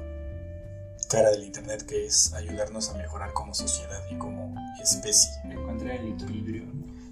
cara 1.09 1.31
del 1.31 1.43
Internet 1.43 1.85
que 1.85 2.05
es 2.05 2.33
ayudarnos 2.33 2.89
a 2.89 2.97
mejorar 2.97 3.33
como 3.33 3.53
sociedad 3.53 4.01
y 4.09 4.15
como 4.17 4.55
especie. 4.81 5.29
Encontrar 5.43 5.97
el 5.97 6.13
equilibrio. 6.13 6.63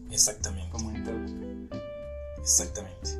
Exactamente. 0.09 0.69
Como 0.71 0.91
en 0.91 1.03
todo. 1.03 1.79
Exactamente. 2.41 3.11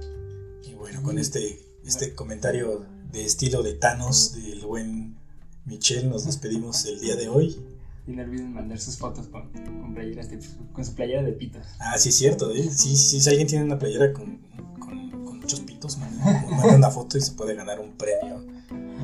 Y 0.63 0.73
bueno, 0.75 1.03
con 1.03 1.19
este, 1.19 1.59
este 1.85 2.15
comentario 2.15 2.85
de 3.11 3.25
estilo 3.25 3.63
de 3.63 3.73
Thanos 3.73 4.33
del 4.35 4.65
buen 4.65 5.17
Michel 5.65 6.09
nos 6.09 6.25
despedimos 6.25 6.85
el 6.85 6.99
día 6.99 7.15
de 7.15 7.27
hoy. 7.27 7.68
Y 8.09 8.13
no 8.13 8.23
olviden 8.23 8.53
mandar 8.53 8.79
sus 8.79 8.97
fotos 8.97 9.27
con, 9.27 9.51
con, 9.51 9.93
playeras 9.93 10.29
con 10.73 10.83
su 10.83 10.95
playera 10.95 11.21
de 11.21 11.31
pitos. 11.31 11.61
Ah, 11.79 11.95
sí, 11.95 12.09
es 12.09 12.15
cierto. 12.15 12.49
¿eh? 12.49 12.63
Sí, 12.63 12.97
sí, 12.97 13.21
si 13.21 13.29
alguien 13.29 13.47
tiene 13.47 13.65
una 13.65 13.77
playera 13.77 14.11
con, 14.13 14.39
con, 14.79 15.39
muchos 15.39 15.59
pitos, 15.59 15.99
manda, 15.99 16.75
una 16.75 16.89
foto 16.89 17.19
y 17.19 17.21
se 17.21 17.33
puede 17.33 17.53
ganar 17.53 17.79
un 17.79 17.95
premio. 17.97 18.43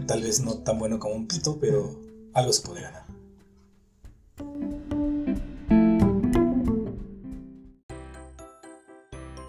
Tal 0.07 0.23
vez 0.23 0.43
no 0.43 0.55
tan 0.55 0.79
bueno 0.79 0.97
como 0.97 1.13
un 1.13 1.27
pito, 1.27 1.59
pero 1.59 2.01
algo 2.33 2.51
se 2.51 2.67
puede 2.67 2.81
ganar. 2.81 3.03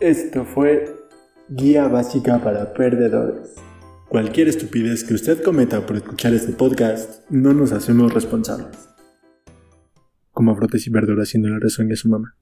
Esto 0.00 0.44
fue 0.44 1.08
Guía 1.48 1.88
Básica 1.88 2.44
para 2.44 2.74
Perdedores. 2.74 3.54
Cualquier 4.10 4.48
estupidez 4.48 5.02
que 5.02 5.14
usted 5.14 5.42
cometa 5.42 5.86
por 5.86 5.96
escuchar 5.96 6.34
este 6.34 6.52
podcast, 6.52 7.22
no 7.30 7.54
nos 7.54 7.72
hacemos 7.72 8.12
responsables 8.12 8.95
como 10.36 10.54
frutas 10.54 10.86
y 10.86 10.90
verduras 10.90 11.30
haciendo 11.30 11.48
la 11.48 11.58
razón 11.58 11.90
a 11.90 11.96
su 11.96 12.10
mamá. 12.10 12.36